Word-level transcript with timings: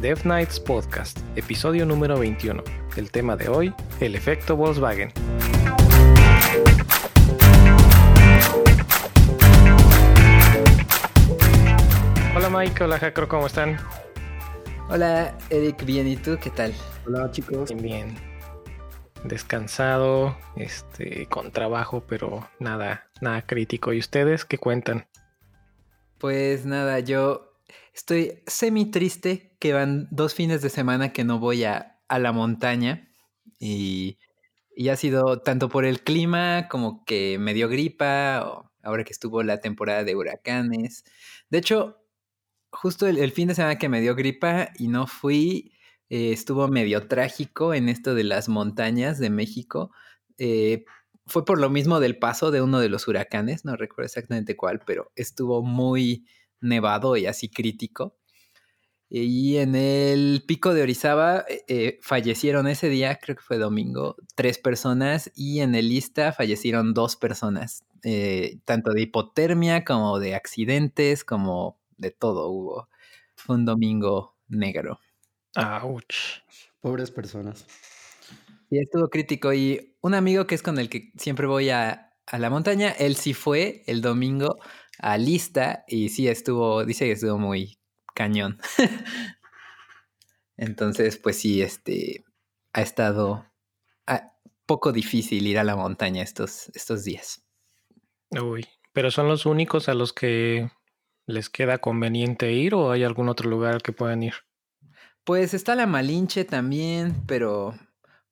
Dev 0.00 0.24
Nights 0.24 0.58
Podcast, 0.58 1.18
episodio 1.36 1.84
número 1.84 2.18
21. 2.18 2.64
El 2.96 3.10
tema 3.10 3.36
de 3.36 3.50
hoy, 3.50 3.74
el 4.00 4.14
efecto 4.14 4.56
Volkswagen. 4.56 5.12
Hola 12.34 12.48
Mike, 12.48 12.82
hola 12.82 12.98
Jacro, 12.98 13.28
¿cómo 13.28 13.46
están? 13.46 13.76
Hola 14.88 15.36
Eric, 15.50 15.84
bien, 15.84 16.08
¿y 16.08 16.16
tú 16.16 16.38
qué 16.42 16.48
tal? 16.48 16.72
Hola 17.06 17.30
chicos. 17.30 17.68
Bien, 17.68 17.82
bien. 17.82 18.16
Descansado, 19.24 20.34
este, 20.56 21.26
con 21.26 21.52
trabajo, 21.52 22.04
pero 22.08 22.48
nada, 22.58 23.10
nada 23.20 23.42
crítico. 23.42 23.92
¿Y 23.92 23.98
ustedes 23.98 24.46
qué 24.46 24.56
cuentan? 24.56 25.08
Pues 26.16 26.64
nada, 26.64 27.00
yo 27.00 27.49
estoy 28.00 28.42
semi 28.46 28.90
triste 28.90 29.54
que 29.60 29.74
van 29.74 30.08
dos 30.10 30.32
fines 30.34 30.62
de 30.62 30.70
semana 30.70 31.12
que 31.12 31.22
no 31.22 31.38
voy 31.38 31.64
a, 31.64 31.98
la 32.08 32.32
montaña 32.32 33.08
y, 33.60 34.18
y, 34.74 34.88
ha 34.88 34.96
sido 34.96 35.42
tanto 35.42 35.68
por 35.68 35.84
el 35.84 36.02
clima 36.02 36.66
como 36.68 37.04
que 37.04 37.38
me 37.38 37.54
dio 37.54 37.68
gripa, 37.68 38.42
o 38.44 38.72
ahora 38.82 39.04
que 39.04 39.12
estuvo 39.12 39.42
la 39.44 39.60
temporada 39.60 40.02
de 40.02 40.16
huracanes. 40.16 41.04
De 41.50 41.58
hecho, 41.58 41.98
justo 42.72 43.06
el, 43.06 43.18
el 43.18 43.30
fin 43.32 43.48
de 43.48 43.54
semana 43.54 43.78
que 43.78 43.88
me 43.88 44.00
dio 44.00 44.16
gripa 44.16 44.70
y 44.76 44.88
no 44.88 45.06
fui, 45.06 45.74
eh, 46.08 46.32
estuvo 46.32 46.66
medio 46.68 47.06
trágico 47.06 47.74
en 47.74 47.88
esto 47.88 48.14
de 48.14 48.24
las 48.24 48.48
montañas 48.48 49.18
de 49.18 49.30
México. 49.30 49.92
Eh, 50.38 50.84
fue 51.26 51.44
por 51.44 51.60
lo 51.60 51.70
mismo 51.70 52.00
del 52.00 52.18
paso 52.18 52.50
de 52.50 52.62
uno 52.62 52.80
de 52.80 52.88
los 52.88 53.06
huracanes, 53.06 53.64
no 53.64 53.76
recuerdo 53.76 54.06
exactamente 54.06 54.56
cuál, 54.56 54.80
pero 54.84 55.12
estuvo 55.14 55.62
muy 55.62 56.26
nevado 56.60 57.16
y 57.16 57.26
así 57.26 57.48
crítico. 57.48 58.16
Y 59.12 59.56
en 59.56 59.74
el 59.74 60.44
pico 60.46 60.72
de 60.72 60.82
Orizaba 60.82 61.44
eh, 61.48 61.64
eh, 61.66 61.98
fallecieron 62.00 62.68
ese 62.68 62.88
día, 62.88 63.18
creo 63.20 63.34
que 63.34 63.42
fue 63.42 63.58
domingo, 63.58 64.14
tres 64.36 64.58
personas 64.58 65.32
y 65.34 65.60
en 65.60 65.74
el 65.74 65.88
Lista 65.88 66.32
fallecieron 66.32 66.94
dos 66.94 67.16
personas, 67.16 67.84
eh, 68.04 68.60
tanto 68.64 68.92
de 68.92 69.02
hipotermia 69.02 69.84
como 69.84 70.20
de 70.20 70.36
accidentes, 70.36 71.24
como 71.24 71.80
de 71.98 72.12
todo 72.12 72.50
hubo. 72.50 72.88
Fue 73.34 73.56
un 73.56 73.64
domingo 73.64 74.36
negro. 74.46 75.00
Ouch. 75.56 76.44
Pobres 76.80 77.10
personas. 77.10 77.66
Y 78.70 78.78
estuvo 78.78 79.08
crítico. 79.08 79.52
Y 79.52 79.96
un 80.02 80.14
amigo 80.14 80.46
que 80.46 80.54
es 80.54 80.62
con 80.62 80.78
el 80.78 80.88
que 80.88 81.10
siempre 81.16 81.48
voy 81.48 81.70
a, 81.70 82.12
a 82.26 82.38
la 82.38 82.48
montaña, 82.48 82.90
él 82.92 83.16
sí 83.16 83.34
fue 83.34 83.82
el 83.88 84.02
domingo 84.02 84.60
a 85.00 85.18
lista 85.18 85.84
y 85.88 86.08
sí 86.10 86.28
estuvo, 86.28 86.84
dice 86.84 87.06
que 87.06 87.12
estuvo 87.12 87.38
muy 87.38 87.78
cañón. 88.14 88.58
Entonces, 90.56 91.16
pues 91.16 91.38
sí, 91.38 91.62
este 91.62 92.24
ha 92.72 92.82
estado 92.82 93.46
a, 94.06 94.34
poco 94.66 94.92
difícil 94.92 95.46
ir 95.46 95.58
a 95.58 95.64
la 95.64 95.76
montaña 95.76 96.22
estos, 96.22 96.70
estos 96.74 97.04
días. 97.04 97.42
Uy, 98.30 98.66
pero 98.92 99.10
son 99.10 99.28
los 99.28 99.46
únicos 99.46 99.88
a 99.88 99.94
los 99.94 100.12
que 100.12 100.70
les 101.26 101.48
queda 101.48 101.78
conveniente 101.78 102.52
ir 102.52 102.74
o 102.74 102.90
hay 102.90 103.04
algún 103.04 103.28
otro 103.28 103.48
lugar 103.48 103.74
al 103.74 103.82
que 103.82 103.92
puedan 103.92 104.22
ir? 104.22 104.34
Pues 105.24 105.54
está 105.54 105.74
la 105.74 105.86
Malinche 105.86 106.44
también, 106.44 107.24
pero 107.26 107.74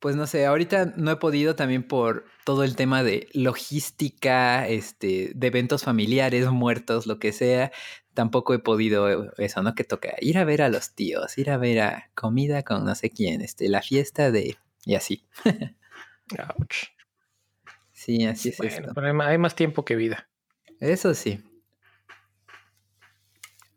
pues 0.00 0.14
no 0.16 0.26
sé, 0.26 0.46
ahorita 0.46 0.92
no 0.96 1.10
he 1.10 1.16
podido 1.16 1.56
también 1.56 1.82
por 1.82 2.24
todo 2.44 2.62
el 2.64 2.76
tema 2.76 3.02
de 3.02 3.28
logística, 3.32 4.68
este, 4.68 5.32
de 5.34 5.46
eventos 5.46 5.82
familiares, 5.84 6.46
muertos, 6.46 7.06
lo 7.06 7.18
que 7.18 7.32
sea. 7.32 7.72
Tampoco 8.14 8.54
he 8.54 8.58
podido 8.58 9.32
eso, 9.36 9.62
¿no? 9.62 9.74
Que 9.74 9.84
toca 9.84 10.14
ir 10.20 10.38
a 10.38 10.44
ver 10.44 10.62
a 10.62 10.68
los 10.68 10.94
tíos, 10.94 11.36
ir 11.38 11.50
a 11.50 11.56
ver 11.56 11.80
a 11.80 12.10
comida 12.14 12.62
con 12.62 12.84
no 12.84 12.94
sé 12.94 13.10
quién, 13.10 13.40
este, 13.42 13.68
la 13.68 13.82
fiesta 13.82 14.30
de. 14.30 14.56
y 14.84 14.94
así. 14.94 15.26
Ouch. 16.58 16.88
Sí, 17.92 18.24
así 18.26 18.50
es 18.50 18.58
Bueno, 18.58 18.74
esto. 18.76 18.92
pero 18.94 19.22
hay 19.24 19.38
más 19.38 19.54
tiempo 19.56 19.84
que 19.84 19.96
vida. 19.96 20.28
Eso 20.80 21.14
sí. 21.14 21.42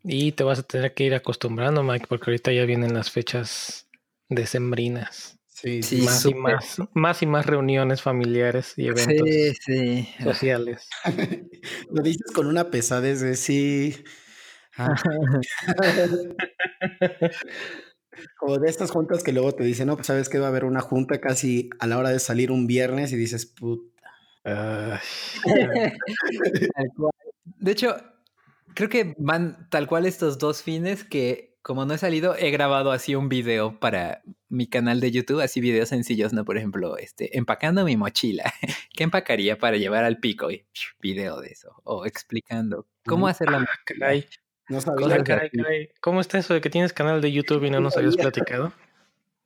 Y 0.04 0.32
te 0.32 0.44
vas 0.44 0.58
a 0.60 0.62
tener 0.64 0.94
que 0.94 1.04
ir 1.04 1.14
acostumbrando, 1.14 1.82
Mike, 1.82 2.06
porque 2.08 2.30
ahorita 2.30 2.52
ya 2.52 2.64
vienen 2.64 2.94
las 2.94 3.10
fechas 3.10 3.88
decembrinas. 4.28 5.38
Sí, 5.62 5.82
Sí, 5.82 6.02
más, 6.02 6.26
y 6.26 6.34
más, 6.34 6.78
más 6.92 7.22
y 7.22 7.26
más 7.26 7.46
reuniones 7.46 8.02
familiares 8.02 8.74
y 8.76 8.88
eventos 8.88 9.28
Sí, 9.28 9.52
sí. 9.64 10.08
sociales. 10.22 10.88
Lo 11.90 12.02
dices 12.02 12.32
con 12.34 12.46
una 12.48 12.70
pesadez 12.70 13.20
de 13.20 13.36
sí. 13.36 14.02
Ah. 14.76 14.94
Como 18.38 18.58
de 18.58 18.68
estas 18.68 18.90
juntas 18.90 19.22
que 19.22 19.32
luego 19.32 19.52
te 19.52 19.64
dicen, 19.64 19.86
no, 19.86 19.94
pues 19.94 20.08
sabes 20.08 20.28
que 20.28 20.38
va 20.38 20.46
a 20.46 20.48
haber 20.48 20.64
una 20.64 20.80
junta 20.80 21.20
casi 21.20 21.70
a 21.78 21.86
la 21.86 21.98
hora 21.98 22.10
de 22.10 22.18
salir 22.18 22.50
un 22.50 22.66
viernes 22.66 23.12
y 23.12 23.16
dices, 23.16 23.46
puta. 23.46 23.90
De 27.44 27.70
hecho, 27.70 27.96
creo 28.74 28.88
que 28.88 29.14
van 29.18 29.68
tal 29.70 29.86
cual 29.86 30.06
estos 30.06 30.38
dos 30.38 30.62
fines 30.62 31.04
que 31.04 31.51
como 31.62 31.84
no 31.86 31.94
he 31.94 31.98
salido, 31.98 32.34
he 32.36 32.50
grabado 32.50 32.90
así 32.92 33.14
un 33.14 33.28
video 33.28 33.78
para 33.78 34.22
mi 34.48 34.66
canal 34.66 35.00
de 35.00 35.10
YouTube, 35.10 35.40
así 35.40 35.60
videos 35.60 35.88
sencillos, 35.88 36.32
¿no? 36.32 36.44
Por 36.44 36.56
ejemplo, 36.58 36.96
este, 36.96 37.36
empacando 37.38 37.84
mi 37.84 37.96
mochila. 37.96 38.52
¿Qué 38.94 39.04
empacaría 39.04 39.58
para 39.58 39.76
llevar 39.76 40.04
al 40.04 40.18
pico? 40.18 40.50
Y 40.50 40.64
video 41.00 41.40
de 41.40 41.48
eso. 41.48 41.80
O 41.84 42.04
explicando 42.06 42.86
cómo 43.06 43.28
hacer 43.28 43.50
la 43.50 43.58
ah, 43.58 43.68
caray. 43.84 44.26
No 44.68 44.78
Ah, 44.78 44.80
sabía. 44.80 45.24
caray, 45.24 45.50
caray. 45.50 45.88
¿Cómo 46.00 46.20
está 46.20 46.38
eso 46.38 46.54
de 46.54 46.60
que 46.60 46.70
tienes 46.70 46.92
canal 46.92 47.20
de 47.20 47.32
YouTube 47.32 47.64
y 47.64 47.70
no 47.70 47.80
nos 47.80 47.96
habías 47.96 48.16
platicado? 48.16 48.72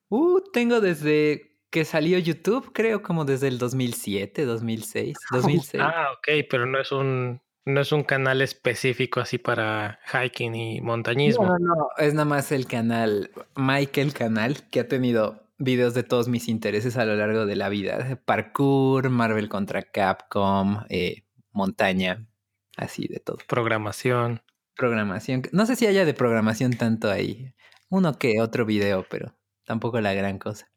Uh, 0.09 0.41
tengo 0.53 0.81
desde 0.81 1.57
que 1.71 1.85
salió 1.85 2.19
YouTube, 2.19 2.73
creo 2.73 3.03
como 3.03 3.25
desde 3.25 3.49
el 3.49 3.59
2007, 3.59 4.45
2006, 4.45 5.17
2006. 5.33 5.83
Ah, 5.85 6.13
ok, 6.17 6.47
pero 6.49 6.65
no 6.67 6.81
es 6.81 6.93
un 6.93 7.41
no 7.67 7.81
es 7.81 7.91
un 7.93 8.05
canal 8.05 8.41
específico 8.43 9.21
así 9.21 9.39
para 9.39 9.99
hiking 10.13 10.55
y 10.55 10.81
montañismo. 10.81 11.45
No, 11.45 11.59
no, 11.59 11.75
no, 11.75 11.89
es 11.99 12.15
nada 12.15 12.25
más 12.25 12.53
el 12.53 12.67
canal, 12.67 13.31
Michael 13.57 14.15
Canal, 14.15 14.63
que 14.71 14.81
ha 14.81 14.89
tenido 14.89 15.43
videos 15.59 15.93
de 15.93 16.05
todos 16.05 16.29
mis 16.29 16.49
intereses 16.49 16.97
a 16.97 17.05
lo 17.05 17.17
largo 17.17 17.45
de 17.45 17.57
la 17.57 17.69
vida. 17.69 18.21
Parkour, 18.25 19.11
Marvel 19.11 19.49
contra 19.49 19.83
Capcom, 19.83 20.85
eh, 20.89 21.25
montaña, 21.51 22.29
así 22.77 23.09
de 23.09 23.19
todo. 23.19 23.39
Programación. 23.49 24.43
Programación. 24.77 25.43
No 25.51 25.67
sé 25.67 25.75
si 25.75 25.89
haya 25.89 26.05
de 26.05 26.15
programación 26.15 26.75
tanto 26.75 27.11
ahí. 27.11 27.53
Uno 27.89 28.17
que 28.17 28.41
otro 28.41 28.65
video, 28.65 29.05
pero 29.11 29.35
tampoco 29.65 30.01
la 30.01 30.15
gran 30.15 30.39
cosa. 30.39 30.71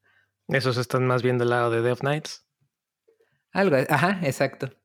Esos 0.47 0.77
están 0.77 1.05
más 1.05 1.21
bien 1.21 1.37
del 1.37 1.49
lado 1.49 1.69
de 1.69 1.83
Death 1.83 1.99
Knights. 1.99 2.47
Algo, 3.51 3.77
ajá, 3.89 4.21
exacto. 4.23 4.78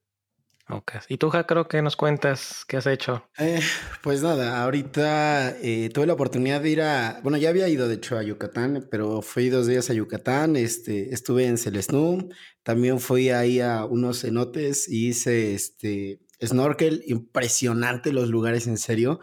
Ok. 0.68 0.92
¿Y 1.08 1.18
tú, 1.18 1.28
Jacro, 1.28 1.68
qué 1.68 1.82
nos 1.82 1.94
cuentas? 1.94 2.64
¿Qué 2.66 2.78
has 2.78 2.86
hecho? 2.86 3.28
Eh, 3.38 3.60
pues 4.02 4.22
nada, 4.22 4.62
ahorita 4.62 5.58
eh, 5.60 5.90
tuve 5.92 6.06
la 6.06 6.14
oportunidad 6.14 6.62
de 6.62 6.70
ir 6.70 6.80
a, 6.80 7.20
bueno, 7.22 7.36
ya 7.36 7.50
había 7.50 7.68
ido 7.68 7.86
de 7.86 7.96
hecho 7.96 8.16
a 8.16 8.22
Yucatán, 8.22 8.88
pero 8.90 9.20
fui 9.20 9.50
dos 9.50 9.66
días 9.66 9.90
a 9.90 9.94
Yucatán, 9.94 10.56
este, 10.56 11.12
estuve 11.12 11.46
en 11.46 11.58
Celesnú, 11.58 12.30
también 12.62 12.98
fui 12.98 13.28
ahí 13.28 13.60
a 13.60 13.84
unos 13.84 14.22
cenotes 14.22 14.88
y 14.88 15.08
hice 15.08 15.54
este 15.54 16.20
snorkel, 16.42 17.02
impresionante 17.06 18.12
los 18.12 18.30
lugares, 18.30 18.66
en 18.66 18.78
serio, 18.78 19.20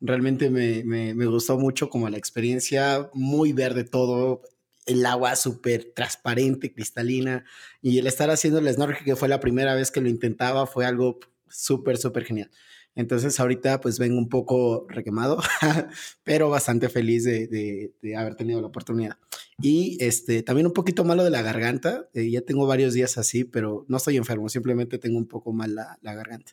realmente 0.00 0.48
me, 0.48 0.84
me, 0.84 1.12
me 1.14 1.26
gustó 1.26 1.58
mucho 1.58 1.88
como 1.88 2.08
la 2.08 2.18
experiencia, 2.18 3.10
muy 3.14 3.52
verde 3.52 3.82
todo, 3.82 4.42
el 4.86 5.04
agua 5.06 5.36
súper 5.36 5.92
transparente, 5.94 6.72
cristalina, 6.72 7.44
y 7.80 7.98
el 7.98 8.06
estar 8.06 8.30
haciendo 8.30 8.58
el 8.58 8.72
snorkel, 8.72 9.04
que 9.04 9.16
fue 9.16 9.28
la 9.28 9.40
primera 9.40 9.74
vez 9.74 9.90
que 9.90 10.00
lo 10.00 10.08
intentaba, 10.08 10.66
fue 10.66 10.86
algo 10.86 11.18
súper, 11.48 11.96
súper 11.96 12.24
genial. 12.24 12.50
Entonces 12.96 13.40
ahorita 13.40 13.80
pues 13.80 13.98
vengo 13.98 14.18
un 14.18 14.28
poco 14.28 14.86
requemado, 14.88 15.38
pero 16.22 16.48
bastante 16.48 16.88
feliz 16.88 17.24
de, 17.24 17.92
de, 18.00 18.16
haber 18.16 18.36
tenido 18.36 18.60
la 18.60 18.68
oportunidad. 18.68 19.18
Y 19.60 19.98
este, 20.00 20.42
también 20.42 20.66
un 20.66 20.72
poquito 20.72 21.04
malo 21.04 21.24
de 21.24 21.30
la 21.30 21.42
garganta, 21.42 22.08
eh, 22.14 22.30
ya 22.30 22.42
tengo 22.42 22.66
varios 22.66 22.94
días 22.94 23.18
así, 23.18 23.44
pero 23.44 23.84
no 23.88 23.96
estoy 23.96 24.16
enfermo, 24.16 24.48
simplemente 24.48 24.98
tengo 24.98 25.18
un 25.18 25.26
poco 25.26 25.52
mal 25.52 25.74
la, 25.74 25.98
la 26.02 26.14
garganta. 26.14 26.52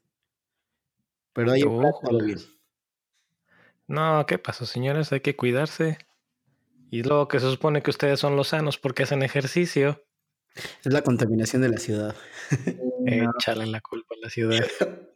Pero 1.33 1.51
ahí 1.51 1.61
todo 1.61 2.23
bien. 2.23 2.39
No, 3.87 4.25
¿qué 4.25 4.37
pasó, 4.37 4.65
señores? 4.65 5.11
Hay 5.11 5.21
que 5.21 5.35
cuidarse. 5.35 5.97
Y 6.91 7.03
luego 7.03 7.29
que 7.29 7.39
se 7.39 7.49
supone 7.49 7.81
que 7.81 7.89
ustedes 7.89 8.19
son 8.19 8.35
los 8.35 8.49
sanos 8.49 8.77
porque 8.77 9.03
hacen 9.03 9.23
ejercicio. 9.23 10.03
Es 10.83 10.91
la 10.91 11.01
contaminación 11.01 11.61
de 11.61 11.69
la 11.69 11.77
ciudad. 11.77 12.15
Échale 13.07 13.65
la 13.65 13.79
culpa 13.79 14.13
a 14.15 14.25
la 14.25 14.29
ciudad. 14.29 14.59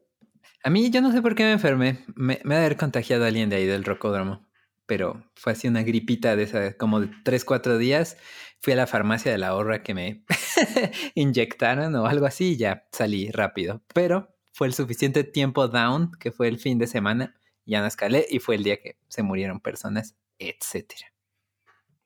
A 0.64 0.72
mí 0.72 0.90
yo 0.90 1.00
no 1.02 1.12
sé 1.12 1.22
por 1.22 1.36
qué 1.36 1.44
me 1.44 1.52
enfermé. 1.52 2.06
Me, 2.16 2.40
me 2.44 2.56
ha 2.56 2.60
de 2.60 2.66
haber 2.66 2.78
contagiado 2.78 3.24
a 3.24 3.28
alguien 3.28 3.52
de 3.52 3.58
ahí 3.58 3.68
del 3.68 3.84
rocódromo. 3.84 4.48
Pero 4.88 5.30
fue 5.36 5.52
así 5.52 5.68
una 5.68 5.84
gripita 5.84 6.36
de 6.36 6.42
esa, 6.42 6.74
como 6.76 7.02
de 7.02 7.12
3, 7.24 7.46
4 7.46 7.78
días. 7.78 8.18
Fui 8.62 8.74
a 8.74 8.76
la 8.76 8.88
farmacia 8.88 9.32
de 9.32 9.38
la 9.38 9.50
ahorra 9.50 9.84
que 9.84 9.94
me 9.94 10.26
inyectaron 11.14 11.94
o 11.94 12.08
algo 12.08 12.26
así 12.26 12.54
y 12.54 12.58
ya 12.58 12.88
salí 12.92 13.30
rápido. 13.30 13.84
Pero 13.94 14.36
fue 14.54 14.66
el 14.66 14.74
suficiente 14.74 15.24
tiempo 15.24 15.68
down, 15.68 16.14
que 16.20 16.32
fue 16.32 16.48
el 16.48 16.58
fin 16.58 16.80
de 16.80 16.88
semana. 16.88 17.36
Ya 17.66 17.82
no 17.82 17.86
escalé 17.86 18.26
y 18.28 18.40
fue 18.40 18.56
el 18.56 18.64
día 18.64 18.78
que 18.78 18.98
se 19.08 19.22
murieron 19.22 19.60
personas, 19.60 20.16
etcétera. 20.40 21.15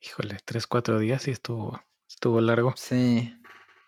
Híjole, 0.01 0.37
tres, 0.45 0.65
cuatro 0.65 0.97
días 0.99 1.27
y 1.27 1.31
estuvo, 1.31 1.81
estuvo 2.07 2.39
largo. 2.39 2.73
Sí. 2.77 3.35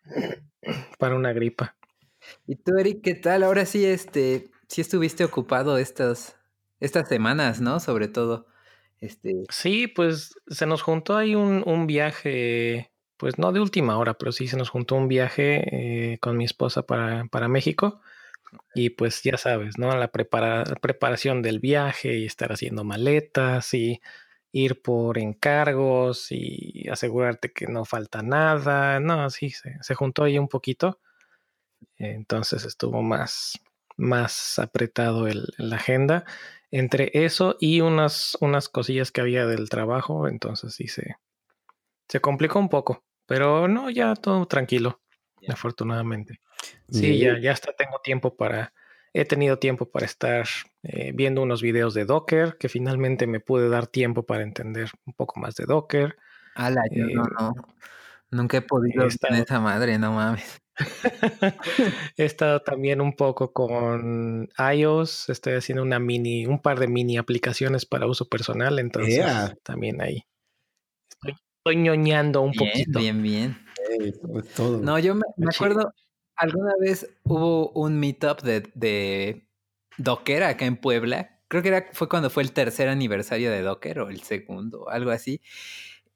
Para 1.00 1.16
una 1.16 1.32
gripa. 1.32 1.78
¿Y 2.46 2.56
tú, 2.58 2.78
Eric, 2.78 3.02
qué 3.02 3.16
tal? 3.16 3.44
Ahora 3.44 3.66
sí, 3.66 3.86
este, 3.86 4.52
sí 4.68 4.82
estuviste 4.82 5.24
ocupado 5.24 5.78
estas, 5.78 6.38
estas 6.80 7.08
semanas, 7.08 7.62
¿no? 7.62 7.80
Sobre 7.80 8.10
todo. 8.10 8.46
Este... 9.00 9.44
Sí, 9.50 9.88
pues 9.88 10.36
se 10.48 10.66
nos 10.66 10.82
juntó 10.82 11.16
ahí 11.16 11.34
un, 11.34 11.64
un 11.66 11.88
viaje, 11.88 12.92
pues 13.18 13.40
no 13.40 13.54
de 13.54 13.62
última 13.62 13.98
hora, 13.98 14.16
pero 14.16 14.34
sí 14.34 14.48
se 14.48 14.58
nos 14.58 14.70
juntó 14.70 14.96
un 14.96 15.08
viaje 15.08 16.14
eh, 16.14 16.20
con 16.20 16.38
mi 16.38 16.44
esposa 16.44 16.84
para, 16.84 17.26
para 17.26 17.48
México. 17.48 18.02
Y 18.76 18.92
pues 18.92 19.24
ya 19.24 19.38
sabes, 19.38 19.78
¿no? 19.78 19.96
La 19.96 20.10
prepara 20.10 20.66
preparación 20.82 21.42
del 21.42 21.60
viaje 21.60 22.18
y 22.18 22.26
estar 22.26 22.52
haciendo 22.52 22.84
maletas 22.84 23.74
y 23.74 24.02
ir 24.52 24.82
por 24.82 25.18
encargos 25.18 26.28
y 26.32 26.88
asegurarte 26.90 27.52
que 27.52 27.68
no 27.68 27.86
falta 27.86 28.22
nada. 28.22 29.00
No, 29.00 29.30
sí, 29.30 29.50
se, 29.50 29.78
se 29.82 29.96
juntó 29.96 30.24
ahí 30.24 30.38
un 30.38 30.48
poquito. 30.48 31.00
Entonces 31.98 32.66
estuvo 32.66 33.02
más, 33.02 33.60
más 33.98 34.60
apretado 34.60 35.28
el, 35.28 35.54
la 35.58 35.78
agenda. 35.78 36.26
Entre 36.72 37.12
eso 37.14 37.58
y 37.60 37.82
unas, 37.82 38.38
unas 38.40 38.70
cosillas 38.70 39.12
que 39.12 39.22
había 39.22 39.46
del 39.46 39.70
trabajo, 39.70 40.28
entonces 40.28 40.74
sí 40.74 40.88
se, 40.88 41.18
se 42.08 42.20
complicó 42.22 42.60
un 42.60 42.70
poco. 42.70 43.04
Pero 43.26 43.68
no, 43.68 43.90
ya 43.90 44.16
todo 44.16 44.46
tranquilo, 44.46 45.02
yeah. 45.42 45.54
afortunadamente. 45.54 46.40
Sí, 46.90 47.18
ya, 47.18 47.40
ya 47.40 47.52
hasta 47.52 47.74
tengo 47.74 48.00
tiempo 48.04 48.36
para, 48.36 48.74
he 49.14 49.26
tenido 49.26 49.60
tiempo 49.60 49.90
para 49.90 50.06
estar 50.06 50.46
eh, 50.84 51.12
viendo 51.14 51.42
unos 51.42 51.62
videos 51.62 51.94
de 51.94 52.06
Docker, 52.06 52.58
que 52.58 52.70
finalmente 52.70 53.28
me 53.28 53.40
pude 53.40 53.70
dar 53.70 53.88
tiempo 53.88 54.24
para 54.24 54.44
entender 54.44 54.90
un 55.06 55.14
poco 55.14 55.40
más 55.40 55.56
de 55.56 55.66
Docker. 55.66 56.18
Ala, 56.56 56.82
yo 56.92 57.06
eh, 57.06 57.14
no, 57.14 57.24
no. 57.24 57.54
Nunca 58.32 58.58
he 58.58 58.62
podido 58.62 59.06
estar 59.06 59.34
en 59.34 59.42
esa 59.42 59.60
madre, 59.60 60.00
no 60.00 60.14
mames. 60.14 60.62
he 62.18 62.26
estado 62.26 62.62
también 62.62 63.02
un 63.02 63.14
poco 63.14 63.52
con 63.52 64.50
iOS, 64.58 65.30
estoy 65.30 65.54
haciendo 65.54 65.84
una 65.84 66.00
mini, 66.00 66.46
un 66.46 66.62
par 66.62 66.80
de 66.80 66.88
mini 66.88 67.18
aplicaciones 67.18 67.86
para 67.86 68.08
uso 68.08 68.30
personal, 68.30 68.80
entonces 68.80 69.16
yeah. 69.16 69.54
también 69.64 70.02
ahí 70.02 70.26
estoy, 71.10 71.36
estoy 71.58 71.76
ñoñando 71.76 72.42
un 72.42 72.52
bien, 72.52 72.72
poquito. 72.72 73.00
Bien, 73.00 73.22
bien. 73.22 73.58
Hey, 73.90 74.14
todo. 74.56 74.80
No, 74.80 74.98
yo 74.98 75.14
me, 75.14 75.24
me 75.38 75.48
acuerdo, 75.54 75.94
alguna 76.42 76.74
vez 76.80 77.08
hubo 77.24 77.70
un 77.70 78.00
meetup 78.00 78.42
de, 78.42 78.70
de, 78.74 79.48
Docker 79.98 80.44
acá 80.44 80.66
en 80.66 80.78
Puebla. 80.78 81.40
Creo 81.48 81.62
que 81.62 81.70
era, 81.70 81.86
fue 81.94 82.10
cuando 82.10 82.30
fue 82.30 82.44
el 82.44 82.54
tercer 82.54 82.90
aniversario 82.90 83.52
de 83.52 83.62
Docker 83.62 84.00
o 84.00 84.10
el 84.10 84.22
segundo, 84.22 84.90
algo 84.90 85.12
así. 85.12 85.42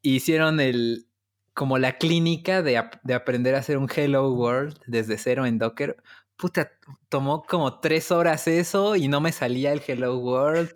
Hicieron 0.02 0.60
el 0.60 1.08
como 1.54 1.78
la 1.78 1.98
clínica 1.98 2.62
de, 2.62 2.84
de 3.04 3.14
aprender 3.14 3.56
a 3.56 3.60
hacer 3.60 3.78
un 3.78 3.90
Hello 3.94 4.30
World 4.34 4.78
desde 4.88 5.18
cero 5.18 5.46
en 5.46 5.58
Docker. 5.58 5.98
Puta, 6.36 6.72
tomó 7.08 7.44
como 7.44 7.80
tres 7.80 8.12
horas 8.12 8.48
eso 8.48 8.96
y 8.96 9.08
no 9.08 9.22
me 9.22 9.32
salía 9.32 9.72
el 9.72 9.82
Hello 9.86 10.18
World. 10.18 10.74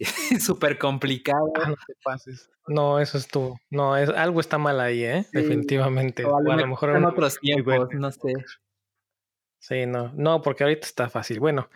Súper 0.40 0.78
complicado. 0.78 1.52
Ah, 1.60 1.70
no 1.70 1.74
te 1.74 1.94
pases. 2.04 2.50
No, 2.68 3.00
eso 3.00 3.18
es 3.18 3.26
tú. 3.26 3.56
No, 3.70 3.96
es, 3.96 4.08
algo 4.10 4.40
está 4.40 4.58
mal 4.58 4.80
ahí, 4.80 5.02
¿eh? 5.02 5.24
Sí. 5.24 5.38
Definitivamente. 5.38 6.24
O 6.24 6.36
a, 6.36 6.42
lo, 6.42 6.50
o 6.50 6.52
a 6.52 6.56
lo 6.56 6.66
mejor 6.66 6.96
en 6.96 7.04
otros 7.04 7.38
tiempos, 7.40 7.88
no 7.92 8.12
sé. 8.12 8.32
Sí, 9.62 9.86
no, 9.86 10.12
no, 10.16 10.42
porque 10.42 10.64
ahorita 10.64 10.88
está 10.88 11.08
fácil. 11.08 11.38
Bueno, 11.38 11.70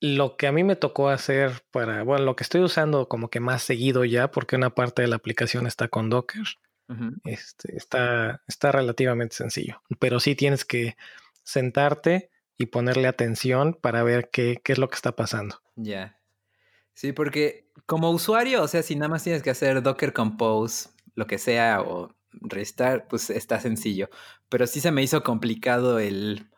lo 0.00 0.36
que 0.36 0.48
a 0.48 0.52
mí 0.52 0.64
me 0.64 0.74
tocó 0.74 1.08
hacer 1.08 1.62
para, 1.70 2.02
bueno, 2.02 2.24
lo 2.24 2.34
que 2.34 2.42
estoy 2.42 2.60
usando 2.60 3.08
como 3.08 3.30
que 3.30 3.38
más 3.38 3.62
seguido 3.62 4.04
ya, 4.04 4.32
porque 4.32 4.56
una 4.56 4.74
parte 4.74 5.02
de 5.02 5.08
la 5.08 5.14
aplicación 5.14 5.68
está 5.68 5.86
con 5.86 6.10
Docker, 6.10 6.42
uh 6.88 6.92
-huh. 6.92 7.20
este, 7.22 7.76
está, 7.76 8.42
está 8.48 8.72
relativamente 8.72 9.36
sencillo, 9.36 9.80
pero 10.00 10.18
sí 10.18 10.34
tienes 10.34 10.64
que 10.64 10.96
sentarte 11.44 12.30
y 12.58 12.66
ponerle 12.66 13.06
atención 13.06 13.74
para 13.80 14.02
ver 14.02 14.28
qué, 14.32 14.60
qué 14.64 14.72
es 14.72 14.78
lo 14.78 14.88
que 14.88 14.96
está 14.96 15.14
pasando. 15.14 15.62
Ya. 15.76 15.84
Yeah. 15.84 16.20
Sí, 16.94 17.12
porque 17.12 17.70
como 17.86 18.10
usuario, 18.10 18.60
o 18.62 18.68
sea, 18.68 18.82
si 18.82 18.96
nada 18.96 19.08
más 19.08 19.22
tienes 19.22 19.44
que 19.44 19.50
hacer 19.50 19.82
Docker 19.82 20.12
Compose, 20.12 20.88
lo 21.14 21.28
que 21.28 21.38
sea, 21.38 21.80
o 21.80 22.12
restar, 22.32 23.06
pues 23.06 23.30
está 23.30 23.60
sencillo. 23.60 24.10
Pero 24.48 24.66
sí 24.66 24.80
se 24.80 24.90
me 24.90 25.02
hizo 25.02 25.22
complicado 25.22 26.00
el 26.00 26.50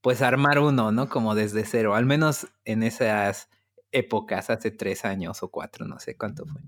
pues 0.00 0.22
armar 0.22 0.58
uno, 0.58 0.92
¿no? 0.92 1.08
Como 1.08 1.34
desde 1.34 1.64
cero, 1.64 1.94
al 1.94 2.06
menos 2.06 2.46
en 2.64 2.82
esas 2.82 3.48
épocas, 3.92 4.50
hace 4.50 4.70
tres 4.70 5.04
años 5.04 5.42
o 5.42 5.50
cuatro, 5.50 5.86
no 5.86 5.98
sé 5.98 6.16
cuánto 6.16 6.44
fue. 6.46 6.60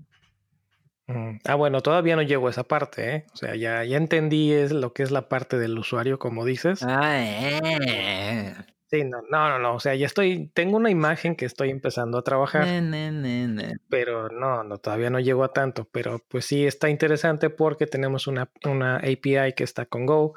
Mm. 1.07 1.39
Ah, 1.45 1.55
bueno, 1.55 1.81
todavía 1.81 2.15
no 2.15 2.21
llego 2.21 2.47
a 2.47 2.51
esa 2.51 2.63
parte, 2.63 3.15
¿eh? 3.15 3.25
O 3.33 3.37
sea, 3.37 3.55
ya, 3.55 3.83
ya 3.83 3.97
entendí 3.97 4.53
es 4.53 4.71
lo 4.71 4.93
que 4.93 5.03
es 5.03 5.11
la 5.11 5.27
parte 5.27 5.57
del 5.57 5.77
usuario, 5.77 6.19
como 6.19 6.45
dices. 6.45 6.81
Ah, 6.83 7.19
eh. 7.19 8.53
Sí, 8.93 9.03
no, 9.03 9.23
no, 9.29 9.49
no, 9.49 9.57
no, 9.57 9.73
o 9.73 9.79
sea, 9.79 9.95
ya 9.95 10.05
estoy, 10.05 10.51
tengo 10.53 10.77
una 10.77 10.91
imagen 10.91 11.35
que 11.35 11.45
estoy 11.45 11.71
empezando 11.71 12.19
a 12.19 12.23
trabajar, 12.23 12.67
ne, 12.67 13.11
ne, 13.11 13.47
ne, 13.47 13.73
pero 13.89 14.29
no, 14.29 14.63
no, 14.63 14.77
todavía 14.77 15.09
no 15.09 15.19
llego 15.19 15.43
a 15.43 15.51
tanto, 15.51 15.89
pero 15.91 16.19
pues 16.27 16.45
sí 16.45 16.67
está 16.67 16.91
interesante 16.91 17.49
porque 17.49 17.87
tenemos 17.87 18.27
una, 18.27 18.51
una 18.65 18.97
API 18.97 19.53
que 19.57 19.63
está 19.63 19.87
con 19.87 20.05
Go 20.05 20.35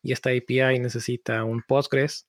y 0.00 0.12
esta 0.12 0.30
API 0.30 0.78
necesita 0.78 1.44
un 1.44 1.60
Postgres 1.60 2.26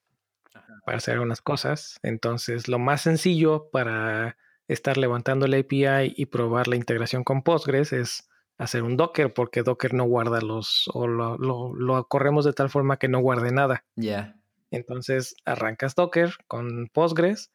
para 0.86 0.98
hacer 0.98 1.20
unas 1.20 1.42
cosas. 1.42 2.00
Entonces, 2.04 2.68
lo 2.68 2.80
más 2.80 3.02
sencillo 3.02 3.70
para 3.72 4.38
estar 4.68 4.98
levantando 4.98 5.48
la 5.48 5.58
API 5.58 6.14
y 6.16 6.26
probar 6.28 6.68
la 6.68 6.76
integración 6.76 7.24
con 7.24 7.42
Postgres 7.42 7.94
es 7.94 8.30
hacer 8.58 8.84
un 8.84 8.98
Docker, 8.98 9.34
porque 9.34 9.64
Docker 9.64 9.94
no 9.94 10.04
guarda 10.04 10.42
los, 10.42 10.90
o 10.94 11.08
lo, 11.08 11.38
lo, 11.38 11.74
lo 11.74 12.08
corremos 12.08 12.46
de 12.46 12.54
tal 12.54 12.70
forma 12.70 12.98
que 12.98 13.08
no 13.08 13.20
guarde 13.20 13.52
nada. 13.52 13.86
Ya. 13.96 14.04
Yeah. 14.04 14.36
Entonces, 14.72 15.36
arrancas 15.46 15.96
Docker 15.96 16.34
con 16.48 16.88
Postgres, 16.94 17.52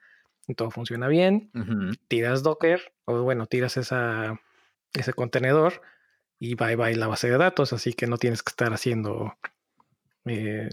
y 0.47 0.55
todo 0.55 0.71
funciona 0.71 1.09
bien, 1.09 1.51
uh 1.55 1.59
-huh. 1.59 1.99
tiras 2.09 2.43
Docker, 2.43 2.93
o 3.05 3.23
bueno, 3.23 3.47
tiras 3.47 3.77
esa, 3.77 4.41
ese 4.93 5.13
contenedor 5.13 5.83
y 6.39 6.55
bye 6.55 6.77
bye 6.77 6.97
la 6.97 7.07
base 7.07 7.31
de 7.31 7.39
datos, 7.39 7.73
así 7.73 7.93
que 7.93 8.07
no 8.07 8.19
tienes 8.19 8.43
que 8.43 8.51
estar 8.51 8.73
haciendo 8.73 9.37
eh, 10.27 10.71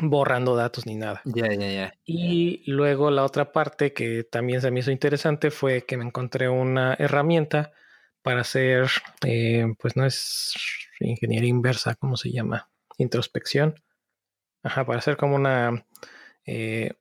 borrando 0.00 0.56
datos 0.56 0.86
ni 0.86 0.96
nada. 0.96 1.20
Ya, 1.24 1.46
yeah, 1.46 1.48
ya, 1.48 1.58
yeah, 1.58 1.70
ya. 1.70 1.94
Yeah. 2.04 2.32
Y 2.32 2.62
luego 2.70 3.10
la 3.10 3.24
otra 3.24 3.52
parte 3.52 3.92
que 3.92 4.24
también 4.24 4.60
se 4.60 4.70
me 4.70 4.80
hizo 4.80 4.90
interesante 4.90 5.50
fue 5.50 5.84
que 5.84 5.96
me 5.96 6.04
encontré 6.04 6.48
una 6.48 6.94
herramienta 6.94 7.72
para 8.22 8.40
hacer, 8.42 8.88
eh, 9.24 9.66
pues 9.78 9.96
no 9.96 10.04
es 10.04 10.54
ingeniería 11.00 11.48
inversa, 11.48 11.94
¿cómo 11.94 12.16
se 12.16 12.30
llama? 12.30 12.68
Introspección. 12.98 13.74
Ajá, 14.62 14.84
para 14.84 14.98
hacer 14.98 15.16
como 15.16 15.36
una, 15.36 15.86
eh, 16.44 16.92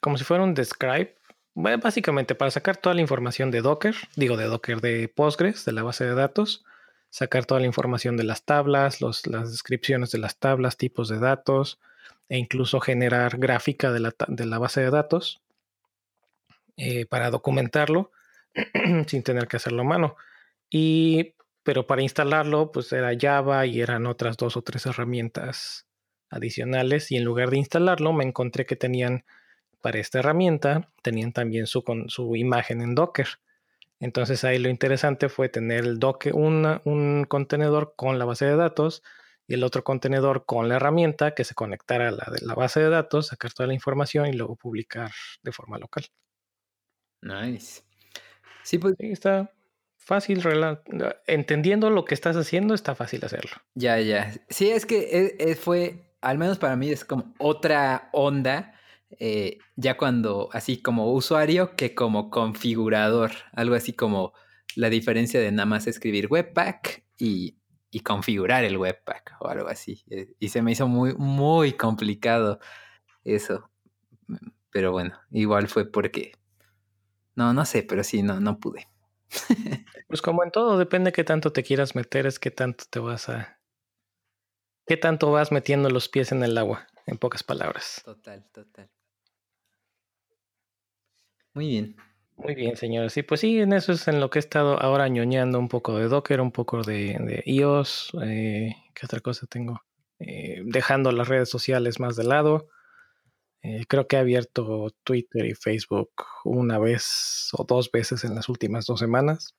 como 0.00 0.16
si 0.16 0.24
fuera 0.24 0.42
un 0.42 0.54
describe. 0.54 1.16
Bueno, 1.54 1.78
básicamente 1.78 2.34
para 2.34 2.50
sacar 2.50 2.76
toda 2.76 2.94
la 2.94 3.00
información 3.00 3.50
de 3.50 3.60
Docker, 3.60 3.94
digo 4.16 4.36
de 4.36 4.44
Docker 4.44 4.80
de 4.80 5.08
Postgres, 5.08 5.64
de 5.64 5.72
la 5.72 5.82
base 5.82 6.04
de 6.04 6.14
datos, 6.14 6.64
sacar 7.10 7.46
toda 7.46 7.60
la 7.60 7.66
información 7.66 8.16
de 8.16 8.24
las 8.24 8.44
tablas, 8.44 9.00
los, 9.00 9.26
las 9.26 9.50
descripciones 9.50 10.10
de 10.10 10.18
las 10.18 10.36
tablas, 10.36 10.76
tipos 10.76 11.08
de 11.08 11.18
datos 11.18 11.78
e 12.28 12.38
incluso 12.38 12.80
generar 12.80 13.38
gráfica 13.38 13.90
de 13.90 14.00
la, 14.00 14.14
de 14.28 14.46
la 14.46 14.58
base 14.58 14.80
de 14.80 14.90
datos 14.90 15.40
eh, 16.76 17.06
para 17.06 17.30
documentarlo 17.30 18.12
sin 19.06 19.22
tener 19.22 19.48
que 19.48 19.56
hacerlo 19.56 19.82
a 19.82 19.86
mano. 19.86 20.16
Y, 20.70 21.34
pero 21.62 21.86
para 21.86 22.02
instalarlo, 22.02 22.70
pues 22.72 22.92
era 22.92 23.16
Java 23.18 23.66
y 23.66 23.80
eran 23.80 24.06
otras 24.06 24.36
dos 24.36 24.56
o 24.56 24.62
tres 24.62 24.86
herramientas 24.86 25.86
adicionales. 26.30 27.10
Y 27.10 27.16
en 27.16 27.24
lugar 27.24 27.50
de 27.50 27.58
instalarlo, 27.58 28.12
me 28.12 28.24
encontré 28.24 28.66
que 28.66 28.76
tenían 28.76 29.24
para 29.80 29.98
esta 29.98 30.18
herramienta, 30.18 30.90
tenían 31.02 31.32
también 31.32 31.66
su, 31.66 31.82
con, 31.82 32.08
su 32.10 32.36
imagen 32.36 32.80
en 32.80 32.94
Docker. 32.94 33.28
Entonces 34.00 34.44
ahí 34.44 34.58
lo 34.58 34.68
interesante 34.68 35.28
fue 35.28 35.48
tener 35.48 35.84
el 35.84 35.98
Docker, 35.98 36.34
una, 36.34 36.80
un 36.84 37.24
contenedor 37.24 37.94
con 37.96 38.18
la 38.18 38.24
base 38.24 38.44
de 38.44 38.56
datos 38.56 39.02
y 39.46 39.54
el 39.54 39.64
otro 39.64 39.82
contenedor 39.82 40.44
con 40.44 40.68
la 40.68 40.76
herramienta 40.76 41.34
que 41.34 41.44
se 41.44 41.54
conectara 41.54 42.08
a 42.08 42.12
la 42.12 42.26
de 42.30 42.44
la 42.46 42.54
base 42.54 42.80
de 42.80 42.90
datos, 42.90 43.28
sacar 43.28 43.52
toda 43.52 43.66
la 43.66 43.74
información 43.74 44.26
y 44.26 44.34
luego 44.34 44.56
publicar 44.56 45.10
de 45.42 45.52
forma 45.52 45.78
local. 45.78 46.04
Nice. 47.22 47.82
Sí, 48.62 48.78
pues. 48.78 48.94
Sí, 48.98 49.10
está 49.10 49.50
fácil. 49.96 50.42
Entendiendo 51.26 51.90
lo 51.90 52.04
que 52.04 52.14
estás 52.14 52.36
haciendo, 52.36 52.74
está 52.74 52.94
fácil 52.94 53.24
hacerlo. 53.24 53.50
Ya, 53.74 53.98
ya. 53.98 54.32
Sí, 54.48 54.70
es 54.70 54.86
que 54.86 55.08
es, 55.10 55.34
es, 55.38 55.58
fue, 55.58 56.14
al 56.20 56.38
menos 56.38 56.58
para 56.58 56.76
mí, 56.76 56.90
es 56.90 57.04
como 57.04 57.34
otra 57.38 58.10
onda 58.12 58.77
eh, 59.10 59.58
ya 59.76 59.96
cuando, 59.96 60.48
así 60.52 60.82
como 60.82 61.12
usuario 61.12 61.74
que 61.76 61.94
como 61.94 62.30
configurador, 62.30 63.32
algo 63.52 63.74
así 63.74 63.92
como 63.92 64.32
la 64.76 64.90
diferencia 64.90 65.40
de 65.40 65.50
nada 65.50 65.66
más 65.66 65.86
escribir 65.86 66.28
Webpack 66.30 67.04
y, 67.18 67.58
y 67.90 68.00
configurar 68.00 68.64
el 68.64 68.76
Webpack 68.76 69.36
o 69.40 69.48
algo 69.48 69.68
así. 69.68 70.04
Eh, 70.10 70.34
y 70.38 70.50
se 70.50 70.62
me 70.62 70.72
hizo 70.72 70.86
muy, 70.88 71.14
muy 71.14 71.72
complicado 71.72 72.60
eso. 73.24 73.70
Pero 74.70 74.92
bueno, 74.92 75.18
igual 75.30 75.68
fue 75.68 75.90
porque... 75.90 76.32
No, 77.34 77.54
no 77.54 77.64
sé, 77.64 77.82
pero 77.84 78.02
sí, 78.04 78.22
no, 78.22 78.40
no 78.40 78.58
pude. 78.58 78.88
Pues 80.08 80.22
como 80.22 80.42
en 80.42 80.50
todo, 80.50 80.78
depende 80.78 81.12
qué 81.12 81.22
tanto 81.22 81.52
te 81.52 81.62
quieras 81.62 81.94
meter, 81.94 82.26
es 82.26 82.38
qué 82.38 82.50
tanto 82.50 82.84
te 82.88 82.98
vas 82.98 83.28
a... 83.28 83.60
qué 84.86 84.96
tanto 84.96 85.30
vas 85.30 85.52
metiendo 85.52 85.90
los 85.90 86.08
pies 86.08 86.32
en 86.32 86.42
el 86.42 86.56
agua, 86.56 86.86
en 87.04 87.18
pocas 87.18 87.42
palabras. 87.42 88.00
Total, 88.06 88.48
total. 88.50 88.90
Muy 91.58 91.66
bien. 91.70 91.96
Muy 92.36 92.54
bien, 92.54 92.76
señores. 92.76 93.16
Y 93.16 93.24
pues 93.24 93.40
sí, 93.40 93.58
en 93.58 93.72
eso 93.72 93.90
es 93.90 94.06
en 94.06 94.20
lo 94.20 94.30
que 94.30 94.38
he 94.38 94.46
estado 94.46 94.80
ahora 94.80 95.08
ñoñando 95.08 95.58
un 95.58 95.66
poco 95.66 95.98
de 95.98 96.06
Docker, 96.06 96.40
un 96.40 96.52
poco 96.52 96.84
de, 96.84 97.18
de 97.18 97.42
iOS. 97.46 98.12
Eh, 98.22 98.76
¿Qué 98.94 99.06
otra 99.06 99.18
cosa 99.18 99.44
tengo? 99.48 99.82
Eh, 100.20 100.62
dejando 100.64 101.10
las 101.10 101.26
redes 101.26 101.48
sociales 101.48 101.98
más 101.98 102.14
de 102.14 102.22
lado. 102.22 102.68
Eh, 103.62 103.86
creo 103.88 104.06
que 104.06 104.14
he 104.14 104.20
abierto 104.20 104.94
Twitter 105.02 105.46
y 105.46 105.54
Facebook 105.56 106.10
una 106.44 106.78
vez 106.78 107.48
o 107.54 107.64
dos 107.64 107.90
veces 107.90 108.22
en 108.22 108.36
las 108.36 108.48
últimas 108.48 108.86
dos 108.86 109.00
semanas. 109.00 109.56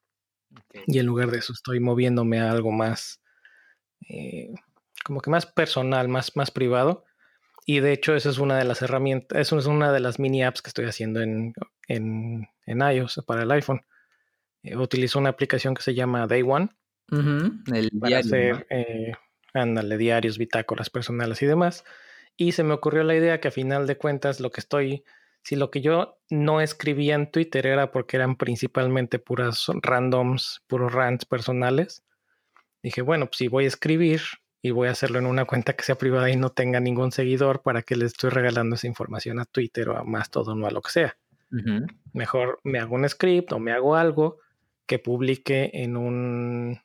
Y 0.88 1.00
en 1.00 1.06
lugar 1.06 1.32
de 1.32 1.40
eso 1.40 1.52
estoy 1.52 1.82
moviéndome 1.82 2.40
a 2.40 2.50
algo 2.50 2.72
más, 2.72 3.22
eh, 4.08 4.54
como 5.04 5.20
que 5.20 5.30
más 5.30 5.46
personal, 5.46 6.08
más, 6.08 6.38
más 6.38 6.50
privado. 6.50 7.04
Y 7.66 7.82
de 7.82 7.94
hecho, 7.94 8.16
esa 8.16 8.30
es 8.30 8.40
una 8.40 8.58
de 8.58 8.66
las 8.66 8.82
herramientas, 8.82 9.38
eso 9.38 9.58
es 9.58 9.66
una 9.66 9.92
de 9.92 10.00
las 10.00 10.20
mini 10.20 10.44
apps 10.44 10.62
que 10.62 10.70
estoy 10.70 10.86
haciendo 10.86 11.22
en, 11.22 11.54
en, 11.88 12.48
en 12.66 12.80
iOS 12.82 13.24
para 13.26 13.44
el 13.44 13.52
iPhone. 13.52 13.82
Eh, 14.64 14.76
utilizo 14.76 15.20
una 15.20 15.30
aplicación 15.30 15.74
que 15.76 15.84
se 15.84 15.94
llama 15.94 16.28
Day 16.28 16.42
One. 16.42 16.70
el 17.74 17.92
para 18.00 18.20
hacer, 18.20 18.68
eh, 18.70 19.14
ándale, 19.54 19.98
diarios, 19.98 20.38
bitácoras 20.38 20.90
personales 20.90 21.42
y 21.42 21.46
demás. 21.46 21.84
Y 22.38 22.54
se 22.54 22.64
me 22.64 22.74
ocurrió 22.74 23.04
la 23.04 23.16
idea 23.16 23.40
que 23.40 23.50
a 23.50 23.52
final 23.52 23.88
de 23.88 23.98
cuentas 23.98 24.40
lo 24.40 24.52
que 24.52 24.62
estoy, 24.62 25.04
si 25.44 25.56
lo 25.56 25.72
que 25.72 25.82
yo 25.82 26.20
no 26.30 26.62
escribía 26.62 27.16
en 27.16 27.32
Twitter 27.32 27.68
era 27.68 27.92
porque 27.92 28.18
eran 28.18 28.36
principalmente 28.36 29.20
puras 29.20 29.66
randoms, 29.82 30.64
puros 30.68 30.94
rants 30.94 31.26
personales, 31.26 32.04
dije, 32.82 33.02
bueno, 33.02 33.26
pues 33.26 33.38
si 33.38 33.48
voy 33.48 33.66
a 33.66 33.68
escribir 33.68 34.22
y 34.62 34.72
voy 34.72 34.90
a 34.90 34.92
hacerlo 34.92 35.20
en 35.20 35.26
una 35.26 35.46
cuenta 35.46 35.74
que 35.74 35.84
sea 35.84 35.96
privada 35.96 36.30
y 36.30 36.36
no 36.36 36.50
tenga 36.52 36.80
ningún 36.80 37.12
seguidor 37.12 37.62
para 37.62 37.82
que 37.82 37.96
le 37.96 38.06
estoy 38.06 38.30
regalando 38.30 38.76
esa 38.76 38.88
información 38.88 39.40
a 39.40 39.46
Twitter 39.46 39.90
o 39.90 39.98
a 39.98 40.04
Mastodon 40.04 40.62
o 40.64 40.68
a 40.68 40.72
lo 40.72 40.82
que 40.82 40.92
sea. 40.92 41.18
Mejor 42.14 42.60
me 42.64 42.80
hago 42.80 42.96
un 42.96 43.08
script 43.10 43.52
o 43.54 43.60
me 43.60 43.72
hago 43.72 43.96
algo 43.96 44.38
que 44.86 45.00
publique 45.00 45.72
en 45.74 45.98
un 45.98 46.80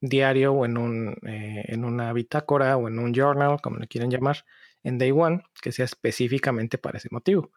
diario 0.00 0.52
o 0.52 0.66
en, 0.66 0.76
un, 0.76 1.16
eh, 1.26 1.64
en 1.68 1.84
una 1.84 2.12
bitácora 2.12 2.76
o 2.76 2.88
en 2.88 2.98
un 2.98 3.14
journal, 3.14 3.60
como 3.62 3.78
le 3.78 3.86
quieren 3.86 4.10
llamar, 4.10 4.44
en 4.82 4.98
Day 4.98 5.12
One, 5.12 5.44
que 5.62 5.72
sea 5.72 5.84
específicamente 5.84 6.76
para 6.76 6.98
ese 6.98 7.08
motivo. 7.10 7.50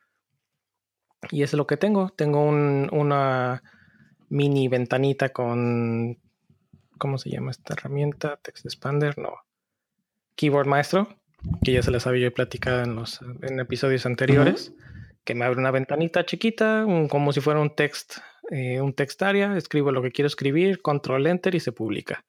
Y 1.31 1.41
eso 1.41 1.55
es 1.55 1.57
lo 1.57 1.67
que 1.67 1.77
tengo. 1.77 2.09
Tengo 2.09 2.43
un, 2.43 2.87
una 2.91 3.63
mini 4.29 4.67
ventanita 4.67 5.29
con, 5.29 6.19
¿cómo 6.97 7.17
se 7.17 7.29
llama 7.29 7.51
esta 7.51 7.73
herramienta? 7.73 8.37
Text 8.37 8.65
Expander, 8.65 9.17
no. 9.17 9.35
Keyboard 10.35 10.67
Maestro, 10.67 11.07
que 11.63 11.73
ya 11.73 11.81
se 11.81 11.91
las 11.91 12.07
había 12.07 12.31
platicado 12.31 12.83
en 12.83 12.95
los 12.95 13.21
en 13.41 13.59
episodios 13.59 14.05
anteriores, 14.05 14.69
uh 14.69 14.73
-huh. 14.73 15.17
que 15.23 15.35
me 15.35 15.45
abre 15.45 15.59
una 15.59 15.71
ventanita 15.71 16.25
chiquita, 16.25 16.85
un, 16.85 17.07
como 17.07 17.31
si 17.31 17.41
fuera 17.41 17.59
un 17.59 17.75
text, 17.75 18.17
eh, 18.51 18.81
un 18.81 18.93
text 18.93 19.21
area, 19.21 19.55
escribo 19.57 19.91
lo 19.91 20.01
que 20.01 20.11
quiero 20.11 20.27
escribir, 20.27 20.81
control 20.81 21.27
enter 21.27 21.55
y 21.55 21.59
se 21.59 21.71
publica. 21.71 22.25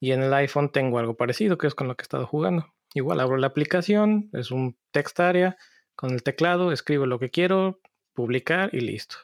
Y 0.00 0.12
en 0.12 0.22
el 0.22 0.34
iPhone 0.34 0.70
tengo 0.70 0.98
algo 0.98 1.14
parecido, 1.14 1.58
que 1.58 1.68
es 1.68 1.74
con 1.74 1.86
lo 1.86 1.94
que 1.94 2.02
he 2.02 2.04
estado 2.04 2.26
jugando. 2.26 2.74
Igual 2.94 3.20
abro 3.20 3.36
la 3.36 3.46
aplicación, 3.46 4.30
es 4.32 4.50
un 4.50 4.76
text 4.90 5.20
area, 5.20 5.56
con 5.94 6.10
el 6.10 6.22
teclado, 6.22 6.72
escribo 6.72 7.06
lo 7.06 7.18
que 7.18 7.30
quiero, 7.30 7.80
publicar 8.12 8.70
y 8.74 8.80
listo. 8.80 9.16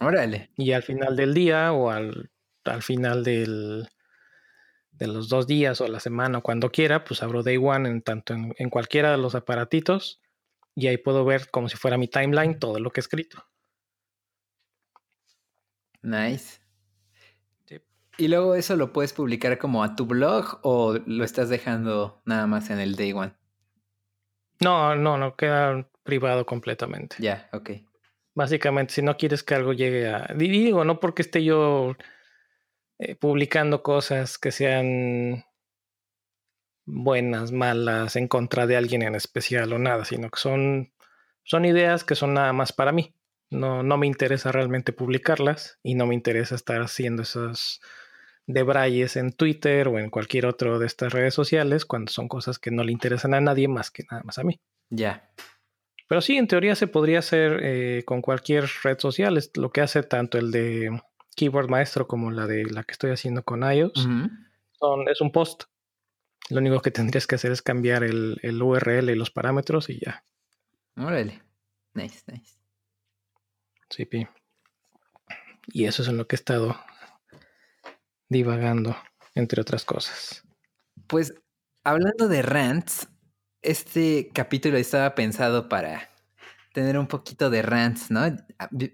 Órale. 0.00 0.50
Y 0.56 0.72
al 0.72 0.82
final 0.82 1.16
del 1.16 1.34
día 1.34 1.72
o 1.72 1.90
al, 1.90 2.30
al 2.64 2.82
final 2.82 3.24
del, 3.24 3.88
de 4.92 5.06
los 5.06 5.28
dos 5.28 5.46
días 5.46 5.80
o 5.80 5.88
la 5.88 6.00
semana 6.00 6.38
o 6.38 6.42
cuando 6.42 6.70
quiera, 6.70 7.04
pues 7.04 7.22
abro 7.22 7.42
Day 7.42 7.56
One 7.56 7.88
en 7.88 8.02
tanto 8.02 8.34
en, 8.34 8.54
en, 8.58 8.70
cualquiera 8.70 9.10
de 9.10 9.18
los 9.18 9.34
aparatitos 9.34 10.20
y 10.74 10.86
ahí 10.86 10.98
puedo 10.98 11.24
ver 11.24 11.50
como 11.50 11.68
si 11.68 11.76
fuera 11.76 11.98
mi 11.98 12.08
timeline 12.08 12.58
todo 12.58 12.78
lo 12.78 12.90
que 12.90 13.00
he 13.00 13.02
escrito. 13.02 13.44
Nice. 16.02 16.60
Sí. 17.66 17.80
¿Y 18.18 18.28
luego 18.28 18.54
eso 18.54 18.76
lo 18.76 18.92
puedes 18.92 19.12
publicar 19.12 19.58
como 19.58 19.84
a 19.84 19.96
tu 19.96 20.06
blog 20.06 20.60
o 20.62 20.98
lo 21.06 21.24
estás 21.24 21.48
dejando 21.48 22.22
nada 22.24 22.46
más 22.46 22.70
en 22.70 22.78
el 22.78 22.96
Day 22.96 23.12
One? 23.12 23.34
No, 24.60 24.94
no, 24.94 25.16
no, 25.16 25.36
queda 25.36 25.88
privado 26.02 26.44
completamente. 26.44 27.16
Ya, 27.18 27.22
yeah, 27.22 27.48
ok. 27.52 27.70
Básicamente, 28.34 28.94
si 28.94 29.02
no 29.02 29.16
quieres 29.16 29.42
que 29.42 29.54
algo 29.54 29.72
llegue 29.72 30.08
a... 30.08 30.32
Digo, 30.36 30.84
no 30.84 31.00
porque 31.00 31.22
esté 31.22 31.42
yo 31.42 31.96
eh, 33.02 33.14
publicando 33.14 33.82
cosas 33.82 34.36
que 34.36 34.52
sean 34.52 35.46
buenas, 36.84 37.50
malas, 37.50 38.14
en 38.16 38.28
contra 38.28 38.66
de 38.66 38.76
alguien 38.76 39.00
en 39.00 39.14
especial 39.14 39.72
o 39.72 39.78
nada, 39.78 40.04
sino 40.04 40.28
que 40.28 40.38
son, 40.38 40.92
son 41.42 41.64
ideas 41.64 42.04
que 42.04 42.14
son 42.14 42.34
nada 42.34 42.52
más 42.52 42.72
para 42.74 42.92
mí. 42.92 43.14
No, 43.48 43.82
no 43.82 43.96
me 43.96 44.06
interesa 44.06 44.52
realmente 44.52 44.92
publicarlas 44.92 45.78
y 45.82 45.94
no 45.94 46.06
me 46.06 46.14
interesa 46.14 46.54
estar 46.54 46.82
haciendo 46.82 47.22
esos 47.22 47.80
debrayes 48.46 49.16
en 49.16 49.32
Twitter 49.32 49.88
o 49.88 49.98
en 49.98 50.10
cualquier 50.10 50.44
otro 50.44 50.78
de 50.78 50.86
estas 50.86 51.14
redes 51.14 51.32
sociales 51.32 51.86
cuando 51.86 52.12
son 52.12 52.28
cosas 52.28 52.58
que 52.58 52.70
no 52.70 52.84
le 52.84 52.92
interesan 52.92 53.32
a 53.32 53.40
nadie 53.40 53.66
más 53.66 53.90
que 53.90 54.04
nada 54.10 54.22
más 54.24 54.38
a 54.38 54.44
mí. 54.44 54.60
Ya. 54.90 54.96
Yeah. 54.96 55.46
Pero 56.06 56.20
sí, 56.20 56.36
en 56.36 56.48
teoría 56.48 56.74
se 56.74 56.86
podría 56.86 57.20
hacer 57.20 57.60
eh, 57.62 58.02
con 58.04 58.20
cualquier 58.20 58.68
red 58.84 58.98
social. 58.98 59.38
Es 59.38 59.56
lo 59.56 59.70
que 59.70 59.80
hace 59.80 60.02
tanto 60.02 60.36
el 60.36 60.50
de 60.50 61.00
Keyboard 61.40 61.70
Maestro 61.70 62.06
como 62.06 62.30
la 62.30 62.46
de 62.46 62.66
la 62.66 62.84
que 62.84 62.92
estoy 62.92 63.12
haciendo 63.12 63.42
con 63.42 63.62
iOS. 63.62 64.04
Uh 64.04 64.08
-huh. 64.10 64.46
Son, 64.72 65.08
es 65.08 65.22
un 65.22 65.32
post. 65.32 65.64
Lo 66.50 66.58
único 66.58 66.82
que 66.82 66.90
tendrías 66.90 67.26
que 67.26 67.36
hacer 67.36 67.50
es 67.50 67.62
cambiar 67.62 68.04
el, 68.04 68.38
el 68.42 68.62
URL 68.62 69.08
y 69.08 69.14
los 69.14 69.30
parámetros 69.30 69.88
y 69.88 69.98
ya. 69.98 70.22
Órale. 70.96 71.42
Nice, 71.94 72.20
nice. 72.26 72.58
Sí, 73.88 74.04
pi. 74.04 74.28
Y 75.68 75.86
eso 75.86 76.02
es 76.02 76.08
en 76.08 76.18
lo 76.18 76.26
que 76.26 76.36
he 76.36 76.38
estado 76.38 76.78
divagando, 78.28 78.94
entre 79.34 79.62
otras 79.62 79.86
cosas. 79.86 80.44
Pues 81.06 81.32
hablando 81.84 82.28
de 82.28 82.42
rants, 82.42 83.08
este 83.62 84.30
capítulo 84.34 84.76
estaba 84.76 85.14
pensado 85.14 85.70
para 85.70 86.10
tener 86.74 86.98
un 86.98 87.06
poquito 87.06 87.48
de 87.48 87.62
rants, 87.62 88.10
¿no? 88.10 88.20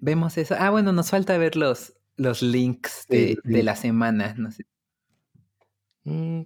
Vemos 0.00 0.38
eso. 0.38 0.54
Ah, 0.56 0.70
bueno, 0.70 0.92
nos 0.92 1.10
falta 1.10 1.36
ver 1.38 1.56
los, 1.56 1.96
los 2.16 2.42
links 2.42 3.06
de, 3.08 3.18
sí, 3.18 3.38
sí. 3.44 3.52
de 3.52 3.62
la 3.62 3.76
semana. 3.76 4.34
No 4.36 4.50
sé. 4.50 4.64
Mm, 6.04 6.42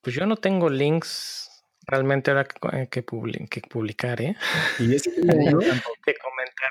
pues 0.00 0.16
yo 0.16 0.26
no 0.26 0.36
tengo 0.36 0.68
links 0.70 1.64
realmente 1.86 2.30
ahora 2.30 2.44
que, 2.44 2.88
que 2.88 3.02
publicar, 3.02 4.20
¿eh? 4.20 4.36
Y 4.78 4.94
ese 4.94 5.10
que 5.14 6.14
comentar. 6.14 6.70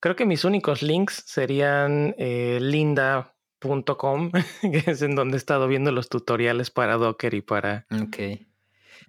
Creo 0.00 0.14
que 0.14 0.26
mis 0.26 0.44
únicos 0.44 0.82
links 0.82 1.24
serían 1.26 2.14
eh, 2.18 2.58
linda.com, 2.60 4.30
que 4.62 4.82
es 4.86 5.02
en 5.02 5.14
donde 5.14 5.36
he 5.36 5.38
estado 5.38 5.66
viendo 5.66 5.90
los 5.90 6.08
tutoriales 6.08 6.70
para 6.70 6.96
Docker 6.96 7.34
y 7.34 7.42
para, 7.42 7.86
okay. 8.04 8.48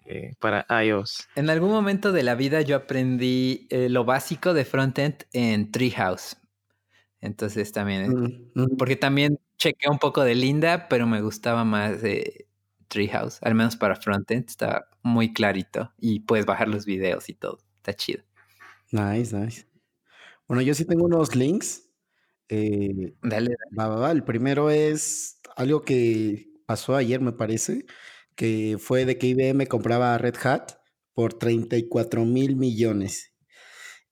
eh, 0.06 0.34
para 0.40 0.66
iOS. 0.84 1.28
En 1.36 1.50
algún 1.50 1.72
momento 1.72 2.12
de 2.12 2.24
la 2.24 2.36
vida 2.36 2.62
yo 2.62 2.76
aprendí 2.76 3.68
eh, 3.70 3.90
lo 3.90 4.04
básico 4.04 4.54
de 4.54 4.66
frontend 4.66 5.26
en 5.34 5.72
Treehouse. 5.72 6.38
Entonces 7.22 7.72
también, 7.72 8.10
mm 8.10 8.52
-hmm. 8.56 8.78
porque 8.78 8.96
también 8.96 9.40
chequé 9.58 9.90
un 9.90 10.00
poco 10.00 10.24
de 10.24 10.36
Linda, 10.36 10.88
pero 10.90 11.06
me 11.08 11.22
gustaba 11.22 11.66
más 11.66 12.02
de 12.02 12.48
Treehouse, 12.88 13.40
al 13.42 13.56
menos 13.56 13.76
para 13.76 13.96
frontend, 13.96 14.50
está 14.50 14.88
muy 15.04 15.34
clarito 15.34 15.94
y 15.98 16.22
puedes 16.22 16.46
bajar 16.46 16.68
los 16.68 16.86
videos 16.86 17.30
y 17.30 17.34
todo, 17.34 17.60
está 17.78 17.94
chido. 17.94 18.24
Nice, 18.92 19.36
nice. 19.38 19.68
Bueno, 20.48 20.62
yo 20.64 20.74
sí 20.74 20.86
tengo 20.86 21.06
unos 21.06 21.36
links. 21.36 21.90
Eh, 22.50 23.14
dale, 23.22 23.52
dale. 23.52 23.78
Va, 23.78 23.88
va, 23.88 23.96
va. 23.98 24.12
El 24.12 24.24
primero 24.24 24.72
es 24.72 25.40
algo 25.56 25.84
que 25.84 26.50
pasó 26.66 26.96
ayer, 26.96 27.22
me 27.22 27.32
parece, 27.34 27.86
que 28.36 28.78
fue 28.80 29.06
de 29.06 29.18
que 29.18 29.28
IBM 29.28 29.68
compraba 29.68 30.18
Red 30.18 30.36
Hat 30.44 30.72
por 31.14 31.34
34 31.36 32.26
mil 32.26 32.56
millones. 32.56 33.34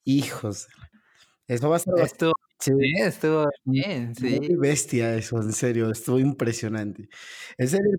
Hijos. 0.03 0.67
Eso 1.47 1.69
va 1.69 1.77
a 1.77 1.79
ser... 1.79 1.93
Esto, 1.99 2.33
sí, 2.59 2.71
estuvo 2.97 3.47
bien, 3.63 4.15
sí. 4.15 4.39
Muy 4.39 4.55
bestia 4.55 5.15
eso, 5.15 5.37
en 5.41 5.53
serio, 5.53 5.89
estuvo 5.91 6.19
impresionante. 6.19 7.09
¿En 7.57 7.67
serio? 7.67 7.97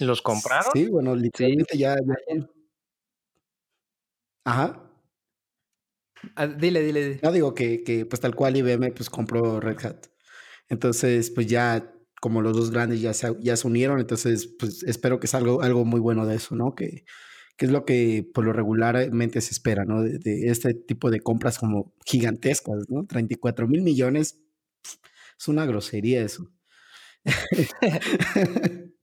¿Los 0.00 0.22
compraron? 0.22 0.72
Sí, 0.72 0.88
bueno, 0.88 1.14
literalmente 1.14 1.74
sí. 1.74 1.78
ya, 1.78 1.96
ya... 1.96 2.46
Ajá. 4.44 4.80
Ah, 6.36 6.46
dile, 6.46 6.82
dile, 6.82 7.04
dile. 7.04 7.20
No 7.22 7.32
digo 7.32 7.54
que, 7.54 7.82
que, 7.82 8.06
pues 8.06 8.20
tal 8.20 8.34
cual 8.34 8.56
IBM 8.56 8.92
pues 8.92 9.10
compró 9.10 9.60
Red 9.60 9.84
Hat. 9.84 10.06
Entonces, 10.68 11.30
pues 11.30 11.46
ya 11.46 11.90
como 12.20 12.40
los 12.40 12.56
dos 12.56 12.70
grandes 12.70 13.00
ya 13.02 13.12
se, 13.12 13.36
ya 13.40 13.56
se 13.56 13.66
unieron, 13.66 14.00
entonces 14.00 14.46
pues 14.58 14.82
espero 14.84 15.20
que 15.20 15.26
salga 15.26 15.62
algo 15.62 15.84
muy 15.84 16.00
bueno 16.00 16.24
de 16.26 16.36
eso, 16.36 16.56
¿no? 16.56 16.74
Que, 16.74 17.04
que 17.56 17.66
es 17.66 17.72
lo 17.72 17.84
que 17.84 18.28
por 18.34 18.44
lo 18.44 18.52
regularmente 18.52 19.40
se 19.40 19.52
espera, 19.52 19.84
¿no? 19.84 20.02
De, 20.02 20.18
de 20.18 20.50
este 20.50 20.74
tipo 20.74 21.10
de 21.10 21.20
compras 21.20 21.58
como 21.58 21.94
gigantescas, 22.04 22.88
¿no? 22.88 23.06
34 23.06 23.68
mil 23.68 23.82
millones, 23.82 24.40
Es 25.38 25.48
una 25.48 25.66
grosería 25.66 26.22
eso. 26.22 26.50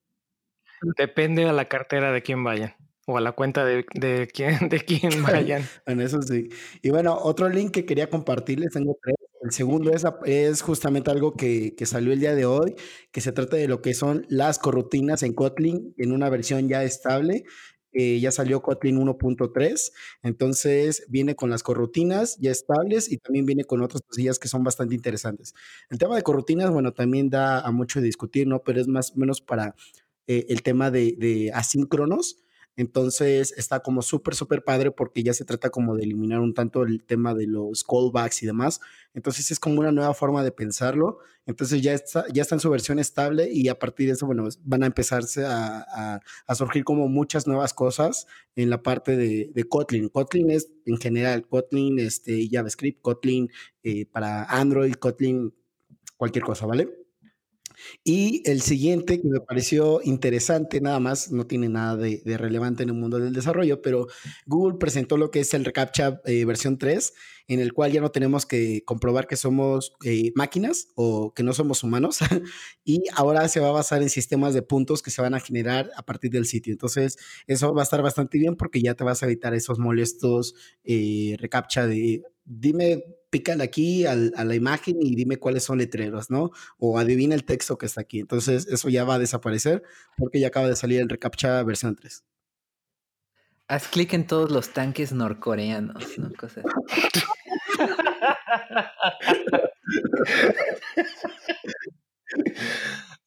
Depende 0.98 1.46
de 1.46 1.53
la 1.53 1.67
cartera 1.67 2.12
de 2.12 2.22
quién 2.22 2.43
vayan 2.43 2.75
o 3.05 3.17
a 3.17 3.22
la 3.22 3.31
cuenta 3.34 3.65
de, 3.65 3.86
de 3.93 4.27
quién, 4.31 4.70
de 4.70 4.79
quién 4.79 5.12
vayan. 5.24 5.63
en 5.86 6.01
eso 6.01 6.22
sí. 6.22 6.50
Y 6.81 6.89
bueno, 6.89 7.17
otro 7.17 7.50
link 7.50 7.72
que 7.72 7.86
quería 7.86 8.10
compartirles, 8.10 8.72
tengo 8.72 8.98
tres. 9.01 9.15
El 9.41 9.51
segundo 9.51 9.91
es, 9.91 10.05
es 10.25 10.62
justamente 10.62 11.10
algo 11.10 11.34
que, 11.34 11.74
que, 11.75 11.88
salió 11.88 12.13
el 12.13 12.20
día 12.20 12.36
de 12.36 12.46
hoy, 12.46 12.75
que 13.12 13.22
se 13.22 13.31
trata 13.31 13.58
de 13.58 13.67
lo 13.67 13.81
que 13.81 13.96
son 13.96 14.24
las 14.29 14.60
corrutinas 14.60 15.24
en 15.24 15.34
Kotlin 15.34 15.96
en 15.98 16.12
una 16.12 16.29
versión 16.29 16.70
ya 16.70 16.84
estable. 16.84 17.43
Eh, 17.93 18.19
ya 18.19 18.31
salió 18.31 18.62
Kotlin 18.62 18.98
1.3, 18.98 19.91
entonces 20.24 21.05
viene 21.10 21.36
con 21.36 21.50
las 21.50 21.62
corrutinas 21.62 22.38
ya 22.39 22.50
estables 22.51 23.12
y 23.12 23.17
también 23.17 23.45
viene 23.45 23.65
con 23.65 23.81
otras 23.81 24.01
cosillas 24.01 24.39
que 24.39 24.48
son 24.48 24.63
bastante 24.63 24.95
interesantes. 24.95 25.53
El 25.89 25.98
tema 25.98 26.15
de 26.15 26.24
corrutinas, 26.24 26.71
bueno, 26.71 26.93
también 26.93 27.29
da 27.29 27.60
a 27.60 27.71
mucho 27.71 28.00
de 28.00 28.05
discutir, 28.05 28.48
¿no? 28.48 28.63
Pero 28.63 28.79
es 28.79 28.88
más 28.88 29.12
o 29.12 29.15
menos 29.17 29.41
para 29.41 29.75
eh, 30.27 30.45
el 30.50 30.63
tema 30.63 30.89
de, 30.89 31.15
de 31.17 31.51
asíncronos 31.53 32.38
entonces 32.78 33.54
está 33.58 33.82
como 33.82 34.01
súper, 34.01 34.34
súper 34.34 34.63
padre 34.63 34.92
porque 34.92 35.24
ya 35.24 35.34
se 35.34 35.46
trata 35.46 35.70
como 35.70 35.96
de 35.96 36.04
eliminar 36.04 36.40
un 36.40 36.54
tanto 36.54 36.84
el 36.84 37.04
tema 37.04 37.34
de 37.34 37.48
los 37.48 37.84
callbacks 37.84 38.44
y 38.44 38.46
demás. 38.46 38.80
Entonces 39.13 39.51
es 39.51 39.60
como 39.60 39.80
una 39.80 39.92
nueva 39.92 40.13
forma 40.13 40.44
de 40.44 40.51
pensarlo. 40.51 41.20
Entonces 41.46 41.82
ya 41.82 41.94
está, 41.94 42.25
ya 42.32 42.44
está 42.44 42.56
en 42.56 42.62
su 42.62 42.70
versión 42.70 43.00
estable 43.00 43.50
y 43.51 43.68
a 43.68 43.78
partir 43.78 44.08
de 44.08 44.13
eso, 44.13 44.25
bueno, 44.25 44.48
van 44.63 44.84
a 44.84 44.86
empezarse 44.86 45.44
a, 45.46 46.20
surgir 46.56 46.84
como 46.84 47.08
muchas 47.08 47.48
nuevas 47.48 47.74
cosas 47.74 48.28
en 48.56 48.70
la 48.70 48.82
parte 48.84 49.18
de, 49.18 49.66
Kotlin. 49.68 50.10
Kotlin 50.10 50.51
es 50.51 50.72
en 50.86 50.98
general, 50.98 51.48
Kotlin, 51.48 52.00
este, 52.00 52.48
JavaScript, 52.50 53.01
Kotlin 53.01 53.50
eh, 53.84 54.06
para 54.06 54.44
Android, 54.46 54.94
Kotlin, 54.94 55.54
cualquier 56.18 56.46
cosa, 56.46 56.66
¿vale? 56.66 57.00
Y 58.04 58.42
el 58.50 58.62
siguiente 58.62 59.22
que 59.22 59.28
me 59.28 59.40
pareció 59.40 60.01
interesante, 60.04 60.82
nada 60.82 61.00
más, 61.00 61.32
no 61.32 61.48
tiene 61.48 61.70
nada 61.70 61.96
de, 61.98 62.22
relevante 62.38 62.84
en 62.84 62.90
el 62.90 62.96
mundo 62.96 63.20
del 63.20 63.34
desarrollo, 63.34 63.82
pero 63.82 64.08
Google 64.46 64.78
presentó 64.78 65.18
lo 65.18 65.32
que 65.32 65.42
es 65.42 65.54
el 65.54 65.66
reCAPTCHA 65.66 66.22
eh, 66.25 66.46
versión 66.46 66.78
3, 66.78 67.13
en 67.48 67.60
el 67.60 67.74
cual 67.74 67.92
ya 67.92 68.01
no 68.01 68.12
tenemos 68.12 68.46
que 68.46 68.84
comprobar 68.86 69.28
que 69.28 69.36
somos 69.36 69.94
eh, 70.04 70.32
máquinas 70.36 70.88
o 70.96 71.34
que 71.34 71.44
no 71.44 71.54
somos 71.54 71.84
humanos, 71.84 72.20
y 72.84 73.04
ahora 73.16 73.48
se 73.48 73.60
va 73.60 73.70
a 73.70 73.74
basar 73.74 74.01
en 74.01 74.10
sistemas 74.10 74.54
de 74.54 74.62
puntos 74.62 75.01
que 75.01 75.12
se 75.12 75.22
van 75.22 75.34
a 75.34 75.40
generar 75.40 75.92
a 75.96 76.04
partir 76.04 76.32
del 76.32 76.46
sitio. 76.46 76.74
Entonces, 76.74 77.18
eso 77.48 77.74
va 77.74 77.82
a 77.82 77.84
estar 77.84 78.01
bastante 78.01 78.38
bien 78.38 78.56
porque 78.56 78.82
ya 78.82 78.94
te 78.94 79.04
vas 79.04 79.22
a 79.24 79.25
evitar 79.25 79.54
esos 79.54 79.80
molestos 79.80 80.56
eh, 80.84 81.36
reCAPTCHA 81.40 81.88
de 81.88 82.24
dime 82.46 83.04
pícale 83.32 83.64
aquí 83.64 84.06
a 84.06 84.14
la 84.16 84.56
imagen 84.56 84.98
y 85.02 85.16
dime 85.16 85.38
cuáles 85.38 85.64
son 85.64 85.80
letreros, 85.80 86.30
¿no? 86.30 86.52
O 86.78 87.00
adivina 87.00 87.34
el 87.34 87.46
texto 87.46 87.78
que 87.78 87.88
está 87.88 88.02
aquí. 88.02 88.20
Entonces, 88.20 88.68
eso 88.68 88.90
ya 88.90 89.06
va 89.06 89.16
a 89.16 89.20
desaparecer 89.20 89.82
porque 90.18 90.40
ya 90.40 90.50
acaba 90.50 90.68
de 90.68 90.76
salir 90.76 91.00
el 91.00 91.10
reCAPTCHA 91.10 91.64
versión 91.64 91.96
3. 91.96 92.24
Haz 93.68 93.88
clic 93.88 94.14
en 94.14 94.28
todos 94.28 94.52
los 94.52 94.74
tanques 94.74 95.14
norcoreanos, 95.14 96.20
¿no? 96.20 96.30
Cosas. 96.34 96.66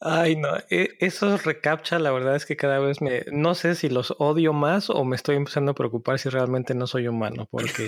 Ay, 0.00 0.36
no, 0.36 0.50
e, 0.68 0.90
esos 1.00 1.44
reCAPTCHA, 1.44 1.98
la 1.98 2.10
verdad 2.10 2.36
es 2.36 2.44
que 2.44 2.56
cada 2.56 2.78
vez 2.78 3.00
me, 3.00 3.24
no 3.32 3.54
sé 3.54 3.74
si 3.74 3.88
los 3.88 4.14
odio 4.18 4.52
más 4.52 4.90
o 4.90 5.02
me 5.06 5.16
estoy 5.16 5.36
empezando 5.36 5.72
a 5.72 5.74
preocupar 5.74 6.18
si 6.18 6.28
realmente 6.28 6.74
no 6.74 6.86
soy 6.86 7.08
humano, 7.08 7.48
porque 7.50 7.86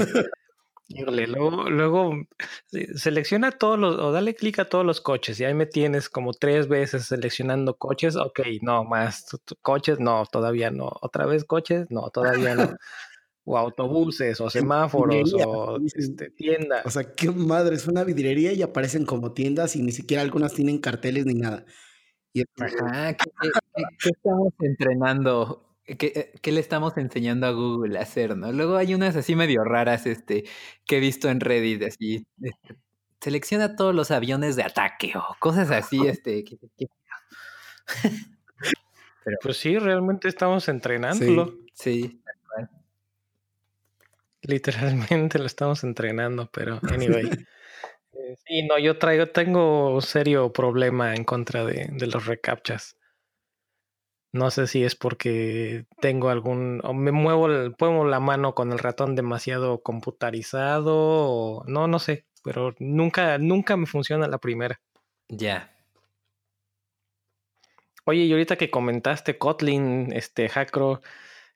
luego, 0.88 1.69
luego 1.69 2.14
selecciona 2.95 3.50
todos 3.52 3.78
los, 3.78 3.99
o 3.99 4.12
dale 4.12 4.35
clic 4.35 4.59
a 4.59 4.69
todos 4.69 4.85
los 4.85 5.00
coches, 5.00 5.40
y 5.40 5.45
ahí 5.45 5.55
me 5.55 5.66
tienes 5.66 6.09
como 6.09 6.33
tres 6.33 6.69
veces 6.69 7.07
seleccionando 7.07 7.76
coches, 7.76 8.16
ok, 8.16 8.40
no, 8.62 8.85
más 8.85 9.26
coches, 9.62 9.99
no, 10.00 10.25
todavía 10.30 10.71
no, 10.71 10.91
otra 11.00 11.26
vez 11.26 11.45
coches, 11.45 11.87
no, 11.91 12.11
todavía 12.11 12.54
no. 12.54 12.76
O 13.49 13.56
autobuses, 13.56 14.41
o 14.41 14.50
semáforos, 14.50 15.32
o 15.34 15.78
este, 15.95 16.30
tiendas. 16.30 16.84
O 16.84 16.91
sea, 16.91 17.13
qué 17.13 17.30
madre, 17.30 17.76
es 17.76 17.87
una 17.87 18.02
vidriería 18.02 18.52
y 18.52 18.61
aparecen 18.61 19.06
como 19.06 19.34
tiendas 19.34 19.76
y 19.76 19.82
ni 19.82 19.93
siquiera 19.93 20.25
algunas 20.25 20.52
tienen 20.52 20.78
carteles 20.78 21.26
ni 21.26 21.34
nada. 21.34 21.65
Y 22.32 22.43
Ajá, 22.58 23.15
qué 23.15 23.30
estamos 24.11 24.52
entrenando 24.58 25.66
¿Qué, 25.87 26.33
¿Qué, 26.43 26.53
le 26.53 26.61
estamos 26.61 26.97
enseñando 26.97 27.47
a 27.47 27.53
Google 27.53 27.99
a 27.99 28.03
hacer, 28.03 28.37
no? 28.37 28.51
Luego 28.53 28.77
hay 28.77 28.95
unas 28.95 29.15
así 29.15 29.37
medio 29.37 29.63
raras 29.63 30.07
este, 30.07 30.45
que 30.85 30.97
he 30.97 31.01
visto 31.01 31.29
en 31.29 31.41
Reddit, 31.41 31.85
así, 31.85 32.27
este, 32.43 32.77
selecciona 33.21 33.77
todos 33.77 33.95
los 33.95 34.11
aviones 34.11 34.57
de 34.57 34.65
ataque 34.65 35.13
o 35.17 35.37
cosas 35.39 35.71
así, 35.71 35.99
este. 36.07 36.45
Pero, 39.25 39.39
pues 39.43 39.57
sí, 39.57 39.77
realmente 39.77 40.29
estamos 40.29 40.69
entrenándolo. 40.69 41.59
Sí, 41.75 42.23
Literalmente 44.43 45.39
lo 45.41 45.47
estamos 45.47 45.83
entrenando, 45.83 46.49
pero 46.53 46.79
anyway. 46.91 47.27
Eh, 48.13 48.37
sí, 48.47 48.63
no, 48.69 48.79
yo 48.79 48.99
traigo, 48.99 49.27
tengo 49.27 50.01
serio 50.01 50.53
problema 50.53 51.15
en 51.15 51.25
contra 51.25 51.65
de, 51.65 51.89
de 51.91 52.07
los 52.07 52.27
recaptchas. 52.27 52.97
No 54.37 54.51
sé 54.51 54.67
si 54.67 54.85
es 54.85 54.95
porque 54.95 55.87
tengo 56.01 56.29
algún. 56.29 56.81
o 56.85 56.93
me 56.93 57.11
muevo, 57.11 57.47
el, 57.47 57.75
la 58.11 58.21
mano 58.21 58.55
con 58.55 58.71
el 58.71 58.79
ratón 58.79 59.17
demasiado 59.17 59.83
computarizado. 59.83 60.95
O, 60.95 61.65
no, 61.67 61.89
no 61.89 61.99
sé. 61.99 62.27
Pero 62.45 62.75
nunca, 62.79 63.39
nunca 63.39 63.77
me 63.77 63.87
funciona 63.87 64.29
la 64.29 64.39
primera. 64.39 64.81
Ya. 65.29 65.73
Oye, 68.05 68.25
y 68.25 68.33
ahorita 68.33 68.57
que 68.57 68.71
comentaste 68.71 69.39
Kotlin, 69.39 70.13
este 70.13 70.49
Hackro, 70.49 71.01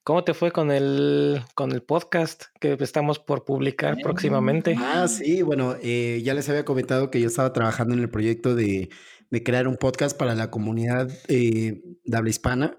¿cómo 0.03 0.25
te 0.25 0.35
fue 0.35 0.51
con 0.51 0.73
el, 0.73 1.43
con 1.55 1.71
el 1.73 1.83
podcast 1.83 2.45
que 2.59 2.77
estamos 2.81 3.21
por 3.21 3.45
publicar 3.45 3.99
próximamente? 4.03 4.75
Ah, 4.77 5.07
sí, 5.07 5.43
bueno, 5.43 5.77
eh, 5.83 6.21
ya 6.25 6.35
les 6.35 6.49
había 6.49 6.65
comentado 6.65 7.11
que 7.11 7.21
yo 7.21 7.29
estaba 7.29 7.53
trabajando 7.53 7.95
en 7.95 8.01
el 8.01 8.11
proyecto 8.11 8.57
de 8.57 8.89
de 9.31 9.43
crear 9.43 9.69
un 9.69 9.77
podcast 9.77 10.17
para 10.17 10.35
la 10.35 10.51
comunidad 10.51 11.11
eh, 11.29 11.83
de 12.05 12.31
hispana 12.31 12.77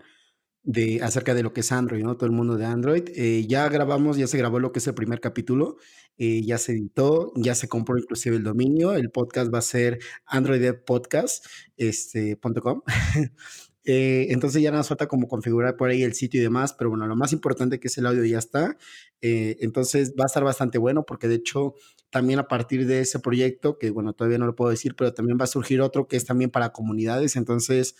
de, 0.64 1.02
acerca 1.02 1.34
de 1.34 1.44
lo 1.44 1.54
que 1.54 1.62
es 1.62 1.72
Android, 1.72 2.04
¿no? 2.04 2.18
Todo 2.18 2.28
el 2.28 2.36
mundo 2.36 2.58
de 2.58 2.66
Android. 2.66 3.04
Eh, 3.16 3.46
ya 3.48 3.68
grabamos, 3.70 4.18
ya 4.18 4.28
se 4.28 4.38
grabó 4.38 4.60
lo 4.60 4.72
que 4.72 4.80
es 4.80 4.88
el 4.88 4.94
primer 4.94 5.20
capítulo, 5.20 5.78
eh, 6.18 6.44
ya 6.44 6.58
se 6.58 6.74
editó, 6.74 7.32
ya 7.36 7.56
se 7.56 7.68
compró 7.68 7.98
inclusive 7.98 8.36
el 8.36 8.44
dominio. 8.44 8.94
El 8.94 9.12
podcast 9.12 9.54
va 9.54 9.60
a 9.60 9.64
ser 9.64 10.00
androidpodcast.com. 10.26 11.42
Este, 11.78 12.38
Eh, 13.84 14.28
entonces 14.30 14.62
ya 14.62 14.72
nos 14.72 14.88
falta 14.88 15.08
como 15.08 15.28
configurar 15.28 15.76
por 15.76 15.89
ahí 15.89 16.04
el 16.04 16.13
sitio 16.13 16.39
y 16.39 16.44
demás, 16.44 16.74
pero 16.74 16.91
bueno, 16.91 17.08
lo 17.08 17.15
más 17.15 17.34
importante 17.34 17.80
que 17.80 17.88
es 17.88 17.98
el 17.98 18.06
audio 18.06 18.24
ya 18.26 18.38
está. 18.38 18.78
Eh, 19.22 19.58
entonces 19.62 20.13
va 20.20 20.26
a 20.26 20.28
estar 20.28 20.44
bastante 20.44 20.78
bueno 20.78 21.04
porque 21.06 21.28
de 21.28 21.36
hecho 21.36 21.74
también 22.12 22.39
a 22.39 22.48
partir 22.48 22.86
de 22.86 23.00
ese 23.02 23.20
proyecto, 23.20 23.78
que 23.80 23.89
bueno, 23.89 24.13
todavía 24.13 24.38
no 24.38 24.46
lo 24.46 24.56
puedo 24.56 24.70
decir, 24.70 24.96
pero 24.96 25.13
también 25.13 25.38
va 25.39 25.46
a 25.46 25.48
surgir 25.48 25.82
otro 25.82 26.08
que 26.08 26.17
es 26.17 26.26
también 26.26 26.52
para 26.52 26.72
comunidades. 26.74 27.36
Entonces, 27.36 27.96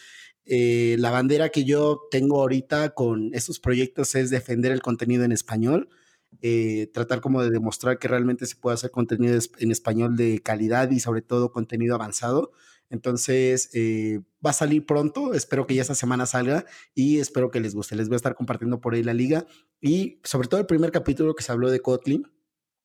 eh, 0.46 0.98
la 1.00 1.12
bandera 1.12 1.50
que 1.50 1.64
yo 1.64 2.02
tengo 2.12 2.42
ahorita 2.42 2.94
con 2.94 3.34
estos 3.34 3.60
proyectos 3.60 4.16
es 4.16 4.30
defender 4.30 4.72
el 4.72 4.82
contenido 4.82 5.24
en 5.24 5.32
español. 5.32 5.90
tratar 6.94 7.22
como 7.22 7.44
de 7.44 7.50
demostrar 7.52 8.00
que 8.00 8.08
realmente 8.08 8.46
se 8.46 8.56
puede 8.56 8.76
hacer 8.76 8.92
contenido 8.92 9.38
en 9.60 9.72
español 9.72 10.16
de 10.16 10.40
calidad 10.42 10.90
y 10.92 11.00
sobre 11.00 11.22
todo 11.22 11.52
contenido 11.52 11.96
avanzado. 11.96 12.52
Entonces, 12.92 13.70
eh, 13.74 14.20
va 14.46 14.52
a 14.52 14.54
salir 14.54 14.86
pronto. 14.86 15.34
Espero 15.34 15.66
que 15.66 15.74
ya 15.74 15.82
esta 15.82 15.96
semana 15.96 16.26
salga 16.26 16.66
y 16.94 17.20
espero 17.20 17.50
que 17.50 17.60
les 17.60 17.74
guste. 17.74 17.96
Les 17.96 18.10
voy 18.10 18.16
a 18.16 18.18
estar 18.18 18.36
compartiendo 18.36 18.82
por 18.82 18.94
ahí 18.94 19.02
la 19.02 19.14
liga 19.14 19.48
y 19.80 20.20
sobre 20.24 20.48
todo 20.48 20.60
el 20.60 20.68
primer 20.68 20.92
capítulo 20.92 21.34
que 21.34 21.44
se 21.44 21.52
habló 21.52 21.72
de 21.72 21.80
Kotlin 21.80 22.28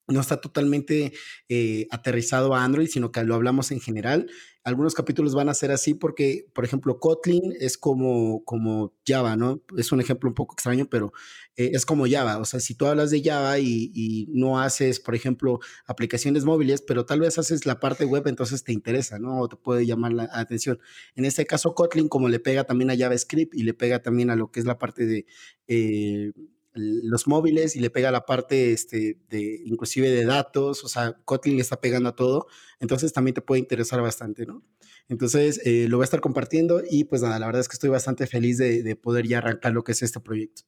no 0.08 0.20
está 0.20 0.40
totalmente 0.40 1.12
eh, 1.48 1.86
aterrizado 1.90 2.54
a 2.54 2.64
Android, 2.64 2.88
sino 2.88 3.10
que 3.10 3.24
lo 3.24 3.34
hablamos 3.34 3.70
en 3.72 3.80
general. 3.80 4.30
Algunos 4.62 4.94
capítulos 4.94 5.34
van 5.34 5.48
a 5.48 5.54
ser 5.54 5.70
así 5.70 5.94
porque, 5.94 6.46
por 6.52 6.64
ejemplo, 6.64 6.98
Kotlin 6.98 7.54
es 7.60 7.78
como, 7.78 8.44
como 8.44 8.94
Java, 9.06 9.36
¿no? 9.36 9.62
Es 9.76 9.92
un 9.92 10.00
ejemplo 10.00 10.28
un 10.28 10.34
poco 10.34 10.54
extraño, 10.54 10.88
pero 10.90 11.12
eh, 11.56 11.70
es 11.74 11.86
como 11.86 12.06
Java. 12.08 12.38
O 12.38 12.44
sea, 12.44 12.58
si 12.60 12.74
tú 12.74 12.86
hablas 12.86 13.10
de 13.10 13.22
Java 13.22 13.58
y, 13.58 14.26
no 14.30 14.60
haces, 14.60 14.98
por 15.00 15.14
ejemplo, 15.14 15.60
aplicaciones 15.86 16.44
móviles, 16.44 16.82
pero 16.82 17.06
tal 17.06 17.20
vez 17.20 17.38
haces 17.38 17.64
la 17.64 17.78
parte 17.80 18.04
web, 18.04 18.26
entonces 18.26 18.64
te 18.64 18.72
interesa, 18.72 19.18
¿no? 19.18 19.40
O 19.40 19.48
te 19.48 19.56
puede 19.56 19.86
llamar 19.86 20.12
la 20.12 20.28
atención. 20.32 20.80
En 21.14 21.24
este 21.24 21.46
caso, 21.46 21.74
Kotlin, 21.74 22.08
como 22.08 22.28
le 22.28 22.40
pega 22.40 22.64
también 22.64 22.90
a 22.90 22.96
JavaScript 22.96 23.54
y 23.54 23.62
le 23.62 23.74
pega 23.74 24.02
también 24.02 24.30
a 24.30 24.36
lo 24.36 24.50
que 24.50 24.60
es 24.60 24.66
la 24.66 24.78
parte 24.78 25.06
de... 25.06 25.26
Eh, 25.68 26.32
los 26.76 27.26
móviles 27.26 27.76
y 27.76 27.80
le 27.80 27.90
pega 27.90 28.10
la 28.10 28.26
parte 28.26 28.72
este, 28.72 29.18
de 29.28 29.62
inclusive 29.64 30.10
de 30.10 30.24
datos, 30.24 30.84
o 30.84 30.88
sea, 30.88 31.14
Kotlin 31.24 31.56
le 31.56 31.62
está 31.62 31.80
pegando 31.80 32.08
a 32.08 32.16
todo, 32.16 32.46
entonces 32.80 33.12
también 33.12 33.34
te 33.34 33.42
puede 33.42 33.60
interesar 33.60 34.00
bastante, 34.02 34.46
¿no? 34.46 34.62
Entonces 35.08 35.60
eh, 35.64 35.86
lo 35.88 35.98
voy 35.98 36.04
a 36.04 36.06
estar 36.06 36.20
compartiendo 36.20 36.82
y 36.88 37.04
pues 37.04 37.22
nada, 37.22 37.38
la 37.38 37.46
verdad 37.46 37.60
es 37.60 37.68
que 37.68 37.74
estoy 37.74 37.90
bastante 37.90 38.26
feliz 38.26 38.58
de, 38.58 38.96
poder 38.96 39.26
ya 39.26 39.38
arrancar 39.38 39.72
lo 39.72 39.84
que 39.84 39.92
es 39.92 40.02
este 40.02 40.20
proyecto. 40.20 40.62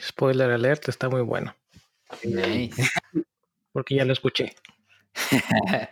Spoiler 0.00 0.50
alert, 0.50 0.88
está 0.88 1.08
muy 1.08 1.22
bueno. 1.22 1.56
Nice. 2.22 2.82
Porque 3.72 3.94
ya 3.94 4.04
lo 4.04 4.12
escuché. 4.12 4.54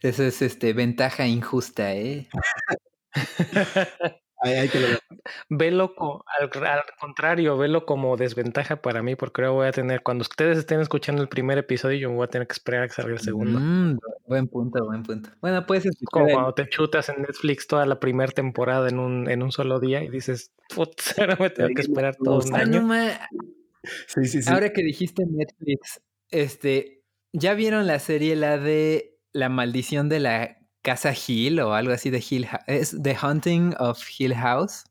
Eso 0.00 0.22
es 0.22 0.42
este 0.42 0.72
ventaja 0.72 1.26
injusta, 1.26 1.94
¿eh? 1.94 2.28
Ahí, 4.42 4.68
te 4.68 4.80
lo 4.80 4.86
Velo 5.50 5.94
al, 6.38 6.50
contrario, 6.98 7.58
velo 7.58 7.84
como 7.84 8.16
desventaja 8.16 8.80
para 8.80 9.02
mí, 9.02 9.14
porque 9.14 9.42
ahora 9.42 9.50
voy 9.50 9.66
a 9.66 9.72
tener, 9.72 10.02
cuando 10.02 10.22
ustedes 10.22 10.56
estén 10.58 10.80
escuchando 10.80 11.20
el 11.20 11.28
primer 11.28 11.58
episodio, 11.58 11.98
yo 11.98 12.10
voy 12.10 12.24
a 12.24 12.28
tener 12.28 12.48
que 12.48 12.52
esperar 12.52 12.84
a 12.84 12.88
que 12.88 12.94
salga 12.94 13.12
el 13.12 13.20
segundo. 13.20 13.58
Mm, 13.60 13.98
buen 14.26 14.48
punto, 14.48 14.84
buen 14.84 15.02
punto. 15.02 15.30
Bueno, 15.42 15.66
puedes 15.66 15.84
Como 16.10 16.26
cuando 16.26 16.54
te 16.54 16.68
chutas 16.68 17.10
en 17.10 17.22
Netflix 17.22 17.66
toda 17.66 17.84
la 17.84 18.00
primera 18.00 18.32
temporada 18.32 18.88
en 18.88 18.98
un, 18.98 19.28
en 19.28 19.42
un 19.42 19.52
solo 19.52 19.78
día 19.78 20.02
y 20.02 20.08
dices, 20.08 20.52
putz, 20.74 21.18
ahora 21.18 21.36
me 21.38 21.50
tengo 21.50 21.68
que 21.74 21.82
esperar 21.82 22.16
todo 22.16 22.40
un 22.40 22.54
año. 22.54 22.88
Sí, 24.06 24.24
sí, 24.24 24.42
sí. 24.42 24.50
Ahora 24.50 24.72
que 24.72 24.82
dijiste 24.82 25.24
Netflix, 25.26 26.02
este, 26.30 27.02
¿ya 27.32 27.54
vieron 27.54 27.86
la 27.86 27.98
serie, 27.98 28.36
la 28.36 28.58
de 28.58 29.18
La 29.32 29.48
maldición 29.48 30.08
de 30.08 30.20
la 30.20 30.59
Casa 30.82 31.12
Hill 31.12 31.60
o 31.60 31.74
algo 31.74 31.92
así 31.92 32.10
de 32.10 32.24
Hill 32.28 32.48
¿Es 32.66 32.96
The 33.02 33.16
Hunting 33.22 33.74
of 33.78 34.02
Hill 34.18 34.34
House? 34.34 34.84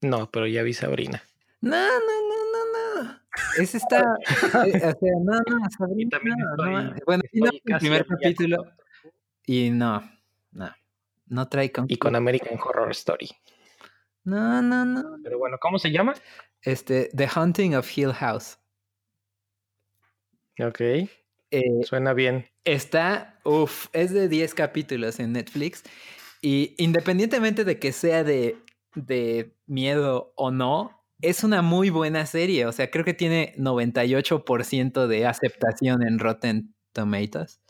No, 0.00 0.30
pero 0.30 0.46
ya 0.46 0.62
vi 0.62 0.74
Sabrina. 0.74 1.22
No, 1.60 1.76
no, 1.76 1.98
no, 2.00 3.02
no, 3.04 3.04
no. 3.04 3.20
Ese 3.56 3.78
está. 3.78 4.16
Eh, 4.66 4.76
o 4.76 4.98
sea, 4.98 5.12
no, 5.22 5.32
no, 5.32 5.70
Sabrina. 5.78 6.18
No, 6.22 6.94
Bueno, 7.06 7.22
no, 7.32 7.50
el 7.50 7.78
primer 7.78 8.06
capítulo. 8.06 8.64
Y 9.46 9.70
no, 9.70 10.02
no. 10.50 10.70
No 11.26 11.48
trae 11.48 11.72
con. 11.72 11.86
Y 11.88 11.96
con 11.96 12.14
American 12.14 12.58
Horror 12.60 12.90
Story. 12.90 13.30
No, 14.24 14.60
no, 14.60 14.84
no. 14.84 15.16
Pero 15.22 15.38
bueno, 15.38 15.56
¿cómo 15.60 15.78
se 15.78 15.90
llama? 15.90 16.14
Este, 16.60 17.10
The 17.16 17.28
Hunting 17.34 17.74
of 17.74 17.90
Hill 17.96 18.12
House. 18.12 18.58
Ok. 20.60 20.80
Eh, 21.52 21.84
Suena 21.84 22.14
bien. 22.14 22.46
Está, 22.64 23.38
uff, 23.44 23.88
es 23.92 24.10
de 24.10 24.28
10 24.28 24.54
capítulos 24.54 25.20
en 25.20 25.34
Netflix. 25.34 25.84
Y 26.40 26.74
independientemente 26.78 27.64
de 27.64 27.78
que 27.78 27.92
sea 27.92 28.24
de, 28.24 28.56
de 28.94 29.54
miedo 29.66 30.32
o 30.34 30.50
no, 30.50 31.04
es 31.20 31.44
una 31.44 31.60
muy 31.60 31.90
buena 31.90 32.24
serie. 32.24 32.66
O 32.66 32.72
sea, 32.72 32.90
creo 32.90 33.04
que 33.04 33.14
tiene 33.14 33.54
98% 33.58 35.06
de 35.06 35.26
aceptación 35.26 36.02
en 36.02 36.18
Rotten 36.18 36.74
Tomatoes. 36.92 37.60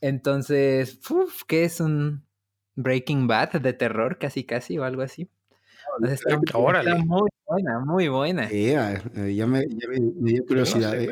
Entonces, 0.00 0.98
uff, 1.08 1.44
¿qué 1.46 1.64
es 1.64 1.80
un 1.80 2.26
Breaking 2.74 3.28
Bad 3.28 3.52
de 3.60 3.72
terror, 3.72 4.18
casi 4.18 4.44
casi, 4.44 4.78
o 4.78 4.84
algo 4.84 5.02
así? 5.02 5.30
está, 6.10 6.38
muy 6.38 7.28
buena, 7.46 7.78
muy 7.78 8.08
buena. 8.08 8.50
ya, 8.50 9.46
me, 9.46 9.64
dio 9.66 10.44
curiosidad. 10.44 11.00
¿eh? 11.00 11.08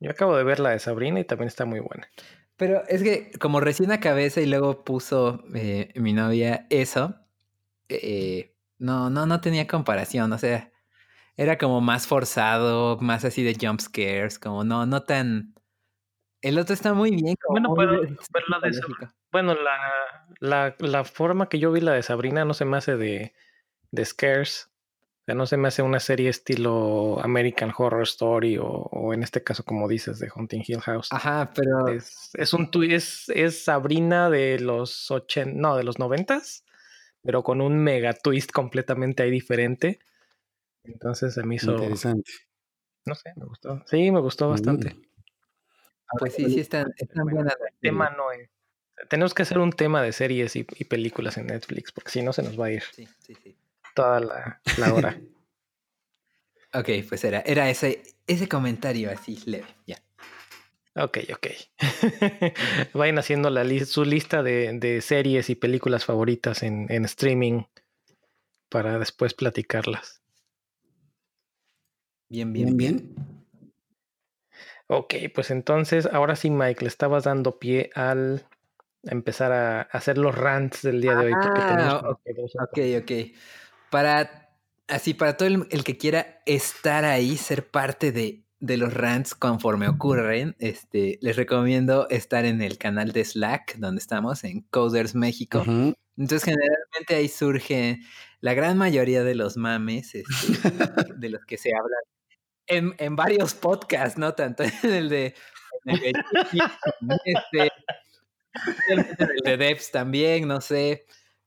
Yo 0.00 0.10
acabo 0.10 0.36
de 0.36 0.44
ver 0.44 0.60
la 0.60 0.70
de 0.70 0.78
Sabrina 0.78 1.20
y 1.20 1.24
también 1.24 1.48
está 1.48 1.66
muy 1.66 1.80
buena. 1.80 2.08
Pero 2.56 2.82
es 2.88 3.02
que 3.02 3.30
como 3.38 3.60
recién 3.60 3.92
a 3.92 4.00
cabeza 4.00 4.40
y 4.40 4.46
luego 4.46 4.82
puso 4.84 5.44
eh, 5.54 5.92
mi 5.94 6.12
novia 6.12 6.66
eso, 6.70 7.14
eh, 7.88 8.54
no, 8.78 9.10
no, 9.10 9.26
no 9.26 9.40
tenía 9.40 9.66
comparación. 9.66 10.32
O 10.32 10.38
sea, 10.38 10.72
era 11.36 11.58
como 11.58 11.80
más 11.80 12.06
forzado, 12.06 12.98
más 12.98 13.24
así 13.24 13.42
de 13.42 13.56
jump 13.60 13.80
scares, 13.80 14.38
como 14.38 14.64
no, 14.64 14.86
no 14.86 15.02
tan. 15.02 15.54
El 16.42 16.58
otro 16.58 16.72
está 16.72 16.94
muy 16.94 17.10
bien. 17.10 17.36
bueno, 17.48 17.74
pero, 17.76 18.02
la 18.02 18.60
de 18.62 18.80
bueno 19.30 19.54
la, 19.54 20.26
la, 20.40 20.76
la, 20.78 21.04
forma 21.04 21.50
que 21.50 21.58
yo 21.58 21.70
vi 21.70 21.82
la 21.82 21.92
de 21.92 22.02
Sabrina 22.02 22.46
no 22.46 22.54
se 22.54 22.64
me 22.64 22.78
hace 22.78 22.96
de, 22.96 23.34
de 23.90 24.04
scares 24.06 24.69
no 25.34 25.46
se 25.46 25.56
me 25.56 25.68
hace 25.68 25.82
una 25.82 26.00
serie 26.00 26.28
estilo 26.28 27.20
American 27.22 27.72
Horror 27.76 28.02
Story 28.02 28.58
o, 28.60 29.12
en 29.12 29.22
este 29.22 29.42
caso, 29.42 29.64
como 29.64 29.88
dices, 29.88 30.18
de 30.18 30.28
Haunting 30.34 30.64
Hill 30.66 30.80
House. 30.80 31.08
Ajá, 31.10 31.50
pero. 31.54 31.88
Es, 31.88 32.30
es 32.34 32.52
un 32.52 32.70
es, 32.88 33.28
es 33.28 33.64
Sabrina 33.64 34.30
de 34.30 34.58
los 34.60 35.10
80, 35.10 35.52
no, 35.54 35.76
de 35.76 35.84
los 35.84 35.98
noventas, 35.98 36.64
pero 37.22 37.42
con 37.42 37.60
un 37.60 37.78
mega 37.78 38.12
twist 38.14 38.50
completamente 38.52 39.22
ahí 39.22 39.30
diferente. 39.30 39.98
Entonces 40.84 41.34
se 41.34 41.42
me 41.42 41.56
hizo. 41.56 41.72
Interesante. 41.72 42.30
No 43.04 43.14
sé, 43.14 43.32
me 43.36 43.46
gustó. 43.46 43.82
Sí, 43.86 44.10
me 44.10 44.20
gustó 44.20 44.48
bastante. 44.48 44.96
Pues 46.18 46.34
sí, 46.34 46.46
sí, 46.50 46.60
están, 46.60 46.92
están 46.96 47.26
buenas. 47.26 47.56
tema 47.80 48.10
no 48.10 48.32
es. 48.32 48.50
Tenemos 49.08 49.32
que 49.32 49.42
hacer 49.42 49.58
un 49.58 49.72
tema 49.72 50.02
de 50.02 50.12
series 50.12 50.56
y, 50.56 50.66
y 50.78 50.84
películas 50.84 51.38
en 51.38 51.46
Netflix, 51.46 51.92
porque 51.92 52.10
si 52.10 52.22
no 52.22 52.32
se 52.32 52.42
nos 52.42 52.60
va 52.60 52.66
a 52.66 52.72
ir. 52.72 52.82
Sí, 52.92 53.08
sí, 53.18 53.34
sí 53.34 53.56
toda 53.94 54.20
la, 54.20 54.92
hora. 54.92 55.20
ok, 56.74 56.88
pues 57.08 57.24
era, 57.24 57.40
era 57.40 57.68
ese, 57.70 58.02
ese 58.26 58.48
comentario 58.48 59.10
así 59.10 59.40
leve, 59.46 59.66
ya. 59.86 60.02
Ok, 60.96 61.18
ok. 61.32 61.46
Vayan 62.94 63.18
haciendo 63.18 63.48
la 63.50 63.64
su 63.84 64.04
lista 64.04 64.42
de, 64.42 65.00
series 65.00 65.48
y 65.48 65.54
películas 65.54 66.04
favoritas 66.04 66.62
en, 66.62 67.04
streaming 67.04 67.62
para 68.68 68.98
después 68.98 69.34
platicarlas. 69.34 70.20
Bien, 72.28 72.52
bien, 72.52 72.76
bien. 72.76 73.14
Ok, 74.88 75.14
pues 75.32 75.52
entonces, 75.52 76.06
ahora 76.06 76.34
sí, 76.34 76.50
Mike, 76.50 76.82
le 76.82 76.88
estabas 76.88 77.24
dando 77.24 77.60
pie 77.60 77.90
al 77.94 78.46
empezar 79.04 79.52
a 79.52 79.82
hacer 79.82 80.18
los 80.18 80.34
rants 80.34 80.82
del 80.82 81.00
día 81.00 81.14
de 81.14 81.24
hoy. 81.26 81.32
Ah, 81.68 82.02
ok, 82.10 82.78
ok 83.00 83.12
para 83.90 84.40
así, 84.90 85.14
para 85.14 85.36
todo 85.36 85.48
el, 85.48 85.84
que 85.84 85.96
quiera 85.96 86.42
estar 86.46 87.04
ahí, 87.04 87.36
ser 87.36 87.68
parte 87.70 88.12
de, 88.12 88.44
los 88.76 88.92
rants 88.92 89.34
conforme 89.34 89.88
ocurren, 89.88 90.56
este, 90.58 91.18
les 91.22 91.36
recomiendo 91.36 92.08
estar 92.10 92.44
en 92.44 92.60
el 92.60 92.76
canal 92.76 93.12
de 93.12 93.24
Slack, 93.24 93.76
donde 93.76 94.00
estamos, 94.00 94.44
en 94.44 94.62
Coders 94.62 95.14
México. 95.14 95.62
Entonces, 96.16 96.44
generalmente 96.44 97.14
ahí 97.14 97.28
surge 97.28 98.00
la 98.40 98.54
gran 98.54 98.76
mayoría 98.76 99.24
de 99.24 99.34
los 99.34 99.56
mames 99.56 100.14
este, 100.14 100.24
de 101.16 101.30
los 101.30 101.44
que 101.46 101.56
se 101.56 101.70
habla 101.74 101.96
en, 102.66 102.94
en, 102.98 103.16
varios 103.16 103.54
podcasts, 103.54 104.18
no 104.18 104.34
tanto 104.34 104.62
en 104.62 104.92
el 104.92 105.08
de, 105.08 105.34
en 105.84 105.94
el 105.94 106.00
de, 106.00 106.12
este, 107.24 107.70
el 108.88 109.40
de 109.44 109.56
Devs 109.56 109.90
también, 109.90 110.46
no 110.46 110.60
sé. 110.60 111.06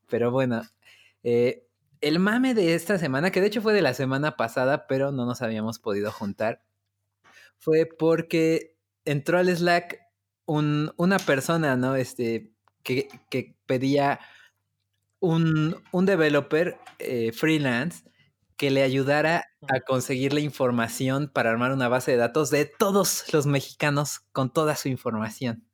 Pero 0.09 0.31
bueno, 0.31 0.63
eh, 1.23 1.67
el 2.03 2.19
mame 2.19 2.53
de 2.53 2.75
esta 2.75 2.99
semana, 2.99 3.31
que 3.31 3.41
de 3.41 3.47
hecho 3.47 3.61
fue 3.61 3.73
de 3.73 3.81
la 3.81 3.93
semana 3.93 4.35
pasada, 4.35 4.87
pero 4.87 5.11
no 5.11 5.25
nos 5.25 5.41
habíamos 5.41 5.79
podido 5.79 6.11
juntar, 6.11 6.61
fue 7.57 7.85
porque 7.85 8.75
entró 9.05 9.37
al 9.37 9.49
Slack 9.49 9.99
una 10.45 11.19
persona, 11.19 11.77
¿no? 11.77 11.95
Este, 11.95 12.51
que, 12.83 13.07
pedía 13.65 14.19
un, 15.21 15.81
un 15.91 16.05
developer 16.05 16.77
eh, 16.99 17.31
freelance 17.31 18.03
que 18.57 18.69
le 18.69 18.83
ayudara 18.83 19.45
a 19.69 19.79
conseguir 19.79 20.33
la 20.33 20.41
información 20.41 21.31
para 21.33 21.51
armar 21.51 21.71
una 21.71 21.87
base 21.87 22.11
de 22.11 22.17
datos 22.17 22.49
de 22.49 22.65
todos 22.65 23.33
los 23.33 23.45
mexicanos 23.45 24.19
con 24.33 24.51
toda 24.51 24.75
su 24.75 24.89
información. 24.89 25.65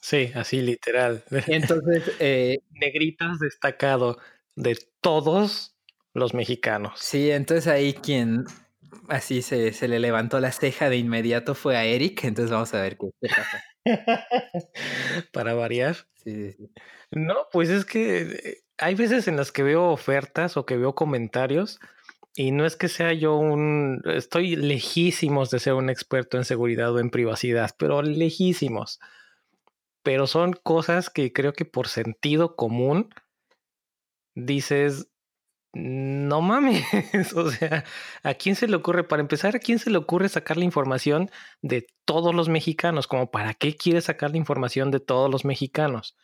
Sí, 0.00 0.30
así 0.34 0.62
literal. 0.62 1.24
Entonces, 1.48 2.04
eh, 2.20 2.58
negritas 2.70 3.40
destacado 3.40 4.18
de 4.56 4.78
todos 5.00 5.76
los 6.14 6.34
mexicanos. 6.34 7.00
Sí, 7.00 7.30
entonces 7.30 7.66
ahí 7.66 7.94
quien 7.94 8.44
así 9.08 9.42
se, 9.42 9.72
se, 9.72 9.88
le 9.88 9.98
levantó 9.98 10.40
la 10.40 10.52
ceja 10.52 10.90
de 10.90 10.98
inmediato 10.98 11.54
fue 11.54 11.76
a 11.76 11.84
Eric, 11.84 12.24
entonces 12.24 12.50
vamos 12.50 12.72
a 12.74 12.82
ver 12.82 12.98
qué, 12.98 13.28
pasa. 13.28 13.64
Para 15.32 15.54
variar. 15.54 15.96
Sí, 16.16 16.52
sí, 16.52 16.70
No, 17.10 17.34
pues 17.50 17.68
es 17.68 17.84
que 17.84 18.62
hay 18.78 18.94
veces 18.94 19.28
en 19.28 19.36
las 19.36 19.52
que 19.52 19.62
veo 19.62 19.90
ofertas 19.90 20.56
o 20.56 20.66
que 20.66 20.76
veo 20.76 20.94
comentarios 20.94 21.80
y 22.34 22.50
no 22.50 22.64
es 22.64 22.76
que 22.76 22.88
sea 22.88 23.12
yo 23.12 23.36
un... 23.36 24.02
Estoy 24.06 24.56
lejísimos 24.56 25.50
de 25.50 25.58
ser 25.58 25.74
un 25.74 25.90
experto 25.90 26.38
en 26.38 26.44
seguridad 26.44 26.92
o 26.94 26.98
en 26.98 27.10
privacidad, 27.10 27.70
pero 27.78 28.02
lejísimos. 28.02 29.00
Pero 30.02 30.26
son 30.26 30.54
cosas 30.54 31.10
que 31.10 31.32
creo 31.32 31.52
que 31.52 31.64
por 31.64 31.88
sentido 31.88 32.56
común 32.56 33.10
dices, 34.34 35.08
no 35.74 36.42
mames, 36.42 36.84
o 37.34 37.50
sea, 37.50 37.84
¿a 38.22 38.34
quién 38.34 38.56
se 38.56 38.68
le 38.68 38.76
ocurre, 38.76 39.04
para 39.04 39.22
empezar, 39.22 39.56
a 39.56 39.58
quién 39.58 39.78
se 39.78 39.90
le 39.90 39.98
ocurre 39.98 40.28
sacar 40.28 40.56
la 40.56 40.64
información 40.64 41.30
de 41.62 41.86
todos 42.04 42.34
los 42.34 42.48
mexicanos? 42.48 43.06
Como, 43.06 43.30
¿para 43.30 43.54
qué 43.54 43.74
quiere 43.76 44.00
sacar 44.00 44.30
la 44.32 44.36
información 44.36 44.90
de 44.90 45.00
todos 45.00 45.30
los 45.30 45.44
mexicanos? 45.44 46.16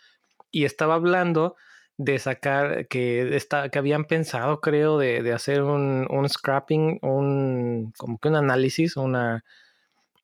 Y 0.51 0.64
estaba 0.64 0.94
hablando 0.94 1.57
de 1.99 2.18
sacar, 2.18 2.87
que, 2.88 3.37
está, 3.37 3.71
que 3.71 3.79
habían 3.79 4.05
pensado, 4.05 4.61
creo, 4.61 4.99
de, 4.99 5.33
hacer 5.33 5.62
un, 5.62 6.29
scrapping, 6.29 7.01
un, 7.03 7.92
como 7.97 8.18
que 8.18 8.29
un 8.29 8.37
análisis, 8.37 8.97
una 8.97 9.44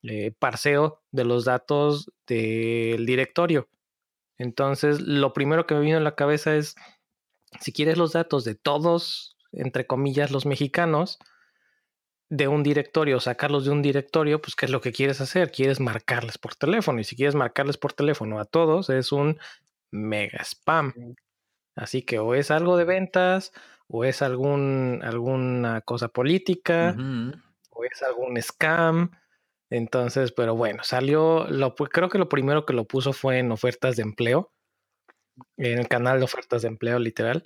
eh, 0.03 0.33
parseo 0.39 1.03
de 1.11 1.25
los 1.25 1.45
datos 1.45 2.13
del 2.27 3.07
directorio. 3.07 3.69
Entonces, 4.39 5.01
lo 5.01 5.33
primero 5.33 5.67
que 5.67 5.75
me 5.75 5.81
vino 5.81 5.97
a 5.99 6.01
la 6.01 6.15
cabeza 6.15 6.55
es, 6.57 6.77
si 7.61 7.73
quieres 7.73 7.99
los 7.99 8.13
datos 8.13 8.45
de 8.45 8.55
todos, 8.55 9.37
entre 9.53 9.87
comillas, 9.87 10.31
los 10.31 10.47
mexicanos, 10.47 11.19
de 12.31 12.49
un 12.49 12.63
directorio, 12.63 13.21
sacarlos 13.21 13.65
de 13.65 13.71
un 13.71 13.83
directorio, 13.83 14.41
pues 14.41 14.57
¿qué 14.57 14.67
es 14.67 14.73
lo 14.73 14.81
que 14.81 14.93
quieres 14.93 15.21
hacer? 15.21 15.53
Quieres 15.53 15.79
marcarles 15.79 16.39
por 16.39 16.55
teléfono. 16.55 17.01
Y 17.01 17.05
si 17.05 17.17
quieres 17.17 17.35
marcarles 17.35 17.77
por 17.77 17.93
teléfono 17.93 18.41
a 18.41 18.45
todos, 18.45 18.91
es 18.91 19.13
un 19.13 19.39
mega 19.91 20.43
spam. 20.43 21.15
Así 21.77 22.03
que 22.03 22.19
o 22.19 22.35
es 22.35 22.51
algo 22.51 22.77
de 22.77 22.85
ventas, 22.85 23.53
o 23.89 24.05
es 24.05 24.23
algún, 24.23 25.01
alguna 25.05 25.81
cosa 25.83 26.09
política, 26.09 26.97
o 27.71 27.85
es 27.85 28.03
algún 28.03 28.41
scam. 28.41 29.11
Entonces, 29.71 30.33
pero 30.33 30.55
bueno, 30.55 30.83
salió, 30.85 31.47
lo, 31.49 31.75
creo 31.75 32.09
que 32.09 32.19
lo 32.19 32.29
primero 32.29 32.65
que 32.65 32.75
lo 32.75 32.85
puso 32.85 33.13
fue 33.13 33.39
en 33.39 33.51
ofertas 33.51 33.97
de 33.97 34.03
empleo, 34.03 34.53
en 35.57 35.79
el 35.79 35.89
canal 35.89 36.19
de 36.19 36.25
ofertas 36.25 36.63
de 36.63 36.69
empleo 36.69 36.99
literal 36.99 37.45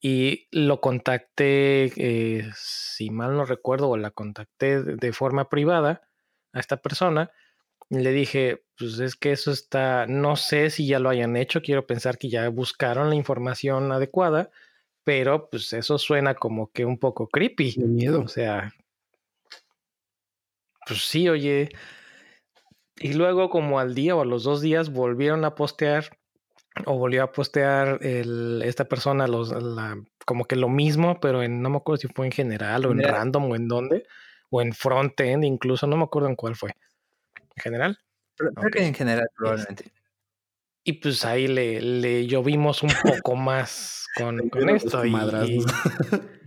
y 0.00 0.48
lo 0.52 0.80
contacté, 0.80 1.92
eh, 1.96 2.50
si 2.54 3.10
mal 3.10 3.36
no 3.36 3.44
recuerdo, 3.44 3.88
o 3.88 3.96
la 3.96 4.10
contacté 4.10 4.82
de 4.82 5.12
forma 5.12 5.48
privada 5.48 6.08
a 6.52 6.60
esta 6.60 6.76
persona. 6.76 7.30
Y 7.88 8.00
le 8.00 8.12
dije, 8.12 8.64
pues 8.78 8.98
es 8.98 9.16
que 9.16 9.32
eso 9.32 9.50
está, 9.50 10.06
no 10.06 10.36
sé 10.36 10.70
si 10.70 10.86
ya 10.86 10.98
lo 10.98 11.08
hayan 11.08 11.36
hecho, 11.36 11.62
quiero 11.62 11.86
pensar 11.86 12.18
que 12.18 12.28
ya 12.28 12.48
buscaron 12.48 13.08
la 13.10 13.16
información 13.16 13.90
adecuada, 13.92 14.50
pero 15.04 15.48
pues 15.48 15.72
eso 15.72 15.98
suena 15.98 16.34
como 16.34 16.70
que 16.72 16.84
un 16.84 16.98
poco 16.98 17.28
creepy. 17.28 17.74
De 17.76 17.86
miedo. 17.86 18.22
O 18.22 18.28
sea, 18.28 18.74
pues 20.86 21.06
sí, 21.06 21.28
oye. 21.28 21.70
Y 22.98 23.12
luego 23.14 23.50
como 23.50 23.78
al 23.78 23.94
día 23.94 24.16
o 24.16 24.22
a 24.22 24.24
los 24.24 24.44
dos 24.44 24.60
días 24.60 24.90
volvieron 24.90 25.44
a 25.44 25.54
postear 25.54 26.16
o 26.84 26.98
volvió 26.98 27.22
a 27.22 27.32
postear 27.32 27.98
el, 28.02 28.62
esta 28.64 28.84
persona 28.84 29.26
los, 29.26 29.50
la, 29.50 29.98
como 30.24 30.44
que 30.44 30.56
lo 30.56 30.68
mismo, 30.68 31.18
pero 31.20 31.42
en, 31.42 31.62
no 31.62 31.70
me 31.70 31.78
acuerdo 31.78 32.00
si 32.00 32.08
fue 32.08 32.26
en 32.26 32.32
general 32.32 32.86
o 32.86 32.92
en 32.92 33.02
random 33.02 33.50
o 33.50 33.56
en 33.56 33.68
dónde, 33.68 34.06
o 34.50 34.60
en 34.60 34.72
frontend 34.72 35.44
incluso, 35.44 35.86
no 35.86 35.96
me 35.96 36.04
acuerdo 36.04 36.28
en 36.28 36.36
cuál 36.36 36.56
fue. 36.56 36.74
¿En 37.56 37.62
general? 37.62 37.98
Creo 38.36 38.70
que 38.70 38.86
en 38.86 38.94
general 38.94 39.28
probablemente. 39.34 39.92
Y 40.84 40.92
pues 40.94 41.24
ahí 41.24 41.48
le, 41.48 41.80
le 41.80 42.26
llovimos 42.26 42.82
un 42.82 42.90
poco 43.02 43.34
más 43.34 44.06
con, 44.14 44.48
con 44.50 44.68
esto. 44.68 45.04
Y, 45.04 45.12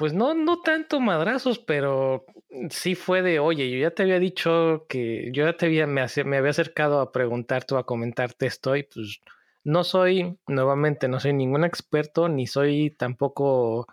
pues 0.00 0.14
no, 0.14 0.32
no 0.32 0.62
tanto 0.62 0.98
madrazos, 0.98 1.58
pero 1.58 2.24
sí 2.70 2.94
fue 2.94 3.20
de, 3.20 3.38
oye, 3.38 3.70
yo 3.70 3.76
ya 3.76 3.90
te 3.90 4.02
había 4.02 4.18
dicho 4.18 4.86
que 4.88 5.28
yo 5.30 5.44
ya 5.44 5.58
te 5.58 5.66
había, 5.66 5.86
me, 5.86 6.02
me 6.24 6.38
había 6.38 6.50
acercado 6.50 7.02
a 7.02 7.12
preguntarte 7.12 7.74
o 7.74 7.76
a 7.76 7.84
comentarte 7.84 8.46
esto 8.46 8.76
y 8.76 8.84
pues 8.84 9.20
no 9.62 9.84
soy, 9.84 10.38
nuevamente, 10.46 11.06
no 11.06 11.20
soy 11.20 11.34
ningún 11.34 11.64
experto 11.64 12.30
ni 12.30 12.46
soy 12.46 12.92
tampoco 12.92 13.88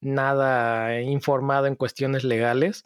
nada 0.00 1.00
informado 1.02 1.66
en 1.66 1.76
cuestiones 1.76 2.24
legales, 2.24 2.84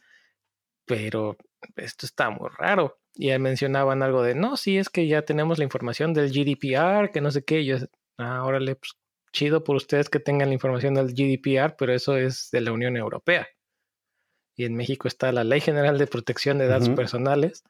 pero 0.85 1.39
esto 1.77 2.05
está 2.05 2.29
muy 2.29 2.51
raro. 2.59 2.99
Y 3.15 3.31
mencionaban 3.39 4.03
algo 4.03 4.23
de, 4.23 4.35
no, 4.35 4.59
sí, 4.59 4.77
es 4.77 4.91
que 4.91 5.07
ya 5.09 5.23
tenemos 5.23 5.57
la 5.57 5.65
información 5.65 6.13
del 6.13 6.33
GDPR, 6.33 7.11
que 7.13 7.23
no 7.23 7.31
sé 7.31 7.45
qué. 7.45 7.65
yo, 7.65 7.79
ah, 8.19 8.45
órale, 8.45 8.77
pues 8.77 8.93
chido 9.33 9.65
por 9.65 9.77
ustedes 9.77 10.09
que 10.09 10.21
tengan 10.21 10.49
la 10.49 10.55
información 10.55 10.95
del 10.95 11.15
GDPR, 11.15 11.77
pero 11.77 11.93
eso 11.93 12.17
es 12.17 12.51
de 12.51 12.61
la 12.61 12.73
Unión 12.73 12.97
Europea 12.97 13.49
y 14.59 14.65
en 14.65 14.75
México 14.75 15.07
está 15.07 15.31
la 15.31 15.45
Ley 15.45 15.61
General 15.61 15.97
de 15.97 16.09
Protección 16.09 16.59
de 16.59 16.67
Datos 16.67 16.91
Personales 16.91 17.63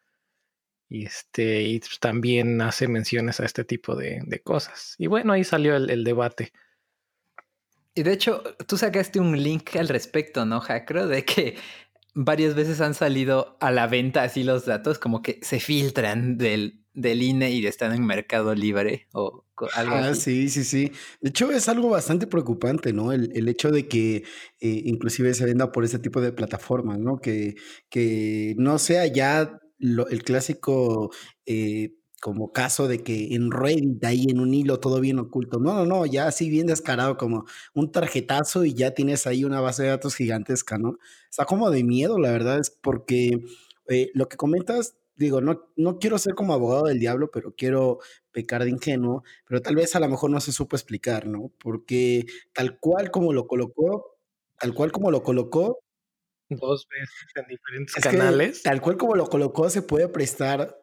y, 0.88 1.04
este, 1.04 1.62
y 1.62 1.80
pues, 1.80 2.00
también 2.00 2.62
hace 2.62 2.88
menciones 2.88 3.40
a 3.40 3.44
este 3.44 3.62
tipo 3.62 3.94
de, 3.94 4.40
cosas. 4.42 4.94
Y 4.96 5.06
bueno, 5.06 5.34
ahí 5.34 5.44
salió 5.44 5.76
el, 5.76 6.02
debate. 6.02 6.50
Y 7.94 8.04
de 8.04 8.12
hecho, 8.14 8.42
tú 8.66 8.78
sacaste 8.78 9.20
un 9.20 9.40
link 9.40 9.76
al 9.76 9.88
respecto, 9.88 10.46
¿no, 10.46 10.60
Jacro? 10.60 11.06
De 11.06 11.26
que 11.26 11.56
varias 12.14 12.54
veces 12.54 12.80
han 12.80 12.94
salido 12.94 13.58
a 13.60 13.70
la 13.70 13.86
venta 13.86 14.22
así 14.22 14.42
los 14.42 14.64
datos, 14.64 14.98
como 14.98 15.20
que 15.20 15.40
se 15.42 15.60
filtran 15.60 16.38
del, 16.38 16.86
del 16.94 17.20
INE 17.20 17.50
y 17.50 17.66
están 17.66 17.92
en 17.92 18.06
Mercado 18.06 18.54
Libre 18.54 19.08
o 19.12 19.44
algo 19.74 19.94
ah, 19.96 20.14
Sí, 20.14 20.48
sí, 20.48 20.64
sí. 20.64 20.92
De 21.20 21.30
hecho, 21.30 21.50
es 21.50 21.68
algo 21.68 21.90
bastante 21.90 22.26
preocupante, 22.26 22.92
¿no? 22.92 23.12
El, 23.12 23.30
el 23.34 23.48
hecho 23.48 23.70
de 23.70 23.88
que 23.88 24.16
eh, 24.60 24.82
inclusive 24.84 25.34
se 25.34 25.44
venda 25.44 25.72
por 25.72 25.84
ese 25.84 25.98
tipo 25.98 26.20
de 26.20 26.32
plataformas, 26.32 26.98
¿no? 26.98 27.20
Que, 27.20 27.54
que 27.90 28.54
no 28.58 28.78
sea 28.78 29.06
ya 29.06 29.60
el 29.80 30.22
clásico 30.24 31.10
eh, 31.46 31.94
como 32.20 32.52
caso 32.52 32.88
de 32.88 33.02
que 33.04 33.34
en 33.34 33.52
Reddit, 33.52 34.04
ahí 34.04 34.26
en 34.28 34.40
un 34.40 34.52
hilo, 34.52 34.80
todo 34.80 35.00
bien 35.00 35.18
oculto. 35.18 35.60
No, 35.60 35.74
no, 35.74 35.86
no, 35.86 36.06
ya 36.06 36.26
así 36.26 36.50
bien 36.50 36.66
descarado, 36.66 37.16
como 37.16 37.44
un 37.74 37.92
tarjetazo 37.92 38.64
y 38.64 38.74
ya 38.74 38.92
tienes 38.92 39.26
ahí 39.26 39.44
una 39.44 39.60
base 39.60 39.84
de 39.84 39.90
datos 39.90 40.16
gigantesca, 40.16 40.78
¿no? 40.78 40.98
Está 41.30 41.44
como 41.44 41.70
de 41.70 41.84
miedo, 41.84 42.18
la 42.18 42.32
verdad, 42.32 42.58
es 42.58 42.70
porque 42.70 43.38
eh, 43.88 44.10
lo 44.14 44.28
que 44.28 44.36
comentas 44.36 44.96
digo, 45.18 45.40
no, 45.40 45.68
no 45.76 45.98
quiero 45.98 46.16
ser 46.16 46.34
como 46.34 46.54
abogado 46.54 46.84
del 46.84 47.00
diablo, 47.00 47.30
pero 47.32 47.52
quiero 47.56 47.98
pecar 48.38 48.62
de 48.62 48.70
ingenuo, 48.70 49.24
pero 49.48 49.60
tal 49.60 49.74
vez 49.74 49.96
a 49.96 50.00
lo 50.00 50.08
mejor 50.08 50.30
no 50.30 50.40
se 50.40 50.52
supo 50.52 50.76
explicar, 50.76 51.26
¿no? 51.26 51.50
Porque 51.58 52.24
tal 52.54 52.78
cual 52.78 53.10
como 53.10 53.32
lo 53.32 53.48
colocó, 53.48 54.16
tal 54.60 54.74
cual 54.74 54.92
como 54.92 55.10
lo 55.10 55.24
colocó. 55.24 55.80
Dos 56.48 56.86
veces 56.88 57.10
en 57.34 57.46
diferentes 57.48 57.96
canales. 57.96 58.62
tal 58.62 58.80
cual 58.80 58.96
como 58.96 59.16
lo 59.16 59.26
colocó, 59.26 59.68
se 59.70 59.82
puede 59.82 60.06
prestar 60.08 60.78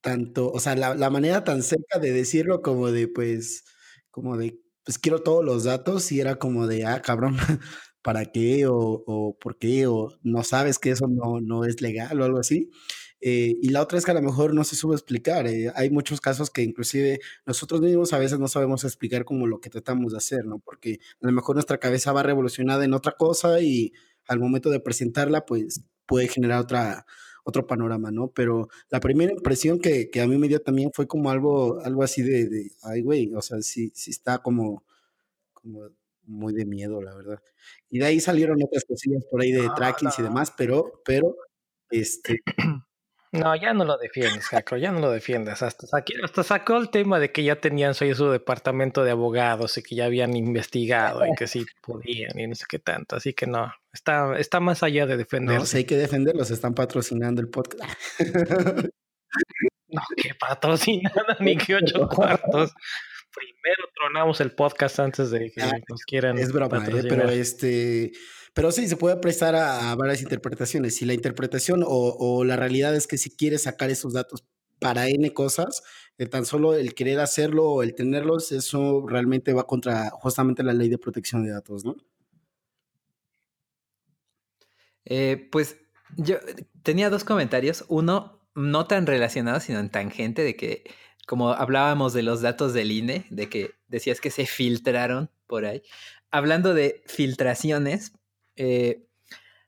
tanto, 0.00 0.52
o 0.52 0.60
sea, 0.60 0.76
la, 0.76 0.94
la, 0.94 1.10
manera 1.10 1.42
tan 1.42 1.64
cerca 1.64 1.98
de 1.98 2.12
decirlo 2.12 2.62
como 2.62 2.92
de, 2.92 3.08
pues, 3.08 3.64
como 4.12 4.36
de, 4.36 4.60
pues 4.84 5.00
quiero 5.00 5.24
todos 5.24 5.44
los 5.44 5.64
datos 5.64 6.12
y 6.12 6.20
era 6.20 6.36
como 6.36 6.68
de, 6.68 6.86
ah, 6.86 7.02
cabrón, 7.02 7.36
¿para 8.02 8.26
qué? 8.26 8.68
O, 8.68 9.02
o 9.04 9.36
por 9.36 9.58
qué? 9.58 9.88
O 9.88 10.16
no 10.22 10.44
sabes 10.44 10.78
que 10.78 10.92
eso 10.92 11.08
no, 11.08 11.40
no 11.40 11.64
es 11.64 11.80
legal 11.80 12.20
o 12.20 12.24
algo 12.24 12.38
así. 12.38 12.70
Eh, 13.20 13.56
y 13.60 13.68
la 13.70 13.82
otra 13.82 13.98
es 13.98 14.04
que 14.04 14.10
a 14.10 14.14
lo 14.14 14.22
mejor 14.22 14.54
no 14.54 14.64
se 14.64 14.76
sube 14.76 14.94
explicar. 14.94 15.46
Eh, 15.46 15.70
hay 15.74 15.90
muchos 15.90 16.20
casos 16.20 16.50
que 16.50 16.62
inclusive 16.62 17.20
nosotros 17.46 17.80
mismos 17.80 18.12
a 18.12 18.18
veces 18.18 18.38
no 18.38 18.48
sabemos 18.48 18.84
explicar 18.84 19.24
como 19.24 19.46
lo 19.46 19.60
que 19.60 19.70
tratamos 19.70 20.12
de 20.12 20.18
hacer, 20.18 20.44
¿no? 20.46 20.58
Porque 20.58 21.00
a 21.22 21.26
lo 21.26 21.32
mejor 21.32 21.56
nuestra 21.56 21.78
cabeza 21.78 22.12
va 22.12 22.22
revolucionada 22.22 22.84
en 22.84 22.94
otra 22.94 23.12
cosa 23.12 23.60
y 23.60 23.92
al 24.26 24.38
momento 24.40 24.70
de 24.70 24.80
presentarla, 24.80 25.44
pues 25.44 25.82
puede 26.06 26.28
generar 26.28 26.60
otra, 26.60 27.06
otro 27.44 27.66
panorama, 27.66 28.10
¿no? 28.10 28.28
Pero 28.32 28.68
la 28.90 29.00
primera 29.00 29.32
impresión 29.32 29.80
que, 29.80 30.10
que 30.10 30.20
a 30.20 30.26
mí 30.26 30.38
me 30.38 30.48
dio 30.48 30.60
también 30.60 30.90
fue 30.94 31.06
como 31.06 31.30
algo, 31.30 31.80
algo 31.80 32.02
así 32.02 32.22
de, 32.22 32.48
de 32.48 32.70
ay, 32.82 33.02
güey, 33.02 33.32
o 33.34 33.42
sea, 33.42 33.60
sí, 33.62 33.92
sí 33.94 34.10
está 34.10 34.38
como, 34.38 34.84
como 35.52 35.90
muy 36.24 36.54
de 36.54 36.64
miedo, 36.64 37.02
la 37.02 37.14
verdad. 37.14 37.42
Y 37.90 37.98
de 37.98 38.06
ahí 38.06 38.20
salieron 38.20 38.62
otras 38.62 38.84
cosillas 38.84 39.24
por 39.30 39.42
ahí 39.42 39.52
de 39.52 39.66
ah, 39.66 39.74
trackings 39.74 40.18
y 40.18 40.22
demás, 40.22 40.52
pero, 40.56 41.02
pero, 41.04 41.36
este, 41.90 42.40
No, 43.32 43.54
ya 43.54 43.72
no 43.72 43.84
lo 43.84 43.96
defiendes, 43.96 44.48
Jaco, 44.48 44.76
ya 44.76 44.90
no 44.90 44.98
lo 44.98 45.10
defiendes. 45.10 45.62
Hasta, 45.62 45.86
hasta 46.24 46.42
sacó 46.42 46.76
el 46.78 46.90
tema 46.90 47.20
de 47.20 47.30
que 47.30 47.44
ya 47.44 47.60
tenían 47.60 47.94
su, 47.94 48.12
su 48.14 48.28
departamento 48.30 49.04
de 49.04 49.12
abogados 49.12 49.78
y 49.78 49.84
que 49.84 49.94
ya 49.94 50.06
habían 50.06 50.34
investigado 50.34 51.24
y 51.24 51.34
que 51.36 51.46
sí 51.46 51.64
podían 51.80 52.36
y 52.38 52.48
no 52.48 52.56
sé 52.56 52.64
qué 52.68 52.80
tanto. 52.80 53.14
Así 53.14 53.32
que 53.32 53.46
no, 53.46 53.72
está, 53.92 54.36
está 54.36 54.58
más 54.58 54.82
allá 54.82 55.06
de 55.06 55.16
defenderlos. 55.16 55.62
No, 55.62 55.66
si 55.66 55.76
hay 55.78 55.84
que 55.84 55.96
defenderlos, 55.96 56.50
están 56.50 56.74
patrocinando 56.74 57.40
el 57.40 57.48
podcast. 57.48 57.94
no, 59.88 60.02
que 60.16 60.34
patrocinado 60.34 61.36
ni 61.38 61.56
que 61.56 61.76
ocho 61.76 62.08
cuartos. 62.12 62.72
Primero 63.32 63.84
tronamos 63.94 64.40
el 64.40 64.50
podcast 64.50 64.98
antes 64.98 65.30
de 65.30 65.52
que 65.52 65.62
ah, 65.62 65.78
nos 65.88 66.02
quieran. 66.02 66.36
Es 66.36 66.50
broma, 66.52 66.84
¿eh? 66.84 67.04
pero 67.08 67.30
este 67.30 68.10
pero 68.54 68.72
sí, 68.72 68.88
se 68.88 68.96
puede 68.96 69.16
prestar 69.16 69.54
a, 69.54 69.94
varias 69.94 70.22
interpretaciones. 70.22 70.96
Si 70.96 71.04
la 71.04 71.14
interpretación 71.14 71.84
o, 71.86 72.44
la 72.44 72.56
realidad 72.56 72.94
es 72.94 73.06
que 73.06 73.18
si 73.18 73.30
quieres 73.30 73.62
sacar 73.62 73.90
esos 73.90 74.12
datos 74.12 74.44
para 74.78 75.08
N 75.08 75.32
cosas, 75.32 75.82
tan 76.30 76.44
solo 76.44 76.74
el 76.74 76.94
querer 76.94 77.20
hacerlo 77.20 77.64
o 77.70 77.82
el 77.82 77.94
tenerlos, 77.94 78.52
eso 78.52 79.06
realmente 79.06 79.52
va 79.52 79.66
contra 79.66 80.10
justamente 80.10 80.62
la 80.62 80.72
ley 80.74 80.88
de 80.88 80.98
protección 80.98 81.44
de 81.44 81.50
datos, 81.50 81.84
¿no? 81.84 81.96
Eh, 85.06 85.48
pues 85.50 85.76
yo 86.16 86.36
tenía 86.82 87.10
dos 87.10 87.24
comentarios. 87.24 87.84
Uno, 87.88 88.40
no 88.54 88.86
tan 88.86 89.06
relacionado, 89.06 89.60
sino 89.60 89.78
en 89.80 89.90
tangente, 89.90 90.42
de 90.42 90.56
que 90.56 90.84
como 91.26 91.50
hablábamos 91.50 92.12
de 92.12 92.22
los 92.22 92.40
datos 92.42 92.74
del 92.74 92.90
INE, 92.90 93.26
de 93.30 93.48
que 93.48 93.74
decías 93.88 94.20
que 94.20 94.30
se 94.30 94.46
filtraron 94.46 95.30
por 95.46 95.64
ahí. 95.64 95.82
Hablando 96.30 96.74
de 96.74 97.02
filtraciones, 97.06 98.12
eh, 98.56 99.06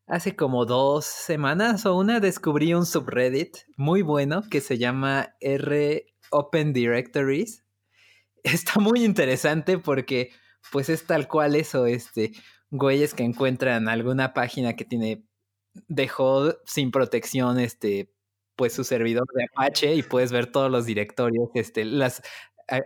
hace 0.07 0.37
como 0.37 0.67
dos 0.67 1.05
semanas 1.05 1.87
o 1.87 1.97
una 1.97 2.21
descubrí 2.21 2.75
un 2.75 2.87
subreddit 2.87 3.57
muy 3.77 4.03
bueno 4.03 4.43
que 4.51 4.61
se 4.61 4.79
llama 4.79 5.35
R 5.41 6.07
Open 6.31 6.73
Directories. 6.73 7.65
Está 8.43 8.81
muy 8.81 9.05
interesante 9.05 9.79
porque 9.79 10.31
pues 10.71 10.89
es 10.89 11.07
tal 11.07 11.29
cual 11.29 11.57
eso, 11.57 11.87
este, 11.87 12.33
güeyes 12.71 13.15
que 13.15 13.25
encuentran 13.25 13.89
alguna 13.89 14.33
página 14.35 14.75
que 14.75 14.85
tiene, 14.85 15.25
dejó 15.89 16.55
sin 16.65 16.91
protección, 16.91 17.59
este, 17.59 18.13
pues 18.57 18.73
su 18.73 18.85
servidor 18.85 19.27
de 19.35 19.45
Apache 19.45 19.95
y 19.95 20.03
puedes 20.03 20.33
ver 20.33 20.51
todos 20.51 20.71
los 20.71 20.87
directorios, 20.87 21.49
este, 21.55 21.85
los 21.85 22.23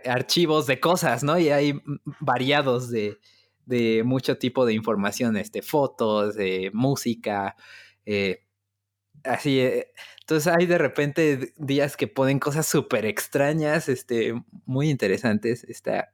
archivos 0.05 0.67
de 0.67 0.79
cosas, 0.79 1.23
¿no? 1.23 1.37
Y 1.37 1.49
hay 1.49 1.73
variados 2.19 2.89
de, 2.89 3.17
de 3.67 4.03
mucho 4.03 4.37
tipo 4.37 4.65
de 4.65 4.73
información, 4.73 5.37
este, 5.37 5.61
fotos, 5.61 6.35
de 6.35 6.71
música, 6.73 7.55
eh, 8.05 8.43
así. 9.23 9.59
Eh, 9.59 9.93
entonces 10.21 10.53
hay 10.57 10.65
de 10.65 10.77
repente 10.77 11.53
días 11.57 11.95
que 11.95 12.07
ponen 12.07 12.39
cosas 12.39 12.65
súper 12.65 13.05
extrañas, 13.05 13.89
este, 13.89 14.33
muy 14.65 14.89
interesantes. 14.89 15.63
Está, 15.65 16.13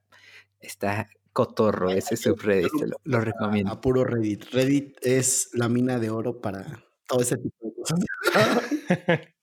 está 0.60 1.08
cotorro 1.32 1.90
ese 1.90 2.18
subreddit, 2.18 2.72
lo, 2.86 2.98
lo 3.04 3.22
recomiendo. 3.22 3.72
A 3.72 3.82
puro 3.82 4.04
Reddit. 4.04 4.46
Reddit 4.52 4.98
es 5.02 5.50
la 5.54 5.70
mina 5.70 6.00
de 6.00 6.10
oro 6.10 6.42
para 6.42 6.84
todo 7.08 7.22
ese 7.22 7.38
tipo 7.38 7.56
de 7.66 7.74
cosas. 7.74 8.00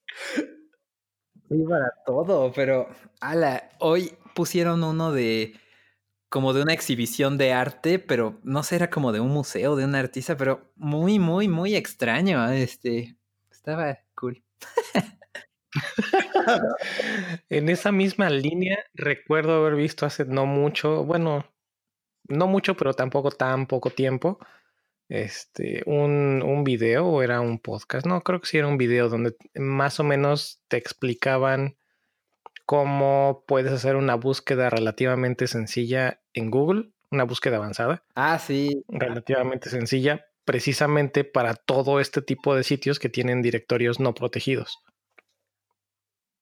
Sí, 1.50 1.64
para 1.68 1.92
todo, 2.06 2.52
pero 2.52 2.88
ala, 3.20 3.70
hoy 3.80 4.12
pusieron 4.36 4.84
uno 4.84 5.10
de 5.10 5.54
como 6.30 6.54
de 6.54 6.62
una 6.62 6.72
exhibición 6.72 7.36
de 7.38 7.52
arte, 7.52 7.98
pero 7.98 8.38
no 8.44 8.62
sé, 8.62 8.76
era 8.76 8.88
como 8.88 9.12
de 9.12 9.20
un 9.20 9.30
museo, 9.30 9.76
de 9.76 9.84
un 9.84 9.96
artista, 9.96 10.36
pero 10.36 10.72
muy, 10.76 11.18
muy, 11.18 11.48
muy 11.48 11.74
extraño. 11.74 12.48
Este, 12.50 13.16
estaba 13.50 13.98
cool. 14.14 14.42
en 17.48 17.68
esa 17.68 17.92
misma 17.92 18.30
línea, 18.30 18.78
recuerdo 18.94 19.54
haber 19.54 19.74
visto 19.74 20.06
hace 20.06 20.24
no 20.24 20.46
mucho, 20.46 21.04
bueno, 21.04 21.44
no 22.28 22.46
mucho, 22.46 22.76
pero 22.76 22.94
tampoco 22.94 23.32
tan 23.32 23.66
poco 23.66 23.90
tiempo, 23.90 24.38
este, 25.08 25.82
un, 25.86 26.42
un 26.44 26.62
video 26.62 27.08
o 27.08 27.22
era 27.22 27.40
un 27.40 27.58
podcast, 27.58 28.06
no, 28.06 28.22
creo 28.22 28.40
que 28.40 28.46
sí 28.46 28.58
era 28.58 28.68
un 28.68 28.78
video 28.78 29.08
donde 29.08 29.34
más 29.56 29.98
o 29.98 30.04
menos 30.04 30.62
te 30.68 30.76
explicaban 30.76 31.76
cómo 32.70 33.42
puedes 33.48 33.72
hacer 33.72 33.96
una 33.96 34.14
búsqueda 34.14 34.70
relativamente 34.70 35.48
sencilla 35.48 36.20
en 36.34 36.52
Google, 36.52 36.92
una 37.10 37.24
búsqueda 37.24 37.56
avanzada. 37.56 38.04
Ah, 38.14 38.38
sí. 38.38 38.84
Relativamente 38.86 39.70
sencilla, 39.70 40.26
precisamente 40.44 41.24
para 41.24 41.54
todo 41.54 41.98
este 41.98 42.22
tipo 42.22 42.54
de 42.54 42.62
sitios 42.62 43.00
que 43.00 43.08
tienen 43.08 43.42
directorios 43.42 43.98
no 43.98 44.14
protegidos. 44.14 44.78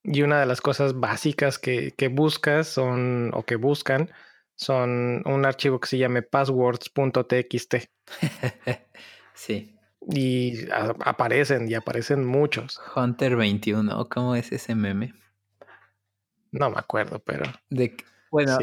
Y 0.02 0.20
una 0.20 0.38
de 0.38 0.44
las 0.44 0.60
cosas 0.60 1.00
básicas 1.00 1.58
que, 1.58 1.92
que 1.96 2.08
buscas 2.08 2.68
son, 2.68 3.30
o 3.32 3.46
que 3.46 3.56
buscan, 3.56 4.10
son 4.54 5.22
un 5.24 5.46
archivo 5.46 5.80
que 5.80 5.88
se 5.88 5.96
llame 5.96 6.20
passwords.txt. 6.20 7.74
sí. 9.32 9.78
Y 10.06 10.68
aparecen, 10.70 11.70
y 11.70 11.74
aparecen 11.74 12.26
muchos. 12.26 12.78
Hunter 12.94 13.34
21, 13.34 14.10
¿cómo 14.10 14.34
es 14.36 14.52
ese 14.52 14.74
meme? 14.74 15.14
No 16.52 16.70
me 16.70 16.78
acuerdo, 16.78 17.18
pero. 17.20 17.44
De, 17.70 17.96
bueno, 18.30 18.58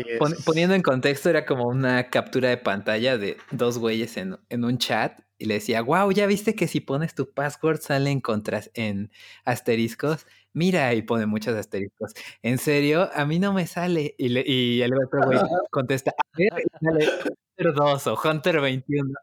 poniendo 0.46 0.76
en 0.76 0.82
contexto, 0.82 1.30
era 1.30 1.46
como 1.46 1.68
una 1.68 2.10
captura 2.10 2.50
de 2.50 2.58
pantalla 2.58 3.18
de 3.18 3.38
dos 3.52 3.80
güeyes 3.80 4.18
en, 4.18 4.38
en, 4.50 4.64
un 4.64 4.78
chat 4.78 5.20
y 5.38 5.46
le 5.46 5.56
decía, 5.56 5.82
wow, 5.82 6.12
ya 6.12 6.28
viste 6.28 6.56
que 6.56 6.68
si 6.68 6.80
pones 6.80 7.16
tu 7.16 7.32
password 7.34 7.80
salen 7.82 8.22
contras 8.22 8.70
en 8.74 9.12
asteriscos. 9.44 10.28
Mira, 10.54 10.94
y 10.94 11.02
pone 11.02 11.26
muchos 11.26 11.56
asteriscos. 11.56 12.14
En 12.42 12.58
serio, 12.58 13.10
a 13.14 13.26
mí 13.26 13.40
no 13.40 13.54
me 13.54 13.68
sale. 13.68 14.16
Y, 14.18 14.30
le, 14.30 14.44
y 14.46 14.82
el 14.82 14.94
otro 14.94 15.22
güey 15.26 15.40
contesta, 15.72 16.12
a 16.12 16.38
ver, 16.38 16.64
sale 16.82 17.10
Hunter 17.58 17.74
2 17.74 18.08
o 18.08 18.20
Hunter 18.24 18.62
21. 18.62 19.14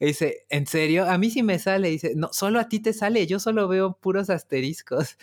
Y 0.00 0.06
dice, 0.06 0.44
¿en 0.50 0.66
serio? 0.66 1.08
A 1.08 1.16
mí 1.18 1.30
sí 1.30 1.42
me 1.42 1.58
sale. 1.58 1.88
Y 1.88 1.92
dice, 1.92 2.12
no, 2.16 2.32
solo 2.32 2.60
a 2.60 2.68
ti 2.68 2.80
te 2.80 2.92
sale, 2.92 3.26
yo 3.26 3.38
solo 3.38 3.68
veo 3.68 3.96
puros 3.98 4.28
asteriscos. 4.28 5.16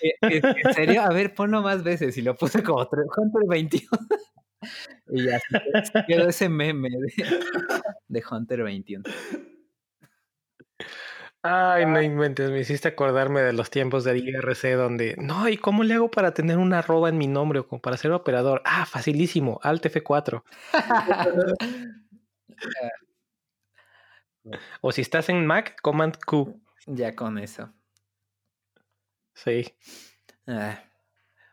Eh, 0.00 0.14
¿En 0.20 0.74
serio? 0.74 1.02
A 1.02 1.10
ver, 1.10 1.34
ponlo 1.34 1.62
más 1.62 1.82
veces. 1.82 2.16
Y 2.16 2.22
lo 2.22 2.34
puse 2.34 2.62
como 2.62 2.86
3, 2.86 3.06
Hunter 3.16 3.42
21. 3.48 3.88
y 5.08 5.24
ya 5.24 5.40
quedó 6.06 6.28
ese 6.28 6.48
meme 6.48 6.88
de, 8.08 8.24
Hunter 8.30 8.62
21. 8.62 9.04
Ay, 11.42 11.86
no 11.86 12.02
inventes, 12.02 12.50
me 12.50 12.60
hiciste 12.60 12.88
acordarme 12.88 13.40
de 13.40 13.52
los 13.52 13.70
tiempos 13.70 14.02
del 14.02 14.26
IRC 14.26 14.74
donde, 14.74 15.14
no, 15.16 15.48
¿y 15.48 15.56
cómo 15.56 15.84
le 15.84 15.94
hago 15.94 16.10
para 16.10 16.34
tener 16.34 16.58
una 16.58 16.80
arroba 16.80 17.08
en 17.08 17.18
mi 17.18 17.28
nombre 17.28 17.60
o 17.60 17.78
para 17.78 17.96
ser 17.96 18.10
operador? 18.10 18.62
Ah, 18.64 18.84
facilísimo, 18.84 19.60
Alt 19.62 19.86
F4. 19.86 20.42
o 24.80 24.90
si 24.90 25.02
estás 25.02 25.28
en 25.28 25.46
Mac, 25.46 25.80
Command 25.82 26.16
Q. 26.24 26.60
Ya 26.86 27.14
con 27.14 27.38
eso. 27.38 27.72
Sí. 29.36 29.72
Ah, 30.46 30.82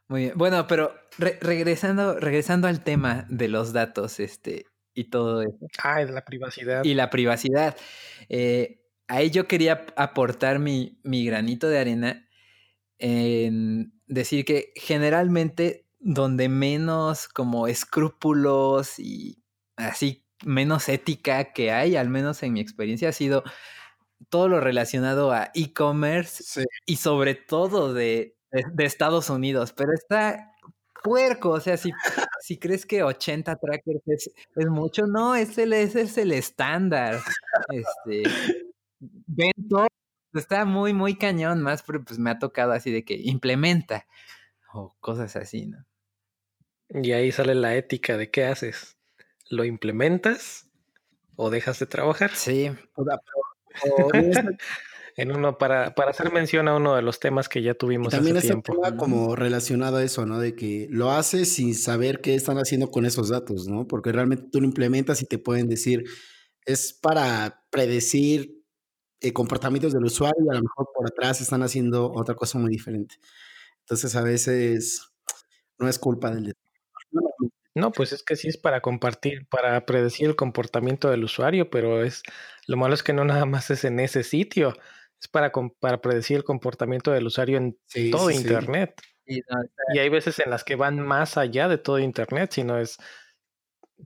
muy 0.07 0.21
bien. 0.21 0.33
Bueno, 0.35 0.65
pero 0.67 0.95
regresando, 1.17 2.19
regresando 2.19 2.67
al 2.67 2.83
tema 2.83 3.25
de 3.29 3.47
los 3.47 3.73
datos, 3.73 4.19
este, 4.19 4.65
y 4.93 5.05
todo 5.05 5.41
eso. 5.41 5.67
Ah, 5.83 6.03
de 6.03 6.11
la 6.11 6.25
privacidad. 6.25 6.83
Y 6.83 6.93
la 6.93 7.09
privacidad. 7.09 7.75
Eh, 8.29 8.81
ahí 9.07 9.29
yo 9.29 9.47
quería 9.47 9.85
aportar 9.95 10.59
mi, 10.59 10.99
mi 11.03 11.25
granito 11.25 11.67
de 11.67 11.79
arena 11.79 12.29
en 12.97 13.93
decir 14.07 14.45
que 14.45 14.71
generalmente 14.75 15.85
donde 15.99 16.49
menos 16.49 17.27
como 17.27 17.67
escrúpulos 17.67 18.99
y 18.99 19.43
así 19.75 20.25
menos 20.45 20.89
ética 20.89 21.53
que 21.53 21.71
hay, 21.71 21.95
al 21.95 22.09
menos 22.09 22.43
en 22.43 22.53
mi 22.53 22.59
experiencia, 22.59 23.09
ha 23.09 23.13
sido 23.13 23.43
todo 24.29 24.47
lo 24.47 24.59
relacionado 24.59 25.31
a 25.31 25.51
e-commerce 25.53 26.65
y 26.85 26.97
sobre 26.97 27.35
todo 27.35 27.93
de, 27.93 28.35
de, 28.51 28.85
Estados 28.85 29.29
Unidos, 29.29 29.73
pero 29.73 29.93
está 29.93 30.51
puerco, 31.03 31.49
o 31.49 31.59
sea, 31.59 31.77
si, 31.77 31.91
si 32.41 32.57
crees 32.57 32.85
que 32.85 33.03
80 33.03 33.55
trackers 33.57 34.01
es, 34.07 34.31
es 34.55 34.67
mucho, 34.67 35.05
no, 35.05 35.35
ese, 35.35 35.63
ese 35.63 36.01
es 36.01 36.17
el 36.17 36.31
estándar. 36.31 37.19
Este, 37.69 38.23
ven 38.99 39.51
todo, 39.69 39.87
está 40.33 40.65
muy, 40.65 40.93
muy 40.93 41.17
cañón, 41.17 41.61
más, 41.61 41.83
pero 41.83 42.03
pues 42.03 42.19
me 42.19 42.29
ha 42.29 42.39
tocado 42.39 42.71
así 42.71 42.91
de 42.91 43.03
que 43.03 43.15
implementa 43.15 44.05
o 44.73 44.95
cosas 44.99 45.35
así, 45.35 45.67
¿no? 45.67 45.85
Y 46.89 47.11
ahí 47.13 47.31
sale 47.31 47.55
la 47.55 47.75
ética 47.75 48.17
de 48.17 48.29
qué 48.29 48.45
haces. 48.45 48.97
¿Lo 49.49 49.65
implementas 49.65 50.69
o 51.35 51.49
dejas 51.49 51.79
de 51.79 51.87
trabajar? 51.87 52.35
Sí. 52.35 52.71
en 55.15 55.31
uno 55.31 55.57
para, 55.57 55.93
para 55.95 56.11
hacer 56.11 56.31
mención 56.31 56.67
a 56.67 56.75
uno 56.75 56.95
de 56.95 57.01
los 57.01 57.19
temas 57.19 57.49
que 57.49 57.61
ya 57.61 57.75
tuvimos 57.75 58.11
también 58.11 58.37
hace 58.37 58.47
tiempo. 58.47 58.73
como 58.97 59.35
relacionado 59.35 59.97
a 59.97 60.03
eso, 60.03 60.25
¿no? 60.25 60.39
De 60.39 60.55
que 60.55 60.87
lo 60.89 61.11
haces 61.11 61.53
sin 61.53 61.75
saber 61.75 62.21
qué 62.21 62.35
están 62.35 62.57
haciendo 62.57 62.89
con 62.89 63.05
esos 63.05 63.29
datos, 63.29 63.67
¿no? 63.67 63.87
Porque 63.87 64.11
realmente 64.11 64.47
tú 64.51 64.59
lo 64.59 64.65
implementas 64.65 65.21
y 65.21 65.25
te 65.25 65.37
pueden 65.37 65.69
decir, 65.69 66.03
es 66.65 66.93
para 66.93 67.63
predecir 67.69 68.63
eh, 69.21 69.33
comportamientos 69.33 69.93
del 69.93 70.05
usuario 70.05 70.43
y 70.45 70.49
a 70.49 70.55
lo 70.55 70.63
mejor 70.63 70.87
por 70.93 71.07
atrás 71.07 71.41
están 71.41 71.63
haciendo 71.63 72.11
otra 72.11 72.35
cosa 72.35 72.57
muy 72.57 72.71
diferente. 72.71 73.15
Entonces 73.81 74.15
a 74.15 74.21
veces 74.21 75.01
no 75.77 75.87
es 75.87 75.99
culpa 75.99 76.31
del 76.31 76.53
no, 77.75 77.91
pues 77.91 78.13
es 78.13 78.23
que 78.23 78.35
sí 78.35 78.47
es 78.47 78.57
para 78.57 78.81
compartir, 78.81 79.47
para 79.47 79.85
predecir 79.85 80.27
el 80.27 80.35
comportamiento 80.35 81.09
del 81.09 81.23
usuario, 81.23 81.69
pero 81.69 82.03
es 82.03 82.21
lo 82.67 82.77
malo 82.77 82.93
es 82.93 83.03
que 83.03 83.13
no 83.13 83.25
nada 83.25 83.45
más 83.45 83.71
es 83.71 83.83
en 83.83 83.99
ese 83.99 84.23
sitio, 84.23 84.73
es 85.19 85.27
para, 85.27 85.51
para 85.79 86.01
predecir 86.01 86.37
el 86.37 86.43
comportamiento 86.43 87.11
del 87.11 87.25
usuario 87.25 87.57
en 87.57 87.77
todo 88.11 88.29
Internet. 88.29 89.01
y 89.25 89.99
hay 89.99 90.09
veces 90.09 90.39
en 90.39 90.49
las 90.49 90.63
que 90.63 90.75
van 90.75 90.99
más 90.99 91.37
allá 91.37 91.67
de 91.67 91.77
todo 91.77 91.99
Internet, 91.99 92.51
sino 92.51 92.77
es 92.77 92.97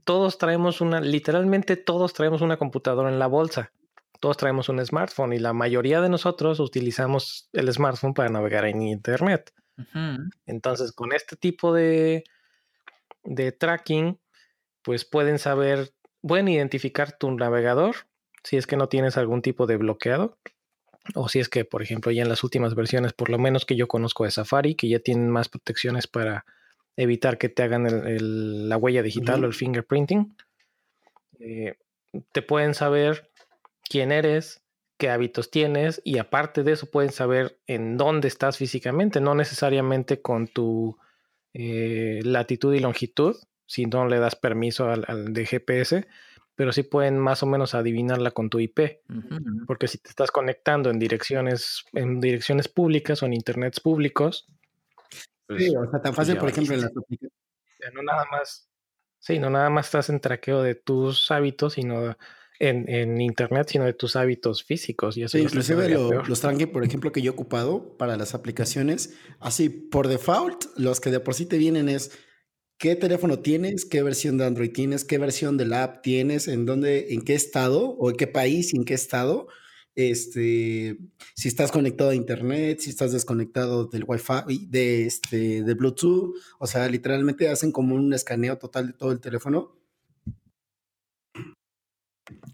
todos 0.04 0.38
traemos 0.38 0.80
una, 0.80 1.00
literalmente 1.00 1.76
todos 1.76 2.12
traemos 2.14 2.40
una 2.40 2.56
computadora 2.56 3.10
en 3.10 3.18
la 3.18 3.26
bolsa, 3.26 3.72
todos 4.20 4.36
traemos 4.36 4.68
un 4.68 4.84
smartphone 4.84 5.32
y 5.32 5.38
la 5.38 5.52
mayoría 5.52 6.00
de 6.00 6.08
nosotros 6.08 6.60
utilizamos 6.60 7.48
el 7.52 7.72
smartphone 7.72 8.14
para 8.14 8.28
navegar 8.28 8.64
en 8.64 8.82
Internet. 8.82 9.52
Entonces, 10.46 10.92
con 10.92 11.12
este 11.12 11.36
tipo 11.36 11.72
de 11.72 12.24
de 13.28 13.52
tracking, 13.52 14.18
pues 14.82 15.04
pueden 15.04 15.38
saber, 15.38 15.92
pueden 16.22 16.48
identificar 16.48 17.16
tu 17.16 17.30
navegador 17.30 17.94
si 18.42 18.56
es 18.56 18.66
que 18.66 18.76
no 18.76 18.88
tienes 18.88 19.16
algún 19.16 19.42
tipo 19.42 19.66
de 19.66 19.76
bloqueado. 19.76 20.38
O 21.14 21.28
si 21.28 21.38
es 21.38 21.48
que, 21.48 21.64
por 21.64 21.82
ejemplo, 21.82 22.12
ya 22.12 22.22
en 22.22 22.28
las 22.28 22.44
últimas 22.44 22.74
versiones, 22.74 23.14
por 23.14 23.30
lo 23.30 23.38
menos 23.38 23.64
que 23.64 23.76
yo 23.76 23.88
conozco 23.88 24.24
de 24.24 24.30
Safari, 24.30 24.74
que 24.74 24.88
ya 24.88 24.98
tienen 24.98 25.30
más 25.30 25.48
protecciones 25.48 26.06
para 26.06 26.44
evitar 26.96 27.38
que 27.38 27.48
te 27.48 27.62
hagan 27.62 27.86
la 27.88 28.76
huella 28.76 29.02
digital 29.02 29.44
o 29.44 29.46
el 29.46 29.54
fingerprinting, 29.54 30.36
eh, 31.40 31.76
te 32.32 32.42
pueden 32.42 32.74
saber 32.74 33.30
quién 33.88 34.12
eres, 34.12 34.62
qué 34.98 35.08
hábitos 35.08 35.50
tienes 35.50 36.02
y 36.04 36.18
aparte 36.18 36.62
de 36.62 36.72
eso 36.72 36.90
pueden 36.90 37.12
saber 37.12 37.58
en 37.66 37.96
dónde 37.96 38.28
estás 38.28 38.58
físicamente, 38.58 39.20
no 39.20 39.34
necesariamente 39.34 40.20
con 40.20 40.48
tu 40.48 40.98
eh, 41.54 42.20
latitud 42.24 42.74
y 42.74 42.80
longitud, 42.80 43.36
si 43.66 43.86
no 43.86 44.06
le 44.06 44.18
das 44.18 44.36
permiso 44.36 44.88
al, 44.90 45.32
de 45.32 45.46
GPS, 45.46 46.06
pero 46.54 46.72
sí 46.72 46.82
pueden 46.82 47.18
más 47.18 47.42
o 47.42 47.46
menos 47.46 47.74
adivinarla 47.74 48.32
con 48.32 48.50
tu 48.50 48.58
IP, 48.58 49.02
porque 49.66 49.86
si 49.86 49.98
te 49.98 50.08
estás 50.08 50.30
conectando 50.30 50.90
en 50.90 50.98
direcciones, 50.98 51.84
en 51.92 52.20
direcciones 52.20 52.68
públicas 52.68 53.22
o 53.22 53.26
en 53.26 53.34
internets 53.34 53.80
públicos. 53.80 54.48
Pues, 55.46 55.64
sí, 55.64 55.76
o 55.76 55.82
sea, 55.82 56.00
tan 56.00 56.14
pues 56.14 56.16
fácil, 56.16 56.38
por 56.38 56.48
ejemplo, 56.48 56.74
en 56.74 56.80
las 56.80 56.90
aplicaciones. 56.96 57.32
no 57.92 58.02
nada 58.02 58.24
más. 58.30 58.68
Sí, 59.20 59.38
no 59.38 59.50
nada 59.50 59.70
más 59.70 59.86
estás 59.86 60.10
en 60.10 60.20
traqueo 60.20 60.62
de 60.62 60.74
tus 60.74 61.30
hábitos, 61.30 61.74
sino 61.74 62.16
en, 62.60 63.20
internet, 63.20 63.68
sino 63.70 63.84
de 63.84 63.92
tus 63.92 64.16
hábitos 64.16 64.64
físicos. 64.64 65.16
Y 65.16 65.22
eso 65.22 65.38
sí, 65.38 65.44
inclusive 65.44 65.88
los 65.88 66.40
tracking, 66.40 66.72
por 66.72 66.84
ejemplo, 66.84 67.12
que 67.12 67.22
yo 67.22 67.30
he 67.30 67.34
ocupado 67.34 67.96
para 67.96 68.16
las 68.16 68.34
aplicaciones, 68.34 69.14
así 69.38 69.68
por 69.68 70.08
default, 70.08 70.64
los 70.76 71.00
que 71.00 71.10
de 71.10 71.20
por 71.20 71.34
sí 71.34 71.46
te 71.46 71.58
vienen 71.58 71.88
es 71.88 72.10
qué 72.78 72.96
teléfono 72.96 73.40
tienes, 73.40 73.84
qué 73.84 74.02
versión 74.02 74.38
de 74.38 74.46
Android 74.46 74.72
tienes, 74.72 75.04
qué 75.04 75.18
versión 75.18 75.56
de 75.56 75.66
la 75.66 75.84
app 75.84 76.02
tienes, 76.02 76.48
en 76.48 76.66
dónde, 76.66 77.12
en 77.14 77.22
qué 77.22 77.34
estado 77.34 77.90
o 77.90 78.10
en 78.10 78.16
qué 78.16 78.26
país, 78.26 78.74
en 78.74 78.84
qué 78.84 78.94
estado. 78.94 79.48
Este, 79.94 80.96
si 81.34 81.48
estás 81.48 81.72
conectado 81.72 82.10
a 82.10 82.14
internet, 82.14 82.78
si 82.80 82.90
estás 82.90 83.10
desconectado 83.10 83.86
del 83.86 84.04
Wi-Fi, 84.06 84.66
de 84.68 85.06
este, 85.06 85.64
de 85.64 85.74
Bluetooth, 85.74 86.36
o 86.60 86.66
sea, 86.68 86.88
literalmente 86.88 87.48
hacen 87.48 87.72
como 87.72 87.96
un 87.96 88.12
escaneo 88.12 88.58
total 88.58 88.88
de 88.88 88.92
todo 88.92 89.10
el 89.10 89.20
teléfono 89.20 89.77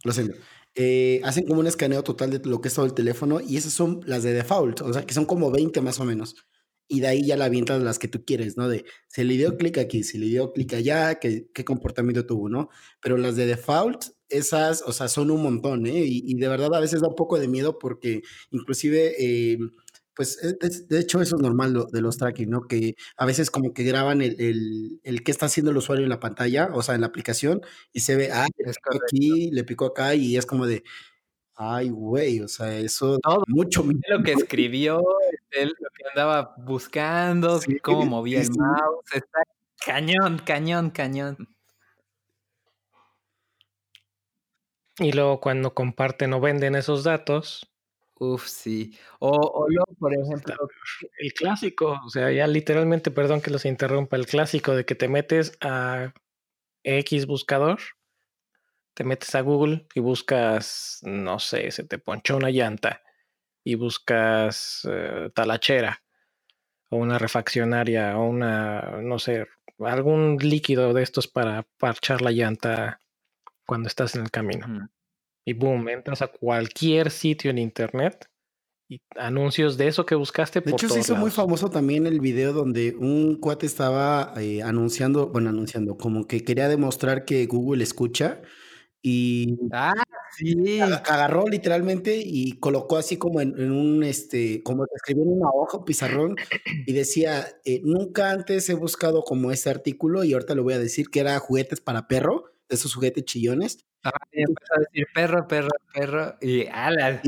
lo 0.05 0.13
siento. 0.13 0.37
Eh, 0.77 1.21
hacen 1.25 1.47
como 1.47 1.61
un 1.61 1.67
escaneo 1.67 2.03
total 2.03 2.31
de 2.31 2.41
lo 2.49 2.61
que 2.61 2.69
es 2.69 2.75
todo 2.75 2.87
el 2.87 2.95
teléfono 2.95 3.41
y 3.41 3.57
esas 3.57 3.73
son 3.73 4.01
las 4.07 4.23
de 4.25 4.33
default, 4.33 4.81
o 4.83 4.93
sea, 4.93 5.07
que 5.07 5.15
son 5.15 5.25
como 5.27 5.51
20 5.51 5.81
más 5.81 6.01
o 6.01 6.05
menos. 6.05 6.37
Y 6.89 7.01
de 7.01 7.07
ahí 7.09 7.27
ya 7.27 7.37
la 7.37 7.47
avientas 7.47 7.83
las 7.83 7.99
que 7.99 8.09
tú 8.09 8.25
quieres, 8.27 8.57
¿no? 8.59 8.69
De 8.69 8.85
se 9.09 9.25
le 9.25 9.37
dio 9.37 9.57
clic 9.57 9.79
aquí, 9.79 10.03
se 10.05 10.19
le 10.19 10.27
dio 10.27 10.53
clic 10.53 10.75
allá, 10.75 11.19
qué, 11.19 11.49
qué 11.55 11.65
comportamiento 11.65 12.27
tuvo, 12.27 12.49
¿no? 12.49 12.69
Pero 13.01 13.17
las 13.17 13.37
de 13.37 13.47
default, 13.47 14.07
esas, 14.29 14.83
o 14.83 14.93
sea, 14.93 15.09
son 15.09 15.31
un 15.31 15.43
montón, 15.43 15.87
¿eh? 15.87 16.05
Y, 16.05 16.23
y 16.31 16.35
de 16.35 16.49
verdad 16.49 16.75
a 16.75 16.81
veces 16.81 17.01
da 17.01 17.09
un 17.09 17.15
poco 17.15 17.39
de 17.39 17.49
miedo 17.49 17.79
porque 17.79 18.23
inclusive... 18.51 19.15
Eh, 19.19 19.59
pues 20.15 20.43
eh, 20.43 20.57
de, 20.89 20.99
hecho 20.99 21.21
eso 21.21 21.37
es 21.37 21.43
normal 21.43 21.87
de 21.91 22.01
los 22.01 22.19
tracking, 22.19 22.51
¿no? 22.51 22.63
Que 22.67 22.95
a 23.17 23.27
veces 23.27 23.51
como 23.51 23.73
que 23.73 23.85
graban 23.85 24.23
el, 24.23 24.41
el, 24.41 25.01
el 25.03 25.23
qué 25.23 25.31
está 25.31 25.47
haciendo 25.47 25.71
el 25.71 25.77
usuario 25.77 26.05
en 26.05 26.11
la 26.11 26.21
pantalla, 26.21 26.71
o 26.73 26.83
sea, 26.83 26.95
en 26.95 27.01
la 27.01 27.09
aplicación, 27.09 27.61
y 27.93 28.01
se 28.01 28.17
ve, 28.17 28.31
ah, 28.33 28.47
le 28.57 28.73
picó 28.73 28.91
aquí, 29.03 29.51
le 29.51 29.65
picó 29.65 29.87
acá, 29.87 30.15
y 30.15 30.37
es 30.37 30.47
como 30.47 30.67
de, 30.67 30.85
ay, 31.57 31.91
güey, 31.91 32.41
o 32.41 32.49
sea, 32.49 32.77
eso 32.79 33.19
Todo, 33.19 33.45
mucho 33.49 33.85
Lo 34.09 34.23
que 34.23 34.33
escribió, 34.33 35.03
él, 35.51 35.69
lo 35.79 35.89
que 35.91 36.09
andaba 36.11 36.55
buscando, 36.59 37.61
cómo 37.83 38.07
movía 38.07 38.41
el 38.41 38.51
mouse, 38.51 39.05
está 39.15 39.41
cañón, 39.85 40.39
cañón, 40.45 40.91
cañón. 40.91 41.49
Y 44.99 45.13
luego 45.13 45.41
cuando 45.41 45.75
comparten 45.75 46.33
o 46.35 46.41
venden 46.41 46.77
esos 46.77 47.03
datos, 47.03 47.74
Uf, 48.21 48.47
sí. 48.47 48.97
O, 49.19 49.31
o 49.31 49.67
por 49.99 50.15
ejemplo, 50.15 50.55
el 51.19 51.33
clásico, 51.33 51.99
o 52.05 52.09
sea, 52.11 52.31
ya 52.31 52.47
literalmente, 52.47 53.11
perdón 53.11 53.41
que 53.41 53.51
los 53.51 53.65
interrumpa, 53.65 54.17
el 54.17 54.27
clásico 54.27 54.75
de 54.77 54.85
que 54.85 54.95
te 54.95 55.09
metes 55.09 55.57
a 55.61 56.13
X 56.85 57.27
buscador, 57.27 57.81
te 58.95 59.05
metes 59.05 59.35
a 59.35 59.41
Google 59.41 59.87
y 59.95 60.01
buscas, 60.01 61.01
no 61.03 61.39
sé, 61.39 61.71
se 61.71 61.85
te 61.85 61.99
ponchó 61.99 62.37
una 62.37 62.51
llanta 62.51 63.03
y 63.65 63.77
buscas 63.77 64.89
eh, 64.91 65.31
talachera 65.35 66.03
o 66.91 66.99
una 66.99 67.19
refaccionaria 67.19 68.19
o 68.19 68.25
una, 68.29 69.01
no 69.03 69.19
sé, 69.19 69.47
algún 69.81 70.39
líquido 70.39 70.95
de 70.95 71.03
estos 71.03 71.29
para 71.29 71.65
parchar 71.79 72.23
la 72.23 72.33
llanta 72.33 73.01
cuando 73.67 73.89
estás 73.89 74.17
en 74.17 74.23
el 74.23 74.31
camino 74.31 74.71
y 75.45 75.53
boom, 75.53 75.89
entras 75.89 76.23
a 76.23 76.29
cualquier 76.29 77.11
sitio 77.11 77.51
en 77.51 77.59
internet 77.59 78.27
y 78.89 79.01
anuncios 79.17 79.77
de 79.77 79.89
eso 79.89 80.05
que 80.05 80.15
buscaste. 80.15 80.61
De 80.61 80.73
hecho, 80.73 80.89
se 80.89 81.01
hizo 81.01 81.17
muy 81.17 81.31
famoso 81.31 81.71
también 81.71 82.07
el 82.07 82.21
video 82.21 82.53
donde 82.53 82.95
un 82.99 83.37
cuate 83.37 83.67
estaba 83.67 84.35
eh, 84.37 84.63
anunciando, 84.63 85.29
bueno, 85.29 85.51
anunciando, 85.51 85.97
como 85.97 86.27
que 86.27 86.45
quería 86.45 86.69
demostrar 86.69 87.25
que 87.25 87.47
Google 87.47 87.83
escucha 87.83 88.43
y 89.07 89.59
ah, 89.73 90.03
sí. 90.37 90.81
agarró 90.81 91.47
literalmente 91.47 92.17
y 92.25 92.53
colocó 92.59 92.97
así 92.97 93.19
como 93.19 93.43
en, 93.43 93.71
un, 93.71 94.03
este, 94.03 94.63
como 94.63 94.87
escribió 94.95 95.25
en 95.25 95.33
una 95.33 95.51
hoja, 95.51 95.77
un 95.79 95.85
pizarrón, 95.85 96.37
y 96.87 96.93
decía, 96.95 97.47
eh, 97.67 97.83
nunca 97.85 98.31
antes 98.31 98.69
he 98.71 98.75
buscado 98.75 99.23
como 99.23 99.51
ese 99.51 99.69
artículo 99.69 100.25
y 100.25 100.33
ahorita 100.33 100.55
lo 100.55 100.63
voy 100.63 100.73
a 100.73 100.79
decir 100.79 101.11
que 101.11 101.21
era 101.21 101.39
juguetes 101.39 101.83
para 101.83 102.09
perro, 102.09 102.54
de 102.69 102.77
esos 102.77 102.95
juguetes 102.95 103.25
chillones 103.25 103.79
y 104.33 104.43
empezó 104.43 104.75
a 104.75 104.81
decir 104.81 105.07
perro, 105.15 105.49
perro, 105.49 105.71
perro, 105.93 106.37
y 106.41 106.67
ala. 106.67 107.23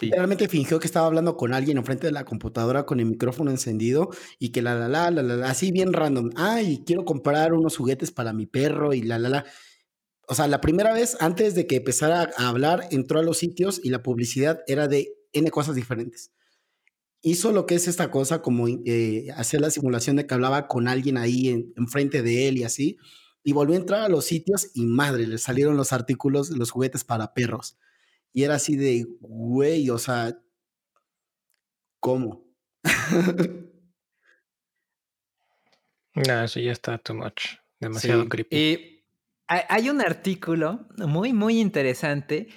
Realmente 0.00 0.48
fingió 0.48 0.78
que 0.78 0.86
estaba 0.86 1.06
hablando 1.06 1.36
con 1.36 1.52
alguien 1.52 1.76
enfrente 1.76 2.06
de 2.06 2.12
la 2.12 2.24
computadora 2.24 2.86
con 2.86 3.00
el 3.00 3.06
micrófono 3.06 3.50
encendido 3.50 4.10
y 4.38 4.50
que 4.50 4.62
la 4.62 4.74
la 4.74 4.88
la 4.88 5.10
la 5.10 5.22
la, 5.22 5.50
así 5.50 5.72
bien 5.72 5.92
random. 5.92 6.30
Ay, 6.36 6.82
quiero 6.86 7.04
comprar 7.04 7.52
unos 7.52 7.76
juguetes 7.76 8.10
para 8.10 8.32
mi 8.32 8.46
perro 8.46 8.94
y 8.94 9.02
la 9.02 9.18
la 9.18 9.28
la. 9.28 9.44
O 10.28 10.34
sea, 10.34 10.48
la 10.48 10.60
primera 10.60 10.92
vez 10.92 11.16
antes 11.20 11.54
de 11.54 11.66
que 11.66 11.76
empezara 11.76 12.30
a 12.36 12.48
hablar, 12.48 12.88
entró 12.90 13.20
a 13.20 13.22
los 13.22 13.38
sitios 13.38 13.80
y 13.82 13.90
la 13.90 14.02
publicidad 14.02 14.60
era 14.66 14.88
de 14.88 15.12
N 15.32 15.50
cosas 15.50 15.74
diferentes. 15.74 16.32
Hizo 17.22 17.52
lo 17.52 17.66
que 17.66 17.74
es 17.74 17.88
esta 17.88 18.10
cosa, 18.10 18.40
como 18.40 18.68
eh, 18.68 19.28
hacer 19.36 19.60
la 19.60 19.70
simulación 19.70 20.16
de 20.16 20.26
que 20.26 20.34
hablaba 20.34 20.68
con 20.68 20.88
alguien 20.88 21.16
ahí 21.16 21.72
enfrente 21.76 22.22
de 22.22 22.48
él 22.48 22.58
y 22.58 22.64
así 22.64 22.98
y 23.46 23.52
volvió 23.52 23.76
a 23.76 23.78
entrar 23.78 24.02
a 24.02 24.08
los 24.08 24.24
sitios 24.24 24.72
y 24.74 24.86
madre, 24.86 25.24
le 25.24 25.38
salieron 25.38 25.76
los 25.76 25.92
artículos 25.92 26.50
de 26.50 26.56
los 26.56 26.72
juguetes 26.72 27.04
para 27.04 27.32
perros. 27.32 27.78
Y 28.32 28.42
era 28.42 28.56
así 28.56 28.74
de, 28.74 29.06
güey, 29.20 29.88
o 29.88 29.98
sea, 29.98 30.36
¿cómo? 32.00 32.44
no, 36.16 36.42
eso 36.42 36.58
ya 36.58 36.72
está 36.72 36.98
too 36.98 37.14
much. 37.14 37.54
Demasiado 37.78 38.28
creepy. 38.28 38.56
Y 38.56 39.04
hay 39.46 39.90
un 39.90 40.00
artículo 40.00 40.88
muy, 40.96 41.32
muy 41.32 41.60
interesante 41.60 42.48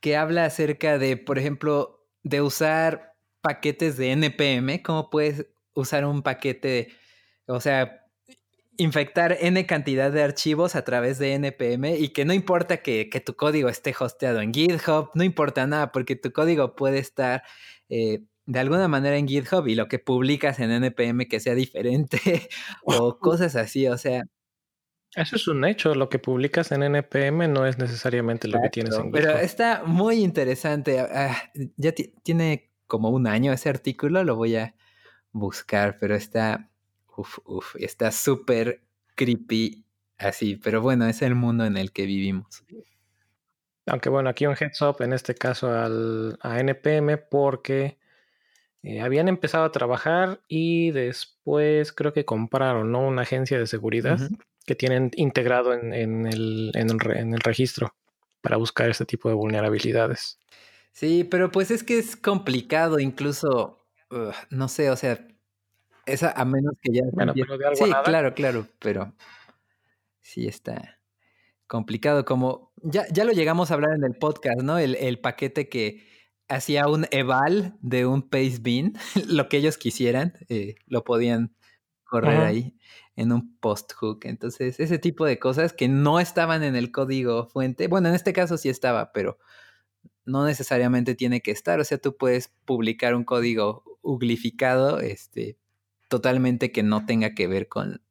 que 0.00 0.16
habla 0.16 0.44
acerca 0.44 0.96
de, 0.96 1.16
por 1.16 1.40
ejemplo, 1.40 2.06
de 2.22 2.40
usar 2.40 3.16
paquetes 3.40 3.96
de 3.96 4.12
NPM, 4.12 4.80
cómo 4.84 5.10
puedes 5.10 5.48
usar 5.74 6.04
un 6.04 6.22
paquete, 6.22 6.92
o 7.46 7.60
sea, 7.60 8.05
infectar 8.78 9.36
n 9.40 9.66
cantidad 9.66 10.10
de 10.12 10.22
archivos 10.22 10.76
a 10.76 10.84
través 10.84 11.18
de 11.18 11.34
npm 11.38 11.96
y 11.98 12.10
que 12.10 12.24
no 12.24 12.32
importa 12.32 12.78
que, 12.78 13.08
tu 13.24 13.34
código 13.34 13.68
esté 13.68 13.94
hosteado 13.98 14.40
en 14.40 14.52
GitHub, 14.52 15.10
no 15.14 15.24
importa 15.24 15.66
nada 15.66 15.92
porque 15.92 16.16
tu 16.16 16.32
código 16.32 16.76
puede 16.76 16.98
estar 16.98 17.42
eh, 17.88 18.22
de 18.46 18.58
alguna 18.58 18.88
manera 18.88 19.16
en 19.16 19.26
GitHub 19.26 19.66
y 19.66 19.74
lo 19.74 19.88
que 19.88 19.98
publicas 19.98 20.60
en 20.60 20.70
npm 20.70 21.28
que 21.28 21.40
sea 21.40 21.54
diferente 21.54 22.48
o 22.84 23.18
cosas 23.18 23.56
así, 23.56 23.88
o 23.88 23.98
sea... 23.98 24.22
Eso 25.14 25.36
es 25.36 25.48
un 25.48 25.64
hecho, 25.64 25.94
lo 25.94 26.08
que 26.08 26.18
publicas 26.18 26.72
en 26.72 26.82
npm 26.82 27.48
no 27.48 27.66
es 27.66 27.78
necesariamente 27.78 28.48
lo 28.48 28.60
que 28.60 28.68
tienes 28.68 28.94
en 28.94 29.04
GitHub. 29.04 29.12
Pero 29.12 29.38
está 29.38 29.82
muy 29.84 30.16
interesante, 30.22 31.00
ah, 31.00 31.36
ya 31.76 31.92
tiene 32.22 32.70
como 32.86 33.10
un 33.10 33.26
año 33.26 33.52
ese 33.52 33.68
artículo, 33.68 34.24
lo 34.24 34.36
voy 34.36 34.56
a 34.56 34.74
buscar, 35.32 35.96
pero 35.98 36.14
está 36.14 36.70
Uf, 37.16 37.38
uf, 37.44 37.76
está 37.76 38.12
súper 38.12 38.82
creepy 39.14 39.84
así, 40.18 40.56
pero 40.56 40.80
bueno, 40.82 41.06
es 41.06 41.22
el 41.22 41.34
mundo 41.34 41.64
en 41.64 41.76
el 41.76 41.92
que 41.92 42.06
vivimos. 42.06 42.64
Aunque 43.86 44.08
bueno, 44.08 44.28
aquí 44.28 44.46
un 44.46 44.56
heads 44.58 44.82
up 44.82 44.96
en 45.00 45.12
este 45.12 45.34
caso 45.34 45.72
al, 45.72 46.38
a 46.42 46.60
NPM 46.60 47.18
porque 47.18 47.98
eh, 48.82 49.00
habían 49.00 49.28
empezado 49.28 49.64
a 49.64 49.72
trabajar 49.72 50.40
y 50.48 50.90
después 50.90 51.92
creo 51.92 52.12
que 52.12 52.24
compraron 52.24 52.92
¿no? 52.92 53.06
una 53.06 53.22
agencia 53.22 53.58
de 53.58 53.66
seguridad 53.66 54.18
que 54.66 54.74
tienen 54.74 55.12
integrado 55.16 55.72
en, 55.72 55.92
el, 55.92 56.72
en, 56.74 57.32
el, 57.32 57.40
registro 57.40 57.94
para 58.40 58.56
buscar 58.56 58.90
este 58.90 59.06
tipo 59.06 59.28
de 59.28 59.36
vulnerabilidades. 59.36 60.38
Sí, 60.92 61.24
pero 61.24 61.50
pues 61.50 61.70
es 61.70 61.84
que 61.84 61.98
es 61.98 62.16
complicado, 62.16 62.98
incluso, 62.98 63.86
no 64.50 64.68
sé, 64.68 64.90
o 64.90 64.96
sea, 64.96 65.26
esa 66.06 66.30
a 66.32 66.44
menos 66.44 66.74
que 66.80 66.92
ya. 66.92 67.02
Bueno, 67.12 67.34
pero 67.34 67.58
de 67.58 67.66
algo 67.66 67.86
sí, 67.86 67.92
claro, 68.04 68.34
claro, 68.34 68.66
pero 68.78 69.12
sí 70.20 70.46
está 70.46 70.98
complicado. 71.66 72.24
Como 72.24 72.72
ya, 72.76 73.06
ya 73.12 73.24
lo 73.24 73.32
llegamos 73.32 73.70
a 73.70 73.74
hablar 73.74 73.94
en 73.94 74.04
el 74.04 74.16
podcast, 74.16 74.62
¿no? 74.62 74.78
El, 74.78 74.94
el 74.96 75.18
paquete 75.20 75.68
que 75.68 76.06
hacía 76.48 76.88
un 76.88 77.06
eval 77.10 77.76
de 77.80 78.06
un 78.06 78.22
paste 78.22 78.58
bin, 78.60 78.94
lo 79.28 79.48
que 79.48 79.58
ellos 79.58 79.78
quisieran, 79.78 80.34
eh, 80.48 80.76
lo 80.86 81.04
podían 81.04 81.54
correr 82.04 82.40
ahí 82.40 82.76
en 83.16 83.32
un 83.32 83.56
post 83.58 83.92
hook. 83.94 84.20
Entonces, 84.24 84.78
ese 84.78 84.98
tipo 84.98 85.24
de 85.24 85.38
cosas 85.38 85.72
que 85.72 85.88
no 85.88 86.20
estaban 86.20 86.62
en 86.62 86.76
el 86.76 86.92
código 86.92 87.46
fuente, 87.48 87.88
bueno, 87.88 88.08
en 88.08 88.14
este 88.14 88.32
caso 88.32 88.56
sí 88.56 88.68
estaba, 88.68 89.12
pero 89.12 89.38
no 90.24 90.44
necesariamente 90.44 91.14
tiene 91.14 91.40
que 91.40 91.50
estar. 91.50 91.80
O 91.80 91.84
sea, 91.84 91.98
tú 91.98 92.16
puedes 92.16 92.48
publicar 92.64 93.14
un 93.14 93.24
código 93.24 93.84
uglificado, 94.02 95.00
este, 95.00 95.58
totalmente 96.08 96.72
que 96.72 96.82
no 96.82 97.06
tenga 97.06 97.34
que 97.34 97.46
ver 97.46 97.68
con 97.68 98.02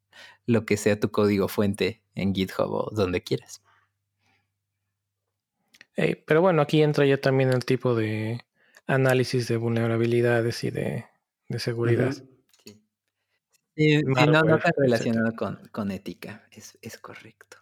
lo 0.46 0.66
que 0.66 0.78
sea 0.78 1.00
tu 1.00 1.12
código 1.12 1.48
fuente 1.48 2.02
en 2.14 2.34
GitHub 2.34 2.72
o 2.72 2.90
donde 2.92 3.22
quieras. 3.22 3.62
pero 6.26 6.42
bueno, 6.42 6.62
aquí 6.62 6.82
entra 6.82 7.06
ya 7.06 7.20
también 7.20 7.52
el 7.52 7.66
tipo 7.66 7.96
de 7.96 8.42
análisis 8.88 9.48
de 9.48 9.58
vulnerabilidades 9.58 10.64
y 10.64 10.72
de, 10.72 11.06
seguridad. 11.58 12.14
Sí, 13.76 14.02
no, 14.04 14.56
está 14.56 14.72
relacionado 14.78 15.34
con, 15.72 15.92
ética, 15.92 16.48
es, 16.52 16.98
correcto. 16.98 17.58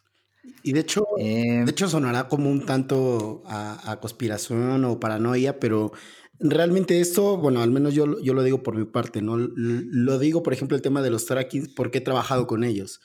Y 0.62 0.74
de 0.74 0.82
hecho, 0.82 1.08
de 1.18 1.60
em, 1.60 1.70
hecho 1.70 1.88
sonará 1.88 2.28
como 2.28 2.50
un 2.52 2.66
tanto 2.66 3.44
a, 3.48 3.98
conspiración 4.00 4.86
o 4.86 5.00
paranoia, 5.00 5.60
pero 5.60 5.92
realmente 6.40 7.00
esto, 7.00 7.38
bueno, 7.38 7.62
al 7.62 7.72
menos 7.72 7.94
yo, 7.94 8.20
yo 8.22 8.34
lo 8.34 8.44
digo 8.44 8.64
por 8.64 8.76
mi 8.76 8.86
parte, 8.86 9.22
¿no? 9.22 9.38
Lo 9.38 10.20
digo, 10.20 10.44
por 10.44 10.54
ejemplo, 10.54 10.76
el 10.76 10.82
tema 10.82 11.02
de 11.02 11.10
los 11.10 11.26
trackings, 11.26 11.70
porque 11.70 12.00
he 12.00 12.02
trabajado 12.02 12.48
con 12.48 12.64
ellos. 12.64 13.02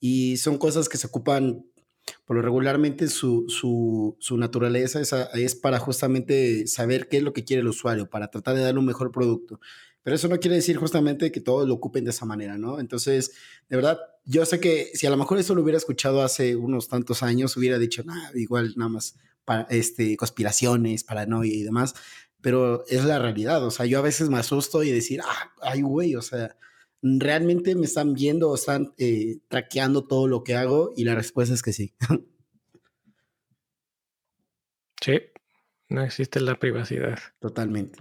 Y 0.00 0.36
son 0.38 0.58
cosas 0.58 0.88
que 0.88 0.96
se 0.96 1.08
ocupan, 1.08 1.66
por 2.24 2.36
lo 2.36 2.42
regularmente 2.42 3.08
su, 3.08 3.46
su, 3.48 4.16
su 4.20 4.38
naturaleza 4.38 5.00
es, 5.00 5.12
es 5.34 5.54
para 5.54 5.78
justamente 5.78 6.66
saber 6.66 7.08
qué 7.08 7.18
es 7.18 7.22
lo 7.22 7.32
que 7.32 7.44
quiere 7.44 7.60
el 7.60 7.68
usuario, 7.68 8.08
para 8.08 8.30
tratar 8.30 8.54
de 8.54 8.62
darle 8.62 8.80
un 8.80 8.86
mejor 8.86 9.10
producto. 9.12 9.60
Pero 10.02 10.16
eso 10.16 10.28
no 10.28 10.38
quiere 10.38 10.56
decir 10.56 10.76
justamente 10.76 11.30
que 11.32 11.40
todos 11.40 11.68
lo 11.68 11.74
ocupen 11.74 12.04
de 12.04 12.10
esa 12.10 12.24
manera, 12.24 12.56
¿no? 12.56 12.80
Entonces, 12.80 13.32
de 13.68 13.76
verdad, 13.76 13.98
yo 14.24 14.46
sé 14.46 14.60
que 14.60 14.90
si 14.94 15.06
a 15.06 15.10
lo 15.10 15.16
mejor 15.16 15.38
eso 15.38 15.54
lo 15.54 15.62
hubiera 15.62 15.76
escuchado 15.76 16.22
hace 16.22 16.56
unos 16.56 16.88
tantos 16.88 17.22
años, 17.22 17.56
hubiera 17.56 17.78
dicho, 17.78 18.04
nada, 18.04 18.30
igual 18.34 18.72
nada 18.76 18.88
más 18.88 19.16
para, 19.44 19.62
este, 19.70 20.16
conspiraciones, 20.16 21.04
paranoia 21.04 21.54
y 21.54 21.62
demás, 21.62 21.94
pero 22.40 22.84
es 22.88 23.04
la 23.04 23.18
realidad, 23.18 23.64
o 23.64 23.70
sea, 23.70 23.86
yo 23.86 23.98
a 23.98 24.02
veces 24.02 24.30
me 24.30 24.38
asusto 24.38 24.82
y 24.82 24.90
decir, 24.90 25.20
ah, 25.24 25.52
ay, 25.60 25.82
güey, 25.82 26.14
o 26.16 26.22
sea, 26.22 26.56
realmente 27.02 27.74
me 27.74 27.86
están 27.86 28.14
viendo 28.14 28.50
o 28.50 28.54
están 28.54 28.94
eh, 28.98 29.38
traqueando 29.48 30.06
todo 30.06 30.28
lo 30.28 30.44
que 30.44 30.54
hago 30.56 30.92
y 30.96 31.04
la 31.04 31.14
respuesta 31.14 31.54
es 31.54 31.62
que 31.62 31.72
sí. 31.72 31.94
Sí, 35.00 35.20
no 35.88 36.02
existe 36.02 36.40
la 36.40 36.58
privacidad. 36.58 37.18
Totalmente. 37.38 38.00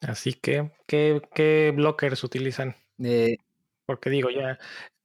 Así 0.00 0.34
que, 0.34 0.70
¿qué, 0.86 1.22
qué 1.34 1.72
blockers 1.74 2.22
utilizan? 2.24 2.76
Eh, 2.98 3.38
Porque 3.86 4.10
digo 4.10 4.30
ya, 4.30 4.58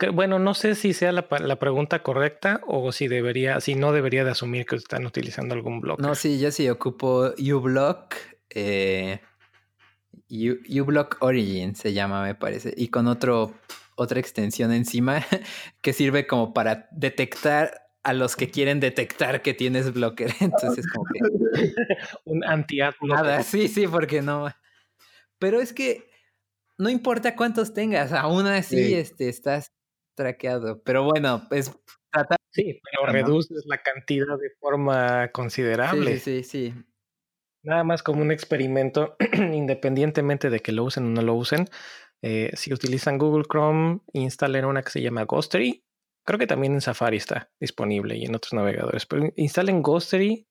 bueno, 0.07 0.39
no 0.39 0.53
sé 0.53 0.75
si 0.75 0.93
sea 0.93 1.11
la, 1.11 1.27
la, 1.39 1.59
pregunta 1.59 2.01
correcta 2.01 2.61
o 2.65 2.91
si 2.91 3.07
debería, 3.07 3.59
si 3.59 3.75
no 3.75 3.91
debería 3.91 4.23
de 4.23 4.31
asumir 4.31 4.65
que 4.65 4.77
están 4.77 5.05
utilizando 5.05 5.53
algún 5.53 5.81
blocker. 5.81 6.05
No, 6.05 6.15
sí, 6.15 6.39
yo 6.39 6.51
sí 6.51 6.69
ocupo 6.69 7.33
uBlock, 7.37 8.15
eh, 8.49 9.19
uBlock 10.29 11.17
Origin 11.19 11.75
se 11.75 11.93
llama, 11.93 12.23
me 12.23 12.33
parece, 12.33 12.73
y 12.77 12.87
con 12.87 13.07
otro, 13.07 13.53
otra 13.95 14.19
extensión 14.19 14.71
encima 14.71 15.21
que 15.81 15.91
sirve 15.91 16.27
como 16.27 16.53
para 16.53 16.87
detectar 16.91 17.89
a 18.03 18.13
los 18.13 18.37
que 18.37 18.49
quieren 18.49 18.79
detectar 18.79 19.41
que 19.41 19.53
tienes 19.53 19.93
blocker. 19.93 20.33
Entonces, 20.39 20.87
como 20.87 21.05
que. 21.11 21.19
Un 22.23 22.45
anti 22.45 22.79
Nada, 23.01 23.43
sí, 23.43 23.67
sí, 23.67 23.85
porque 23.87 24.21
no. 24.21 24.49
Pero 25.37 25.59
es 25.59 25.73
que 25.73 26.09
no 26.77 26.89
importa 26.89 27.35
cuántos 27.35 27.73
tengas, 27.73 28.13
aún 28.13 28.47
así 28.47 28.93
este, 28.93 29.27
estás 29.27 29.73
traqueado. 30.19 30.81
Pero 30.83 31.03
bueno, 31.03 31.47
es 31.51 31.71
tratar. 32.11 32.37
Sí, 32.51 32.81
pero 32.83 33.11
reduces 33.11 33.63
la 33.65 33.77
cantidad 33.77 34.37
de 34.37 34.51
forma 34.59 35.29
considerable. 35.31 36.17
Sí, 36.17 36.43
sí, 36.43 36.71
sí. 36.71 36.73
Nada 37.63 37.83
más 37.83 38.03
como 38.03 38.21
un 38.21 38.31
experimento, 38.31 39.15
independientemente 39.33 40.49
de 40.49 40.59
que 40.59 40.71
lo 40.71 40.83
usen 40.83 41.05
o 41.05 41.09
no 41.09 41.21
lo 41.21 41.35
usen. 41.35 41.67
Eh, 42.21 42.51
si 42.55 42.73
utilizan 42.73 43.17
Google 43.17 43.45
Chrome, 43.49 44.01
instalen 44.13 44.65
una 44.65 44.81
que 44.81 44.91
se 44.91 45.01
llama 45.01 45.23
Ghostery. 45.23 45.85
Creo 46.25 46.37
que 46.37 46.47
también 46.47 46.73
en 46.73 46.81
Safari 46.81 47.17
está 47.17 47.49
disponible 47.59 48.17
y 48.17 48.25
en 48.25 48.35
otros 48.35 48.53
navegadores. 48.53 49.05
Pero 49.05 49.31
instalen 49.35 49.81
Ghostery 49.81 50.47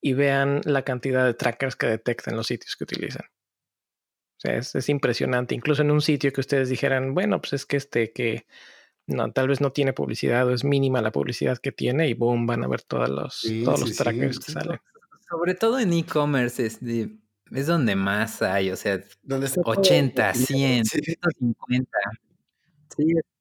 y 0.00 0.12
vean 0.14 0.62
la 0.64 0.82
cantidad 0.82 1.26
de 1.26 1.34
trackers 1.34 1.76
que 1.76 1.86
detectan 1.86 2.36
los 2.36 2.46
sitios 2.46 2.74
que 2.76 2.84
utilizan 2.84 3.31
es, 4.44 4.88
impresionante. 4.88 5.54
Incluso 5.54 5.82
en 5.82 5.90
un 5.90 6.00
sitio 6.00 6.32
que 6.32 6.40
ustedes 6.40 6.68
dijeran, 6.68 7.14
bueno, 7.14 7.40
pues 7.40 7.52
es 7.54 7.66
que 7.66 7.76
este 7.76 8.12
que 8.12 8.46
no, 9.06 9.32
tal 9.32 9.48
vez 9.48 9.60
no 9.60 9.72
tiene 9.72 9.92
publicidad 9.92 10.46
o 10.46 10.52
es 10.52 10.64
mínima 10.64 11.00
la 11.00 11.12
publicidad 11.12 11.58
que 11.58 11.72
tiene 11.72 12.08
y 12.08 12.14
boom, 12.14 12.46
van 12.46 12.64
a 12.64 12.68
ver 12.68 12.82
todos 12.82 13.08
los, 13.08 13.42
todos 13.64 13.80
los 13.80 13.96
trackers 13.96 14.38
que 14.38 14.52
salen. 14.52 14.78
Sobre 15.28 15.54
todo 15.54 15.78
en 15.78 15.92
e-commerce 15.92 16.66
es, 16.66 16.78
es 16.82 17.66
donde 17.66 17.96
más 17.96 18.42
hay, 18.42 18.70
o 18.70 18.76
sea, 18.76 19.02
80, 19.64 20.34
100, 20.34 20.84
150. 20.84 21.90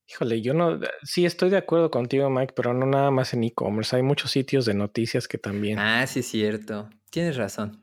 Híjole, 0.08 0.42
yo 0.42 0.54
no, 0.54 0.80
sí 1.04 1.26
estoy 1.26 1.50
de 1.50 1.58
acuerdo 1.58 1.90
contigo, 1.90 2.30
Mike, 2.30 2.54
pero 2.56 2.74
no 2.74 2.86
nada 2.86 3.12
más 3.12 3.34
en 3.34 3.44
e-commerce. 3.46 3.96
Hay 3.96 4.04
muchos 4.04 4.32
sitios 4.32 4.66
de 4.66 4.74
noticias 4.74 5.28
que 5.28 5.38
también. 5.38 5.80
Ah, 5.80 6.06
sí, 6.06 6.20
es 6.20 6.28
cierto. 6.28 6.90
Tienes 7.10 7.38
razón. 7.38 7.82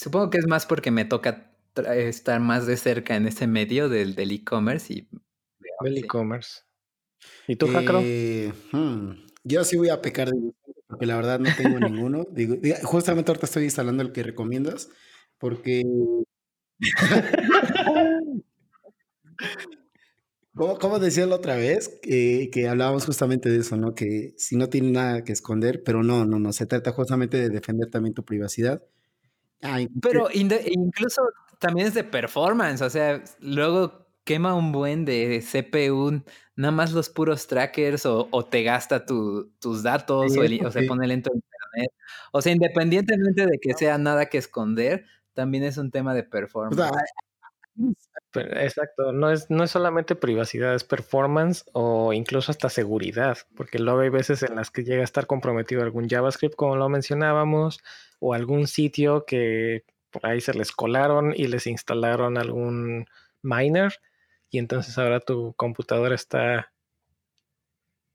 Supongo 0.00 0.30
que 0.30 0.38
es 0.38 0.46
más 0.46 0.64
porque 0.64 0.90
me 0.90 1.04
toca 1.04 1.52
estar 1.94 2.40
más 2.40 2.66
de 2.66 2.78
cerca 2.78 3.16
en 3.16 3.26
ese 3.26 3.46
medio 3.46 3.90
del 3.90 4.16
e-commerce 4.18 4.90
y... 4.94 5.08
Del 5.84 5.98
e-commerce. 5.98 6.62
¿Y 7.46 7.56
tú, 7.56 7.66
Jacro? 7.66 8.00
Eh, 8.02 8.50
hmm, 8.72 9.10
yo 9.44 9.62
sí 9.62 9.76
voy 9.76 9.90
a 9.90 10.00
pecar 10.00 10.30
de 10.30 10.52
porque 10.88 11.04
la 11.04 11.16
verdad 11.16 11.38
no 11.38 11.50
tengo 11.54 11.78
ninguno. 11.78 12.26
Digo, 12.30 12.56
justamente 12.82 13.30
ahorita 13.30 13.44
estoy 13.44 13.64
instalando 13.64 14.02
el 14.02 14.12
que 14.12 14.22
recomiendas 14.22 14.88
porque... 15.36 15.82
¿Cómo, 20.54 20.98
decía 20.98 21.26
la 21.26 21.36
otra 21.36 21.56
vez? 21.56 22.00
que 22.02 22.68
hablábamos 22.68 23.04
justamente 23.04 23.50
de 23.50 23.58
eso, 23.58 23.76
¿no? 23.76 23.94
Que 23.94 24.32
si 24.38 24.56
no 24.56 24.70
tiene 24.70 24.92
nada 24.92 25.24
que 25.24 25.32
esconder, 25.32 25.82
pero 25.84 26.02
no, 26.02 26.24
no, 26.24 26.38
no, 26.38 26.54
se 26.54 26.64
trata 26.64 26.90
justamente 26.92 27.36
de 27.36 27.50
defender 27.50 27.90
también 27.90 28.14
tu 28.14 28.24
privacidad. 28.24 28.82
Pero 30.00 30.28
incluso 30.32 31.22
también 31.58 31.88
es 31.88 31.94
de 31.94 32.04
performance, 32.04 32.80
o 32.82 32.90
sea, 32.90 33.22
luego 33.40 34.06
quema 34.24 34.54
un 34.54 34.72
buen 34.72 35.04
de 35.04 35.42
CPU, 35.42 36.22
nada 36.56 36.72
más 36.72 36.92
los 36.92 37.08
puros 37.08 37.46
trackers 37.46 38.06
o, 38.06 38.44
te 38.50 38.62
gasta 38.62 39.04
tus 39.04 39.82
datos 39.82 40.36
o, 40.36 40.70
se 40.70 40.82
pone 40.84 41.06
lento 41.06 41.30
internet. 41.34 41.92
O 42.32 42.40
sea, 42.40 42.52
independientemente 42.52 43.46
de 43.46 43.58
que 43.60 43.74
sea 43.74 43.98
nada 43.98 44.26
que 44.26 44.38
esconder, 44.38 45.04
también 45.34 45.64
es 45.64 45.78
un 45.78 45.90
tema 45.90 46.14
de 46.14 46.22
performance. 46.22 46.92
exacto, 48.34 49.12
no 49.12 49.30
es, 49.30 49.50
no 49.50 49.64
es 49.64 49.70
solamente 49.70 50.14
privacidad, 50.14 50.74
es 50.74 50.84
performance 50.84 51.64
o 51.72 52.12
incluso 52.12 52.52
hasta 52.52 52.68
seguridad, 52.68 53.38
porque 53.56 53.78
luego 53.78 54.00
hay 54.00 54.10
veces 54.10 54.42
en 54.42 54.54
las 54.54 54.70
que 54.70 54.84
llega 54.84 55.00
a 55.00 55.04
estar 55.04 55.26
comprometido 55.26 55.82
algún 55.82 56.08
JavaScript, 56.08 56.54
como 56.54 56.76
lo 56.76 56.88
mencionábamos, 56.88 57.80
o 58.20 58.34
algún 58.34 58.68
sitio 58.68 59.24
que 59.26 59.84
por 60.10 60.24
ahí 60.26 60.40
se 60.40 60.54
les 60.54 60.72
colaron 60.72 61.32
y 61.36 61.46
les 61.48 61.66
instalaron 61.66 62.38
algún 62.38 63.06
miner 63.42 63.94
y 64.50 64.58
entonces 64.58 64.96
ahora 64.98 65.20
tu 65.20 65.54
computadora 65.54 66.14
está 66.14 66.72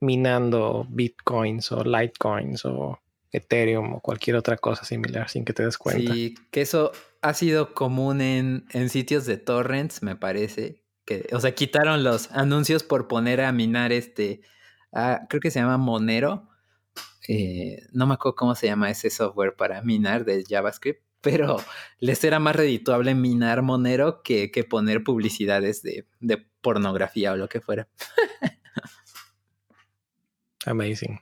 minando 0.01 0.85
bitcoins 0.89 1.71
o 1.71 1.83
litecoins 1.83 2.65
o 2.65 2.99
Ethereum 3.31 3.93
o 3.93 4.01
cualquier 4.01 4.35
otra 4.35 4.57
cosa 4.57 4.85
similar 4.85 5.29
sin 5.29 5.45
que 5.45 5.53
te 5.53 5.63
des 5.63 5.77
cuenta. 5.77 6.13
Sí, 6.13 6.35
que 6.51 6.61
eso 6.61 6.91
ha 7.21 7.33
sido 7.33 7.73
común 7.73 8.21
en, 8.21 8.65
en 8.71 8.89
sitios 8.89 9.25
de 9.25 9.37
torrents, 9.37 10.03
me 10.03 10.15
parece. 10.15 10.83
Que, 11.05 11.27
o 11.33 11.39
sea, 11.39 11.53
quitaron 11.53 12.03
los 12.03 12.31
anuncios 12.31 12.83
por 12.83 13.07
poner 13.07 13.41
a 13.41 13.51
minar 13.51 13.91
este, 13.91 14.41
creo 15.29 15.41
que 15.41 15.51
se 15.51 15.59
llama 15.59 15.77
Monero, 15.77 16.49
eh, 17.27 17.87
no 17.91 18.07
me 18.07 18.15
acuerdo 18.15 18.35
cómo 18.35 18.55
se 18.55 18.67
llama 18.67 18.89
ese 18.89 19.09
software 19.09 19.55
para 19.55 19.81
minar 19.81 20.25
de 20.25 20.43
JavaScript, 20.47 21.03
pero 21.21 21.57
les 21.99 22.23
era 22.23 22.39
más 22.39 22.55
redituable 22.55 23.15
minar 23.15 23.61
Monero 23.61 24.21
que, 24.21 24.49
poner 24.69 25.03
publicidades 25.03 25.81
de, 25.81 26.05
pornografía 26.61 27.31
o 27.33 27.37
lo 27.37 27.47
que 27.47 27.61
fuera. 27.61 27.87
Amazing. 30.65 31.19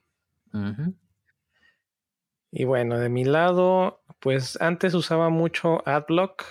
Y 2.51 2.63
bueno, 2.65 2.97
de 2.97 3.09
mi 3.09 3.25
lado, 3.25 4.03
pues 4.19 4.61
antes 4.61 4.93
usaba 4.93 5.29
mucho 5.29 5.85
AdBlock, 5.87 6.45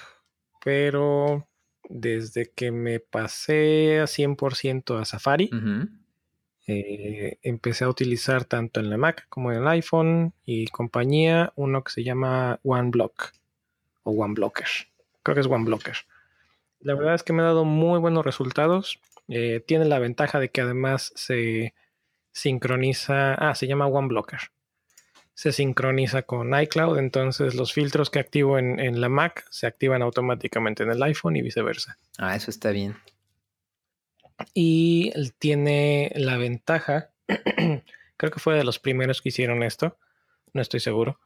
pero 0.63 1.49
desde 1.89 2.53
que 2.53 2.71
me 2.71 3.01
pasé 3.01 4.01
a 4.01 4.05
100% 4.05 5.01
a 5.01 5.05
Safari, 5.05 5.51
eh, 6.67 7.39
empecé 7.43 7.85
a 7.85 7.89
utilizar 7.89 8.45
tanto 8.45 8.79
en 8.79 8.89
la 8.89 8.97
Mac 8.97 9.27
como 9.29 9.51
en 9.51 9.59
el 9.59 9.69
iPhone 9.69 10.33
y 10.45 10.67
compañía 10.69 11.53
uno 11.57 11.83
que 11.83 11.93
se 11.93 12.05
llama 12.05 12.61
OneBlock 12.63 13.33
o 14.05 14.13
OneBlocker. 14.13 14.69
Creo 15.23 15.35
que 15.35 15.41
es 15.41 15.47
OneBlocker. 15.47 15.97
La 16.81 16.95
verdad 16.95 17.15
es 17.15 17.23
que 17.23 17.33
me 17.33 17.43
ha 17.43 17.47
dado 17.47 17.65
muy 17.65 17.99
buenos 17.99 18.25
resultados. 18.25 19.01
Eh, 19.29 19.63
tiene 19.67 19.85
la 19.85 19.99
ventaja 19.99 20.39
de 20.39 20.51
que 20.51 20.61
además 20.61 21.13
se 21.17 21.75
sincroniza. 22.33 23.35
Ah, 23.35 23.55
se 23.55 23.67
llama 23.67 23.87
OneBlocker. 23.87 24.41
Se 25.35 25.53
sincroniza 25.53 26.23
con 26.23 26.59
iCloud, 26.61 26.99
entonces 26.99 27.55
los 27.55 27.73
filtros 27.73 28.11
que 28.11 28.19
activo 28.19 28.59
en, 28.59 28.79
en 28.79 29.01
la 29.01 29.09
Mac 29.09 29.47
se 29.51 29.67
activan 29.67 30.03
automáticamente 30.03 30.83
en 30.83 30.91
el 30.91 31.03
iPhone 31.03 31.37
y 31.37 31.43
viceversa. 31.43 31.99
Ah, 32.19 32.37
eso 32.37 32.51
está 32.51 32.71
bien 32.71 32.97
y 34.55 35.13
tiene 35.39 36.13
la 36.15 36.37
ventaja, 36.37 37.11
creo 38.17 38.31
que 38.33 38.41
fue 38.41 38.55
de 38.55 38.65
los 38.65 38.79
primeros 38.79 39.23
que 39.23 39.31
hicieron 39.31 39.63
esto, 39.63 39.97
no 40.53 40.63
estoy 40.63 40.81
seguro, 40.81 41.19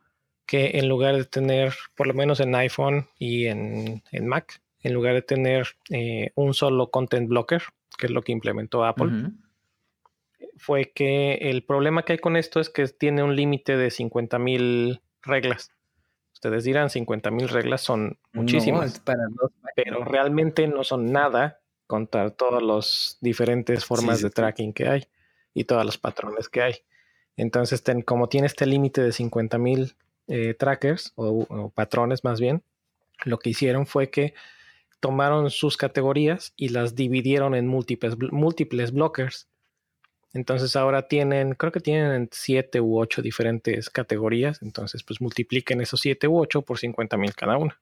que 0.46 0.72
en 0.74 0.88
lugar 0.88 1.16
de 1.16 1.24
tener, 1.24 1.74
por 1.94 2.06
lo 2.06 2.14
menos 2.14 2.40
en 2.40 2.54
iPhone 2.54 3.08
y 3.18 3.46
en, 3.46 4.02
Mac, 4.22 4.62
en 4.82 4.94
lugar 4.94 5.14
de 5.14 5.22
tener 5.22 5.66
eh, 5.90 6.30
un 6.36 6.54
solo 6.54 6.90
content 6.90 7.28
blocker, 7.28 7.62
que 7.98 8.06
es 8.06 8.12
lo 8.12 8.22
que 8.22 8.32
implementó 8.32 8.84
Apple, 8.84 9.30
fue 10.56 10.92
que 10.94 11.34
el 11.34 11.64
problema 11.64 12.04
que 12.04 12.14
hay 12.14 12.18
con 12.18 12.36
esto 12.36 12.60
es 12.60 12.70
que 12.70 12.86
tiene 12.86 13.22
un 13.22 13.36
límite 13.36 13.76
de 13.76 13.88
50.000 13.88 15.00
reglas. 15.22 15.72
Ustedes 16.32 16.64
dirán, 16.64 16.88
50.000 16.88 17.48
reglas 17.48 17.80
son 17.80 18.18
muchísimas, 18.32 19.02
pero 19.74 20.04
realmente 20.04 20.66
no 20.68 20.84
son 20.84 21.10
nada 21.12 21.60
contra 21.86 22.30
todas 22.30 22.62
las 22.62 23.18
diferentes 23.20 23.84
formas 23.84 24.20
de 24.20 24.30
tracking 24.30 24.72
que 24.72 24.88
hay 24.88 25.06
y 25.54 25.64
todos 25.64 25.84
los 25.84 25.98
patrones 25.98 26.48
que 26.48 26.62
hay. 26.62 26.74
Entonces, 27.36 27.82
como 28.04 28.28
tiene 28.28 28.46
este 28.46 28.66
límite 28.66 29.02
de 29.02 29.10
50.000 29.10 29.94
eh, 30.28 30.54
trackers 30.54 31.12
o, 31.16 31.70
patrones 31.74 32.24
más 32.24 32.40
bien, 32.40 32.62
lo 33.24 33.38
que 33.38 33.50
hicieron 33.50 33.86
fue 33.86 34.10
que 34.10 34.34
tomaron 35.00 35.50
sus 35.50 35.76
categorías 35.76 36.52
y 36.56 36.70
las 36.70 36.94
dividieron 36.94 37.54
en 37.54 37.66
múltiples, 37.66 38.16
múltiples 38.32 38.92
blockers. 38.92 39.48
Entonces 40.32 40.76
ahora 40.76 41.08
tienen, 41.08 41.54
creo 41.54 41.72
que 41.72 41.80
tienen 41.80 42.28
siete 42.32 42.80
u 42.80 42.98
ocho 42.98 43.22
diferentes 43.22 43.88
categorías. 43.90 44.60
Entonces, 44.62 45.02
pues 45.02 45.20
multipliquen 45.20 45.80
esos 45.80 46.00
siete 46.00 46.26
u 46.28 46.38
ocho 46.38 46.62
por 46.62 46.78
50 46.78 47.16
mil 47.16 47.34
cada 47.34 47.56
una. 47.56 47.78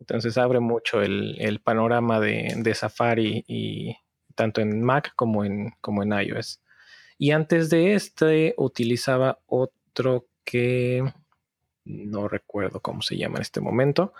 Entonces 0.00 0.38
abre 0.38 0.60
mucho 0.60 1.02
el, 1.02 1.60
panorama 1.62 2.20
de, 2.20 2.74
Safari 2.74 3.44
y 3.46 3.96
tanto 4.34 4.60
en 4.60 4.82
Mac 4.82 5.12
como 5.14 5.44
en, 5.44 5.74
como 5.80 6.02
en 6.02 6.12
iOS. 6.12 6.60
Y 7.18 7.32
antes 7.32 7.68
de 7.68 7.94
este 7.94 8.54
utilizaba 8.56 9.40
otro 9.46 10.26
que 10.42 11.04
no 11.84 12.28
recuerdo 12.28 12.80
cómo 12.80 13.02
se 13.02 13.18
llama 13.18 13.36
en 13.36 13.42
este 13.42 13.60
momento, 13.60 14.14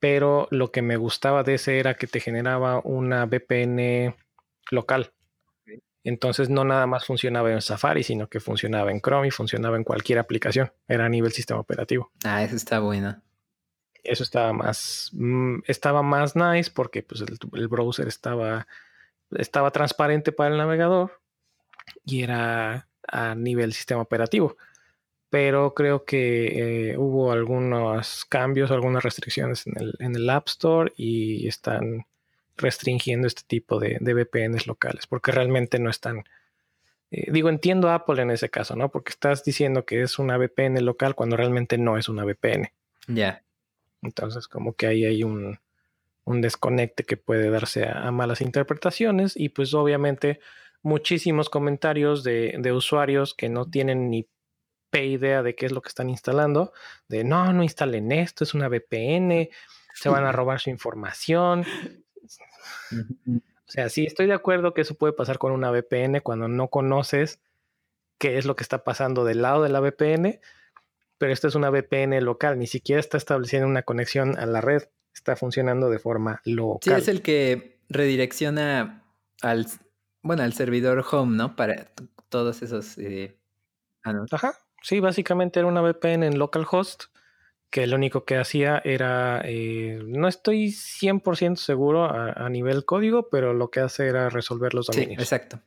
pero 0.00 0.48
lo 0.50 0.72
que 0.72 0.82
me 0.82 0.96
gustaba 0.96 1.44
de 1.44 1.54
ese 1.54 1.78
era 1.78 1.94
que 1.94 2.08
te 2.08 2.20
generaba 2.20 2.80
una 2.82 3.24
VPN 3.26 4.16
local. 4.70 5.12
Entonces 6.02 6.48
no 6.48 6.64
nada 6.64 6.86
más 6.86 7.04
funcionaba 7.04 7.52
en 7.52 7.60
Safari, 7.60 8.02
sino 8.02 8.28
que 8.28 8.40
funcionaba 8.40 8.90
en 8.90 9.00
Chrome 9.00 9.28
y 9.28 9.30
funcionaba 9.30 9.76
en 9.76 9.84
cualquier 9.84 10.18
aplicación. 10.18 10.72
Era 10.88 11.04
a 11.04 11.08
nivel 11.08 11.32
sistema 11.32 11.60
operativo. 11.60 12.10
Ah, 12.24 12.42
eso 12.42 12.56
está 12.56 12.80
bueno. 12.80 13.20
Eso 14.04 14.22
estaba 14.22 14.52
más, 14.52 15.10
mm, 15.12 15.60
estaba 15.66 16.02
más 16.02 16.36
nice 16.36 16.70
porque 16.72 17.02
pues, 17.02 17.22
el, 17.22 17.68
browser 17.68 18.08
estaba, 18.08 18.66
estaba 19.32 19.70
transparente 19.70 20.32
para 20.32 20.50
el 20.50 20.58
navegador 20.58 21.20
y 22.04 22.22
era 22.22 22.88
a 23.06 23.34
nivel 23.34 23.72
sistema 23.72 24.02
operativo. 24.02 24.56
Pero 25.30 25.74
creo 25.74 26.04
que 26.04 26.92
eh, 26.92 26.96
hubo 26.96 27.32
algunos 27.32 28.24
cambios, 28.24 28.70
algunas 28.70 29.02
restricciones 29.02 29.66
en 29.66 29.74
el, 29.78 29.94
en 29.98 30.14
el 30.16 30.30
App 30.30 30.48
Store 30.48 30.92
y 30.96 31.46
están 31.46 32.06
restringiendo 32.58 33.26
este 33.26 33.42
tipo 33.46 33.78
de, 33.78 33.98
VPNs 34.00 34.66
locales, 34.66 35.06
porque 35.06 35.32
realmente 35.32 35.78
no 35.78 35.88
están... 35.88 36.24
Eh, 37.10 37.30
digo, 37.32 37.48
entiendo 37.48 37.90
Apple 37.90 38.20
en 38.20 38.30
ese 38.30 38.50
caso, 38.50 38.76
¿no? 38.76 38.90
Porque 38.90 39.10
estás 39.10 39.44
diciendo 39.44 39.86
que 39.86 40.02
es 40.02 40.18
una 40.18 40.36
VPN 40.36 40.84
local 40.84 41.14
cuando 41.14 41.36
realmente 41.36 41.78
no 41.78 41.96
es 41.96 42.08
una 42.08 42.24
VPN. 42.24 42.70
Ya. 43.06 43.42
Entonces, 44.02 44.48
como 44.48 44.74
que 44.74 44.86
ahí 44.86 45.04
hay 45.04 45.24
un, 45.24 45.58
un 46.24 46.40
desconecte 46.40 47.04
que 47.04 47.16
puede 47.16 47.50
darse 47.50 47.88
a, 47.88 48.10
malas 48.10 48.40
interpretaciones 48.40 49.36
y 49.36 49.48
pues 49.48 49.74
obviamente 49.74 50.40
muchísimos 50.82 51.50
comentarios 51.50 52.22
de, 52.22 52.54
de, 52.58 52.72
usuarios 52.72 53.34
que 53.34 53.48
no 53.48 53.68
tienen 53.68 54.10
ni 54.10 54.28
idea 54.92 55.42
de 55.42 55.54
qué 55.54 55.66
es 55.66 55.72
lo 55.72 55.82
que 55.82 55.88
están 55.88 56.08
instalando, 56.08 56.72
de 57.08 57.24
no, 57.24 57.52
no 57.52 57.62
instalen 57.62 58.10
esto, 58.10 58.44
es 58.44 58.54
una 58.54 58.68
VPN, 58.68 59.48
se 59.94 60.08
van 60.08 60.24
a 60.24 60.32
robar 60.32 60.60
su 60.60 60.70
información, 60.70 61.64
o 62.90 63.70
sea, 63.70 63.88
sí, 63.90 64.06
estoy 64.06 64.26
de 64.26 64.32
acuerdo 64.32 64.72
que 64.72 64.80
eso 64.80 64.94
puede 64.94 65.12
pasar 65.12 65.38
con 65.38 65.52
una 65.52 65.70
VPN 65.70 66.20
cuando 66.22 66.48
no 66.48 66.68
conoces 66.68 67.40
qué 68.18 68.38
es 68.38 68.46
lo 68.46 68.56
que 68.56 68.62
está 68.62 68.82
pasando 68.82 69.24
del 69.24 69.42
lado 69.42 69.62
de 69.62 69.68
la 69.68 69.80
VPN, 69.80 70.40
pero 71.18 71.32
esta 71.32 71.48
es 71.48 71.54
una 71.54 71.70
VPN 71.70 72.20
local, 72.22 72.58
ni 72.58 72.66
siquiera 72.66 73.00
está 73.00 73.16
estableciendo 73.16 73.68
una 73.68 73.82
conexión 73.82 74.38
a 74.38 74.46
la 74.46 74.60
red, 74.60 74.84
está 75.12 75.36
funcionando 75.36 75.90
de 75.90 75.98
forma 75.98 76.40
local. 76.44 76.94
Sí, 76.94 77.00
es 77.00 77.08
el 77.08 77.22
que 77.22 77.80
redirecciona 77.88 79.04
al, 79.42 79.66
bueno, 80.22 80.42
al 80.42 80.52
servidor 80.52 81.04
home, 81.10 81.36
¿no? 81.36 81.56
Para 81.56 81.90
todos 82.28 82.62
esos... 82.62 82.96
Eh, 82.98 83.36
Ajá, 84.30 84.54
sí, 84.82 85.00
básicamente 85.00 85.58
era 85.58 85.68
una 85.68 85.82
VPN 85.82 86.22
en 86.22 86.38
localhost 86.38 87.04
que 87.70 87.86
lo 87.86 87.96
único 87.96 88.24
que 88.24 88.36
hacía 88.36 88.80
era, 88.84 89.42
eh, 89.44 90.00
no 90.06 90.28
estoy 90.28 90.68
100% 90.68 91.56
seguro 91.56 92.04
a, 92.04 92.48
nivel 92.48 92.84
código, 92.84 93.28
pero 93.28 93.52
lo 93.52 93.70
que 93.70 93.80
hace 93.80 94.06
era 94.06 94.30
resolver 94.30 94.72
los 94.72 94.86
dominios. 94.86 95.16
Sí, 95.16 95.22
exacto. 95.22 95.60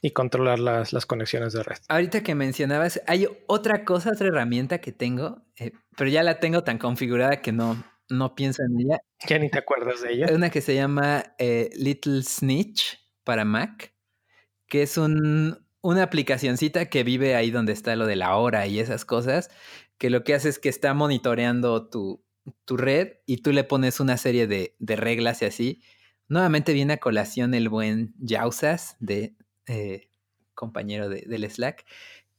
Y 0.00 0.12
controlar 0.12 0.58
las, 0.58 1.06
conexiones 1.06 1.52
de 1.52 1.62
red. 1.62 1.78
Ahorita 1.88 2.22
que 2.22 2.34
mencionabas, 2.34 3.00
hay 3.06 3.26
otra 3.46 3.84
cosa, 3.84 4.12
otra 4.12 4.28
herramienta 4.28 4.80
que 4.80 4.92
tengo, 4.92 5.42
eh, 5.56 5.72
pero 5.96 6.08
ya 6.08 6.22
la 6.22 6.38
tengo 6.38 6.62
tan 6.62 6.78
configurada 6.78 7.40
que 7.40 7.52
no, 7.52 7.82
no 8.08 8.34
pienso 8.34 8.62
en 8.62 8.80
ella. 8.80 9.00
Ya 9.26 9.38
ni 9.38 9.50
te 9.50 9.58
acuerdas 9.58 10.02
de 10.02 10.12
ella. 10.12 10.26
Es 10.26 10.32
una 10.32 10.50
que 10.50 10.60
se 10.60 10.74
llama 10.74 11.34
eh, 11.38 11.70
Little 11.74 12.22
Snitch 12.22 12.98
para 13.24 13.44
Mac, 13.44 13.92
que 14.68 14.82
es 14.82 14.96
un, 14.98 15.58
una 15.80 16.02
aplicacioncita 16.02 16.86
que 16.86 17.04
vive 17.04 17.34
ahí 17.34 17.50
donde 17.50 17.72
está 17.72 17.96
lo 17.96 18.06
de 18.06 18.16
la 18.16 18.36
hora 18.36 18.66
y 18.66 18.78
esas 18.78 19.04
cosas, 19.04 19.50
que 19.98 20.10
lo 20.10 20.24
que 20.24 20.34
hace 20.34 20.48
es 20.48 20.58
que 20.58 20.68
está 20.68 20.94
monitoreando 20.94 21.88
tu, 21.88 22.24
red 22.68 23.14
y 23.26 23.38
tú 23.38 23.52
le 23.52 23.64
pones 23.64 24.00
una 24.00 24.16
serie 24.16 24.46
de, 24.46 24.74
reglas 24.80 25.42
y 25.42 25.46
así. 25.46 25.82
Nuevamente 26.28 26.72
viene 26.72 26.94
a 26.94 26.98
colación 26.98 27.54
el 27.54 27.68
buen 27.68 28.14
Yausas, 28.18 28.96
de 29.00 29.34
eh, 29.68 30.08
compañero 30.54 31.08
de, 31.08 31.22
del 31.26 31.48
Slack, 31.50 31.84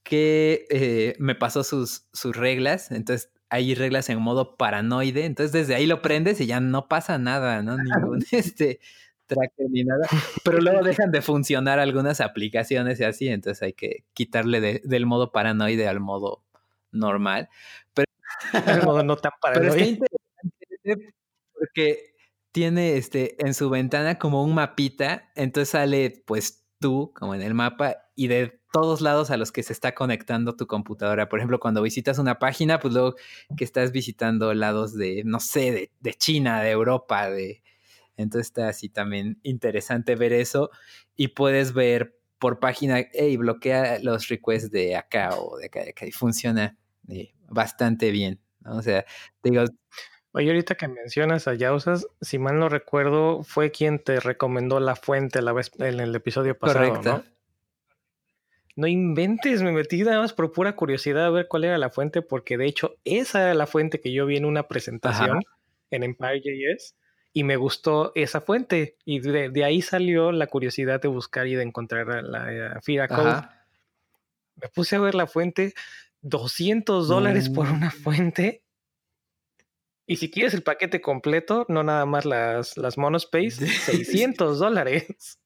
que 0.03 0.65
eh, 0.69 1.15
me 1.19 1.35
pasó 1.35 1.63
sus, 1.63 2.07
sus 2.13 2.35
reglas. 2.35 2.91
Entonces 2.91 3.31
hay 3.49 3.75
reglas 3.75 4.09
en 4.09 4.19
modo 4.19 4.55
paranoide. 4.55 5.25
Entonces 5.25 5.51
desde 5.51 5.75
ahí 5.75 5.85
lo 5.85 6.01
prendes 6.01 6.39
y 6.41 6.45
ya 6.45 6.59
no 6.59 6.87
pasa 6.87 7.17
nada, 7.17 7.61
¿no? 7.61 7.77
Ningún 7.77 8.23
este 8.31 8.79
tracker 9.27 9.67
ni 9.69 9.83
nada. 9.83 10.07
Pero 10.43 10.59
luego 10.59 10.83
dejan 10.83 11.11
de 11.11 11.21
funcionar 11.21 11.79
algunas 11.79 12.21
aplicaciones 12.21 12.99
y 12.99 13.03
así. 13.03 13.27
Entonces 13.27 13.61
hay 13.61 13.73
que 13.73 14.05
quitarle 14.13 14.81
del 14.83 15.05
modo 15.05 15.31
paranoide 15.31 15.87
al 15.87 15.99
modo 15.99 16.43
normal. 16.91 17.49
Pero, 17.93 19.03
no 19.03 19.17
tan 19.17 19.31
pero 19.41 19.67
está 19.67 19.85
interesante 19.85 21.13
porque 21.53 22.13
tiene 22.51 22.97
este 22.97 23.35
en 23.45 23.53
su 23.53 23.69
ventana 23.69 24.17
como 24.17 24.43
un 24.43 24.55
mapita, 24.55 25.31
entonces 25.35 25.69
sale 25.69 26.23
pues 26.25 26.58
tú 26.79 27.11
como 27.15 27.35
en 27.35 27.41
el 27.41 27.53
mapa 27.53 27.97
y 28.15 28.27
de 28.27 28.59
todos 28.71 29.01
lados 29.01 29.31
a 29.31 29.37
los 29.37 29.51
que 29.51 29.63
se 29.63 29.73
está 29.73 29.95
conectando 29.95 30.55
tu 30.55 30.67
computadora. 30.67 31.29
Por 31.29 31.39
ejemplo, 31.39 31.59
cuando 31.59 31.81
visitas 31.81 32.19
una 32.19 32.39
página, 32.39 32.79
pues 32.79 32.93
luego 32.93 33.15
que 33.57 33.63
estás 33.63 33.91
visitando 33.91 34.53
lados 34.53 34.95
de, 34.95 35.23
no 35.25 35.39
sé, 35.39 35.91
de, 35.99 36.13
China, 36.13 36.61
de 36.61 36.71
Europa, 36.71 37.29
de... 37.29 37.63
Entonces 38.17 38.47
está 38.47 38.67
así 38.67 38.89
también 38.89 39.39
interesante 39.43 40.15
ver 40.15 40.33
eso 40.33 40.71
y 41.15 41.29
puedes 41.29 41.73
ver 41.73 42.17
por 42.37 42.59
página, 42.59 43.05
hey, 43.13 43.37
bloquea 43.37 43.99
los 44.01 44.27
requests 44.27 44.71
de 44.71 44.95
acá 44.95 45.29
o 45.37 45.57
de 45.57 45.67
acá, 45.67 45.83
de 45.83 45.89
acá 45.91 46.05
y 46.05 46.11
funciona 46.11 46.77
eh, 47.07 47.33
bastante 47.47 48.11
bien. 48.11 48.39
O 48.65 48.81
sea, 48.81 49.05
digo... 49.43 49.63
Oye, 50.31 50.47
ahorita 50.49 50.75
que 50.75 50.87
mencionas 50.87 51.47
a 51.47 51.55
Yausas, 51.55 52.07
si 52.21 52.37
mal 52.37 52.59
no 52.59 52.69
recuerdo, 52.69 53.43
fue 53.43 53.71
quien 53.71 53.97
te 53.99 54.19
recomendó 54.19 54.79
la 54.79 54.95
fuente 54.95 55.41
la 55.41 55.53
vez 55.53 55.71
en 55.79 55.99
el 55.99 56.15
episodio 56.15 56.57
pasado, 56.57 56.87
Correcto. 56.87 57.17
¿no? 57.17 57.39
No 58.75 58.87
inventes, 58.87 59.61
me 59.61 59.71
metí 59.71 60.01
nada 60.03 60.19
más 60.19 60.31
por 60.31 60.53
pura 60.53 60.75
curiosidad 60.75 61.25
a 61.25 61.29
ver 61.31 61.47
cuál 61.47 61.65
era 61.65 61.77
la 61.77 61.89
fuente, 61.89 62.21
porque 62.21 62.57
de 62.57 62.65
hecho 62.65 62.95
esa 63.03 63.41
era 63.41 63.53
la 63.53 63.67
fuente 63.67 63.99
que 63.99 64.13
yo 64.13 64.25
vi 64.25 64.37
en 64.37 64.45
una 64.45 64.69
presentación 64.69 65.41
en 65.91 66.03
Empire.js 66.03 66.95
y 67.33 67.43
me 67.43 67.57
gustó 67.57 68.13
esa 68.15 68.39
fuente. 68.39 68.95
Y 69.03 69.19
de, 69.19 69.65
ahí 69.65 69.81
salió 69.81 70.31
la 70.31 70.47
curiosidad 70.47 71.01
de 71.01 71.09
buscar 71.09 71.47
y 71.47 71.55
de 71.55 71.63
encontrar 71.63 72.07
la, 72.23 72.51
la 72.51 72.81
Fira 72.81 73.07
Code. 73.07 73.41
Me 74.55 74.69
puse 74.69 74.95
a 74.95 74.99
ver 74.99 75.15
la 75.15 75.27
fuente, 75.27 75.73
200 76.21 77.07
dólares 77.07 77.49
por 77.49 77.67
una 77.69 77.91
fuente. 77.91 78.63
Y 80.09 80.15
si 80.15 80.31
quieres 80.31 80.55
el 80.55 80.63
paquete 80.63 81.01
completo, 81.01 81.67
no 81.69 81.83
nada 81.83 82.03
más 82.07 82.25
las, 82.25 82.75
las 82.77 82.97
monospace, 82.97 83.67
600 83.67 84.57
dólares. 84.59 85.39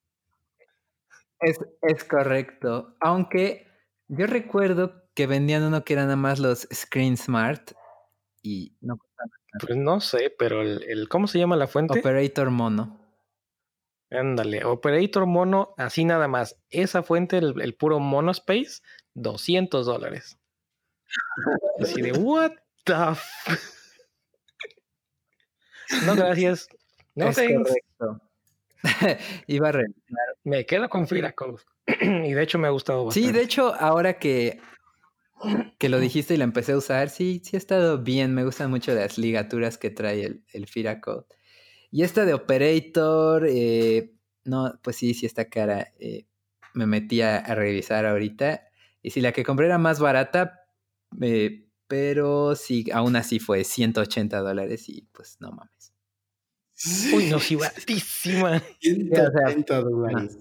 Es, 1.41 1.59
es 1.81 2.05
correcto. 2.05 2.95
Aunque 3.01 3.67
yo 4.07 4.25
recuerdo 4.25 5.03
que 5.15 5.27
vendían 5.27 5.63
uno 5.63 5.83
que 5.83 5.91
era 5.91 6.03
nada 6.03 6.15
más 6.15 6.39
los 6.39 6.65
Screen 6.73 7.17
Smart 7.17 7.73
y 8.41 8.77
no 8.79 8.97
Pues 9.59 9.75
no 9.75 9.99
sé, 9.99 10.33
pero 10.39 10.61
el, 10.61 11.09
¿cómo 11.09 11.27
se 11.27 11.39
llama 11.39 11.57
la 11.57 11.67
fuente? 11.67 11.99
Operator 11.99 12.49
Mono. 12.49 13.01
Ándale, 14.11 14.63
Operator 14.63 15.25
Mono, 15.25 15.73
así 15.75 16.05
nada 16.05 16.29
más. 16.29 16.57
Esa 16.69 17.03
fuente, 17.03 17.37
el, 17.37 17.61
el 17.61 17.75
puro 17.75 17.99
Monospace, 17.99 18.81
200 19.15 19.85
dólares. 19.85 20.39
Así 21.81 22.01
de, 22.01 22.13
what 22.13 22.53
the 22.85 22.93
No, 26.05 26.15
gracias. 26.15 26.67
No, 27.15 27.29
es 27.29 27.37
correcto. 27.37 28.21
Iba 29.47 29.69
a 29.69 29.71
revisar. 29.71 30.35
Me 30.43 30.65
quedo 30.65 30.89
con 30.89 31.07
Firacol. 31.07 31.59
y 32.01 32.33
de 32.33 32.43
hecho 32.43 32.59
me 32.59 32.67
ha 32.67 32.71
gustado 32.71 33.05
bastante. 33.05 33.27
Sí, 33.27 33.33
de 33.33 33.43
hecho, 33.43 33.73
ahora 33.75 34.19
que, 34.19 34.59
que 35.77 35.89
lo 35.89 35.99
dijiste 35.99 36.33
y 36.33 36.37
lo 36.37 36.43
empecé 36.43 36.73
a 36.73 36.77
usar, 36.77 37.09
sí, 37.09 37.41
sí 37.43 37.55
ha 37.55 37.59
estado 37.59 37.99
bien. 37.99 38.33
Me 38.33 38.43
gustan 38.43 38.69
mucho 38.69 38.93
las 38.93 39.17
ligaturas 39.17 39.77
que 39.77 39.89
trae 39.89 40.25
el, 40.25 40.43
el 40.53 40.67
Firacode. 40.67 41.25
Y 41.91 42.01
esta 42.01 42.25
de 42.25 42.33
Operator, 42.33 43.45
eh, 43.47 44.15
no, 44.45 44.79
pues 44.81 44.95
sí, 44.95 45.13
sí 45.13 45.27
está 45.27 45.47
cara. 45.49 45.93
Eh, 45.99 46.25
me 46.73 46.87
metí 46.87 47.21
a, 47.21 47.41
revisar 47.53 48.07
ahorita. 48.07 48.63
Y 49.03 49.11
si 49.11 49.21
la 49.21 49.31
que 49.31 49.43
compré 49.43 49.67
era 49.67 49.77
más 49.77 49.99
barata, 49.99 50.61
eh, 51.21 51.67
pero 51.87 52.55
sí, 52.55 52.89
aún 52.91 53.15
así 53.15 53.37
fue 53.39 53.63
180 53.63 54.39
dólares 54.39 54.89
y 54.89 55.07
pues 55.11 55.37
no 55.39 55.51
mames. 55.51 55.72
Uy, 57.13 57.29
no, 57.29 57.39
sí, 57.39 57.55
baratísima. 57.55 58.61
180 58.79 59.81
dólares. 59.81 60.37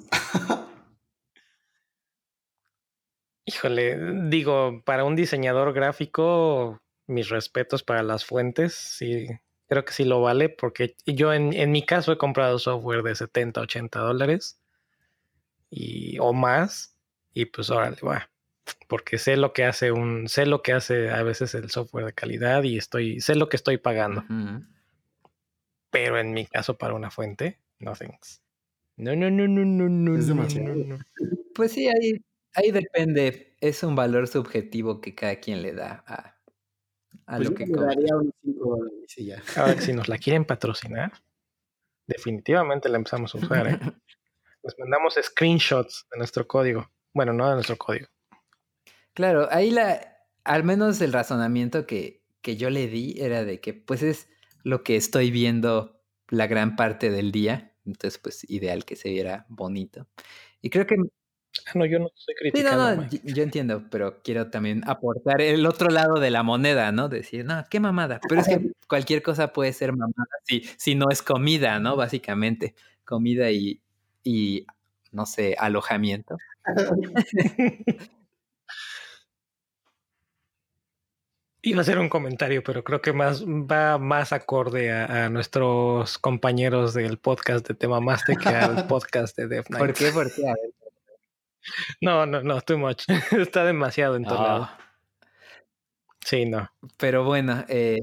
Híjole, 3.44 3.98
digo, 4.28 4.82
para 4.84 5.04
un 5.04 5.16
diseñador 5.16 5.72
gráfico, 5.72 6.80
mis 7.06 7.28
respetos 7.28 7.82
para 7.82 8.02
las 8.02 8.24
fuentes, 8.24 8.74
sí, 8.74 9.26
creo 9.68 9.84
que 9.84 9.92
sí 9.92 10.04
lo 10.04 10.20
vale, 10.20 10.48
porque 10.48 10.94
yo 11.06 11.32
en, 11.32 11.52
en 11.52 11.72
mi 11.72 11.84
caso 11.84 12.12
he 12.12 12.18
comprado 12.18 12.58
software 12.58 13.02
de 13.02 13.14
70, 13.14 13.60
80 13.60 13.98
dólares 13.98 14.60
y, 15.70 16.18
o 16.20 16.32
más, 16.32 16.96
y 17.32 17.46
pues 17.46 17.70
órale, 17.70 17.96
va, 18.06 18.30
porque 18.86 19.18
sé 19.18 19.36
lo 19.36 19.52
que 19.52 19.64
hace 19.64 19.90
un, 19.90 20.28
sé 20.28 20.46
lo 20.46 20.62
que 20.62 20.72
hace 20.72 21.10
a 21.10 21.22
veces 21.22 21.54
el 21.54 21.70
software 21.70 22.06
de 22.06 22.12
calidad 22.12 22.62
y 22.62 22.78
estoy, 22.78 23.20
sé 23.20 23.34
lo 23.34 23.48
que 23.48 23.56
estoy 23.56 23.78
pagando. 23.78 24.24
Pero 25.92 26.18
en 26.18 26.32
mi 26.32 26.46
caso, 26.46 26.76
para 26.76 26.94
una 26.94 27.12
fuente, 27.12 27.60
no 27.78 27.94
thanks. 27.94 28.42
No, 28.96 29.14
no, 29.14 29.30
no, 29.30 29.46
no, 29.46 29.64
no, 29.64 29.88
no. 29.88 30.18
Es 30.18 30.26
demasiado. 30.26 30.74
Pues 31.54 31.72
sí, 31.72 31.86
ahí 31.86 32.20
Ahí 32.54 32.70
depende, 32.70 33.56
es 33.60 33.82
un 33.82 33.94
valor 33.96 34.28
subjetivo 34.28 35.00
que 35.00 35.14
cada 35.14 35.36
quien 35.36 35.62
le 35.62 35.72
da 35.72 36.04
a, 36.06 36.36
a 37.26 37.36
Pues 37.36 37.48
lo 37.48 37.50
yo 37.50 37.54
que 37.54 37.64
le 37.66 37.72
compra. 37.72 37.86
daría 37.94 38.16
unos 38.16 38.34
5 38.42 38.76
dólares 38.76 39.14
y 39.18 39.26
ya. 39.26 39.42
Ahora, 39.56 39.80
si 39.80 39.92
nos 39.94 40.08
la 40.08 40.18
quieren 40.18 40.44
patrocinar, 40.44 41.12
definitivamente 42.06 42.88
la 42.90 42.98
empezamos 42.98 43.34
a 43.34 43.38
usar. 43.38 43.68
¿eh? 43.68 43.78
Les 44.62 44.78
mandamos 44.78 45.18
screenshots 45.20 46.06
de 46.12 46.18
nuestro 46.18 46.46
código. 46.46 46.90
Bueno, 47.14 47.32
no 47.32 47.48
de 47.48 47.54
nuestro 47.54 47.76
código. 47.76 48.08
Claro, 49.14 49.48
ahí 49.50 49.70
la, 49.70 50.18
al 50.44 50.62
menos 50.62 51.00
el 51.00 51.12
razonamiento 51.12 51.86
que, 51.86 52.22
que 52.42 52.56
yo 52.56 52.70
le 52.70 52.86
di 52.86 53.14
era 53.18 53.44
de 53.44 53.60
que 53.60 53.72
pues 53.74 54.02
es 54.02 54.28
lo 54.62 54.82
que 54.84 54.96
estoy 54.96 55.30
viendo 55.30 56.00
la 56.28 56.46
gran 56.46 56.76
parte 56.76 57.10
del 57.10 57.32
día, 57.32 57.74
entonces 57.84 58.18
pues 58.18 58.48
ideal 58.50 58.84
que 58.84 58.96
se 58.96 59.10
viera 59.10 59.46
bonito. 59.48 60.08
Y 60.60 60.70
creo 60.70 60.86
que 60.86 60.96
Ah, 61.66 61.72
no, 61.74 61.84
yo 61.84 61.98
no 61.98 62.06
estoy 62.06 62.34
Sí, 62.34 62.50
no, 62.50 62.52
criticando. 62.52 62.96
no, 62.96 63.02
Mike. 63.02 63.20
y- 63.24 63.32
yo 63.34 63.42
entiendo, 63.42 63.84
pero 63.90 64.22
quiero 64.22 64.50
también 64.50 64.82
aportar 64.86 65.40
el 65.42 65.66
otro 65.66 65.90
lado 65.90 66.18
de 66.18 66.30
la 66.30 66.42
moneda, 66.42 66.90
¿no? 66.92 67.08
Decir, 67.08 67.44
no, 67.44 67.62
qué 67.70 67.78
mamada. 67.78 68.20
Pero 68.28 68.40
es 68.40 68.48
que 68.48 68.72
cualquier 68.88 69.22
cosa 69.22 69.52
puede 69.52 69.72
ser 69.72 69.92
mamada 69.92 70.14
si, 70.44 70.62
si 70.78 70.94
no 70.94 71.06
es 71.10 71.22
comida, 71.22 71.78
¿no? 71.78 71.94
Básicamente, 71.96 72.74
comida 73.04 73.50
y, 73.50 73.82
y 74.24 74.66
no 75.12 75.26
sé, 75.26 75.54
alojamiento. 75.58 76.36
Iba 81.64 81.78
a 81.78 81.82
hacer 81.82 81.98
un 82.00 82.08
comentario, 82.08 82.62
pero 82.64 82.82
creo 82.82 83.00
que 83.00 83.12
más 83.12 83.44
va 83.44 83.96
más 83.98 84.32
acorde 84.32 84.90
a, 84.90 85.26
a 85.26 85.28
nuestros 85.28 86.18
compañeros 86.18 86.92
del 86.92 87.18
podcast 87.18 87.66
de 87.68 87.74
Tema 87.74 88.00
Master 88.00 88.36
que 88.36 88.48
al 88.48 88.86
podcast 88.88 89.36
de 89.36 89.46
Death 89.46 89.66
¿Por 89.68 89.76
Knight. 89.78 89.96
qué? 89.96 90.10
¿Por 90.10 90.34
qué? 90.34 90.42
A 90.48 90.54
ver. 90.54 90.72
No, 92.00 92.26
no, 92.26 92.42
no, 92.42 92.60
too 92.62 92.78
much. 92.78 93.04
Está 93.30 93.64
demasiado 93.64 94.16
entonado. 94.16 94.64
Ah, 94.64 94.78
Sí, 96.24 96.46
no. 96.46 96.68
pero 96.98 97.24
bueno, 97.24 97.64
eh, 97.68 97.98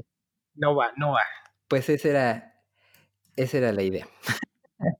No 0.54 0.74
va, 0.76 0.92
no 0.96 1.12
va. 1.12 1.22
pues 1.68 1.88
esa 1.88 2.08
era, 2.08 2.54
esa 3.36 3.58
era 3.58 3.72
la 3.72 3.82
idea. 3.82 4.06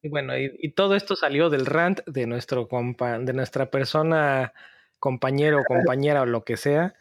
Y 0.02 0.08
bueno, 0.08 0.36
y, 0.38 0.50
y 0.58 0.72
todo 0.72 0.94
esto 0.94 1.16
salió 1.16 1.48
del 1.50 1.66
rant 1.66 2.00
de 2.06 2.26
nuestro 2.26 2.66
compa, 2.68 3.18
de 3.18 3.32
nuestra 3.34 3.70
persona, 3.70 4.52
compañero 4.98 5.60
o 5.60 5.64
compañera 5.64 6.22
o 6.22 6.26
lo 6.26 6.44
que 6.44 6.56
sea, 6.56 6.94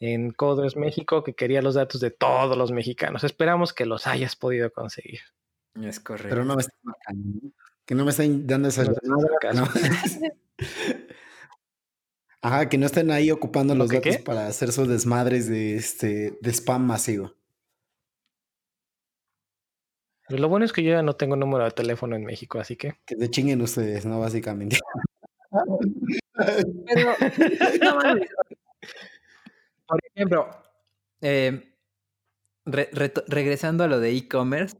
en 0.00 0.30
Coders 0.32 0.76
México, 0.76 1.24
que 1.24 1.34
quería 1.34 1.62
los 1.62 1.74
datos 1.74 2.00
de 2.00 2.10
todos 2.10 2.56
los 2.56 2.72
mexicanos. 2.72 3.24
Esperamos 3.24 3.72
que 3.72 3.86
los 3.86 4.06
hayas 4.06 4.36
podido 4.36 4.70
conseguir. 4.72 5.20
Es 5.82 6.00
correcto. 6.00 6.28
Pero 6.30 6.44
no 6.44 6.56
me 6.56 6.62
están 6.62 6.78
marcando. 6.82 7.40
Que 7.84 7.94
no 7.94 8.04
me 8.04 8.10
están 8.10 8.46
dando 8.46 8.68
esa 8.68 8.84
No. 8.84 9.68
Ajá, 12.42 12.68
que 12.68 12.78
no 12.78 12.86
estén 12.86 13.10
ahí 13.10 13.30
ocupando 13.30 13.74
¿Lo 13.74 13.80
los 13.84 13.90
datos 13.90 14.16
qué? 14.18 14.22
para 14.22 14.46
hacer 14.46 14.70
sus 14.72 14.86
desmadres 14.88 15.48
de 15.48 15.76
este 15.76 16.38
de 16.40 16.50
spam 16.50 16.86
masivo. 16.86 17.34
Pero 20.28 20.42
lo 20.42 20.48
bueno 20.48 20.64
es 20.64 20.72
que 20.72 20.82
yo 20.82 20.90
ya 20.90 21.02
no 21.02 21.14
tengo 21.14 21.36
número 21.36 21.64
de 21.64 21.70
teléfono 21.70 22.16
en 22.16 22.24
México, 22.24 22.58
así 22.58 22.76
que. 22.76 22.94
Que 23.04 23.16
se 23.16 23.30
chinguen 23.30 23.62
ustedes, 23.62 24.06
¿no? 24.06 24.20
Básicamente. 24.20 24.78
Pero, 26.86 27.14
no. 27.82 28.00
Por 29.86 30.00
ejemplo, 30.14 30.48
eh, 31.20 31.74
re- 32.64 32.90
reto- 32.92 33.24
regresando 33.28 33.84
a 33.84 33.88
lo 33.88 34.00
de 34.00 34.10
e-commerce, 34.16 34.76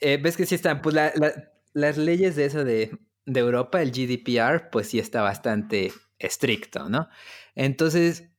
eh, 0.00 0.18
ves 0.22 0.36
que 0.36 0.46
sí 0.46 0.54
están, 0.54 0.82
pues 0.82 0.94
la- 0.94 1.12
la- 1.16 1.52
las 1.74 1.96
leyes 1.96 2.36
de 2.36 2.44
eso 2.46 2.64
de, 2.64 2.98
de 3.26 3.40
Europa, 3.40 3.82
el 3.82 3.92
GDPR, 3.92 4.70
pues 4.70 4.88
sí 4.88 4.98
está 4.98 5.22
bastante 5.22 5.92
estricto, 6.18 6.88
¿no? 6.88 7.08
Entonces, 7.54 8.30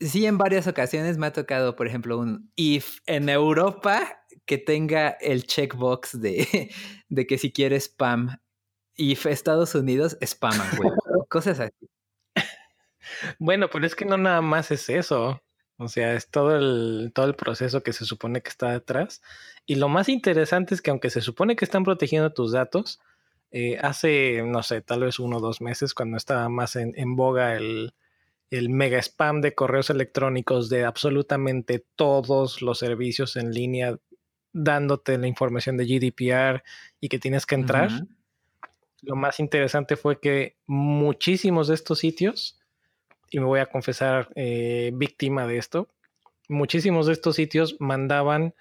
sí 0.00 0.26
en 0.26 0.38
varias 0.38 0.66
ocasiones 0.66 1.18
me 1.18 1.26
ha 1.26 1.32
tocado, 1.32 1.76
por 1.76 1.86
ejemplo, 1.86 2.18
un 2.18 2.52
if 2.56 2.98
en 3.06 3.28
Europa 3.28 4.24
que 4.46 4.58
tenga 4.58 5.10
el 5.20 5.46
checkbox 5.46 6.20
de, 6.20 6.70
de 7.08 7.26
que 7.26 7.38
si 7.38 7.52
quiere 7.52 7.76
spam, 7.80 8.38
if 8.96 9.26
Estados 9.26 9.74
Unidos, 9.74 10.18
spam, 10.20 10.54
güey. 10.76 10.90
Cosas 11.28 11.60
así. 11.60 11.88
Bueno, 13.38 13.68
pero 13.70 13.86
es 13.86 13.94
que 13.94 14.04
no 14.04 14.16
nada 14.16 14.40
más 14.40 14.70
es 14.70 14.88
eso. 14.88 15.42
O 15.76 15.88
sea, 15.88 16.14
es 16.14 16.30
todo 16.30 16.56
el, 16.56 17.12
todo 17.14 17.26
el 17.26 17.34
proceso 17.34 17.82
que 17.82 17.92
se 17.92 18.04
supone 18.04 18.42
que 18.42 18.48
está 18.48 18.70
detrás. 18.70 19.22
Y 19.66 19.74
lo 19.76 19.88
más 19.88 20.08
interesante 20.08 20.74
es 20.74 20.82
que 20.82 20.90
aunque 20.90 21.10
se 21.10 21.20
supone 21.20 21.56
que 21.56 21.64
están 21.64 21.84
protegiendo 21.84 22.32
tus 22.32 22.52
datos, 22.52 23.00
eh, 23.50 23.78
hace, 23.80 24.42
no 24.44 24.62
sé, 24.62 24.82
tal 24.82 25.00
vez 25.00 25.18
uno 25.18 25.38
o 25.38 25.40
dos 25.40 25.60
meses, 25.60 25.94
cuando 25.94 26.16
estaba 26.16 26.48
más 26.48 26.76
en, 26.76 26.92
en 26.96 27.16
boga 27.16 27.56
el, 27.56 27.92
el 28.50 28.68
mega 28.68 28.98
spam 28.98 29.40
de 29.40 29.54
correos 29.54 29.90
electrónicos 29.90 30.68
de 30.68 30.84
absolutamente 30.84 31.84
todos 31.96 32.62
los 32.62 32.78
servicios 32.78 33.36
en 33.36 33.52
línea, 33.52 33.96
dándote 34.52 35.18
la 35.18 35.26
información 35.26 35.76
de 35.76 35.86
GDPR 35.86 36.62
y 37.00 37.08
que 37.08 37.18
tienes 37.18 37.46
que 37.46 37.56
entrar. 37.56 37.90
Lo 39.02 39.16
más 39.16 39.40
interesante 39.40 39.96
fue 39.96 40.20
que 40.20 40.56
muchísimos 40.66 41.68
de 41.68 41.74
estos 41.74 41.98
sitios, 41.98 42.58
y 43.30 43.40
me 43.40 43.46
voy 43.46 43.60
a 43.60 43.66
confesar 43.66 44.30
eh, 44.34 44.90
víctima 44.94 45.46
de 45.46 45.58
esto, 45.58 45.88
muchísimos 46.48 47.06
de 47.06 47.12
estos 47.12 47.36
sitios 47.36 47.76
mandaban, 47.80 48.54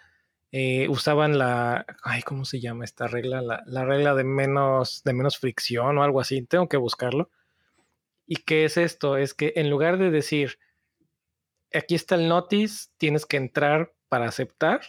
eh, 0.52 0.88
usaban 0.90 1.38
la, 1.38 1.86
ay, 2.04 2.22
¿cómo 2.22 2.46
se 2.46 2.60
llama 2.60 2.86
esta 2.86 3.08
regla? 3.08 3.42
La, 3.42 3.64
la 3.66 3.86
regla 3.86 4.16
de 4.16 4.24
menos, 4.24 5.04
de 5.04 5.14
menos 5.14 5.38
fricción 5.38 5.98
o 5.98 6.04
algo 6.04 6.20
así, 6.20 6.42
tengo 6.44 6.70
que 6.70 6.78
buscarlo. 6.78 7.30
¿Y 8.26 8.38
qué 8.38 8.66
es 8.66 8.78
esto? 8.78 9.18
Es 9.18 9.34
que 9.34 9.54
en 9.56 9.70
lugar 9.70 9.98
de 9.98 10.12
decir, 10.12 10.60
aquí 11.74 11.96
está 11.96 12.16
el 12.16 12.30
notice, 12.30 12.90
tienes 12.98 13.26
que 13.26 13.38
entrar 13.38 13.94
para 14.08 14.28
aceptar 14.28 14.82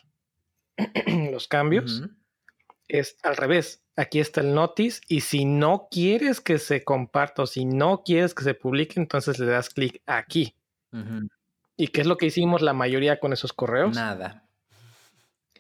los 1.31 1.49
cambios 1.49 2.03
es 2.89 3.17
al 3.23 3.37
revés. 3.37 3.84
Aquí 3.97 4.19
está 4.19 4.41
el 4.41 4.55
notice 4.55 5.01
y 5.09 5.21
si 5.21 5.45
no 5.45 5.89
quieres 5.91 6.41
que 6.41 6.59
se 6.59 6.83
comparta 6.83 7.43
o 7.43 7.47
si 7.47 7.65
no 7.65 8.03
quieres 8.05 8.35
que 8.35 8.43
se 8.43 8.55
publique, 8.55 8.99
entonces 8.99 9.39
le 9.39 9.47
das 9.47 9.71
clic 9.71 10.03
aquí. 10.07 10.57
¿Y 11.77 11.89
qué 11.89 12.01
es 12.01 12.07
lo 12.07 12.17
que 12.17 12.27
hicimos 12.27 12.63
la 12.63 12.73
mayoría 12.73 13.21
con 13.21 13.33
esos 13.33 13.53
correos? 13.53 13.95
Nada. 13.95 14.45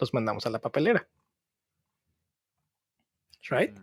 Los 0.00 0.14
mandamos 0.14 0.46
a 0.46 0.50
la 0.50 0.60
papelera. 0.60 1.08
Right? 3.48 3.78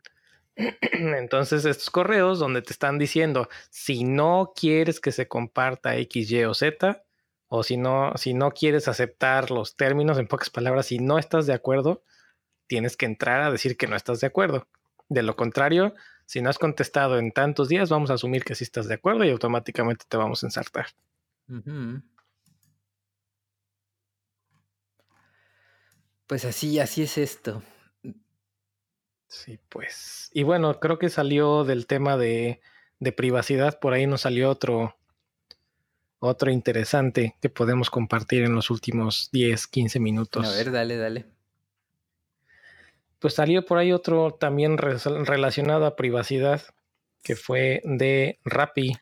Entonces, 0.55 1.65
estos 1.65 1.89
correos 1.89 2.39
donde 2.39 2.61
te 2.61 2.73
están 2.73 2.97
diciendo, 2.97 3.47
si 3.69 4.03
no 4.03 4.53
quieres 4.55 4.99
que 4.99 5.11
se 5.11 5.27
comparta 5.27 5.95
X, 5.97 6.31
Y 6.31 6.43
o 6.43 6.53
Z, 6.53 7.03
o 7.47 7.63
si 7.63 7.77
no, 7.77 8.13
si 8.15 8.33
no 8.33 8.51
quieres 8.51 8.87
aceptar 8.87 9.51
los 9.51 9.75
términos, 9.75 10.17
en 10.17 10.27
pocas 10.27 10.49
palabras, 10.49 10.87
si 10.87 10.99
no 10.99 11.19
estás 11.19 11.47
de 11.47 11.53
acuerdo, 11.53 12.03
tienes 12.71 12.95
que 12.95 13.05
entrar 13.05 13.41
a 13.41 13.51
decir 13.51 13.75
que 13.75 13.85
no 13.85 13.97
estás 13.97 14.21
de 14.21 14.27
acuerdo. 14.27 14.65
De 15.09 15.23
lo 15.23 15.35
contrario, 15.35 15.93
si 16.25 16.41
no 16.41 16.49
has 16.49 16.57
contestado 16.57 17.19
en 17.19 17.33
tantos 17.33 17.67
días, 17.67 17.89
vamos 17.89 18.11
a 18.11 18.13
asumir 18.13 18.45
que 18.45 18.55
sí 18.55 18.63
estás 18.63 18.87
de 18.87 18.93
acuerdo 18.93 19.25
y 19.25 19.29
automáticamente 19.29 20.05
te 20.07 20.15
vamos 20.15 20.41
a 20.41 20.47
ensartar. 20.47 20.85
Pues 26.27 26.45
así, 26.45 26.79
así 26.79 27.03
es 27.03 27.17
esto. 27.17 27.61
Sí, 29.27 29.59
pues. 29.67 30.29
Y 30.33 30.43
bueno, 30.43 30.79
creo 30.79 30.97
que 30.97 31.09
salió 31.09 31.65
del 31.65 31.87
tema 31.87 32.15
de, 32.15 32.61
de 32.99 33.11
privacidad, 33.11 33.81
por 33.81 33.91
ahí 33.91 34.07
nos 34.07 34.21
salió 34.21 34.49
otro, 34.49 34.95
otro 36.19 36.51
interesante 36.51 37.35
que 37.41 37.49
podemos 37.49 37.89
compartir 37.89 38.43
en 38.43 38.55
los 38.55 38.69
últimos 38.69 39.27
10, 39.33 39.67
15 39.67 39.99
minutos. 39.99 40.47
A 40.47 40.51
ver, 40.55 40.71
dale, 40.71 40.95
dale. 40.95 41.40
Pues 43.21 43.35
salió 43.35 43.63
por 43.63 43.77
ahí 43.77 43.91
otro 43.91 44.31
también 44.31 44.79
relacionado 44.79 45.85
a 45.85 45.95
privacidad, 45.95 46.63
que 47.21 47.35
fue 47.35 47.81
de 47.83 48.39
Rappi. 48.43 48.93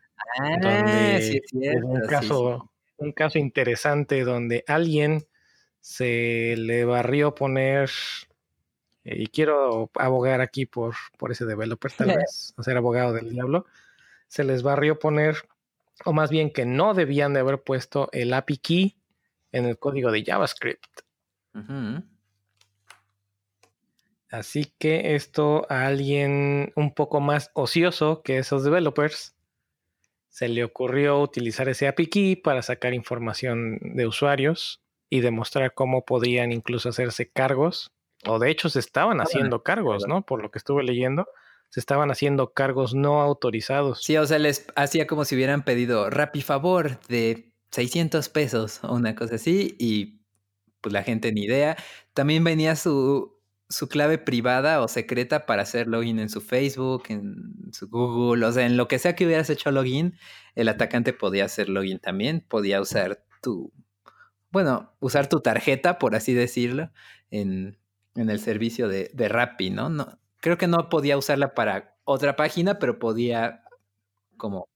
Ah, 0.41 1.17
sí, 1.21 1.41
un 1.81 2.01
caso, 2.01 2.69
un 2.97 3.13
caso 3.13 3.39
interesante 3.39 4.25
donde 4.25 4.65
alguien 4.67 5.25
se 5.79 6.55
le 6.57 6.83
barrió 6.83 7.33
poner 7.33 7.89
y 9.05 9.27
quiero 9.27 9.89
abogar 9.95 10.41
aquí 10.41 10.65
por, 10.65 10.95
por 11.17 11.31
ese 11.31 11.45
developer, 11.45 11.89
tal 11.93 12.07
vez, 12.27 12.53
o 12.57 12.63
ser 12.63 12.75
abogado 12.75 13.13
del 13.13 13.29
diablo, 13.29 13.67
se 14.27 14.43
les 14.43 14.63
barrió 14.63 14.99
poner 14.99 15.37
o 16.03 16.11
más 16.11 16.29
bien 16.29 16.51
que 16.51 16.65
no 16.65 16.93
debían 16.93 17.33
de 17.33 17.39
haber 17.39 17.63
puesto 17.63 18.09
el 18.11 18.33
API 18.33 18.57
key 18.57 18.97
en 19.53 19.65
el 19.65 19.79
código 19.79 20.11
de 20.11 20.25
JavaScript. 20.25 20.89
Así 24.29 24.73
que 24.77 25.15
esto 25.15 25.65
a 25.69 25.87
alguien 25.87 26.71
un 26.75 26.93
poco 26.93 27.19
más 27.19 27.49
ocioso 27.53 28.21
que 28.21 28.37
esos 28.37 28.63
developers 28.63 29.35
se 30.29 30.47
le 30.47 30.63
ocurrió 30.63 31.19
utilizar 31.19 31.67
ese 31.67 31.87
API 31.87 32.07
key 32.07 32.35
para 32.35 32.61
sacar 32.61 32.93
información 32.93 33.79
de 33.81 34.05
usuarios 34.05 34.81
y 35.09 35.21
demostrar 35.21 35.73
cómo 35.73 36.05
podían 36.05 36.51
incluso 36.51 36.89
hacerse 36.89 37.31
cargos, 37.31 37.91
o 38.25 38.37
de 38.37 38.51
hecho 38.51 38.69
se 38.69 38.79
estaban 38.79 39.21
haciendo 39.21 39.63
cargos, 39.63 40.07
¿no? 40.07 40.23
Por 40.23 40.43
lo 40.43 40.51
que 40.51 40.59
estuve 40.59 40.83
leyendo, 40.83 41.27
se 41.69 41.79
estaban 41.79 42.11
haciendo 42.11 42.53
cargos 42.53 42.93
no 42.93 43.21
autorizados. 43.21 44.03
Sí, 44.03 44.17
o 44.17 44.25
sea, 44.27 44.37
les 44.37 44.67
hacía 44.75 45.07
como 45.07 45.25
si 45.25 45.35
hubieran 45.35 45.63
pedido 45.63 46.09
Rappi 46.11 46.41
favor 46.41 46.99
de 47.07 47.51
600 47.71 48.29
pesos 48.29 48.83
o 48.83 48.93
una 48.93 49.15
cosa 49.15 49.35
así 49.35 49.75
y 49.79 50.19
pues 50.81 50.93
la 50.93 51.03
gente 51.03 51.31
ni 51.31 51.41
idea. 51.41 51.75
También 52.13 52.43
venía 52.43 52.75
su, 52.75 53.38
su 53.69 53.87
clave 53.87 54.17
privada 54.17 54.81
o 54.81 54.87
secreta 54.87 55.45
para 55.45 55.61
hacer 55.61 55.87
login 55.87 56.19
en 56.19 56.29
su 56.29 56.41
Facebook, 56.41 57.03
en 57.09 57.71
su 57.71 57.87
Google, 57.87 58.45
o 58.45 58.51
sea, 58.51 58.65
en 58.65 58.77
lo 58.77 58.87
que 58.87 58.99
sea 58.99 59.15
que 59.15 59.25
hubieras 59.25 59.49
hecho 59.49 59.71
login, 59.71 60.17
el 60.55 60.69
atacante 60.69 61.13
podía 61.13 61.45
hacer 61.45 61.69
login 61.69 61.99
también, 61.99 62.43
podía 62.47 62.81
usar 62.81 63.23
tu, 63.41 63.71
bueno, 64.51 64.91
usar 64.99 65.27
tu 65.27 65.41
tarjeta, 65.41 65.99
por 65.99 66.15
así 66.15 66.33
decirlo, 66.33 66.91
en, 67.29 67.77
en 68.15 68.29
el 68.29 68.39
servicio 68.39 68.87
de, 68.87 69.11
de 69.13 69.29
Rappi, 69.29 69.69
¿no? 69.69 69.89
¿no? 69.89 70.19
creo 70.39 70.57
que 70.57 70.67
no 70.67 70.89
podía 70.89 71.17
usarla 71.17 71.53
para 71.53 71.95
otra 72.03 72.35
página, 72.35 72.79
pero 72.79 72.99
podía 72.99 73.63
como... 74.37 74.67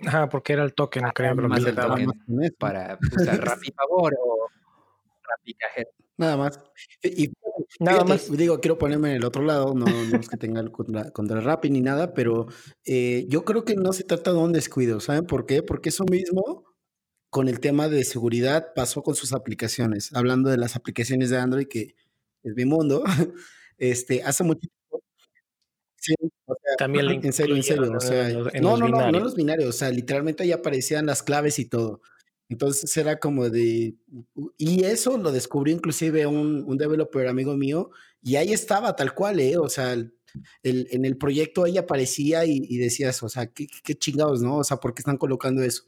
Ajá, 0.00 0.28
porque 0.28 0.52
era 0.52 0.64
el 0.64 0.74
token, 0.74 1.04
creo 1.14 1.36
que 1.36 1.42
más 1.42 1.64
el 1.64 1.76
token 1.76 2.10
para 2.58 2.98
usar 3.16 3.40
Rappi 3.40 3.70
Favor 3.70 4.14
o 4.20 4.48
Rappi 5.22 5.54
Cajero. 5.54 5.90
Nada 6.16 6.36
más. 6.36 6.60
Y, 7.02 7.32
nada 7.80 8.04
más. 8.04 8.30
Digo, 8.30 8.60
quiero 8.60 8.78
ponerme 8.78 9.10
en 9.10 9.16
el 9.16 9.24
otro 9.24 9.42
lado, 9.42 9.74
no, 9.74 9.86
no 9.86 10.18
es 10.18 10.28
que 10.28 10.36
tenga 10.36 10.66
contra, 10.70 11.10
contra 11.10 11.40
Rappi 11.40 11.70
ni 11.70 11.80
nada, 11.80 12.14
pero 12.14 12.46
eh, 12.84 13.26
yo 13.28 13.44
creo 13.44 13.64
que 13.64 13.74
no 13.74 13.92
se 13.92 14.04
trata 14.04 14.32
de 14.32 14.38
un 14.38 14.52
descuido, 14.52 15.00
¿saben 15.00 15.26
por 15.26 15.46
qué? 15.46 15.62
Porque 15.62 15.90
eso 15.90 16.04
mismo 16.04 16.64
con 17.30 17.48
el 17.48 17.60
tema 17.60 17.88
de 17.88 18.04
seguridad 18.04 18.72
pasó 18.74 19.02
con 19.02 19.14
sus 19.14 19.32
aplicaciones, 19.32 20.12
hablando 20.14 20.50
de 20.50 20.58
las 20.58 20.76
aplicaciones 20.76 21.30
de 21.30 21.38
Android, 21.38 21.66
que 21.66 21.94
es 22.42 22.54
mi 22.54 22.64
mundo, 22.64 23.04
este, 23.78 24.22
hace 24.22 24.44
mucho 24.44 24.68
Sí, 26.02 26.14
o 26.46 26.54
sea, 26.60 26.76
También 26.78 27.08
en 27.24 27.32
serio, 27.32 27.54
en 27.54 27.62
serio. 27.62 27.92
O 27.96 28.00
sea, 28.00 28.28
no, 28.60 28.76
no, 28.76 28.88
no, 28.88 29.12
no 29.12 29.20
los 29.20 29.36
binarios. 29.36 29.68
O 29.68 29.72
sea, 29.72 29.88
literalmente 29.90 30.42
ahí 30.42 30.50
aparecían 30.50 31.06
las 31.06 31.22
claves 31.22 31.60
y 31.60 31.66
todo. 31.66 32.00
Entonces 32.52 32.94
era 32.98 33.18
como 33.18 33.48
de. 33.48 33.96
Y 34.58 34.84
eso 34.84 35.16
lo 35.16 35.32
descubrió 35.32 35.74
inclusive 35.74 36.26
un, 36.26 36.64
un 36.66 36.76
developer 36.76 37.26
amigo 37.26 37.56
mío. 37.56 37.90
Y 38.22 38.36
ahí 38.36 38.52
estaba 38.52 38.94
tal 38.94 39.14
cual, 39.14 39.40
¿eh? 39.40 39.56
O 39.56 39.70
sea, 39.70 39.94
el, 39.94 40.12
en 40.62 41.04
el 41.06 41.16
proyecto 41.16 41.64
ahí 41.64 41.78
aparecía 41.78 42.44
y, 42.44 42.58
y 42.68 42.76
decías, 42.76 43.22
o 43.22 43.30
sea, 43.30 43.46
¿qué, 43.46 43.66
¿qué, 43.82 43.94
chingados, 43.94 44.42
¿no? 44.42 44.58
O 44.58 44.64
sea, 44.64 44.76
¿por 44.78 44.94
qué 44.94 45.00
están 45.00 45.16
colocando 45.16 45.62
eso? 45.62 45.84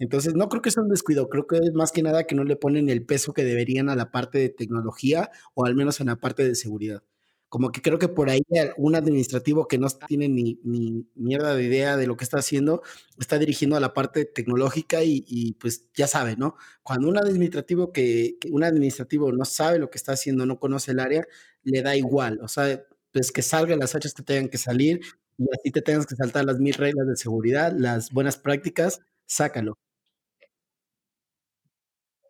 Entonces, 0.00 0.34
no 0.34 0.48
creo 0.48 0.62
que 0.62 0.72
sea 0.72 0.82
un 0.82 0.88
descuido, 0.88 1.28
creo 1.28 1.46
que 1.46 1.58
es 1.58 1.72
más 1.74 1.92
que 1.92 2.02
nada 2.02 2.24
que 2.26 2.34
no 2.34 2.44
le 2.44 2.56
ponen 2.56 2.88
el 2.88 3.06
peso 3.06 3.32
que 3.34 3.44
deberían 3.44 3.88
a 3.88 3.96
la 3.96 4.10
parte 4.10 4.38
de 4.38 4.48
tecnología 4.48 5.30
o 5.54 5.64
al 5.66 5.76
menos 5.76 6.00
en 6.00 6.08
la 6.08 6.16
parte 6.16 6.44
de 6.44 6.54
seguridad 6.56 7.02
como 7.50 7.72
que 7.72 7.82
creo 7.82 7.98
que 7.98 8.06
por 8.06 8.30
ahí 8.30 8.42
un 8.76 8.94
administrativo 8.94 9.66
que 9.66 9.76
no 9.76 9.88
tiene 10.06 10.28
ni, 10.28 10.60
ni 10.62 11.04
mierda 11.16 11.52
de 11.56 11.64
idea 11.64 11.96
de 11.96 12.06
lo 12.06 12.16
que 12.16 12.22
está 12.22 12.38
haciendo, 12.38 12.82
está 13.18 13.40
dirigiendo 13.40 13.76
a 13.76 13.80
la 13.80 13.92
parte 13.92 14.24
tecnológica 14.24 15.02
y, 15.02 15.56
pues 15.60 15.90
ya 15.92 16.06
sabe, 16.06 16.36
¿no? 16.36 16.54
Cuando 16.84 17.08
un 17.08 17.18
administrativo 17.18 17.92
que, 17.92 18.38
un 18.52 18.62
administrativo 18.62 19.32
no 19.32 19.44
sabe 19.44 19.80
lo 19.80 19.90
que 19.90 19.98
está 19.98 20.12
haciendo, 20.12 20.46
no 20.46 20.60
conoce 20.60 20.92
el 20.92 21.00
área, 21.00 21.26
le 21.64 21.82
da 21.82 21.96
igual, 21.96 22.38
o 22.40 22.46
sea, 22.46 22.84
pues 23.12 23.32
que 23.32 23.42
salgan 23.42 23.80
las 23.80 23.96
hachas 23.96 24.14
que 24.14 24.22
tengan 24.22 24.48
que 24.48 24.58
salir 24.58 25.00
y 25.36 25.44
así 25.52 25.72
te 25.72 25.82
tengas 25.82 26.06
que 26.06 26.14
saltar 26.14 26.44
las 26.44 26.60
mil 26.60 26.74
reglas 26.74 27.08
de 27.08 27.16
seguridad, 27.16 27.72
las 27.76 28.12
buenas 28.12 28.36
prácticas, 28.36 29.00
sácalo. 29.26 29.76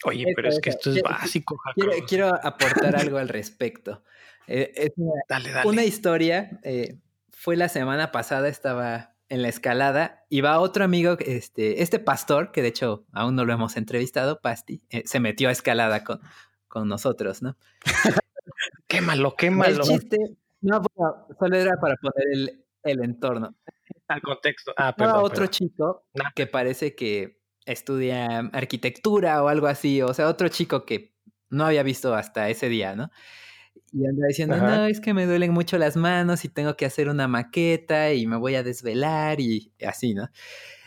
Oye, 0.07 0.33
pero 0.35 0.49
es 0.49 0.61
que 0.61 0.71
esto 0.71 0.91
es 0.91 1.03
básico. 1.03 1.61
Quiero, 1.75 1.93
quiero, 2.09 2.29
aportar 2.43 2.97
algo 2.97 3.19
al 3.19 3.29
respecto. 3.29 4.03
Eh, 4.51 4.73
es 4.75 4.93
una, 5.65 5.85
historia. 5.85 6.59
Eh, 6.65 6.99
fue 7.31 7.57
la 7.57 7.69
semana 7.69 8.11
pasada, 8.11 8.49
estaba 8.49 9.15
en 9.29 9.43
la 9.43 9.49
escalada 9.49 10.27
y 10.29 10.41
va 10.41 10.59
otro 10.59 10.85
amigo, 10.85 11.17
este, 11.21 11.83
este 11.83 12.01
pastor, 12.01 12.51
que 12.51 12.61
de 12.61 12.69
hecho 12.69 13.07
aún 13.13 13.37
no 13.37 13.45
lo 13.45 13.53
hemos 13.53 13.77
entrevistado, 13.77 14.41
Pasti, 14.41 14.83
eh, 14.91 15.05
se 15.07 15.21
metió 15.21 15.49
a 15.49 15.53
escalada 15.53 16.03
con, 16.03 16.21
con 16.67 16.89
nosotros, 16.89 17.43
¿no? 17.43 17.57
quémalo, 18.89 19.37
quémalo. 19.37 19.85
El 19.85 19.89
chiste, 19.89 20.19
no, 20.63 20.83
solo 21.39 21.57
era 21.57 21.77
para 21.81 21.95
poner 21.95 22.27
el, 22.33 22.65
el 22.83 23.05
entorno. 23.05 23.55
Al 24.09 24.21
contexto. 24.21 24.75
Ah, 24.77 24.97
perdón, 24.97 25.23
otro 25.23 25.47
chico 25.47 26.07
que 26.35 26.49
parece 26.49 26.97
que 26.97 27.41
estudia 27.67 28.39
arquitectura 28.53 29.45
o 29.45 29.49
algo 29.49 29.69
así, 29.69 30.03
o 30.03 30.13
sea, 30.13 30.27
otro 30.27 30.49
chico 30.49 30.85
que 30.85 31.15
no 31.51 31.67
había 31.67 31.85
visto 31.85 32.15
hasta 32.15 32.49
ese 32.49 32.69
día, 32.69 32.97
¿no? 32.97 33.13
Y 33.93 34.07
anda 34.07 34.27
diciendo, 34.29 34.57
no, 34.57 34.87
es 34.87 35.01
que 35.01 35.15
me 35.15 35.27
duelen 35.27 35.53
mucho 35.53 35.77
las 35.77 35.97
manos 35.97 36.45
y 36.45 36.49
tengo 36.49 36.77
que 36.77 36.87
hacer 36.87 37.09
una 37.09 37.27
maqueta 37.27 38.13
y 38.13 38.27
me 38.27 38.37
voy 38.37 38.55
a 38.55 38.63
desvelar 38.63 39.41
y 39.41 39.73
así, 39.85 40.15
¿no? 40.15 40.31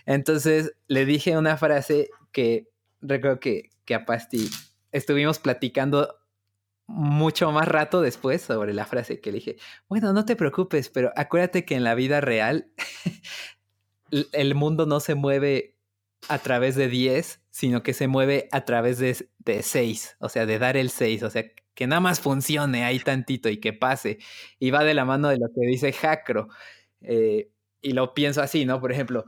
Entonces 0.05 0.73
le 0.87 1.05
dije 1.05 1.37
una 1.37 1.57
frase 1.57 2.09
que 2.31 2.69
recuerdo 3.01 3.39
que, 3.39 3.69
que 3.85 3.95
a 3.95 4.05
Pasti 4.05 4.49
estuvimos 4.91 5.39
platicando 5.39 6.15
mucho 6.87 7.51
más 7.51 7.67
rato 7.67 8.01
después 8.01 8.41
sobre 8.41 8.73
la 8.73 8.85
frase 8.85 9.19
que 9.19 9.31
le 9.31 9.37
dije, 9.37 9.57
bueno, 9.87 10.13
no 10.13 10.25
te 10.25 10.35
preocupes, 10.35 10.89
pero 10.89 11.11
acuérdate 11.15 11.65
que 11.65 11.75
en 11.75 11.83
la 11.83 11.95
vida 11.95 12.21
real 12.21 12.71
el 14.11 14.55
mundo 14.55 14.85
no 14.85 14.99
se 14.99 15.15
mueve 15.15 15.77
a 16.29 16.39
través 16.39 16.75
de 16.75 16.87
10, 16.87 17.41
sino 17.49 17.83
que 17.83 17.93
se 17.93 18.07
mueve 18.07 18.47
a 18.51 18.65
través 18.65 18.97
de, 18.97 19.29
de 19.39 19.63
6, 19.63 20.17
o 20.19 20.29
sea, 20.29 20.45
de 20.45 20.59
dar 20.59 20.77
el 20.77 20.89
6, 20.89 21.23
o 21.23 21.29
sea, 21.29 21.45
que 21.75 21.87
nada 21.87 21.99
más 22.01 22.19
funcione 22.19 22.83
ahí 22.83 22.99
tantito 22.99 23.49
y 23.49 23.57
que 23.57 23.73
pase. 23.73 24.19
Y 24.59 24.71
va 24.71 24.83
de 24.83 24.93
la 24.93 25.05
mano 25.05 25.29
de 25.29 25.37
lo 25.37 25.47
que 25.47 25.61
dice 25.67 25.91
Jacro. 25.93 26.47
Eh, 27.01 27.49
y 27.81 27.91
lo 27.91 28.13
pienso 28.13 28.41
así, 28.41 28.65
¿no? 28.65 28.79
Por 28.79 28.91
ejemplo, 28.91 29.25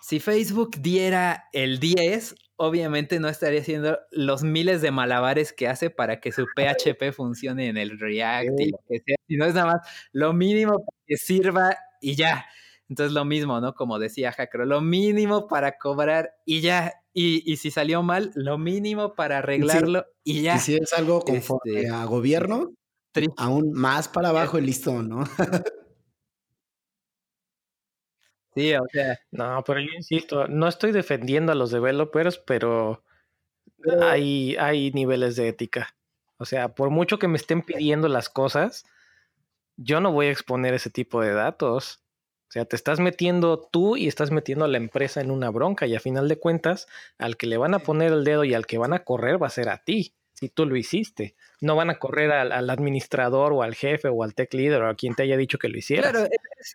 si 0.00 0.20
Facebook 0.20 0.72
diera 0.80 1.48
el 1.52 1.80
10, 1.80 2.34
obviamente 2.56 3.18
no 3.18 3.28
estaría 3.28 3.60
haciendo 3.60 3.98
los 4.10 4.42
miles 4.42 4.82
de 4.82 4.90
malabares 4.90 5.52
que 5.52 5.66
hace 5.66 5.88
para 5.90 6.20
que 6.20 6.30
su 6.30 6.44
PHP 6.54 7.12
funcione 7.12 7.68
en 7.68 7.78
el 7.78 7.98
React 7.98 8.60
y 8.60 8.70
lo 8.70 8.78
que 8.86 9.00
sea, 9.00 9.16
sino 9.26 9.46
es 9.46 9.54
nada 9.54 9.72
más 9.72 9.88
lo 10.12 10.34
mínimo 10.34 10.84
para 10.84 10.98
que 11.06 11.16
sirva 11.16 11.76
y 12.00 12.16
ya. 12.16 12.46
Entonces 12.88 13.14
lo 13.14 13.24
mismo, 13.24 13.60
¿no? 13.60 13.74
Como 13.74 13.98
decía 13.98 14.32
Jacro, 14.32 14.66
lo 14.66 14.80
mínimo 14.82 15.48
para 15.48 15.78
cobrar 15.78 16.34
y 16.44 16.60
ya. 16.60 16.92
Y, 17.16 17.56
si 17.58 17.70
salió 17.70 18.02
mal, 18.02 18.32
lo 18.34 18.58
mínimo 18.58 19.14
para 19.14 19.38
arreglarlo 19.38 20.04
y 20.24 20.42
ya. 20.42 20.56
Y 20.56 20.58
si 20.58 20.74
es 20.74 20.92
algo 20.92 21.20
conforme 21.20 21.82
este, 21.82 21.88
a 21.88 22.04
gobierno, 22.06 22.72
aún 23.36 23.72
más 23.72 24.08
para 24.08 24.30
abajo 24.30 24.58
y 24.58 24.62
listo, 24.62 25.00
¿no? 25.00 25.24
sí, 28.56 28.74
o 28.74 28.84
sea. 28.90 29.18
No, 29.30 29.62
pero 29.64 29.78
yo 29.78 29.90
insisto, 29.96 30.48
no 30.48 30.66
estoy 30.66 30.90
defendiendo 30.90 31.52
a 31.52 31.54
los 31.54 31.70
developers, 31.70 32.38
pero, 32.38 33.04
hay, 34.02 34.56
hay 34.56 34.90
niveles 34.90 35.36
de 35.36 35.46
ética. 35.48 35.94
O 36.38 36.44
sea, 36.44 36.74
por 36.74 36.90
mucho 36.90 37.20
que 37.20 37.28
me 37.28 37.36
estén 37.36 37.62
pidiendo 37.62 38.08
las 38.08 38.28
cosas, 38.28 38.84
yo 39.76 40.00
no 40.00 40.12
voy 40.12 40.26
a 40.26 40.32
exponer 40.32 40.74
ese 40.74 40.90
tipo 40.90 41.20
de 41.20 41.32
datos. 41.32 42.03
O 42.54 42.56
sea, 42.56 42.64
te 42.66 42.76
estás 42.76 43.00
metiendo 43.00 43.58
tú 43.58 43.96
y 43.96 44.06
estás 44.06 44.30
metiendo 44.30 44.64
a 44.64 44.68
la 44.68 44.76
empresa 44.76 45.20
en 45.20 45.32
una 45.32 45.50
bronca 45.50 45.88
y 45.88 45.96
a 45.96 45.98
final 45.98 46.28
de 46.28 46.38
cuentas, 46.38 46.86
al 47.18 47.36
que 47.36 47.48
le 47.48 47.56
van 47.56 47.74
a 47.74 47.80
poner 47.80 48.12
el 48.12 48.22
dedo 48.22 48.44
y 48.44 48.54
al 48.54 48.64
que 48.64 48.78
van 48.78 48.92
a 48.92 49.00
correr 49.00 49.42
va 49.42 49.48
a 49.48 49.50
ser 49.50 49.68
a 49.68 49.78
ti. 49.78 50.14
si 50.34 50.50
tú 50.50 50.64
lo 50.64 50.76
hiciste. 50.76 51.34
No 51.60 51.74
van 51.74 51.90
a 51.90 51.98
correr 51.98 52.30
al, 52.30 52.70
administrador 52.70 53.52
o 53.52 53.64
al 53.64 53.74
jefe 53.74 54.06
o 54.08 54.22
al 54.22 54.36
tech 54.36 54.54
leader 54.54 54.82
o 54.82 54.88
a 54.88 54.94
quien 54.94 55.16
te 55.16 55.24
haya 55.24 55.36
dicho 55.36 55.58
que 55.58 55.68
lo 55.68 55.76
hiciera. 55.76 56.12
Claro, 56.12 56.28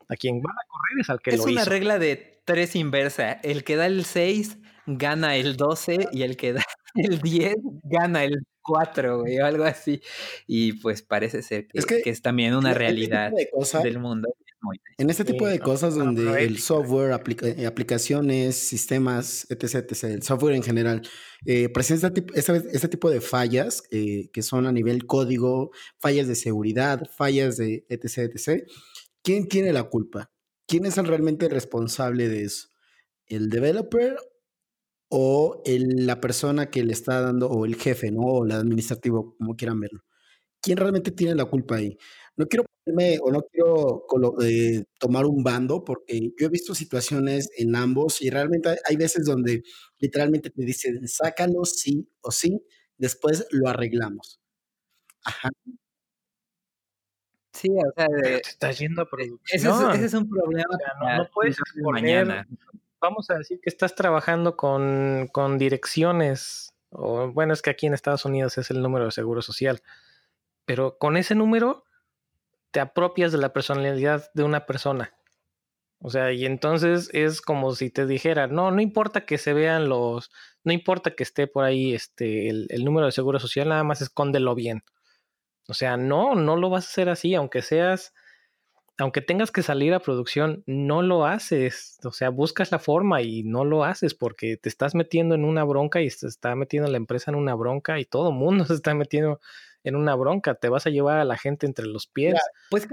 a 0.10 0.16
quien 0.18 0.42
van 0.42 0.52
a 0.52 0.68
correr 0.68 1.00
es 1.00 1.10
al 1.10 1.22
que 1.22 1.32
lo 1.32 1.38
hizo. 1.38 1.48
Es 1.48 1.54
una 1.54 1.64
regla 1.64 1.98
de 1.98 2.42
tres 2.44 2.76
inversa. 2.76 3.32
El 3.32 3.64
que 3.64 3.78
da 3.78 3.86
el 3.86 4.04
6 4.04 4.58
gana 4.86 5.38
el 5.38 5.56
12 5.56 6.10
y 6.12 6.24
el 6.24 6.36
que 6.36 6.52
da 6.52 6.66
el 6.96 7.22
10 7.22 7.56
gana 7.84 8.26
el 8.26 8.46
4, 8.64 9.22
o 9.22 9.46
algo 9.46 9.64
así. 9.64 10.02
Y 10.46 10.74
pues 10.74 11.04
parece 11.04 11.42
ser 11.42 11.68
que 11.68 12.10
es, 12.10 12.22
también 12.22 12.54
una 12.54 12.72
este 12.72 12.80
realidad 12.80 13.32
del 13.82 14.00
mundo. 14.00 14.28
En 14.98 15.10
este 15.10 15.24
tipo 15.24 15.48
de 15.48 15.60
cosas 15.60 15.96
donde 15.96 16.44
el 16.44 16.60
software, 16.60 17.18
eh, 17.44 17.66
aplicaciones, 17.66 18.56
sistemas, 18.56 19.48
etc., 19.50 19.86
etc., 19.90 20.04
el 20.06 20.24
software 20.24 20.56
en 20.56 20.64
general, 20.64 21.02
eh, 21.46 21.70
presenta 21.70 22.12
este, 22.34 22.54
este, 22.72 22.88
tipo 22.90 23.10
de 23.10 23.22
fallas 23.22 23.84
eh, 23.92 24.30
que 24.34 24.42
son 24.42 24.68
a 24.68 24.72
nivel 24.72 25.06
código, 25.06 25.72
fallas 25.98 26.28
de 26.28 26.36
seguridad, 26.36 27.10
fallas 27.16 27.58
de 27.58 27.86
etc., 27.90 28.34
etc., 28.34 28.68
¿quién 29.24 29.48
tiene 29.48 29.72
la 29.72 29.84
culpa? 29.84 30.32
¿Quién 30.68 30.86
es 30.86 30.98
el 30.98 31.08
realmente 31.08 31.48
responsable 31.48 32.28
de 32.28 32.44
eso? 32.44 32.68
¿El 33.28 33.50
developer 33.50 34.18
o 35.10 35.64
la 35.66 36.20
persona 36.22 36.70
que 36.70 36.84
le 36.84 36.94
está 36.94 37.22
dando, 37.22 37.50
o 37.50 37.66
el 37.66 37.76
jefe, 37.76 38.12
¿no? 38.12 38.22
O 38.22 38.46
el 38.46 38.52
administrativo, 38.52 39.36
como 39.38 39.56
quieran 39.56 39.80
verlo? 39.80 40.02
¿Quién 40.62 40.78
realmente 40.78 41.12
tiene 41.12 41.36
la 41.36 41.46
culpa 41.46 41.78
ahí? 41.78 41.98
No 42.40 42.48
quiero 42.48 42.64
o 43.22 43.32
no 43.32 43.42
quiero 43.52 44.06
eh, 44.42 44.86
tomar 44.98 45.26
un 45.26 45.44
bando 45.44 45.84
porque 45.84 46.32
yo 46.40 46.48
he 46.48 46.50
visto 46.50 46.74
situaciones 46.74 47.50
en 47.58 47.76
ambos 47.76 48.22
y 48.22 48.30
realmente 48.30 48.78
hay 48.86 48.96
veces 48.96 49.26
donde 49.26 49.62
literalmente 49.98 50.50
te 50.50 50.64
dicen, 50.64 51.06
sácalo 51.06 51.66
sí 51.66 52.10
o 52.22 52.32
sí, 52.32 52.66
después 52.98 53.46
lo 53.52 53.68
arreglamos. 53.68 54.40
Ajá. 55.26 55.50
Sí, 57.54 57.70
o 57.72 57.92
sea, 57.94 58.08
te 58.08 58.36
estás 58.38 58.80
yendo 58.80 59.02
a 59.02 59.04
e, 59.04 59.08
producción. 59.08 59.94
Ese 59.94 60.06
es, 60.06 60.14
un 60.14 60.30
problema. 60.30 60.78
no, 61.18 61.30
puedes 61.34 61.58
mañana. 61.76 62.48
Vamos 63.02 63.30
a 63.32 63.38
decir 63.38 63.60
que 63.62 63.70
estás 63.70 63.96
trabajando 63.96 64.56
con, 64.56 65.28
con 65.34 65.58
direcciones, 65.58 66.74
o 66.90 67.34
bueno, 67.34 67.52
es 67.52 67.62
que 67.62 67.70
aquí 67.70 67.86
en 67.86 67.94
Estados 67.94 68.24
Unidos 68.24 68.58
es 68.58 68.72
el 68.72 68.82
número 68.82 69.06
de 69.06 69.12
seguro 69.12 69.42
social, 69.42 69.82
pero 70.64 70.98
con 70.98 71.18
ese 71.18 71.36
número 71.36 71.84
te 72.72 72.80
apropias 72.80 73.32
de 73.32 73.38
la 73.38 73.54
personalidad 73.54 74.30
de 74.34 74.44
una 74.44 74.66
persona. 74.66 75.14
O 76.02 76.10
sea, 76.10 76.32
y 76.32 76.46
entonces 76.46 77.10
es 77.14 77.42
como 77.42 77.76
si 77.76 77.90
te 77.90 78.06
dijera, 78.06 78.48
no, 78.48 78.72
no 78.72 78.82
importa 78.82 79.26
que 79.26 79.38
se 79.38 79.54
vean 79.54 79.90
los, 79.90 80.32
no 80.64 80.72
importa 80.72 81.12
que 81.12 81.24
esté 81.24 81.48
por 81.48 81.66
ahí 81.66 81.94
este, 81.94 82.50
el, 82.50 82.86
número 82.86 83.08
de 83.08 83.12
seguro 83.12 83.40
social, 83.40 83.68
nada 83.68 83.84
más 83.84 84.02
escóndelo 84.02 84.56
bien. 84.56 84.84
O 85.68 85.74
sea, 85.74 85.98
no, 85.98 86.36
no 86.36 86.56
lo 86.58 86.70
vas 86.70 86.86
a 86.86 86.90
hacer 86.90 87.10
así, 87.10 87.36
aunque 87.36 87.62
seas, 87.62 88.14
aunque 88.98 89.22
tengas 89.22 89.52
que 89.52 89.64
salir 89.64 89.94
a 89.94 90.00
producción, 90.00 90.64
no 90.68 91.02
lo 91.02 91.26
haces. 91.26 92.00
O 92.06 92.12
sea, 92.12 92.30
buscas 92.30 92.72
la 92.72 92.80
forma 92.80 93.22
y 93.22 93.44
no 93.44 93.66
lo 93.66 93.84
haces 93.84 94.14
porque 94.16 94.58
te 94.58 94.70
estás 94.70 94.96
metiendo 94.96 95.36
en 95.36 95.46
una 95.46 95.64
bronca 95.66 96.02
y 96.02 96.10
se 96.10 96.28
está 96.28 96.56
metiendo 96.56 96.90
la 96.90 96.98
empresa 96.98 97.32
en 97.32 97.36
una 97.36 97.56
bronca 97.56 98.00
y 98.00 98.06
todo 98.06 98.32
mundo 98.32 98.66
se 98.66 98.74
está 98.76 98.94
metiendo 98.96 99.40
en 99.84 99.96
una 99.96 100.16
bronca, 100.16 100.56
te 100.56 100.70
vas 100.70 100.86
a 100.86 100.90
llevar 100.90 101.20
a 101.20 101.26
la 101.26 101.38
gente 101.38 101.66
entre 101.66 101.86
los 101.86 102.08
pies. 102.08 102.36
pues 102.70 102.88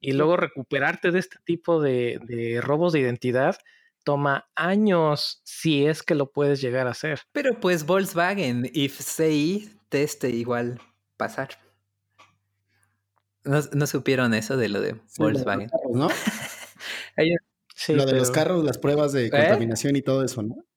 Y 0.00 0.12
luego 0.12 0.36
recuperarte 0.36 1.10
de 1.10 1.18
este 1.18 1.38
tipo 1.44 1.80
de, 1.80 2.60
robos 2.62 2.92
de 2.92 3.00
identidad 3.00 3.56
toma 4.04 4.48
años 4.54 5.42
si 5.44 5.86
es 5.86 6.02
que 6.02 6.14
lo 6.14 6.30
puedes 6.30 6.60
llegar 6.60 6.86
a 6.86 6.92
hacer. 6.92 7.20
Pero 7.32 7.60
pues 7.60 7.84
Volkswagen, 7.84 8.70
if 8.72 8.98
say, 9.00 9.68
teste 9.88 10.30
igual 10.30 10.80
pasar. 11.16 11.50
¿No, 13.44 13.86
supieron 13.86 14.34
eso 14.34 14.56
de 14.56 14.68
lo 14.68 14.80
de 14.80 14.96
Volkswagen? 15.18 15.70
¿no? 15.92 16.08
lo 17.88 18.06
de 18.06 18.12
los 18.12 18.30
carros, 18.32 18.64
las 18.64 18.78
pruebas 18.78 19.12
de 19.12 19.26
¿Eh? 19.26 19.30
contaminación 19.30 19.96
y 19.96 20.02
todo 20.02 20.24
eso, 20.24 20.42
¿no? 20.42 20.67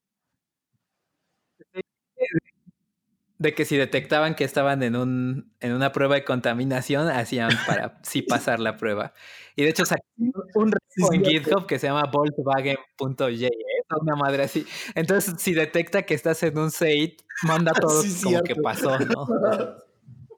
De 3.42 3.56
que 3.56 3.66
si 3.66 3.76
detectaban 3.76 4.36
que 4.36 4.44
estaban 4.44 4.84
en, 4.84 4.96
un, 4.96 5.52
en 5.62 5.74
una 5.74 5.92
prueba 5.92 6.14
de 6.14 6.24
contaminación, 6.24 7.08
hacían 7.08 7.50
para 7.66 8.00
sí 8.04 8.22
pasar 8.30 8.60
la 8.60 8.78
prueba. 8.78 9.14
Y 9.56 9.64
de 9.64 9.70
hecho 9.70 9.84
sacaron 9.84 10.32
un 10.54 10.72
repo 10.72 11.14
en 11.14 11.26
GitHub 11.26 11.66
que 11.66 11.80
se 11.80 11.88
llama 11.88 12.04
Volkswagen.js, 12.12 13.50
una 14.00 14.16
madre 14.16 14.44
así. 14.44 14.64
Entonces, 14.94 15.34
si 15.40 15.56
detecta 15.56 16.04
que 16.04 16.14
estás 16.14 16.44
en 16.44 16.60
un 16.60 16.70
SAID, 16.70 17.14
manda 17.42 17.72
todo 17.82 18.04
como 18.24 18.44
que 18.44 18.56
pasó, 18.56 19.00
¿no? 19.00 19.28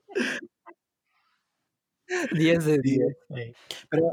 10 2.32 2.66
de 2.66 2.80
10. 2.80 3.18
Pero, 3.90 4.12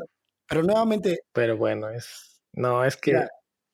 pero 0.48 0.62
nuevamente. 0.64 1.20
Pero 1.32 1.56
bueno, 1.56 1.90
es. 1.90 2.42
No, 2.54 2.84
es 2.84 2.96
que. 2.96 3.24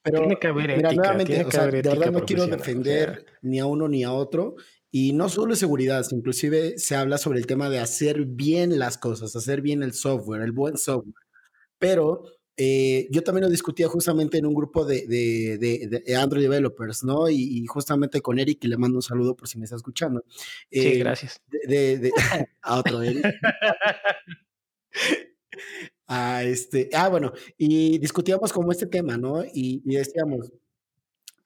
pero, 0.03 0.19
tiene 0.19 0.39
que 0.39 0.49
haber 0.49 0.73
ética. 0.73 0.93
nuevamente, 0.93 1.43
o 1.43 1.51
sea, 1.51 1.67
de 1.69 1.81
verdad 1.81 2.11
no 2.11 2.27
quiero 2.27 2.47
defender 2.47 3.25
ni 3.41 3.61
a 3.61 3.67
uno 3.67 3.89
ni 3.89 4.05
a 4.05 4.13
otro. 4.13 4.57
Y 4.91 5.13
no 5.13 5.29
solo 5.29 5.57
seguridad, 5.57 6.07
inclusive 6.11 6.79
se 6.79 6.97
habla 6.97 7.19
sobre 7.19 7.39
el 7.39 7.47
tema 7.47 7.69
de 7.69 7.81
hacer 7.81 8.25
bien 8.25 8.79
las 8.79 8.99
cosas, 8.99 9.37
hacer 9.37 9.61
bien 9.61 9.83
el 9.83 9.93
software, 9.93 10.43
el 10.43 10.53
buen 10.53 10.79
software. 10.79 11.15
Pero 11.79 12.25
eh, 12.59 13.07
yo 13.11 13.23
también 13.23 13.45
lo 13.45 13.51
discutía 13.51 13.87
justamente 13.87 14.39
en 14.39 14.47
un 14.47 14.55
grupo 14.55 14.87
de, 14.87 15.07
de, 15.07 16.17
Android 16.17 16.43
developers, 16.43 17.05
¿no? 17.05 17.29
Y, 17.29 17.67
justamente 17.67 18.23
con 18.23 18.39
Eric, 18.39 18.65
y 18.65 18.69
le 18.69 18.79
mando 18.79 18.97
un 18.97 19.03
saludo 19.03 19.37
por 19.37 19.47
si 19.47 19.59
me 19.59 19.65
está 19.65 19.77
escuchando. 19.77 20.25
sí, 20.71 20.81
eh, 20.81 20.99
gracias. 20.99 21.43
a 22.63 22.79
otro 22.79 23.03
Eric. 23.03 23.27
a 26.07 26.45
este, 26.45 26.89
ah, 26.95 27.09
bueno, 27.09 27.33
y 27.59 27.99
discutíamos 27.99 28.53
como 28.53 28.73
este 28.73 28.87
tema, 28.87 29.19
¿no? 29.19 29.45
Y, 29.45 29.83
y 29.85 29.97
decíamos, 29.97 30.51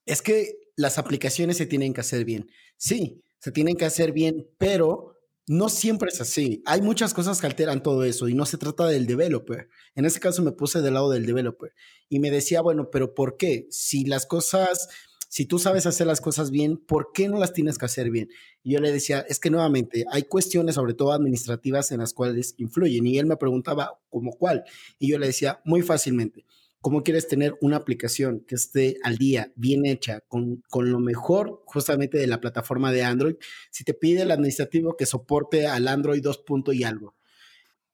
es 0.07 0.23
que 0.23 0.59
las 0.77 0.99
aplicaciones 0.99 1.57
se 1.57 1.67
tienen 1.67 1.93
que 1.93 2.03
hacer 2.03 2.25
bien. 2.25 2.49
Sí, 2.77 3.21
se 3.41 3.51
tienen 3.51 3.77
que 3.77 3.87
hacer 3.87 4.13
bien, 4.13 4.49
pero 4.59 5.17
no 5.47 5.69
siempre 5.69 6.11
es 6.11 6.21
así. 6.21 6.63
Hay 6.67 6.81
muchas 6.81 7.13
cosas 7.13 7.41
que 7.41 7.47
alteran 7.47 7.83
todo 7.83 8.05
eso 8.05 8.29
y 8.29 8.35
no 8.35 8.47
se 8.47 8.59
trata 8.59 8.87
del 8.87 9.07
developer. 9.07 9.69
En 9.97 10.05
este 10.05 10.21
caso 10.21 10.43
me 10.43 10.53
puse 10.53 10.81
del 10.81 10.95
lado 10.95 11.11
del 11.11 11.27
developer 11.27 11.75
y 12.09 12.21
me 12.21 12.31
decía, 12.31 12.61
bueno, 12.61 12.91
pero 12.91 13.15
¿por 13.15 13.37
qué? 13.37 13.67
Si 13.71 14.05
las 14.05 14.27
cosas, 14.27 14.89
si 15.29 15.47
tú 15.47 15.59
sabes 15.59 15.87
hacer 15.87 16.07
las 16.07 16.21
cosas 16.21 16.51
bien, 16.53 16.77
¿por 16.77 17.11
qué 17.13 17.29
no 17.29 17.39
las 17.39 17.53
tienes 17.53 17.79
que 17.79 17.87
hacer 17.87 18.11
bien? 18.11 18.29
Y 18.63 18.75
yo 18.75 18.81
le 18.81 18.93
decía, 18.93 19.25
es 19.29 19.41
que 19.41 19.51
nuevamente 19.51 20.05
hay 20.13 20.23
cuestiones, 20.25 20.77
sobre 20.77 20.95
todo 20.95 21.13
administrativas, 21.13 21.91
en 21.91 21.99
las 21.99 22.13
cuales 22.13 22.55
influyen. 22.59 23.07
Y 23.07 23.19
él 23.19 23.27
me 23.27 23.37
preguntaba, 23.37 23.99
¿cómo 24.09 24.33
cuál? 24.33 24.65
Y 24.99 25.11
yo 25.11 25.19
le 25.19 25.27
decía, 25.27 25.61
muy 25.65 25.83
fácilmente 25.83 26.45
cómo 26.81 27.03
quieres 27.03 27.29
tener 27.29 27.57
una 27.61 27.77
aplicación 27.77 28.41
que 28.47 28.55
esté 28.55 28.97
al 29.03 29.17
día, 29.17 29.53
bien 29.55 29.85
hecha, 29.85 30.21
con, 30.29 30.63
con, 30.69 30.91
lo 30.91 30.99
mejor 30.99 31.63
justamente 31.67 32.19
de 32.19 32.27
la 32.27 32.41
plataforma 32.41 32.91
de 32.91 33.03
Android, 33.03 33.37
si 33.71 33.85
te 33.85 33.95
pide 33.95 34.23
el 34.23 34.31
administrativo 34.31 34.97
que 34.97 35.07
soporte 35.07 35.67
al 35.67 35.89
Android 35.89 36.23
2. 36.23 36.45
y 36.73 36.85
algo. 36.85 37.15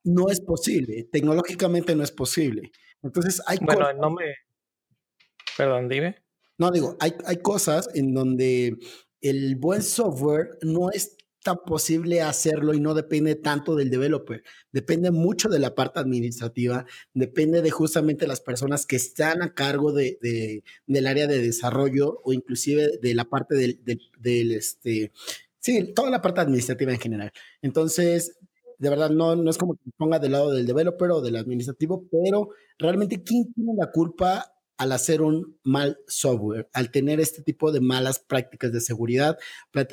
No 0.05 0.29
es 0.31 0.41
posible, 0.41 1.09
tecnológicamente 1.11 1.97
no 1.97 2.05
es 2.05 2.13
posible. 2.13 2.71
Entonces 3.03 3.43
hay 3.47 3.59
Bueno, 3.61 3.93
no 3.95 4.11
me... 4.11 4.35
Perdón, 5.57 5.89
dime. 5.89 6.23
No, 6.59 6.71
digo, 6.71 6.97
hay, 7.01 7.15
hay 7.25 7.39
cosas 7.39 7.89
en 7.95 8.15
donde 8.15 8.77
el 9.21 9.57
buen 9.57 9.83
software 9.83 10.59
no 10.63 10.91
es 10.91 11.17
tan 11.47 11.59
posible 11.65 12.23
hacerlo 12.23 12.75
y 12.75 12.81
no 12.81 12.93
depende 12.93 13.37
tanto 13.37 13.77
del 13.77 13.89
developer. 13.89 14.43
Depende 14.73 15.13
mucho 15.13 15.49
de 15.49 15.61
la 15.61 15.77
parte 15.77 16.01
administrativa, 16.01 16.87
depende 17.15 17.63
de 17.63 17.71
justamente 17.71 18.27
las 18.27 18.41
personas 18.41 18.85
que 18.85 18.97
están 18.97 19.43
a 19.43 19.55
cargo 19.55 19.93
de, 19.93 20.19
del 20.89 21.07
área 21.07 21.29
de 21.29 21.41
desarrollo 21.41 22.21
o 22.25 22.33
inclusive 22.33 22.99
de 23.01 23.15
la 23.15 23.27
parte 23.27 23.55
del, 23.55 23.81
del, 24.19 24.53
este, 24.53 25.13
sí, 25.61 25.93
toda 25.95 26.11
la 26.11 26.21
parte 26.21 26.41
administrativa 26.41 26.93
en 26.93 26.99
general. 26.99 27.33
Entonces, 27.63 28.37
de 28.79 28.91
verdad, 28.91 29.11
no, 29.11 29.37
no 29.37 29.49
es 29.49 29.57
como 29.57 29.77
que 29.77 29.89
ponga 29.97 30.19
del 30.19 30.33
lado 30.33 30.51
del 30.51 30.67
developer 30.67 31.13
o 31.13 31.21
del 31.21 31.37
administrativo, 31.37 32.09
pero 32.11 32.49
realmente, 32.77 33.23
¿quién 33.23 33.53
tiene 33.55 33.73
la 33.79 33.93
culpa 33.93 34.53
al 34.79 34.93
hacer 34.93 35.23
un 35.23 35.59
mal 35.63 35.99
software, 36.07 36.69
al 36.73 36.91
tener 36.91 37.21
este 37.21 37.43
tipo 37.43 37.73
de 37.73 37.81
malas 37.81 38.19
prácticas 38.19 38.73
de 38.73 38.81
seguridad, 38.81 39.39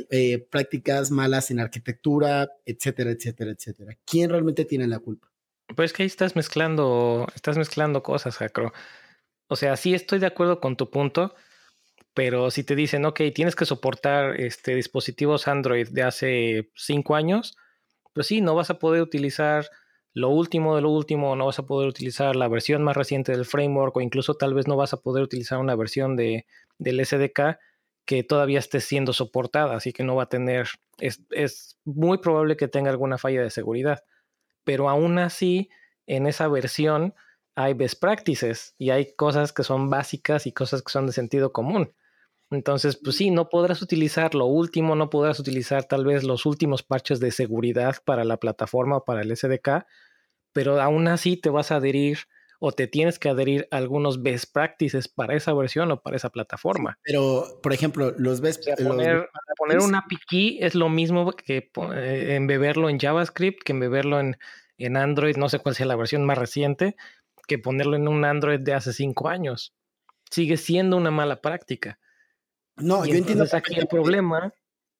eh, 0.10 0.40
prácticas 0.50 1.12
malas 1.12 1.52
en 1.52 1.60
arquitectura, 1.60 2.50
etcétera, 2.66 3.12
etcétera, 3.12 3.52
etcétera. 3.52 3.98
¿Quién 4.06 4.30
realmente 4.30 4.66
tiene 4.66 4.88
la 4.88 5.00
culpa? 5.00 5.32
Pues 5.76 5.94
que 5.94 6.04
ahí 6.04 6.08
estás 6.08 6.36
mezclando, 6.36 7.28
estás 7.34 7.58
mezclando 7.58 8.04
cosas, 8.04 8.38
Jacro. 8.38 8.74
O 9.48 9.56
sea, 9.56 9.78
sí 9.78 9.94
estoy 9.94 10.20
de 10.20 10.28
acuerdo 10.28 10.60
con 10.60 10.76
tu 10.76 10.90
punto, 10.90 11.34
pero 12.14 12.52
si 12.52 12.64
te 12.64 12.76
dicen, 12.76 13.06
ok, 13.06 13.22
tienes 13.34 13.56
que 13.56 13.66
soportar 13.66 14.40
este, 14.40 14.76
dispositivos 14.76 15.48
Android 15.48 15.88
de 15.90 16.04
hace 16.04 16.72
cinco 16.76 17.16
años, 17.16 17.56
pues 18.14 18.28
sí, 18.28 18.42
no 18.42 18.56
vas 18.56 18.70
a 18.70 18.80
poder 18.80 19.02
utilizar 19.02 19.70
lo 20.14 20.30
último 20.30 20.76
de 20.76 20.82
lo 20.82 20.90
último, 20.92 21.36
no 21.36 21.48
vas 21.48 21.60
a 21.60 21.66
poder 21.66 21.90
utilizar 21.90 22.36
la 22.36 22.48
versión 22.48 22.84
más 22.84 22.96
reciente 22.96 23.32
del 23.32 23.46
framework 23.46 23.98
o 23.98 24.02
incluso 24.02 24.36
tal 24.36 24.54
vez 24.54 24.68
no 24.68 24.76
vas 24.76 24.94
a 24.94 24.98
poder 24.98 25.24
utilizar 25.24 25.58
una 25.58 25.76
versión 25.76 26.16
de, 26.16 26.46
del 26.78 27.04
SDK 27.04 27.58
que 28.06 28.24
todavía 28.24 28.60
esté 28.60 28.80
siendo 28.82 29.14
soportada, 29.14 29.76
así 29.76 29.94
que 29.94 30.04
no 30.04 30.16
va 30.16 30.24
a 30.24 30.30
tener, 30.30 30.68
es, 31.00 31.22
es 31.32 31.80
muy 31.86 32.18
probable 32.20 32.58
que 32.58 32.68
tenga 32.68 32.92
alguna 32.92 33.18
falla 33.18 33.42
de 33.42 33.50
seguridad, 33.50 34.04
pero 34.64 34.90
aún 34.90 35.18
así, 35.20 35.70
en 36.06 36.28
esa 36.28 36.48
versión 36.48 37.16
hay 37.56 37.74
best 37.74 38.00
practices 38.00 38.76
y 38.78 38.90
hay 38.90 39.14
cosas 39.16 39.54
que 39.54 39.64
son 39.64 39.90
básicas 39.90 40.48
y 40.48 40.52
cosas 40.52 40.82
que 40.82 40.92
son 40.92 41.08
de 41.08 41.14
sentido 41.14 41.54
común. 41.54 41.94
Entonces, 42.54 43.00
pues 43.02 43.16
sí, 43.16 43.32
no 43.32 43.50
podrás 43.50 43.82
utilizar 43.82 44.36
lo 44.36 44.46
último, 44.46 44.96
no 44.96 45.10
podrás 45.10 45.40
utilizar 45.40 45.86
tal 45.86 46.06
vez 46.06 46.24
los 46.24 46.46
últimos 46.46 46.84
parches 46.84 47.20
de 47.20 47.32
seguridad 47.32 47.98
para 48.06 48.24
la 48.24 48.38
plataforma 48.38 48.98
o 48.98 49.04
para 49.04 49.22
el 49.22 49.36
SDK, 49.36 49.86
pero 50.52 50.82
aún 50.82 51.08
así 51.08 51.38
te 51.38 51.50
vas 51.50 51.72
a 51.72 51.78
adherir 51.78 52.20
o 52.66 52.72
te 52.72 52.88
tienes 52.88 53.20
que 53.20 53.28
adherir 53.28 53.68
a 53.72 53.78
algunos 53.78 54.24
best 54.24 54.54
practices 54.54 55.10
para 55.10 55.36
esa 55.36 55.54
versión 55.54 55.92
o 55.92 56.02
para 56.02 56.16
esa 56.16 56.30
plataforma. 56.30 56.98
pero, 57.04 57.60
por 57.62 57.74
ejemplo, 57.74 58.14
los 58.18 58.40
best 58.40 58.66
o 58.66 58.88
poner, 58.88 59.28
poner 59.58 59.80
un 59.80 59.96
API 59.96 60.16
key 60.30 60.58
es 60.62 60.74
lo 60.74 60.88
mismo 60.88 61.30
que 61.34 61.70
eh, 61.94 62.36
embeberlo 62.36 62.90
en 62.90 63.00
JavaScript, 63.00 63.64
que 63.64 63.74
embeberlo 63.74 64.20
en, 64.22 64.38
en 64.78 64.96
Android, 64.96 65.36
no 65.36 65.50
sé 65.50 65.60
cuál 65.60 65.76
sea 65.76 65.86
la 65.86 65.98
versión 65.98 66.24
más 66.26 66.38
reciente, 66.38 66.96
que 67.48 67.60
ponerlo 67.60 67.98
en 67.98 68.08
un 68.08 68.24
Android 68.24 68.60
de 68.62 68.74
hace 68.74 68.94
cinco 68.94 69.28
años. 69.28 69.74
Sigue 70.32 70.56
siendo 70.56 70.96
una 70.96 71.12
mala 71.12 71.42
práctica. 71.42 72.00
No, 72.78 73.06
yo 73.06 73.16
entiendo. 73.16 73.46
aquí 73.52 73.76
el 73.76 73.88
problema, 73.88 74.54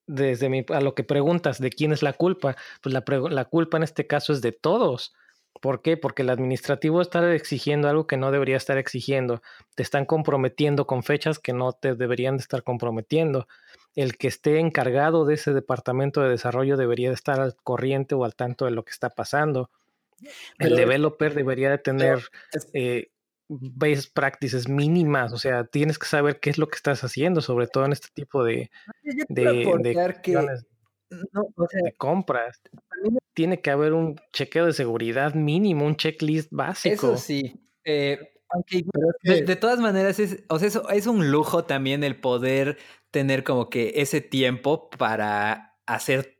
desde 0.06 0.48
mi, 0.48 0.64
a 0.68 0.80
lo 0.80 0.94
que 0.94 1.04
preguntas, 1.04 1.60
de 1.60 1.70
quién 1.70 1.92
es 1.92 2.02
la 2.02 2.12
culpa, 2.12 2.56
pues 2.82 2.92
la, 2.92 3.04
la 3.30 3.44
culpa 3.46 3.76
en 3.76 3.82
este 3.82 4.06
caso 4.06 4.32
es 4.32 4.40
de 4.40 4.52
todos. 4.52 5.14
¿Por 5.60 5.82
qué? 5.82 5.96
Porque 5.96 6.22
el 6.22 6.30
administrativo 6.30 7.00
está 7.00 7.32
exigiendo 7.32 7.88
algo 7.88 8.06
que 8.06 8.16
no 8.16 8.30
debería 8.30 8.56
estar 8.56 8.76
exigiendo. 8.76 9.40
Te 9.74 9.82
están 9.82 10.04
comprometiendo 10.04 10.86
con 10.86 11.02
fechas 11.02 11.38
que 11.38 11.52
no 11.52 11.72
te 11.72 11.94
deberían 11.94 12.36
de 12.36 12.42
estar 12.42 12.64
comprometiendo. 12.64 13.46
El 13.94 14.16
que 14.16 14.26
esté 14.28 14.58
encargado 14.58 15.24
de 15.24 15.34
ese 15.34 15.52
departamento 15.52 16.20
de 16.20 16.28
desarrollo 16.28 16.76
debería 16.76 17.08
de 17.08 17.14
estar 17.14 17.40
al 17.40 17.54
corriente 17.62 18.14
o 18.14 18.24
al 18.24 18.34
tanto 18.34 18.64
de 18.64 18.72
lo 18.72 18.84
que 18.84 18.90
está 18.90 19.10
pasando. 19.10 19.70
el 20.58 20.74
developer 20.74 21.34
debería 21.34 21.70
de 21.70 21.78
tener 21.78 22.28
eh, 22.72 23.10
best 23.48 24.14
practices 24.14 24.68
mínimas, 24.68 25.32
o 25.32 25.38
sea, 25.38 25.64
tienes 25.64 25.98
que 25.98 26.06
saber 26.06 26.40
qué 26.40 26.50
es 26.50 26.58
lo 26.58 26.68
que 26.68 26.76
estás 26.76 27.04
haciendo, 27.04 27.40
sobre 27.40 27.66
todo 27.66 27.84
en 27.84 27.92
este 27.92 28.08
tipo 28.14 28.44
de, 28.44 28.70
de, 29.28 30.14
que, 30.22 30.32
de 30.32 31.94
compras. 31.96 32.60
Tiene 33.34 33.60
que 33.60 33.70
haber 33.70 33.92
un 33.92 34.16
chequeo 34.32 34.66
de 34.66 34.72
seguridad 34.72 35.34
mínimo, 35.34 35.84
un 35.84 35.96
checklist 35.96 36.48
básico. 36.50 37.14
Eso 37.14 37.16
sí. 37.18 37.60
Eh, 37.84 38.18
aunque 38.48 38.84
de, 39.22 39.56
todas 39.56 39.80
maneras 39.80 40.18
es, 40.20 40.44
o 40.48 40.58
sea, 40.58 40.68
eso, 40.68 40.88
es 40.88 41.06
un 41.06 41.30
lujo 41.30 41.64
también 41.64 42.04
el 42.04 42.20
poder 42.20 42.78
tener 43.10 43.42
como 43.42 43.68
que 43.68 43.94
ese 43.96 44.20
tiempo 44.20 44.88
para 44.90 45.76
hacer 45.86 46.38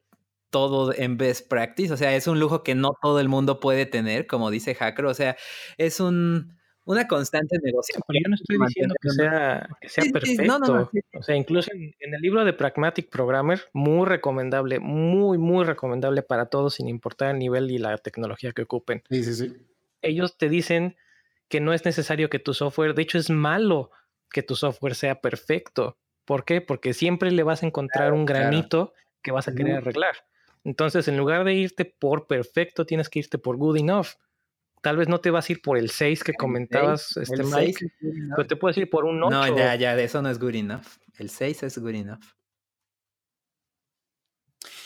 todo 0.51 0.95
en 0.95 1.17
best 1.17 1.49
practice. 1.49 1.93
O 1.93 1.97
sea, 1.97 2.15
es 2.15 2.29
un 2.29 2.39
lujo 2.39 2.63
que 2.63 2.75
no 2.75 2.93
todo 3.03 3.19
el 3.19 3.29
mundo 3.29 3.59
puede 3.59 3.87
tener, 3.87 4.27
como 4.27 4.51
dice 4.51 4.75
Hacker. 4.75 5.07
O 5.07 5.15
sea, 5.15 5.37
es 5.77 5.99
un 5.99 6.57
una 6.85 7.09
constante 7.09 7.59
negociación. 7.63 8.03
yo 8.09 8.29
no 8.29 8.35
estoy 8.35 8.59
diciendo 8.67 8.95
que 9.01 9.11
sea, 9.11 9.69
que 9.81 9.89
sea 9.89 10.05
perfecto. 10.13 10.91
o 11.15 11.23
sea, 11.23 11.35
incluso 11.35 11.71
en, 11.73 12.15
el 12.15 12.21
libro 12.21 12.45
de 12.45 12.53
Pragmatic 12.53 13.09
Programmer, 13.09 13.61
muy 13.73 14.07
recomendable, 14.07 14.81
muy, 14.81 15.39
muy 15.39 15.65
recomendable 15.65 16.23
para 16.23 16.47
todos, 16.47 16.75
sin 16.75 16.89
importar 16.89 17.31
el 17.31 17.39
nivel 17.39 17.71
y 17.71 17.79
la 17.79 17.97
tecnología 17.99 18.53
que 18.53 18.63
ocupen. 18.63 19.03
Sí, 19.11 19.25
sí, 19.25 19.35
sí. 19.35 19.57
Ellos 20.03 20.37
te 20.37 20.49
dicen 20.49 20.97
que 21.49 21.61
no 21.61 21.73
es 21.73 21.85
necesario 21.85 22.29
que 22.29 22.39
tu 22.39 22.53
software, 22.53 22.95
de 22.95 23.03
hecho 23.03 23.19
es 23.19 23.31
malo 23.31 23.91
que 24.31 24.43
tu 24.43 24.57
software 24.57 24.95
sea 24.95 25.21
perfecto. 25.21 25.97
¿Por 26.25 26.45
qué? 26.45 26.61
Porque 26.61 26.95
siempre 26.95 27.31
le 27.31 27.43
vas 27.43 27.63
a 27.63 27.67
encontrar 27.67 28.13
un 28.13 28.27
granito 28.27 28.93
que 29.23 29.31
vas 29.31 29.49
a 29.49 29.55
querer 29.55 29.77
arreglar. 29.77 30.15
Entonces, 30.65 31.09
en 31.09 31.17
lugar 31.17 31.45
de 31.45 31.55
irte 31.55 31.85
por 31.85 32.27
perfecto, 32.27 32.87
tienes 32.87 33.09
que 33.09 33.21
irte 33.21 33.39
por 33.39 33.57
good 33.57 33.79
enough. 33.79 34.09
Tal 34.85 34.99
vez 34.99 35.09
no 35.09 35.19
te 35.19 35.31
vas 35.31 35.49
a 35.49 35.53
ir 35.53 35.63
por 35.63 35.79
el 35.79 35.89
6 35.89 36.23
que 36.23 36.35
comentabas, 36.35 37.17
este 37.17 37.43
Mike, 37.43 37.91
pero 38.37 38.47
te 38.47 38.55
puedes 38.55 38.77
ir 38.77 38.91
por 38.91 39.07
un 39.07 39.23
8. 39.23 39.31
No, 39.35 39.57
ya, 39.57 39.75
ya, 39.77 39.97
de 39.97 40.05
eso 40.05 40.21
no 40.21 40.29
es 40.29 40.39
good 40.39 40.57
enough. 40.57 40.85
El 41.17 41.31
6 41.31 41.63
es 41.63 41.79
good 41.79 41.95
enough. 41.95 42.23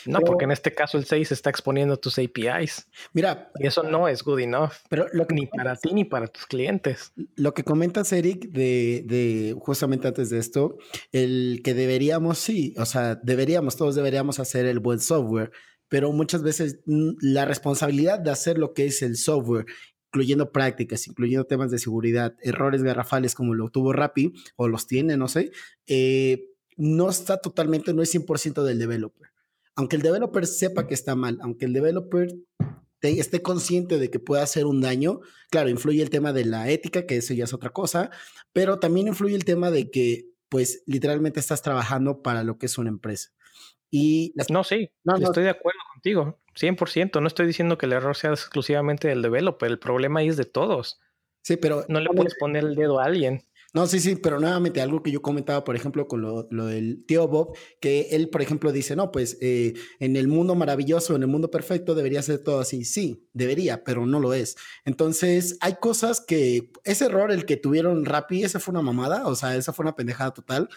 No, 0.05 0.21
porque 0.21 0.45
en 0.45 0.51
este 0.51 0.73
caso 0.73 0.97
el 0.97 1.03
6 1.03 1.33
está 1.33 1.49
exponiendo 1.49 1.97
tus 1.97 2.17
APIs. 2.17 2.87
Mira. 3.11 3.51
Y 3.59 3.67
eso 3.67 3.83
no 3.83 4.07
es 4.07 4.23
good 4.23 4.39
enough. 4.39 4.71
Pero 4.87 5.07
lo 5.11 5.27
que 5.27 5.35
ni 5.35 5.47
para 5.47 5.75
ti 5.75 5.93
ni 5.93 6.05
para 6.05 6.27
tus 6.27 6.45
clientes. 6.45 7.11
Lo 7.35 7.53
que 7.53 7.65
comentas, 7.65 8.13
Eric, 8.13 8.51
de, 8.51 9.03
de 9.05 9.53
justamente 9.59 10.07
antes 10.07 10.29
de 10.29 10.39
esto, 10.39 10.77
el 11.11 11.59
que 11.61 11.73
deberíamos, 11.73 12.37
sí, 12.37 12.73
o 12.77 12.85
sea, 12.85 13.15
deberíamos, 13.15 13.75
todos 13.75 13.95
deberíamos 13.95 14.39
hacer 14.39 14.65
el 14.65 14.79
buen 14.79 15.01
software, 15.01 15.51
pero 15.89 16.11
muchas 16.13 16.43
veces 16.43 16.79
mm, 16.85 17.11
la 17.21 17.45
responsabilidad 17.45 18.19
de 18.19 18.31
hacer 18.31 18.57
lo 18.57 18.73
que 18.73 18.85
es 18.85 19.01
el 19.01 19.17
software, 19.17 19.65
incluyendo 20.07 20.51
prácticas, 20.51 21.07
incluyendo 21.07 21.45
temas 21.45 21.71
de 21.71 21.79
seguridad, 21.79 22.35
errores 22.41 22.81
garrafales 22.81 23.35
como 23.35 23.53
lo 23.53 23.69
tuvo 23.69 23.93
Rappi 23.93 24.33
o 24.55 24.67
los 24.67 24.87
tiene, 24.87 25.17
no 25.17 25.27
sé, 25.27 25.51
eh, 25.87 26.47
no 26.77 27.09
está 27.09 27.37
totalmente, 27.37 27.93
no 27.93 28.01
es 28.01 28.13
100% 28.13 28.63
del 28.63 28.79
developer. 28.79 29.29
Aunque 29.75 29.97
el 29.97 30.01
developer 30.01 30.47
sepa 30.47 30.87
que 30.87 30.93
está 30.93 31.15
mal, 31.15 31.37
aunque 31.41 31.65
el 31.65 31.73
developer 31.73 32.35
esté 33.01 33.41
consciente 33.41 33.97
de 33.97 34.09
que 34.09 34.19
puede 34.19 34.41
hacer 34.41 34.65
un 34.65 34.81
daño, 34.81 35.21
claro, 35.49 35.69
influye 35.69 36.01
el 36.01 36.09
tema 36.09 36.33
de 36.33 36.45
la 36.45 36.69
ética, 36.69 37.05
que 37.05 37.17
eso 37.17 37.33
ya 37.33 37.45
es 37.45 37.53
otra 37.53 37.69
cosa, 37.69 38.09
pero 38.53 38.79
también 38.79 39.07
influye 39.07 39.35
el 39.35 39.45
tema 39.45 39.71
de 39.71 39.89
que, 39.89 40.29
pues, 40.49 40.83
literalmente 40.85 41.39
estás 41.39 41.61
trabajando 41.61 42.21
para 42.21 42.43
lo 42.43 42.57
que 42.57 42.65
es 42.65 42.77
una 42.77 42.89
empresa. 42.89 43.29
Y 43.91 44.33
No, 44.49 44.63
sí, 44.63 44.91
no, 45.03 45.17
estoy 45.17 45.43
de 45.43 45.49
acuerdo 45.49 45.79
contigo, 45.93 46.39
100%. 46.55 47.21
No 47.21 47.27
estoy 47.27 47.47
diciendo 47.47 47.77
que 47.77 47.85
el 47.85 47.93
error 47.93 48.15
sea 48.15 48.31
exclusivamente 48.31 49.07
del 49.07 49.21
developer, 49.21 49.69
el 49.69 49.79
problema 49.79 50.19
ahí 50.19 50.27
es 50.27 50.37
de 50.37 50.45
todos. 50.45 50.99
Sí, 51.41 51.57
pero... 51.57 51.85
No 51.87 51.99
le 51.99 52.09
puedes 52.09 52.35
poner 52.35 52.63
el 52.63 52.75
dedo 52.75 52.99
a 52.99 53.05
alguien. 53.05 53.43
No, 53.71 53.85
sí, 53.85 53.99
sí, 53.99 54.15
pero 54.15 54.39
nuevamente 54.39 54.81
algo 54.81 55.03
que 55.03 55.11
yo 55.11 55.21
comentaba, 55.21 55.63
por 55.63 55.75
ejemplo, 55.75 56.07
con 56.07 56.21
lo, 56.23 56.65
del 56.65 57.05
tío 57.05 57.27
Bob, 57.27 57.55
que 57.79 58.07
él, 58.11 58.29
por 58.29 58.41
ejemplo, 58.41 58.71
dice, 58.71 58.95
no, 58.95 59.11
pues 59.11 59.37
eh, 59.41 59.75
en 59.99 60.15
el 60.15 60.27
mundo 60.27 60.55
maravilloso, 60.55 61.15
en 61.15 61.21
el 61.21 61.27
mundo 61.27 61.51
perfecto, 61.51 61.93
debería 61.93 62.23
ser 62.23 62.39
todo 62.39 62.61
así. 62.61 62.83
Sí, 62.83 63.27
debería, 63.33 63.83
pero 63.83 64.07
no 64.07 64.19
lo 64.19 64.33
es. 64.33 64.57
Entonces, 64.85 65.57
hay 65.61 65.75
cosas 65.79 66.19
que, 66.19 66.71
ese 66.83 67.05
error, 67.05 67.31
el 67.31 67.45
que 67.45 67.57
tuvieron 67.57 68.05
Rappi, 68.05 68.43
esa 68.43 68.59
fue 68.59 68.71
una 68.71 68.81
mamada, 68.81 69.27
o 69.27 69.35
sea, 69.35 69.55
esa 69.55 69.71
fue 69.71 69.83
una 69.83 69.95
pendejada 69.95 70.31
total, 70.31 70.67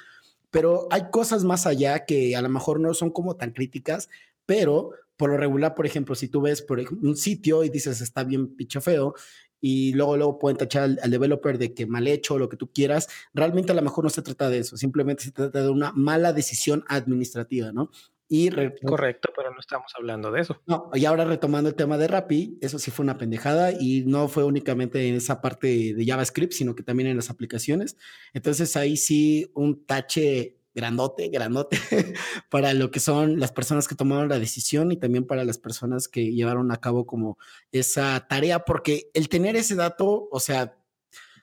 pero 0.53 0.86
hay 0.90 1.11
cosas 1.11 1.42
más 1.44 1.66
allá 1.66 2.05
que 2.05 2.36
a 2.36 2.42
lo 2.42 2.48
mejor 2.50 2.78
no 2.78 2.92
son 2.94 3.11
como 3.11 3.36
tan 3.36 3.53
críticas, 3.53 4.09
pero 4.46 4.90
por 5.16 5.30
lo 5.30 5.38
regular, 5.38 5.74
por 5.74 5.86
ejemplo, 5.86 6.14
si 6.14 6.28
tú 6.28 6.42
ves 6.42 6.61
por 6.62 6.78
un 6.78 7.16
sitio 7.16 7.64
y 7.64 7.70
dices 7.70 8.00
está 8.03 8.22
bien 8.22 8.55
picho 8.55 8.80
feo 8.80 9.14
y 9.62 9.94
luego 9.94 10.16
luego 10.16 10.38
pueden 10.38 10.59
tachar 10.59 10.83
al, 11.00 11.11
developer 11.11 11.57
de 11.57 11.72
que 11.72 11.87
mal 11.87 12.07
hecho 12.07 12.38
lo 12.38 12.50
que 12.50 12.58
tú 12.58 12.70
quieras, 12.70 13.08
realmente 13.33 13.72
a 13.72 13.74
lo 13.74 13.80
mejor 13.80 14.04
no 14.04 14.11
se 14.11 14.20
trata 14.20 14.50
de 14.50 14.58
eso, 14.58 14.76
simplemente 14.76 15.24
se 15.24 15.33
trata 15.33 15.62
de 15.62 15.70
una 15.70 15.92
mala 15.92 16.34
decisión 16.34 16.84
administrativa, 16.88 17.72
¿no? 17.72 17.91
Correcto, 18.87 19.30
pero 19.37 19.50
no 19.50 19.61
estamos 19.61 19.92
hablando 19.95 20.33
de 20.33 20.41
eso. 20.41 20.61
No, 20.67 20.91
y 20.95 21.04
ahora 21.04 21.25
retomando 21.25 21.68
el 21.68 21.75
tema 21.75 21.99
de 21.99 22.09
Rappi, 22.09 22.59
eso 22.63 22.79
sí 22.79 22.91
fue 22.91 23.03
una 23.04 23.18
pendejada 23.18 23.72
y 23.72 24.04
no 24.07 24.26
fue 24.29 24.45
únicamente 24.45 25.07
en 25.07 25.17
esa 25.17 25.42
parte 25.42 25.92
de 25.95 26.07
JavaScript, 26.07 26.53
sino 26.53 26.75
que 26.75 26.83
también 26.83 27.09
en 27.11 27.17
las 27.17 27.30
aplicaciones. 27.30 27.96
Entonces 28.33 28.75
ahí 28.76 28.96
sí 28.96 29.50
un 29.54 29.84
tache 29.84 30.57
grandote, 30.75 31.29
grandote 31.29 31.79
para 32.50 32.72
lo 32.72 32.91
que 32.91 33.00
son 33.00 33.38
las 33.38 33.53
personas 33.53 33.88
que 33.88 33.95
tomaron 33.95 34.29
la 34.29 34.38
decisión 34.38 34.91
y 34.92 34.96
también 34.96 35.26
para 35.26 35.45
las 35.45 35.59
personas 35.59 36.09
que 36.09 36.33
llevaron 36.33 36.72
a 36.72 36.79
cabo 36.79 37.07
como 37.07 37.38
esa 37.71 38.26
tarea, 38.29 38.61
porque 38.64 39.11
el 39.14 39.29
tener 39.29 39.57
ese 39.57 39.75
dato, 39.75 40.29
o 40.30 40.41
sea, 40.41 40.76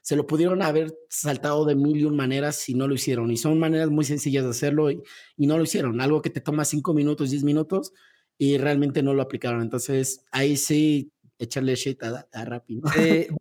se 0.10 0.16
lo 0.16 0.26
pudieron 0.26 0.64
haber 0.64 0.98
saltado 1.08 1.66
de 1.66 1.76
mil 1.76 1.98
y 1.98 2.04
un 2.04 2.16
maneras 2.16 2.56
si 2.56 2.74
no 2.74 2.88
lo 2.88 2.96
hicieron. 2.96 3.30
Y 3.30 3.38
son 3.38 3.60
maneras 3.60 3.92
muy 3.92 4.04
sencillas 4.06 4.44
de 4.44 4.50
hacerlo 4.50 4.90
y, 4.90 5.04
no 5.38 5.56
lo 5.56 5.64
hicieron. 5.64 6.02
Algo 6.02 6.24
que 6.24 6.32
te 6.32 6.42
toma 6.42 6.66
cinco 6.66 6.96
minutos, 6.96 7.30
diez 7.30 7.44
minutos 7.44 7.94
y 8.36 8.58
realmente 8.58 9.04
no 9.04 9.14
lo 9.14 9.22
aplicaron. 9.22 9.62
Entonces 9.62 10.26
ahí 10.32 10.58
sí, 10.58 11.12
echarle 11.38 11.76
shit 11.76 12.02
a, 12.02 12.26
rápido. 12.44 12.82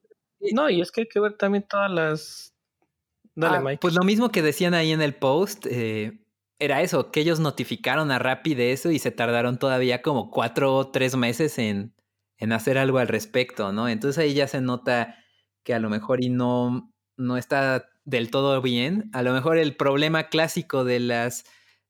no, 0.53 0.69
y 0.69 0.83
es 0.83 0.93
que 0.93 1.01
hay 1.01 1.09
que 1.09 1.21
ver 1.21 1.39
también 1.39 1.65
todas 1.67 1.91
las... 1.91 2.55
Dale, 3.35 3.57
ah, 3.57 3.61
Mike. 3.63 3.79
Pues 3.81 3.95
lo 3.95 4.05
mismo 4.05 4.29
que 4.29 4.43
decían 4.43 4.75
ahí 4.75 4.93
en 4.93 5.01
el 5.01 5.15
post, 5.15 5.65
eh, 5.71 6.21
era 6.59 6.83
eso, 6.83 7.11
que 7.11 7.21
ellos 7.21 7.41
notificaron 7.41 8.11
a 8.11 8.19
Rappi 8.19 8.55
de 8.55 8.73
eso 8.73 8.91
y 8.91 8.99
se 8.99 9.11
tardaron 9.11 9.59
todavía 9.59 10.03
como 10.03 10.31
cuatro 10.31 10.77
o 10.77 10.91
tres 10.91 11.17
meses 11.17 11.57
en, 11.57 11.95
en 12.37 12.53
hacer 12.53 12.77
algo 12.77 12.99
al 12.99 13.09
respecto, 13.09 13.73
¿no? 13.73 13.89
Entonces 13.89 14.23
ahí 14.23 14.35
ya 14.35 14.47
se 14.47 14.61
nota 14.61 15.15
que 15.63 15.75
a 15.75 15.79
lo 15.79 15.91
mejor 15.91 16.23
y 16.23 16.29
no, 16.29 16.93
no 17.17 17.37
está 17.37 17.91
del 18.05 18.31
todo 18.31 18.61
bien. 18.63 19.11
A 19.13 19.23
lo 19.23 19.33
mejor 19.33 19.59
el 19.59 19.77
problema 19.77 20.29
clásico 20.29 20.85
de 20.85 21.01
las 21.01 21.45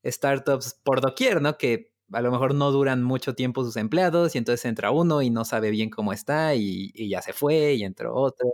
startups 0.04 0.74
por 0.82 1.00
doquier, 1.00 1.40
¿no? 1.40 1.58
Que 1.58 1.92
a 2.12 2.22
lo 2.22 2.30
mejor 2.30 2.54
no 2.54 2.70
duran 2.70 3.02
mucho 3.02 3.34
tiempo 3.34 3.64
sus 3.64 3.76
empleados 3.76 4.34
y 4.34 4.38
entonces 4.38 4.64
entra 4.64 4.90
uno 4.90 5.22
y 5.22 5.30
no 5.30 5.44
sabe 5.44 5.70
bien 5.70 5.90
cómo 5.90 6.12
está 6.12 6.54
y, 6.54 6.92
ya 7.08 7.22
se 7.22 7.32
fue 7.32 7.74
y 7.74 7.84
entró 7.84 8.14
otro. 8.14 8.52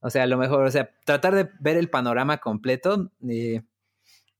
O 0.00 0.10
sea, 0.10 0.24
a 0.24 0.26
lo 0.26 0.36
mejor, 0.36 0.66
o 0.66 0.70
sea, 0.70 0.90
tratar 1.04 1.34
de 1.34 1.50
ver 1.60 1.76
el 1.76 1.88
panorama 1.88 2.38
completo. 2.38 3.10
Eh, 3.28 3.62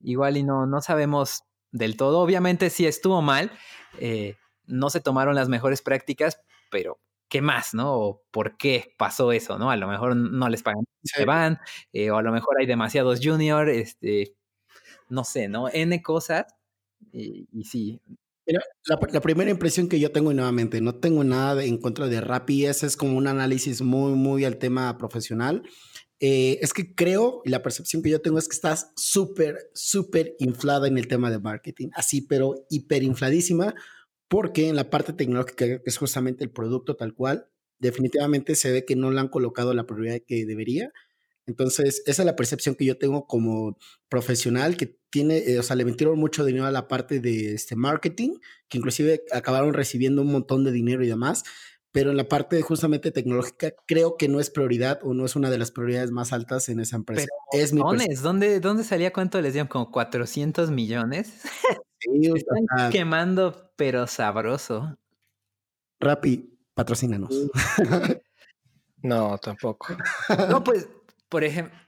igual 0.01 0.37
y 0.37 0.43
no, 0.43 0.67
no 0.67 0.81
sabemos 0.83 1.45
del 1.71 1.97
todo. 1.97 2.21
Obviamente 2.21 2.71
sí 2.71 2.87
estuvo 2.87 3.23
mal, 3.23 3.51
eh, 3.99 4.37
no 4.67 4.91
se 4.91 5.01
tomaron 5.01 5.35
las 5.35 5.49
mejores 5.49 5.83
prácticas, 5.83 6.41
pero 6.71 6.99
¿qué 7.33 7.41
más, 7.41 7.73
no? 7.73 7.95
O 7.95 8.23
¿Por 8.31 8.59
qué 8.59 8.95
pasó 8.99 9.33
eso, 9.33 9.59
no? 9.59 9.71
A 9.71 9.77
lo 9.79 9.89
mejor 9.89 10.15
no 10.15 10.51
les 10.51 10.63
pagan, 10.63 10.85
se 11.03 11.25
van, 11.25 11.59
eh, 11.95 12.11
o 12.11 12.19
a 12.19 12.23
lo 12.23 12.31
mejor 12.31 12.57
hay 12.61 12.67
demasiados 12.67 13.21
junior, 13.23 13.71
este, 13.71 14.37
no 15.09 15.25
sé, 15.25 15.49
¿no? 15.49 15.71
N 15.71 16.03
cosas, 16.03 16.45
y, 17.11 17.49
sí. 17.65 18.03
la, 18.85 19.21
primera 19.23 19.51
impresión 19.51 19.89
que 19.89 19.99
yo 19.99 20.13
tengo, 20.13 20.31
y 20.31 20.35
nuevamente, 20.35 20.83
no 20.83 20.97
tengo 20.97 21.25
nada 21.25 21.65
en 21.65 21.79
contra 21.79 22.07
de 22.07 22.21
Rappi, 22.21 22.67
ese 22.67 22.85
es 22.85 22.99
como 22.99 23.17
un 23.17 23.27
análisis 23.27 23.81
muy, 23.81 24.13
muy 24.13 24.45
al 24.45 24.59
tema 24.59 24.99
profesional. 24.99 25.63
Eh, 26.21 26.59
es 26.61 26.75
que 26.75 26.95
creo, 26.95 27.41
y 27.47 27.49
la 27.49 27.63
percepción 27.63 28.03
que 28.03 28.11
yo 28.11 28.21
tengo 28.21 28.39
es 28.39 28.47
que 28.47 28.57
estás 28.57 28.93
súper, 28.95 29.71
súper 29.73 30.37
inflada 30.39 30.87
en 30.87 30.99
el 30.99 31.09
tema 31.09 31.31
de 31.31 31.39
marketing, 31.39 31.89
así, 31.95 32.21
pero 32.21 32.67
hiperinfladísima, 32.69 33.75
porque 34.33 34.71
en 34.71 34.77
la 34.77 34.89
parte 34.89 35.13
tecnológica, 35.13 35.67
que 35.67 35.83
es 35.85 35.99
justamente 35.99 36.43
el 36.43 36.51
producto 36.51 36.97
tal 36.97 37.13
cual, 37.13 37.51
definitivamente 37.79 38.55
se 38.55 38.73
ve 38.73 38.87
que 38.87 38.97
no 38.97 39.11
le 39.11 39.21
han 39.21 39.29
colocado 39.29 39.75
la 39.75 39.85
prioridad 39.85 40.21
que 40.27 40.47
debería. 40.47 40.91
Entonces, 41.45 42.03
esa 42.07 42.23
es 42.23 42.27
la 42.27 42.35
percepción 42.35 42.75
que 42.75 42.87
yo 42.87 42.97
tengo 42.97 43.27
como 43.27 43.77
profesional, 44.09 44.79
que 44.79 44.99
tiene, 45.11 45.37
eh, 45.37 45.59
o 45.59 45.63
sea, 45.63 45.77
le 45.77 45.85
metieron 45.85 46.19
mucho 46.19 46.47
dinero 46.47 46.65
a 46.65 46.71
la 46.71 46.89
parte 46.89 47.21
de 47.21 47.53
este 47.53 47.77
marketing, 47.77 48.39
que 48.71 48.79
inclusive 48.79 49.23
acabaron 49.33 49.75
recibiendo 49.75 50.23
un 50.23 50.33
montón 50.33 50.65
de 50.65 50.73
dinero 50.73 51.05
y 51.05 51.09
demás, 51.09 51.43
pero 51.91 52.11
en 52.11 52.17
la 52.17 52.27
parte 52.27 52.63
justamente 52.63 53.11
tecnológica 53.11 53.75
creo 53.87 54.17
que 54.17 54.29
no 54.29 54.41
es 54.41 54.49
prioridad 54.49 55.01
o 55.03 55.13
no 55.13 55.27
es 55.27 55.37
una 55.37 55.51
de 55.51 55.59
las 55.59 55.73
prioridades 55.73 56.11
más 56.11 56.33
altas 56.33 56.71
en 56.71 56.81
esa 56.81 56.97
empresa. 56.97 57.27
es 57.53 57.75
mi 57.75 57.83
¿dónde, 58.23 58.61
¿Dónde 58.61 58.83
salía 58.83 59.13
cuánto 59.13 59.43
les 59.43 59.53
dieron? 59.53 59.69
¿Como 59.69 59.91
400 59.91 60.71
millones? 60.71 61.35
Sí, 62.05 62.33
Están 62.35 62.91
quemando, 62.91 63.73
pero 63.77 64.07
sabroso. 64.07 64.99
Rappi, 66.01 66.59
patrocínanos. 66.75 67.31
no, 69.03 69.39
tampoco. 69.39 69.97
No, 70.49 70.65
pues, 70.65 70.89
por 71.29 71.45
ejemplo, 71.45 71.79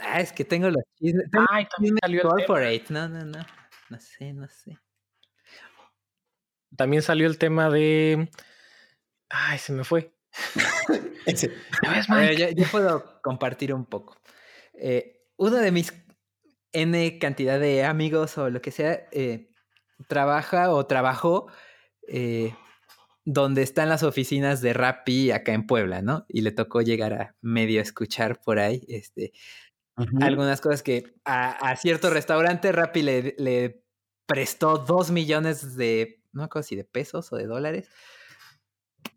ah, 0.00 0.20
es 0.20 0.32
que 0.32 0.44
tengo 0.44 0.68
los 0.70 0.82
chismes. 0.98 1.26
Ay, 1.50 1.66
también 1.74 1.96
salió 2.00 2.22
corporate. 2.22 2.84
No, 2.90 3.08
no, 3.08 3.24
no. 3.24 3.38
No 3.88 3.98
sé, 3.98 4.32
no 4.32 4.48
sé. 4.48 4.78
También 6.76 7.02
salió 7.02 7.26
el 7.26 7.36
tema 7.36 7.68
de 7.68 8.30
Ay, 9.32 9.58
se 9.58 9.72
me 9.72 9.82
fue. 9.82 10.12
yo, 11.26 12.68
puedo 12.70 13.20
compartir 13.22 13.72
un 13.72 13.86
poco. 13.86 14.20
Eh, 14.74 15.24
uno 15.36 15.56
de 15.56 15.72
mis 15.72 15.92
N 16.72 17.18
cantidad 17.18 17.58
de 17.58 17.84
amigos 17.84 18.36
o 18.36 18.50
lo 18.50 18.60
que 18.60 18.70
sea 18.70 19.08
eh, 19.10 19.50
trabaja 20.08 20.72
o 20.72 20.86
trabajó 20.86 21.46
eh, 22.08 22.54
donde 23.24 23.62
están 23.62 23.88
las 23.88 24.02
oficinas 24.02 24.60
de 24.60 24.72
Rappi 24.72 25.30
acá 25.30 25.52
en 25.52 25.66
Puebla, 25.66 26.02
¿no? 26.02 26.24
Y 26.28 26.42
le 26.42 26.52
tocó 26.52 26.82
llegar 26.82 27.14
a 27.14 27.36
medio 27.40 27.80
escuchar 27.80 28.40
por 28.40 28.58
ahí 28.58 28.82
este, 28.88 29.32
algunas 30.20 30.60
cosas 30.60 30.82
que 30.82 31.14
a, 31.24 31.76
cierto 31.76 32.10
restaurante 32.10 32.72
Rappi 32.72 33.02
le, 33.02 33.34
le, 33.38 33.82
prestó 34.26 34.78
dos 34.78 35.10
millones 35.10 35.76
de, 35.76 36.22
no 36.32 36.48
sé 36.52 36.62
si 36.62 36.76
de 36.76 36.84
pesos 36.84 37.32
o 37.32 37.36
de 37.36 37.46
dólares 37.46 37.90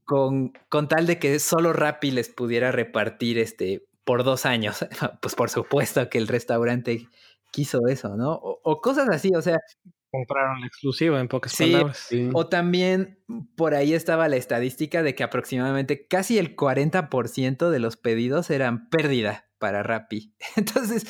con, 0.05 0.53
con 0.69 0.87
tal 0.87 1.07
de 1.07 1.19
que 1.19 1.39
solo 1.39 1.73
Rappi 1.73 2.11
les 2.11 2.29
pudiera 2.29 2.71
repartir 2.71 3.37
este 3.39 3.87
por 4.05 4.23
dos 4.23 4.45
años. 4.45 4.85
Pues 5.21 5.35
por 5.35 5.49
supuesto 5.49 6.09
que 6.09 6.17
el 6.17 6.27
restaurante 6.27 7.09
quiso 7.51 7.87
eso, 7.87 8.15
¿no? 8.15 8.33
O, 8.33 8.81
cosas 8.81 9.09
así, 9.09 9.31
o 9.35 9.41
sea. 9.41 9.57
Compraron 10.15 10.61
la 10.61 10.67
exclusiva 10.67 11.19
en 11.19 11.27
pocas 11.27 11.55
palabras. 11.55 12.09
O 12.33 12.47
también 12.47 13.19
por 13.55 13.73
ahí 13.73 13.93
estaba 13.93 14.27
la 14.27 14.35
estadística 14.35 15.03
de 15.03 15.15
que 15.15 15.23
aproximadamente 15.23 16.07
casi 16.07 16.37
el 16.37 16.55
40% 16.55 17.69
de 17.69 17.79
los 17.79 17.97
pedidos 17.97 18.49
eran 18.49 18.89
pérdida 18.89 19.49
para 19.59 19.83
Rappi. 19.83 20.33
Entonces, 20.55 21.05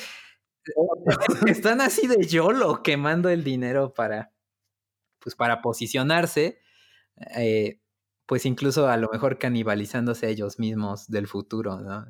oh. 0.75 1.03
están 1.47 1.81
así 1.81 2.07
de 2.07 2.25
YOLO 2.25 2.83
quemando 2.83 3.29
el 3.29 3.43
dinero 3.43 3.93
para, 3.93 4.33
pues 5.19 5.35
para 5.35 5.61
posicionarse. 5.61 6.59
Eh, 7.37 7.81
pues 8.25 8.45
incluso 8.45 8.87
a 8.87 8.97
lo 8.97 9.09
mejor 9.09 9.37
canibalizándose 9.37 10.29
ellos 10.29 10.59
mismos 10.59 11.07
del 11.07 11.27
futuro, 11.27 11.79
¿no? 11.79 12.05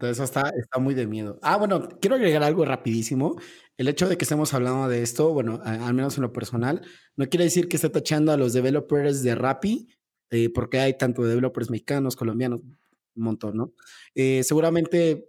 Entonces 0.00 0.24
está, 0.24 0.50
está 0.56 0.78
muy 0.78 0.94
de 0.94 1.06
miedo. 1.06 1.38
Ah, 1.42 1.58
bueno, 1.58 1.90
quiero 2.00 2.16
agregar 2.16 2.42
algo 2.42 2.64
rapidísimo. 2.64 3.36
El 3.76 3.86
hecho 3.86 4.08
de 4.08 4.16
que 4.16 4.24
estemos 4.24 4.54
hablando 4.54 4.88
de 4.88 5.02
esto, 5.02 5.34
bueno, 5.34 5.60
al 5.62 5.92
menos 5.92 6.16
en 6.16 6.22
lo 6.22 6.32
personal, 6.32 6.80
no 7.16 7.28
quiere 7.28 7.44
decir 7.44 7.68
que 7.68 7.76
esté 7.76 7.90
tachando 7.90 8.32
a 8.32 8.38
los 8.38 8.54
developers 8.54 9.22
de 9.22 9.34
Rappi, 9.34 9.88
eh, 10.30 10.48
porque 10.48 10.80
hay 10.80 10.96
tanto 10.96 11.22
developers 11.22 11.68
mexicanos, 11.68 12.16
colombianos, 12.16 12.60
un 12.62 13.22
montón, 13.22 13.58
¿no? 13.58 13.74
Eh, 14.14 14.42
seguramente 14.42 15.26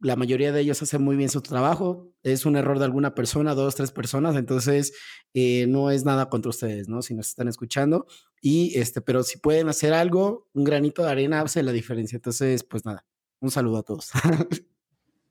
la 0.00 0.16
mayoría 0.16 0.52
de 0.52 0.60
ellos 0.60 0.82
hacen 0.82 1.00
muy 1.02 1.16
bien 1.16 1.30
su 1.30 1.40
trabajo. 1.40 2.12
Es 2.22 2.44
un 2.44 2.56
error 2.56 2.78
de 2.78 2.84
alguna 2.84 3.14
persona, 3.14 3.54
dos, 3.54 3.74
tres 3.74 3.90
personas. 3.90 4.36
Entonces, 4.36 4.92
eh, 5.32 5.66
no 5.66 5.90
es 5.90 6.04
nada 6.04 6.28
contra 6.28 6.50
ustedes, 6.50 6.88
¿no? 6.90 7.00
Si 7.00 7.14
nos 7.14 7.28
están 7.28 7.48
escuchando. 7.48 8.06
Y 8.42 8.78
este, 8.78 9.00
pero 9.00 9.22
si 9.22 9.38
pueden 9.38 9.68
hacer 9.70 9.94
algo, 9.94 10.48
un 10.52 10.64
granito 10.64 11.02
de 11.04 11.10
arena 11.10 11.40
hace 11.40 11.62
la 11.62 11.72
diferencia. 11.72 12.16
Entonces, 12.16 12.64
pues 12.64 12.84
nada, 12.84 13.06
un 13.40 13.50
saludo 13.50 13.78
a 13.78 13.82
todos. 13.82 14.10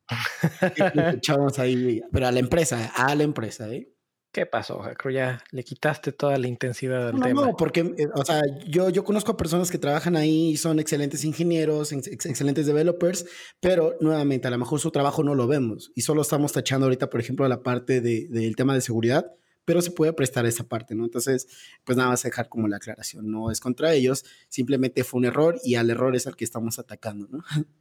Escuchamos 0.95 1.59
ahí, 1.59 2.01
pero 2.11 2.27
a 2.27 2.31
la 2.31 2.39
empresa, 2.39 2.91
a 2.95 3.13
la 3.15 3.23
empresa, 3.23 3.71
¿eh? 3.71 3.93
¿Qué 4.31 4.45
pasó, 4.45 4.79
Jacro? 4.79 5.09
Ya 5.09 5.43
le 5.51 5.63
quitaste 5.63 6.11
toda 6.11 6.37
la 6.37 6.47
intensidad 6.47 7.11
del 7.11 7.19
tema. 7.19 7.47
No, 7.47 7.57
porque, 7.57 7.79
eh, 7.97 8.07
o 8.13 8.23
sea, 8.23 8.41
yo, 8.67 8.91
yo 8.91 9.03
conozco 9.03 9.31
a 9.31 9.37
personas 9.37 9.71
que 9.71 9.79
trabajan 9.79 10.15
ahí 10.15 10.51
y 10.51 10.57
son 10.57 10.79
excelentes 10.79 11.23
ingenieros, 11.23 11.91
excelentes 11.91 12.67
developers, 12.67 13.25
pero 13.59 13.97
nuevamente, 14.01 14.47
a 14.47 14.51
lo 14.51 14.59
mejor 14.59 14.79
su 14.79 14.91
trabajo 14.91 15.23
no 15.23 15.33
lo 15.33 15.47
vemos 15.47 15.91
y 15.95 16.01
solo 16.01 16.21
estamos 16.21 16.51
tachando 16.51 16.85
ahorita, 16.85 17.09
por 17.09 17.19
ejemplo, 17.19 17.47
la 17.47 17.63
parte 17.63 18.01
del 18.01 18.55
tema 18.55 18.75
de 18.75 18.81
seguridad, 18.81 19.31
pero 19.65 19.81
se 19.81 19.89
puede 19.91 20.13
prestar 20.13 20.45
esa 20.45 20.63
parte, 20.63 20.93
¿no? 20.93 21.05
Entonces, 21.05 21.47
pues 21.83 21.97
nada 21.97 22.11
más 22.11 22.21
dejar 22.21 22.49
como 22.49 22.67
la 22.67 22.77
aclaración, 22.77 23.31
no 23.31 23.49
es 23.49 23.59
contra 23.59 23.93
ellos, 23.93 24.25
simplemente 24.47 25.03
fue 25.03 25.19
un 25.19 25.25
error 25.25 25.59
y 25.63 25.73
al 25.73 25.89
error 25.89 26.15
es 26.15 26.27
al 26.27 26.35
que 26.35 26.45
estamos 26.45 26.77
atacando, 26.77 27.27
¿no? 27.31 27.43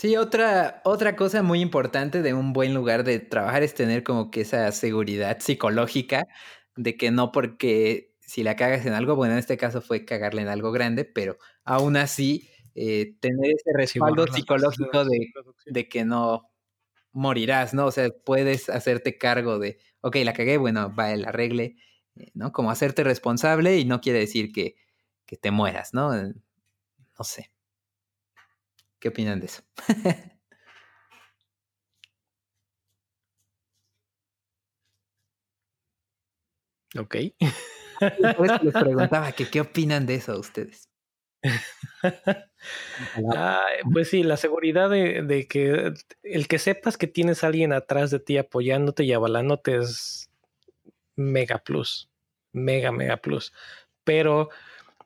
Sí, 0.00 0.16
otra, 0.16 0.80
otra 0.86 1.14
cosa 1.14 1.42
muy 1.42 1.60
importante 1.60 2.22
de 2.22 2.32
un 2.32 2.54
buen 2.54 2.72
lugar 2.72 3.04
de 3.04 3.18
trabajar 3.18 3.62
es 3.62 3.74
tener 3.74 4.02
como 4.02 4.30
que 4.30 4.40
esa 4.40 4.72
seguridad 4.72 5.40
psicológica 5.40 6.26
de 6.74 6.96
que 6.96 7.10
no 7.10 7.32
porque 7.32 8.14
si 8.18 8.42
la 8.42 8.56
cagas 8.56 8.86
en 8.86 8.94
algo, 8.94 9.14
bueno, 9.14 9.34
en 9.34 9.40
este 9.40 9.58
caso 9.58 9.82
fue 9.82 10.06
cagarle 10.06 10.40
en 10.40 10.48
algo 10.48 10.72
grande, 10.72 11.04
pero 11.04 11.36
aún 11.64 11.98
así 11.98 12.48
eh, 12.74 13.14
tener 13.20 13.50
ese 13.50 13.72
respaldo 13.74 14.26
psicológico 14.26 15.04
de, 15.04 15.34
de, 15.66 15.88
que 15.90 16.06
no 16.06 16.48
morirás, 17.12 17.74
¿no? 17.74 17.84
O 17.84 17.92
sea, 17.92 18.08
puedes 18.24 18.70
hacerte 18.70 19.18
cargo 19.18 19.58
de, 19.58 19.80
ok, 20.00 20.16
la 20.24 20.32
cagué, 20.32 20.56
bueno, 20.56 20.94
va 20.98 21.12
el 21.12 21.26
arregle, 21.26 21.76
eh, 22.16 22.30
¿no? 22.32 22.52
Como 22.52 22.70
hacerte 22.70 23.04
responsable 23.04 23.76
y 23.76 23.84
no 23.84 24.00
quiere 24.00 24.20
decir 24.20 24.50
que, 24.50 24.76
que 25.26 25.36
te 25.36 25.50
mueras, 25.50 25.92
¿no? 25.92 26.14
No 26.14 27.24
sé. 27.24 27.50
¿Qué 29.00 29.08
opinan 29.08 29.40
de 29.40 29.46
eso? 29.46 29.62
ok. 36.98 37.16
Después 38.18 38.62
les 38.62 38.74
preguntaba 38.74 39.32
que 39.32 39.48
qué 39.48 39.60
opinan 39.62 40.06
de 40.06 40.16
eso 40.16 40.38
ustedes. 40.38 40.88
pues 43.92 44.10
sí, 44.10 44.22
la 44.22 44.36
seguridad 44.36 44.90
de, 44.90 45.46
que 45.48 45.94
el 46.22 46.48
que 46.48 46.58
sepas 46.58 46.98
que 46.98 47.06
tienes 47.06 47.42
a 47.42 47.46
alguien 47.46 47.72
atrás 47.72 48.10
de 48.10 48.20
ti 48.20 48.36
apoyándote 48.36 49.04
y 49.04 49.14
avalándote 49.14 49.78
es 49.78 50.30
mega 51.16 51.58
plus, 51.58 52.10
mega, 52.52 52.92
mega 52.92 53.16
plus. 53.16 53.54
Pero 54.04 54.50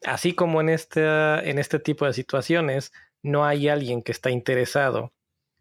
así 0.04 0.34
como 0.34 0.60
en 0.60 0.70
este, 0.70 1.02
en 1.02 1.60
este 1.60 1.78
tipo 1.78 2.04
de 2.06 2.12
situaciones, 2.12 2.92
no 3.24 3.46
hay 3.46 3.68
alguien 3.68 4.02
que 4.02 4.12
está 4.12 4.30
interesado 4.30 5.12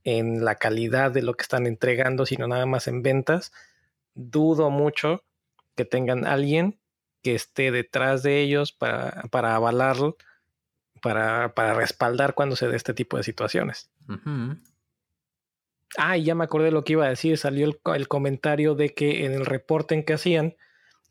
en 0.04 0.44
la 0.44 0.56
calidad 0.56 1.12
de 1.12 1.22
lo 1.22 1.34
que 1.34 1.44
están 1.44 1.66
entregando, 1.66 2.26
sino 2.26 2.46
nada 2.48 2.66
más 2.66 2.88
en 2.88 3.02
ventas, 3.02 3.54
dudo 4.14 4.70
mucho 4.70 5.24
que 5.76 5.86
tengan 5.86 6.26
alguien 6.26 6.78
que 7.22 7.36
esté 7.36 7.72
detrás 7.72 8.22
de 8.22 8.42
ellos 8.42 8.74
para, 8.74 9.24
para 9.32 9.56
avalarlo, 9.56 10.18
para, 11.02 11.54
para, 11.56 11.74
respaldar 11.74 12.34
cuando 12.34 12.58
se 12.58 12.68
dé 12.68 12.76
este 12.76 12.94
tipo 12.94 13.16
de 13.16 13.24
situaciones. 13.24 13.90
Ah, 15.98 16.18
y 16.18 16.26
ya 16.26 16.36
me 16.36 16.44
acordé 16.44 16.70
lo 16.70 16.84
que 16.84 16.94
iba 16.94 17.06
a 17.06 17.10
decir, 17.10 17.38
salió 17.38 17.66
el, 17.66 18.08
comentario 18.10 18.76
de 18.76 18.94
que 18.94 19.26
en 19.26 19.32
el 19.32 19.46
reporte 19.46 19.96
en 19.96 20.04
que 20.04 20.14
hacían 20.14 20.58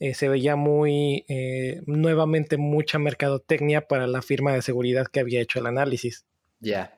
eh, 0.00 0.12
se 0.12 0.28
veía 0.28 0.54
muy, 0.54 1.24
eh, 1.28 1.80
nuevamente 1.86 2.58
mucha 2.58 2.98
mercadotecnia 2.98 3.86
para 3.88 4.06
la 4.06 4.20
firma 4.20 4.52
de 4.52 4.60
seguridad 4.60 5.06
que 5.06 5.20
había 5.20 5.40
hecho 5.40 5.58
el 5.60 5.66
análisis. 5.66 6.26
Ya. 6.62 6.96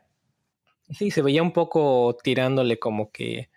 Sí, 0.90 1.10
se 1.10 1.22
veía 1.22 1.42
un 1.42 1.52
poco 1.52 2.16
tirándole 2.22 2.78
como 2.78 3.10
que 3.10 3.50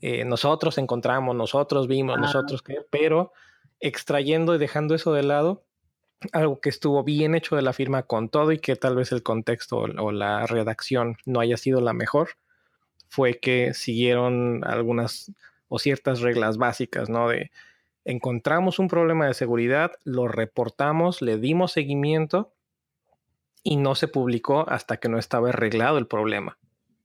eh, 0.00 0.24
nosotros 0.24 0.76
encontramos, 0.78 1.34
nosotros 1.34 1.86
vimos, 1.86 2.18
nosotros, 2.18 2.62
pero 2.90 3.32
extrayendo 3.80 4.54
y 4.54 4.58
dejando 4.58 4.94
eso 4.94 5.12
de 5.12 5.22
lado, 5.22 5.64
algo 6.32 6.60
que 6.60 6.68
estuvo 6.68 7.04
bien 7.04 7.34
hecho 7.34 7.54
de 7.54 7.62
la 7.62 7.72
firma 7.72 8.02
con 8.02 8.28
todo 8.28 8.50
y 8.50 8.58
que 8.58 8.74
tal 8.74 8.96
vez 8.96 9.12
el 9.12 9.22
contexto 9.22 9.78
o 9.78 10.12
la 10.12 10.46
redacción 10.46 11.16
no 11.24 11.40
haya 11.40 11.56
sido 11.56 11.80
la 11.80 11.92
mejor, 11.92 12.30
fue 13.08 13.38
que 13.38 13.72
siguieron 13.72 14.64
algunas 14.64 15.32
o 15.68 15.78
ciertas 15.78 16.20
reglas 16.20 16.58
básicas, 16.58 17.08
¿no? 17.08 17.28
De 17.28 17.52
encontramos 18.04 18.80
un 18.80 18.88
problema 18.88 19.26
de 19.26 19.34
seguridad, 19.34 19.92
lo 20.04 20.26
reportamos, 20.26 21.22
le 21.22 21.38
dimos 21.38 21.72
seguimiento 21.72 22.52
y 23.66 23.74
no 23.74 23.96
se 23.96 24.06
publicó 24.06 24.64
hasta 24.68 24.98
que 24.98 25.08
no 25.08 25.18
estaba 25.18 25.48
arreglado 25.48 25.98
el 25.98 26.06
problema. 26.06 26.56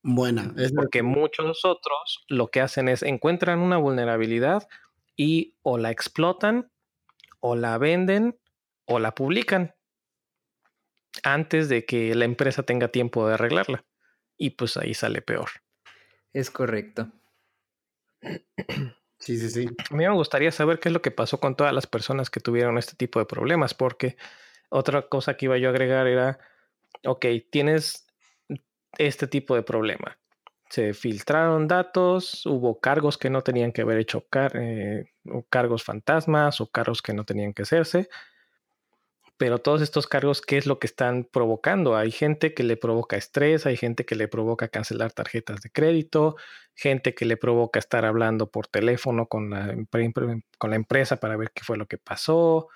Buena. 0.04 0.54
Es 0.58 0.72
porque 0.72 1.02
muchos 1.02 1.66
otros 1.66 2.24
lo 2.28 2.50
que 2.50 2.62
hacen 2.62 2.88
es 2.88 3.02
encuentran 3.02 3.58
una 3.58 3.78
vulnerabilidad 3.78 4.68
y 5.16 5.56
o 5.64 5.80
la 5.80 5.90
explotan 5.90 6.72
o 7.40 7.56
la 7.56 7.80
venden 7.80 8.40
o 8.86 9.00
la 9.00 9.16
publican 9.16 9.74
antes 11.24 11.68
de 11.68 11.84
que 11.84 12.14
la 12.14 12.26
empresa 12.26 12.62
tenga 12.62 12.90
tiempo 12.90 13.28
de 13.28 13.34
arreglarla. 13.34 13.84
Y 14.38 14.52
pues 14.52 14.78
ahí 14.78 14.94
sale 14.94 15.24
peor. 15.24 15.50
Es 16.32 16.52
correcto. 16.52 17.12
Sí, 19.18 19.38
sí, 19.38 19.50
sí. 19.50 19.68
A 19.90 19.96
mí 19.96 20.06
me 20.06 20.14
gustaría 20.14 20.52
saber 20.52 20.80
qué 20.80 20.90
es 20.90 20.94
lo 20.94 21.02
que 21.02 21.10
pasó 21.10 21.40
con 21.40 21.56
todas 21.56 21.74
las 21.74 21.88
personas 21.88 22.30
que 22.30 22.40
tuvieron 22.40 22.78
este 22.78 22.96
tipo 22.96 23.18
de 23.18 23.26
problemas, 23.26 23.74
porque 23.74 24.16
otra 24.70 25.08
cosa 25.10 25.36
que 25.38 25.46
iba 25.46 25.58
yo 25.58 25.70
a 25.70 25.72
agregar 25.72 26.08
era, 26.08 26.40
ok, 27.06 27.26
tienes 27.50 28.08
este 28.98 29.28
tipo 29.28 29.56
de 29.56 29.64
problema. 29.64 30.18
Se 30.70 30.94
filtraron 30.94 31.68
datos, 31.68 32.46
hubo 32.46 32.80
cargos 32.80 33.18
que 33.18 33.30
no 33.30 33.42
tenían 33.42 33.72
que 33.72 33.82
haber 33.82 34.00
hecho, 34.00 34.26
eh, 34.54 35.06
cargos 35.50 35.84
fantasmas 35.84 36.62
o 36.62 36.72
cargos 36.72 37.02
que 37.02 37.14
no 37.14 37.26
tenían 37.26 37.54
que 37.54 37.64
hacerse 37.64 38.08
pero 39.42 39.58
todos 39.58 39.82
estos 39.82 40.06
cargos, 40.06 40.40
¿qué 40.40 40.60
es 40.60 40.68
lo 40.68 40.78
que 40.78 40.86
están 40.86 41.24
provocando? 41.24 41.98
Hay 41.98 42.12
gente 42.12 42.54
que 42.54 42.62
le 42.62 42.78
provoca 42.78 43.18
estrés, 43.18 43.66
hay 43.66 43.76
gente 43.76 44.06
que 44.06 44.14
le 44.14 44.28
provoca 44.28 44.68
cancelar 44.68 45.14
tarjetas 45.14 45.62
de 45.62 45.72
crédito, 45.72 46.36
gente 46.76 47.16
que 47.16 47.26
le 47.26 47.38
provoca 47.38 47.80
estar 47.80 48.06
hablando 48.06 48.52
por 48.52 48.68
teléfono 48.68 49.26
con 49.26 49.50
la, 49.50 49.74
empresa 50.76 51.16
para 51.16 51.38
ver 51.38 51.50
qué 51.56 51.64
fue 51.64 51.76
lo 51.76 51.88
que 51.88 51.98
pasó, 51.98 52.68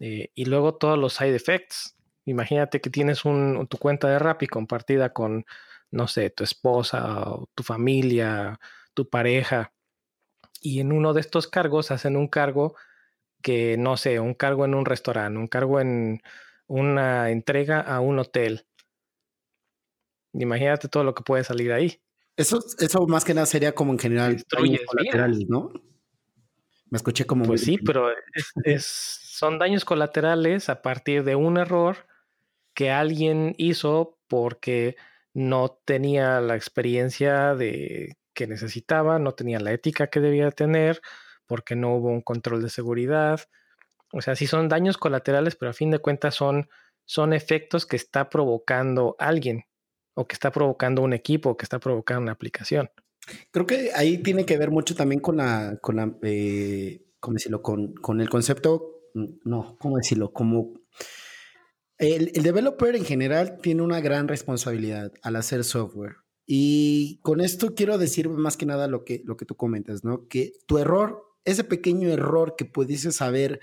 eh, 0.00 0.32
y 0.34 0.46
luego 0.46 0.74
todos 0.74 0.98
los 0.98 1.14
side 1.14 1.36
effects. 1.36 1.96
Imagínate 2.24 2.80
que 2.80 2.90
tienes 2.90 3.24
un, 3.24 3.66
tu 3.68 3.78
cuenta 3.78 4.08
de 4.08 4.18
Rappi 4.18 4.46
compartida 4.46 5.12
con, 5.12 5.44
no 5.90 6.06
sé, 6.06 6.30
tu 6.30 6.44
esposa, 6.44 7.30
o 7.30 7.48
tu 7.54 7.62
familia, 7.62 8.60
tu 8.94 9.08
pareja, 9.08 9.72
y 10.60 10.80
en 10.80 10.92
uno 10.92 11.14
de 11.14 11.20
estos 11.20 11.48
cargos 11.48 11.90
hacen 11.90 12.16
un 12.16 12.28
cargo 12.28 12.76
que, 13.42 13.76
no 13.78 13.96
sé, 13.96 14.20
un 14.20 14.34
cargo 14.34 14.64
en 14.64 14.74
un 14.74 14.84
restaurante, 14.84 15.38
un 15.38 15.48
cargo 15.48 15.80
en 15.80 16.20
una 16.66 17.30
entrega 17.30 17.80
a 17.80 18.00
un 18.00 18.18
hotel. 18.18 18.66
Imagínate 20.34 20.88
todo 20.88 21.02
lo 21.02 21.14
que 21.14 21.22
puede 21.22 21.44
salir 21.44 21.72
ahí. 21.72 22.00
Eso, 22.36 22.60
eso 22.78 23.06
más 23.06 23.24
que 23.24 23.34
nada 23.34 23.46
sería 23.46 23.74
como 23.74 23.92
en 23.92 23.98
general 23.98 24.42
daños 24.52 24.80
colaterales, 24.86 25.48
¿no? 25.48 25.72
Me 26.90 26.96
escuché 26.96 27.24
como... 27.24 27.44
Pues 27.44 27.62
sí, 27.62 27.78
pero 27.78 28.10
es, 28.64 28.84
son 28.86 29.58
daños 29.58 29.84
colaterales 29.84 30.68
a 30.68 30.82
partir 30.82 31.24
de 31.24 31.36
un 31.36 31.56
error 31.56 32.06
que 32.74 32.90
alguien 32.90 33.54
hizo 33.58 34.18
porque 34.28 34.96
no 35.34 35.80
tenía 35.84 36.40
la 36.40 36.56
experiencia 36.56 37.54
de 37.54 38.16
que 38.34 38.46
necesitaba, 38.46 39.18
no 39.18 39.32
tenía 39.32 39.60
la 39.60 39.72
ética 39.72 40.08
que 40.08 40.20
debía 40.20 40.50
tener, 40.50 41.00
porque 41.46 41.76
no 41.76 41.94
hubo 41.94 42.08
un 42.08 42.22
control 42.22 42.62
de 42.62 42.70
seguridad. 42.70 43.40
O 44.12 44.22
sea, 44.22 44.36
sí 44.36 44.46
son 44.46 44.68
daños 44.68 44.98
colaterales, 44.98 45.56
pero 45.56 45.70
a 45.70 45.74
fin 45.74 45.90
de 45.90 45.98
cuentas 45.98 46.34
son, 46.34 46.68
son 47.04 47.32
efectos 47.32 47.86
que 47.86 47.96
está 47.96 48.28
provocando 48.30 49.16
alguien 49.18 49.64
o 50.14 50.26
que 50.26 50.34
está 50.34 50.50
provocando 50.50 51.02
un 51.02 51.12
equipo, 51.12 51.50
o 51.50 51.56
que 51.56 51.64
está 51.64 51.78
provocando 51.78 52.22
una 52.22 52.32
aplicación. 52.32 52.90
Creo 53.50 53.66
que 53.66 53.90
ahí 53.94 54.18
tiene 54.18 54.44
que 54.44 54.58
ver 54.58 54.70
mucho 54.70 54.94
también 54.94 55.20
con 55.20 55.36
la, 55.36 55.78
con 55.80 55.96
la, 55.96 56.12
eh, 56.22 57.06
¿cómo 57.20 57.34
decirlo? 57.34 57.62
Con, 57.62 57.94
con, 57.94 58.20
el 58.20 58.28
concepto, 58.28 59.02
mm, 59.14 59.24
no, 59.44 59.76
¿cómo 59.78 59.96
decirlo? 59.96 60.32
Como 60.32 60.79
el, 62.00 62.32
el, 62.34 62.42
developer 62.42 62.96
en 62.96 63.04
general 63.04 63.58
tiene 63.62 63.82
una 63.82 64.00
gran 64.00 64.26
responsabilidad 64.26 65.12
al 65.22 65.36
hacer 65.36 65.64
software. 65.64 66.16
Y 66.46 67.20
con 67.22 67.40
esto 67.40 67.74
quiero 67.74 67.96
decir 67.98 68.28
más 68.28 68.56
que 68.56 68.66
nada 68.66 68.88
lo 68.88 69.04
que, 69.04 69.22
lo 69.24 69.36
que 69.36 69.44
tú 69.44 69.54
comentas, 69.54 70.02
¿no? 70.02 70.26
Que 70.26 70.52
tu 70.66 70.78
error 70.78 71.30
ese 71.44 71.64
pequeño 71.64 72.08
error 72.08 72.54
que 72.56 72.64
pudieses 72.64 73.22
haber, 73.22 73.60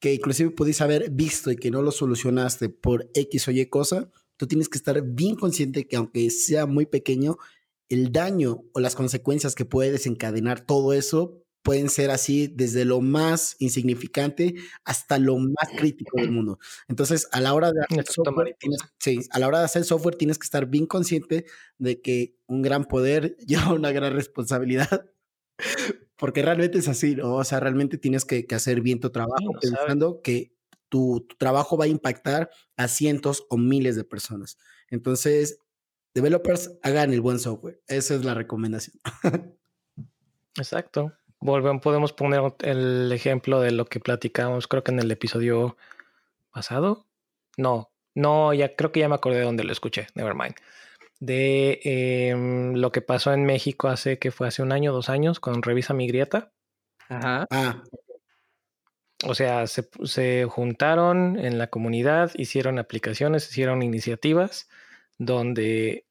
que 0.00 0.14
inclusive 0.14 0.50
pudiste 0.50 0.84
haber 0.84 1.10
visto 1.10 1.50
y 1.50 1.56
que 1.56 1.70
no 1.70 1.82
lo 1.82 1.90
solucionaste 1.90 2.68
por 2.68 3.10
X 3.14 3.48
o 3.48 3.50
Y 3.50 3.66
cosa, 3.66 4.10
tú 4.36 4.46
tienes 4.46 4.68
que 4.68 4.78
estar 4.78 5.00
bien 5.02 5.36
consciente 5.36 5.86
que 5.86 5.96
aunque 5.96 6.30
sea 6.30 6.66
muy 6.66 6.86
pequeño, 6.86 7.36
el 7.88 8.12
daño 8.12 8.64
o 8.72 8.80
las 8.80 8.94
consecuencias 8.94 9.54
que 9.54 9.64
puede 9.64 9.92
desencadenar 9.92 10.60
todo 10.66 10.92
eso 10.92 11.42
pueden 11.66 11.90
ser 11.90 12.12
así 12.12 12.46
desde 12.46 12.84
lo 12.84 13.00
más 13.00 13.56
insignificante 13.58 14.54
hasta 14.84 15.18
lo 15.18 15.36
más 15.36 15.68
crítico 15.76 16.16
del 16.20 16.30
mundo. 16.30 16.60
Entonces, 16.86 17.26
a 17.32 17.40
la 17.40 17.54
hora 17.54 17.72
de 17.72 17.80
hacer 17.80 18.06
software, 18.06 18.56
tienes, 18.56 19.28
a 19.32 19.40
la 19.40 19.48
hora 19.48 19.58
de 19.58 19.64
hacer 19.64 19.82
software 19.82 20.14
tienes 20.14 20.38
que 20.38 20.44
estar 20.44 20.66
bien 20.66 20.86
consciente 20.86 21.44
de 21.78 22.00
que 22.00 22.36
un 22.46 22.62
gran 22.62 22.84
poder 22.84 23.36
lleva 23.46 23.72
una 23.72 23.90
gran 23.90 24.12
responsabilidad 24.12 25.10
porque 26.14 26.40
realmente 26.40 26.78
es 26.78 26.86
así, 26.86 27.16
¿no? 27.16 27.34
O 27.34 27.42
sea, 27.42 27.58
realmente 27.58 27.98
tienes 27.98 28.24
que, 28.24 28.46
hacer 28.52 28.80
bien 28.80 29.00
tu 29.00 29.10
trabajo 29.10 29.50
pensando 29.60 30.22
que 30.22 30.54
tu, 30.88 31.26
trabajo 31.36 31.76
va 31.76 31.86
a 31.86 31.88
impactar 31.88 32.48
a 32.76 32.86
cientos 32.86 33.44
o 33.50 33.56
miles 33.56 33.96
de 33.96 34.04
personas. 34.04 34.56
Entonces, 34.88 35.58
developers 36.14 36.78
hagan 36.84 37.12
el 37.12 37.22
buen 37.22 37.40
software. 37.40 37.82
Esa 37.88 38.14
es 38.14 38.24
la 38.24 38.34
recomendación. 38.34 39.00
Exacto. 40.56 41.12
Volvemos, 41.40 41.82
podemos 41.82 42.12
poner 42.12 42.54
el 42.60 43.12
ejemplo 43.12 43.60
de 43.60 43.70
lo 43.70 43.86
que 43.86 44.00
platicamos, 44.00 44.68
creo 44.68 44.82
que 44.82 44.92
en 44.92 45.00
el 45.00 45.10
episodio 45.10 45.76
pasado. 46.50 47.06
No, 47.56 47.90
no, 48.14 48.52
ya 48.54 48.74
creo 48.74 48.92
que 48.92 49.00
ya 49.00 49.08
me 49.08 49.14
acordé 49.14 49.38
de 49.38 49.44
dónde 49.44 49.64
lo 49.64 49.72
escuché. 49.72 50.08
Never 50.14 50.34
mind 50.34 50.56
de 51.20 51.80
em, 51.84 52.74
lo 52.74 52.92
que 52.92 53.00
pasó 53.00 53.32
en 53.32 53.44
México 53.44 53.88
hace 53.88 54.18
que 54.18 54.30
fue 54.30 54.48
hace 54.48 54.62
un 54.62 54.72
año, 54.72 54.92
dos 54.92 55.08
años, 55.08 55.40
con 55.40 55.62
Revisa 55.62 55.94
Mi 55.94 56.06
Grieta. 56.06 56.52
Ajá. 57.08 57.46
Ah. 57.50 57.82
O 59.24 59.34
sea, 59.34 59.66
se, 59.66 59.88
se, 60.04 60.44
juntaron 60.44 61.38
en 61.38 61.58
la 61.58 61.68
comunidad, 61.68 62.32
hicieron 62.36 62.78
aplicaciones, 62.78 63.48
hicieron 63.48 63.82
iniciativas 63.82 64.68
donde 65.16 66.05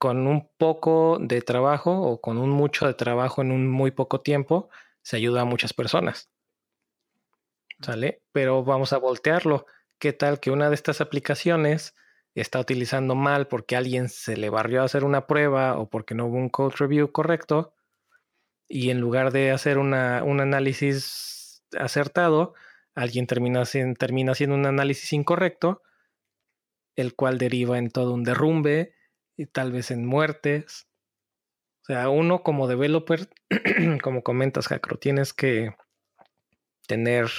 con 0.00 0.26
un 0.26 0.48
poco 0.56 1.18
de 1.20 1.42
trabajo 1.42 2.00
o 2.00 2.22
con 2.22 2.38
un 2.38 2.48
mucho 2.48 2.86
de 2.86 2.94
trabajo 2.94 3.42
en 3.42 3.52
un 3.52 3.68
muy 3.68 3.90
poco 3.90 4.22
tiempo 4.22 4.70
se 5.02 5.16
ayuda 5.16 5.42
a 5.42 5.44
muchas 5.44 5.74
personas. 5.74 6.30
¿Sale? 7.82 8.22
Pero 8.32 8.64
vamos 8.64 8.94
a 8.94 8.98
voltearlo. 8.98 9.66
¿Qué 9.98 10.14
tal 10.14 10.40
que 10.40 10.50
una 10.50 10.70
de 10.70 10.74
estas 10.74 11.02
aplicaciones 11.02 11.94
está 12.34 12.60
utilizando 12.60 13.14
mal 13.14 13.46
porque 13.46 13.76
alguien 13.76 14.08
se 14.08 14.38
le 14.38 14.48
barrió 14.48 14.80
a 14.80 14.86
hacer 14.86 15.04
una 15.04 15.26
prueba 15.26 15.78
o 15.78 15.90
porque 15.90 16.14
no 16.14 16.24
hubo 16.24 16.38
un 16.38 16.48
code 16.48 16.76
review 16.78 17.12
correcto, 17.12 17.74
y 18.68 18.88
en 18.88 19.00
lugar 19.00 19.32
de 19.32 19.50
hacer 19.50 19.76
un 19.76 19.92
análisis 19.92 21.62
acertado, 21.78 22.54
alguien 22.94 23.26
termina, 23.26 23.64
termina 23.98 24.32
haciendo 24.32 24.56
un 24.56 24.64
análisis 24.64 25.12
incorrecto, 25.12 25.82
el 26.96 27.14
cual 27.14 27.36
deriva 27.36 27.76
en 27.76 27.90
todo 27.90 28.14
un 28.14 28.24
derrumbe 28.24 28.94
y 29.36 29.46
tal 29.46 29.72
vez 29.72 29.90
en 29.90 30.06
muertes. 30.06 30.86
O 31.82 31.84
sea, 31.86 32.08
uno 32.08 32.42
como 32.42 32.68
developer, 32.68 33.28
como 34.02 34.22
comentas, 34.22 34.68
Jacro, 34.68 34.98
tienes 34.98 35.32
que 35.32 35.74
tener 36.86 37.30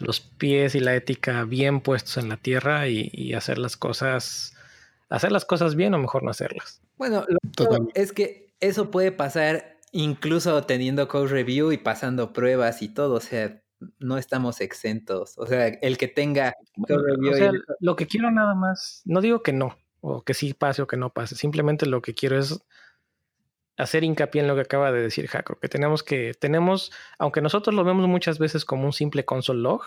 los 0.00 0.20
pies 0.20 0.74
y 0.74 0.80
la 0.80 0.94
ética 0.94 1.44
bien 1.44 1.80
puestos 1.80 2.16
en 2.16 2.28
la 2.28 2.36
tierra 2.36 2.88
y, 2.88 3.32
hacer 3.34 3.58
las 3.58 3.76
cosas, 3.76 4.54
hacer 5.08 5.32
las 5.32 5.44
cosas 5.44 5.74
bien 5.74 5.94
o 5.94 5.98
mejor 5.98 6.22
no 6.22 6.30
hacerlas. 6.30 6.82
Bueno, 6.96 7.24
lo 7.28 7.88
es 7.94 8.12
que 8.12 8.52
eso 8.60 8.90
puede 8.90 9.12
pasar 9.12 9.78
incluso 9.92 10.62
teniendo 10.64 11.06
code 11.08 11.28
review 11.28 11.72
y 11.72 11.78
pasando 11.78 12.32
pruebas 12.32 12.82
y 12.82 12.88
todo, 12.88 13.14
o 13.14 13.20
sea, 13.20 13.62
no 13.98 14.18
estamos 14.18 14.60
exentos. 14.60 15.34
O 15.36 15.46
sea, 15.46 15.68
el 15.68 15.98
que 15.98 16.08
tenga 16.08 16.54
code 16.88 17.02
review. 17.16 17.62
lo 17.80 17.96
que 17.96 18.06
quiero 18.06 18.30
nada 18.30 18.54
más, 18.54 19.02
no 19.04 19.20
digo 19.20 19.42
que 19.42 19.52
no, 19.52 19.76
o 20.04 20.22
que 20.22 20.34
sí 20.34 20.52
pase 20.52 20.82
o 20.82 20.86
que 20.86 20.98
no 20.98 21.10
pase, 21.10 21.34
simplemente 21.34 21.86
lo 21.86 22.02
que 22.02 22.14
quiero 22.14 22.38
es 22.38 22.60
hacer 23.78 24.04
hincapié 24.04 24.42
en 24.42 24.48
lo 24.48 24.54
que 24.54 24.60
acaba 24.60 24.92
de 24.92 25.00
decir 25.00 25.26
Jaco, 25.26 25.58
que 25.58 25.68
tenemos 25.68 26.02
que, 26.02 26.34
tenemos, 26.34 26.92
aunque 27.18 27.40
nosotros 27.40 27.74
lo 27.74 27.84
vemos 27.84 28.06
muchas 28.06 28.38
veces 28.38 28.64
como 28.64 28.84
un 28.84 28.92
simple 28.92 29.24
console 29.24 29.62
log, 29.62 29.82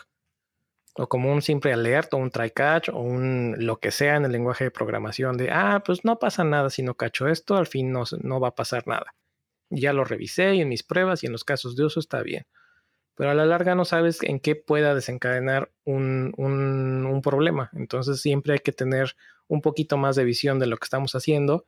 o 0.96 1.08
como 1.08 1.32
un 1.32 1.44
simple 1.44 1.72
alert, 1.72 2.14
o 2.16 2.18
un 2.18 2.32
try 2.32 2.50
catch, 2.50 2.90
o 2.90 3.00
un 3.00 3.56
lo 3.60 3.80
que 3.80 3.92
sea 3.92 4.16
en 4.16 4.26
el 4.26 4.32
lenguaje 4.32 4.64
de 4.64 4.72
programación 4.72 5.38
de, 5.38 5.52
ah, 5.52 5.84
pues 5.86 6.04
no 6.04 6.18
pasa 6.18 6.44
nada 6.44 6.72
si 6.72 6.82
no 6.82 6.96
cacho 6.96 7.28
esto, 7.28 7.56
al 7.56 7.68
fin 7.68 7.92
no, 7.92 8.04
no 8.24 8.40
va 8.40 8.50
a 8.50 8.56
pasar 8.56 8.88
nada. 8.88 9.14
Ya 9.70 9.94
lo 9.94 10.04
revisé 10.04 10.56
y 10.56 10.62
en 10.62 10.70
mis 10.70 10.82
pruebas 10.82 11.24
y 11.24 11.28
en 11.28 11.34
los 11.34 11.44
casos 11.44 11.76
de 11.76 11.86
uso 11.86 12.00
está 12.00 12.24
bien. 12.24 12.46
Pero 13.18 13.32
a 13.32 13.34
la 13.34 13.46
larga 13.46 13.76
no 13.76 13.84
sabes 13.84 14.20
en 14.22 14.40
qué 14.40 14.56
pueda 14.56 14.96
desencadenar 14.96 15.72
un, 15.84 16.34
un 16.38 17.22
problema. 17.24 17.72
Entonces 17.74 18.22
siempre 18.22 18.54
hay 18.54 18.60
que 18.60 18.72
tener 18.72 19.16
un 19.48 19.62
poquito 19.62 19.98
más 19.98 20.16
de 20.16 20.24
visión 20.24 20.60
de 20.60 20.68
lo 20.68 20.78
que 20.78 20.86
estamos 20.86 21.16
haciendo 21.16 21.66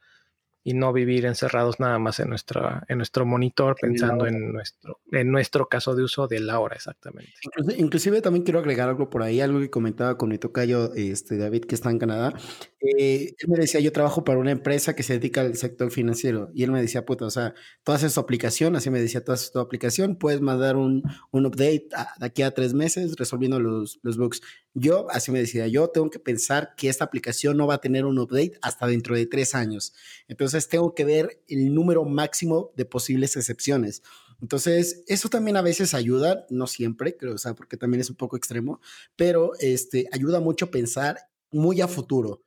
y 0.64 0.74
no 0.74 0.92
vivir 0.92 1.26
encerrados 1.26 1.80
nada 1.80 2.00
más 2.00 2.20
en, 2.20 2.30
nuestra, 2.30 2.84
en 2.88 2.98
nuestro 2.98 3.26
monitor 3.26 3.76
pensando 3.80 4.28
en 4.28 4.52
nuestro, 4.52 5.00
en 5.12 5.32
nuestro 5.32 5.68
caso 5.70 5.96
de 5.96 6.04
uso 6.04 6.28
de 6.28 6.40
la 6.40 6.60
hora 6.60 6.76
exactamente. 6.76 7.34
Inclusive, 7.78 8.22
también 8.22 8.44
quiero 8.44 8.60
agregar 8.60 8.90
algo 8.90 9.10
por 9.10 9.24
ahí, 9.24 9.40
algo 9.42 9.60
que 9.60 9.70
comentaba 9.70 10.18
con 10.18 10.30
mi 10.30 10.38
tocayo 10.38 10.94
este, 10.96 11.38
David 11.38 11.66
que 11.66 11.76
está 11.76 11.90
en 11.90 12.00
Canadá. 12.00 12.34
Eh, 12.82 13.36
él 13.38 13.50
me 13.50 13.58
decía, 13.58 13.80
yo 13.80 13.92
trabajo 13.92 14.24
para 14.24 14.40
una 14.40 14.52
empresa 14.52 14.96
que 14.96 15.04
se 15.04 15.14
dedica 15.14 15.42
al 15.42 15.56
sector 15.56 15.92
financiero 15.92 16.50
y 16.54 16.64
él 16.64 16.72
me 16.72 16.82
decía, 16.82 17.06
puta, 17.06 17.26
o 17.26 17.32
sea, 17.32 17.54
tú 17.84 17.92
haces 17.92 18.14
tu 18.14 18.20
aplicación, 18.20 18.76
así 18.76 18.90
me 18.90 19.02
decía, 19.02 19.24
tú 19.24 19.32
haces 19.32 19.52
tu 19.52 19.60
aplicación, 19.60 20.18
puedes 20.18 20.42
mandar 20.42 20.76
un, 20.76 21.04
un 21.32 21.46
update 21.46 21.88
de 22.20 22.26
aquí 22.26 22.42
a 22.42 22.52
tres 22.52 22.74
meses 22.74 23.16
resolviendo 23.18 23.60
los, 23.60 24.00
los 24.04 24.18
bugs. 24.18 24.42
Yo, 24.74 25.08
así 25.10 25.32
me 25.32 25.40
decía, 25.40 25.68
yo 25.68 25.90
tengo 25.90 26.10
que 26.10 26.20
pensar 26.20 26.74
que 26.78 26.90
esta 26.90 27.04
aplicación 27.04 27.58
no 27.58 27.68
va 27.68 27.76
a 27.76 27.82
tener 27.82 28.06
un 28.06 28.20
update 28.20 28.54
hasta 28.62 28.88
dentro 28.88 29.16
de 29.16 29.26
tres 29.26 29.56
años. 29.56 29.94
Entonces 30.28 30.49
tengo 30.68 30.96
que 30.96 31.06
ver 31.06 31.44
el 31.48 31.74
número 31.74 32.06
máximo 32.06 32.72
de 32.76 32.86
posibles 32.86 33.36
excepciones. 33.36 34.02
Entonces, 34.42 35.04
eso 35.08 35.30
también 35.30 35.58
a 35.58 35.62
veces 35.62 35.94
ayuda, 35.94 36.46
no 36.50 36.66
siempre, 36.66 37.18
creo, 37.18 37.36
o 37.36 37.38
sea, 37.38 37.54
porque 37.56 37.78
también 37.78 38.02
es 38.02 38.10
un 38.10 38.16
poco 38.16 38.38
extremo, 38.38 38.80
pero 39.16 39.52
este, 39.60 40.08
ayuda 40.12 40.40
mucho 40.40 40.72
pensar 40.72 41.18
muy 41.52 41.82
a 41.82 41.88
futuro. 41.88 42.42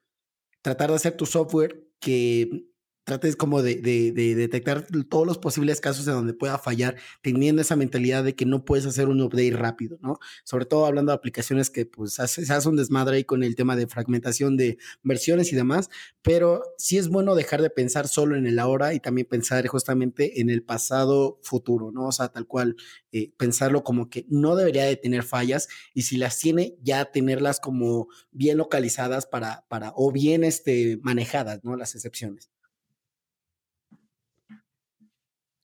Tratar 0.63 0.91
de 0.91 0.97
hacer 0.97 1.17
tu 1.17 1.27
software 1.27 1.87
que 2.01 2.72
trates 3.05 3.37
como 3.37 3.63
de, 3.63 3.77
de, 3.77 4.13
de, 4.13 4.35
detectar 4.35 4.87
todos 5.09 5.27
los 5.27 5.39
posibles 5.39 5.81
casos 5.81 6.05
de 6.05 6.13
donde 6.13 6.35
pueda 6.35 6.59
fallar, 6.59 6.97
teniendo 7.21 7.63
esa 7.63 7.77
mentalidad 7.77 8.23
de 8.23 8.35
que 8.35 8.47
no 8.47 8.65
puedes 8.65 8.87
hacer 8.87 9.09
un 9.09 9.21
update 9.21 9.57
rápido, 9.57 9.99
¿no? 10.01 10.19
Sobre 10.45 10.67
todo 10.67 10.87
hablando 10.87 11.11
de 11.11 11.17
aplicaciones 11.17 11.71
que 11.71 11.87
pues 11.87 12.15
se 12.15 12.23
hace 12.23 12.69
un 12.69 12.77
desmadre 12.77 13.17
ahí 13.17 13.25
con 13.25 13.43
el 13.43 13.57
tema 13.57 13.77
de 13.77 13.87
fragmentación 13.87 14.57
de 14.57 14.79
versiones 15.03 15.53
y 15.53 15.57
demás, 15.57 15.91
pero 16.23 16.63
sí 16.79 16.99
es 16.99 17.09
bueno 17.09 17.35
dejar 17.35 17.61
de 17.63 17.71
pensar 17.71 18.09
solo 18.09 18.37
en 18.37 18.47
el 18.47 18.59
ahora 18.59 18.95
y 18.95 19.01
también 19.01 19.27
pensar 19.27 19.67
justamente 19.67 20.41
en 20.41 20.51
el 20.51 20.63
pasado 20.63 21.41
futuro, 21.43 21.91
¿no? 21.93 22.07
O 22.07 22.13
sea, 22.13 22.29
tal 22.29 22.47
cual, 22.47 22.77
eh, 23.11 23.33
pensarlo 23.37 23.85
como 23.85 24.09
que 24.09 24.27
no 24.29 24.57
debería 24.57 24.85
de 24.85 24.97
tener 24.97 25.23
fallas 25.25 25.69
y 25.95 26.03
si 26.03 26.17
las 26.17 26.39
tiene, 26.39 26.77
ya 26.83 27.07
tenerlas 27.07 27.61
como 27.61 28.09
bien 28.31 28.59
localizadas 28.59 29.27
para, 29.27 29.67
para 29.69 29.93
o 29.97 30.13
bien 30.13 30.45
este, 30.45 30.99
manejadas, 31.03 31.65
¿no? 31.65 31.77
Las 31.77 31.95
excepciones. 31.95 32.51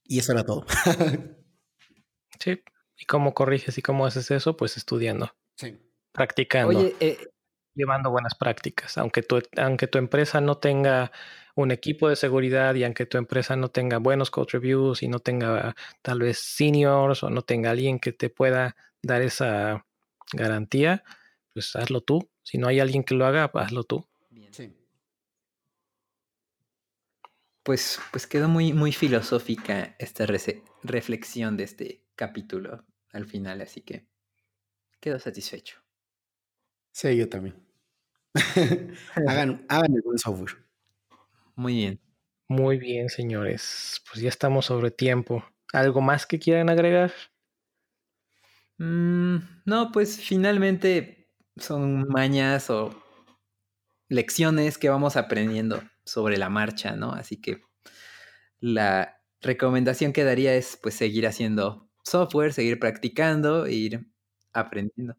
Y 0.09 0.19
eso 0.19 0.33
era 0.33 0.45
todo. 0.45 0.65
sí. 2.41 2.63
¿Y 2.97 3.05
cómo 3.05 3.35
corriges 3.35 3.79
y 3.79 3.83
cómo 3.83 4.07
haces 4.07 4.31
eso? 4.33 4.57
Pues 4.57 4.77
estudiando. 4.77 5.33
Sí. 5.55 5.79
Practicando. 6.13 6.77
Oye, 6.77 6.97
eh, 6.99 7.19
llevando 7.75 8.11
buenas 8.11 8.35
prácticas. 8.35 8.99
Aunque 8.99 9.23
tu, 9.23 9.41
aunque 9.57 9.87
tu 9.87 9.99
empresa 9.99 10.41
no 10.41 10.57
tenga 10.57 11.13
un 11.55 11.71
equipo 11.71 12.09
de 12.09 12.17
seguridad 12.17 12.75
y 12.75 12.85
aunque 12.85 13.07
tu 13.07 13.19
empresa 13.19 13.55
no 13.55 13.69
tenga 13.69 13.99
buenos 13.99 14.31
code 14.31 14.49
reviews 14.53 15.03
y 15.03 15.09
no 15.09 15.19
tenga 15.19 15.77
tal 16.03 16.21
vez 16.21 16.39
seniors 16.39 17.23
o 17.23 17.31
no 17.31 17.43
tenga 17.43 17.71
alguien 17.71 17.99
que 17.99 18.13
te 18.13 18.31
pueda 18.31 18.77
dar 19.03 19.23
esa 19.23 19.85
garantía, 20.33 21.05
pues 21.53 21.77
hazlo 21.77 22.01
tú. 22.01 22.31
Si 22.43 22.59
no 22.59 22.69
hay 22.69 22.81
alguien 22.81 23.05
que 23.05 23.15
lo 23.15 23.27
haga, 23.27 23.51
hazlo 23.55 23.85
tú. 23.85 24.09
Pues, 27.69 28.01
pues 28.13 28.27
quedó 28.27 28.49
muy, 28.49 28.73
muy 28.73 28.93
filosófica 28.93 29.95
esta 29.99 30.25
reflexión 30.25 31.59
de 31.59 31.65
este 31.65 32.03
capítulo 32.17 32.87
al 33.13 33.27
final, 33.27 33.61
así 33.61 33.83
que 33.83 34.09
quedo 35.01 35.19
satisfecho. 35.19 35.77
Sí, 36.93 37.15
yo 37.15 37.29
también. 37.29 37.63
hagan, 39.29 39.67
hagan 39.69 39.95
el 39.95 40.01
buen 40.01 40.17
software. 40.17 40.57
Muy 41.57 41.75
bien. 41.75 42.01
Muy 42.49 42.79
bien, 42.79 43.11
señores. 43.11 44.03
Pues 44.09 44.23
ya 44.23 44.31
estamos 44.31 44.65
sobre 44.65 44.91
tiempo. 44.91 45.45
¿Algo 45.75 46.01
más 46.01 46.25
que 46.25 46.39
quieran 46.39 46.71
agregar? 46.71 47.13
Mm, 48.79 49.41
no, 49.67 49.93
pues 49.93 50.19
finalmente 50.19 51.29
son 51.59 52.09
mañas 52.09 52.71
o 52.71 52.99
lecciones 54.09 54.79
que 54.79 54.89
vamos 54.89 55.19
aprendiendo 55.19 55.83
sobre 56.09 56.39
la 56.39 56.49
marcha, 56.49 56.97
¿no? 56.97 57.13
Así 57.13 57.41
que 57.41 57.63
la 58.61 59.21
recomendación 59.41 60.13
que 60.13 60.25
daría 60.25 60.55
es 60.55 60.79
pues 60.83 60.95
seguir 60.95 61.27
haciendo 61.27 61.89
software, 62.03 62.53
seguir 62.53 62.79
practicando 62.79 63.67
e 63.67 63.75
ir 63.75 64.11
aprendiendo. 64.53 65.15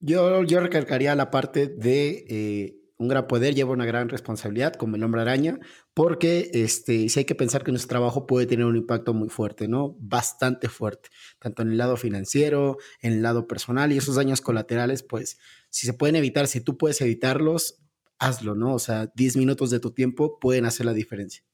Yo, 0.00 0.42
yo 0.42 0.60
recalcaría 0.60 1.14
la 1.14 1.30
parte 1.30 1.68
de 1.68 2.26
eh, 2.28 2.84
un 2.96 3.08
gran 3.08 3.26
poder 3.26 3.54
lleva 3.54 3.72
una 3.72 3.86
gran 3.86 4.08
responsabilidad, 4.08 4.74
como 4.74 4.96
el 4.96 5.02
hombre 5.02 5.22
araña, 5.22 5.58
porque 5.94 6.50
este, 6.52 7.08
sí 7.08 7.20
hay 7.20 7.24
que 7.24 7.34
pensar 7.34 7.64
que 7.64 7.70
nuestro 7.72 7.88
trabajo 7.88 8.26
puede 8.26 8.46
tener 8.46 8.66
un 8.66 8.76
impacto 8.76 9.14
muy 9.14 9.28
fuerte, 9.28 9.66
¿no? 9.66 9.96
Bastante 9.98 10.68
fuerte, 10.68 11.08
tanto 11.38 11.62
en 11.62 11.70
el 11.70 11.78
lado 11.78 11.96
financiero, 11.96 12.76
en 13.00 13.14
el 13.14 13.22
lado 13.22 13.46
personal 13.48 13.92
y 13.92 13.98
esos 13.98 14.16
daños 14.16 14.40
colaterales, 14.40 15.02
pues 15.02 15.38
si 15.70 15.86
se 15.86 15.94
pueden 15.94 16.16
evitar, 16.16 16.46
si 16.46 16.60
tú 16.60 16.76
puedes 16.78 17.00
evitarlos, 17.00 17.80
hazlo, 18.18 18.54
¿no? 18.54 18.74
O 18.74 18.78
sea, 18.78 19.06
10 19.14 19.36
minutos 19.36 19.70
de 19.70 19.80
tu 19.80 19.92
tiempo 19.92 20.38
pueden 20.38 20.66
hacer 20.66 20.86
la 20.86 20.92
diferencia. 20.92 21.44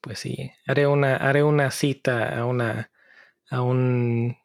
Pues 0.00 0.18
sí, 0.18 0.50
haré 0.66 0.86
una, 0.86 1.16
haré 1.16 1.44
una 1.44 1.70
cita 1.70 2.36
a 2.36 2.44
una, 2.44 2.90
a 3.50 3.62
un, 3.62 4.36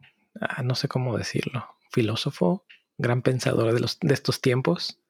no 0.63 0.75
sé 0.75 0.87
cómo 0.87 1.17
decirlo, 1.17 1.67
filósofo, 1.91 2.65
gran 2.97 3.21
pensador 3.21 3.73
de, 3.73 3.79
los, 3.79 3.99
de 3.99 4.13
estos 4.13 4.41
tiempos. 4.41 5.01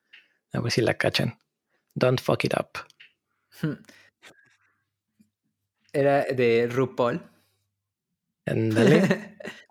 A 0.53 0.61
ver 0.61 0.71
si 0.71 0.81
la 0.81 0.93
cachan. 0.93 1.37
Don't 1.93 2.21
fuck 2.21 2.45
it 2.45 2.53
up. 2.57 2.69
Era 5.93 6.23
de 6.25 6.67
RuPaul. 6.67 7.21
Ándale. 8.45 9.35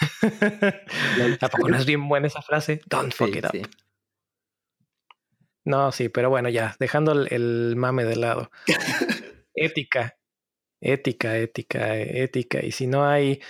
¿A 1.40 1.48
poco 1.48 1.68
no 1.68 1.76
es 1.76 1.86
bien 1.86 2.08
buena 2.08 2.26
esa 2.26 2.42
frase? 2.42 2.80
Don't 2.86 3.12
fuck 3.12 3.34
it 3.36 3.44
up. 3.44 3.68
No, 5.64 5.92
sí, 5.92 6.08
pero 6.08 6.30
bueno, 6.30 6.48
ya, 6.48 6.74
dejando 6.78 7.12
el, 7.12 7.76
mame 7.76 8.04
de 8.04 8.16
lado. 8.16 8.50
ética, 9.54 10.18
ética, 10.80 11.36
ética, 11.36 11.96
ética. 11.96 12.64
Y 12.64 12.72
si 12.72 12.86
no 12.86 13.06
hay, 13.06 13.40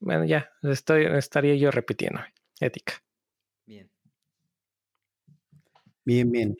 bueno, 0.00 0.24
ya, 0.24 0.50
estoy, 0.62 1.06
estaría 1.06 1.54
yo 1.54 1.70
repitiendo. 1.70 2.20
Ética. 2.58 3.02
Bien. 3.64 3.90
Bien, 6.04 6.30
bien. 6.30 6.56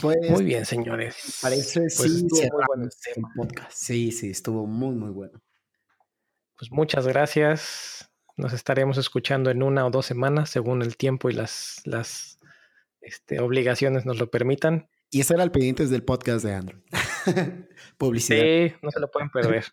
Pues, 0.00 0.16
muy 0.30 0.44
bien, 0.44 0.64
señores. 0.64 1.40
Parece 1.42 1.80
pues 1.80 1.94
sí, 1.96 2.26
muy 2.30 2.66
bueno 2.66 2.88
podcast. 3.34 3.72
Sí, 3.72 4.12
sí, 4.12 4.30
estuvo 4.30 4.64
muy, 4.66 4.94
muy 4.94 5.10
bueno. 5.10 5.42
Pues 6.58 6.72
muchas 6.72 7.06
gracias. 7.06 8.10
Nos 8.36 8.52
estaremos 8.52 8.98
escuchando 8.98 9.50
en 9.50 9.62
una 9.62 9.86
o 9.86 9.90
dos 9.90 10.06
semanas, 10.06 10.50
según 10.50 10.82
el 10.82 10.96
tiempo 10.96 11.30
y 11.30 11.32
las, 11.32 11.80
las 11.84 12.40
este, 13.00 13.38
obligaciones 13.38 14.04
nos 14.04 14.18
lo 14.18 14.28
permitan. 14.28 14.88
Y 15.10 15.20
eso 15.20 15.34
era 15.34 15.44
el 15.44 15.52
pendientes 15.52 15.88
del 15.88 16.02
podcast 16.02 16.44
de 16.44 16.54
Android. 16.54 16.82
Publicidad. 17.96 18.42
Sí, 18.42 18.74
no 18.82 18.90
se 18.90 18.98
lo 18.98 19.08
pueden 19.08 19.30
perder. 19.30 19.66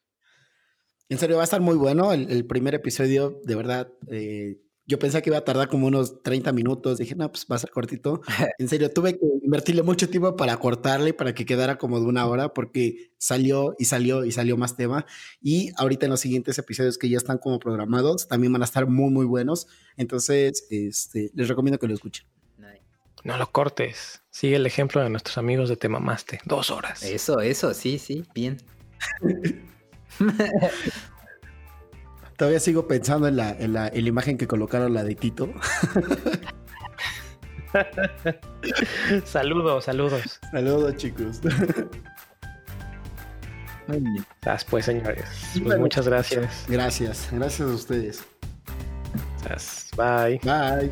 en 1.10 1.18
serio, 1.18 1.38
va 1.38 1.42
a 1.42 1.46
estar 1.46 1.60
muy 1.60 1.76
bueno. 1.76 2.14
El, 2.14 2.46
primer 2.46 2.76
episodio, 2.76 3.42
de 3.44 3.56
verdad, 3.56 3.92
eh, 4.12 4.62
yo 4.88 5.00
pensé 5.00 5.22
que 5.22 5.30
iba 5.30 5.38
a 5.38 5.44
tardar 5.44 5.68
como 5.68 5.88
unos 5.88 6.22
30 6.22 6.52
minutos. 6.52 6.98
Dije, 6.98 7.16
no, 7.16 7.32
pues 7.32 7.46
va 7.52 7.56
a 7.56 7.60
ser 7.60 7.72
cortito. 7.72 8.22
En 8.60 8.70
serio, 8.70 8.92
tuve 8.92 9.18
que 9.18 9.26
invertirle 9.44 9.84
mucho 9.84 10.10
tiempo 10.10 10.36
para 10.36 10.58
cortarle, 10.58 11.14
para 11.14 11.34
que 11.34 11.46
quedara 11.46 11.78
como 11.78 12.00
de 12.00 12.06
una 12.06 12.26
hora, 12.26 12.54
porque 12.54 13.12
salió 13.18 13.76
y 13.80 13.86
salió 13.86 14.26
y 14.26 14.32
salió 14.32 14.58
más 14.58 14.76
tema. 14.76 15.06
Y 15.42 15.72
ahorita 15.78 16.06
en 16.06 16.12
los 16.12 16.20
siguientes 16.20 16.58
episodios 16.58 16.98
que 16.98 17.10
ya 17.10 17.18
están 17.18 17.38
como 17.38 17.60
programados, 17.60 18.28
también 18.28 18.54
van 18.54 18.62
a 18.62 18.66
estar 18.66 18.88
muy, 18.88 19.12
muy 19.12 19.26
buenos. 19.26 19.68
Entonces, 19.98 20.68
este, 20.70 21.32
les 21.34 21.48
recomiendo 21.48 21.80
que 21.80 21.88
lo 21.88 21.94
escuchen. 21.94 22.26
No 23.26 23.38
lo 23.38 23.52
cortes. 23.52 24.22
Sigue 24.30 24.58
el 24.58 24.68
ejemplo 24.68 25.02
de 25.02 25.10
nuestros 25.10 25.40
amigos 25.40 25.68
de 25.68 25.76
Temamaste. 25.76 26.42
Dos 26.46 26.70
horas. 26.70 27.02
Eso, 27.02 27.40
eso, 27.40 27.74
sí, 27.74 27.98
sí, 27.98 28.24
bien. 28.36 28.62
Todavía 32.38 32.60
sigo 32.60 32.88
pensando 32.88 33.28
en 33.28 33.38
la, 33.38 33.52
en 33.52 33.74
la, 33.74 33.92
imagen 33.96 34.38
que 34.38 34.48
colocaron 34.48 34.94
la 34.94 35.04
de 35.04 35.16
Tito. 35.16 35.50
saludos, 39.24 39.86
saludos. 39.86 40.40
Saludos, 40.52 40.96
chicos. 40.98 41.40
Muy 43.88 44.00
bien. 44.00 44.26
Pues, 44.70 44.86
señores. 44.86 45.26
Pues 45.64 45.80
muchas 45.80 46.08
gracias. 46.08 46.66
Gracias. 46.68 47.30
Gracias 47.32 47.70
a 47.70 47.74
ustedes. 47.74 48.24
Bye. 49.96 50.40
Bye. 50.44 50.92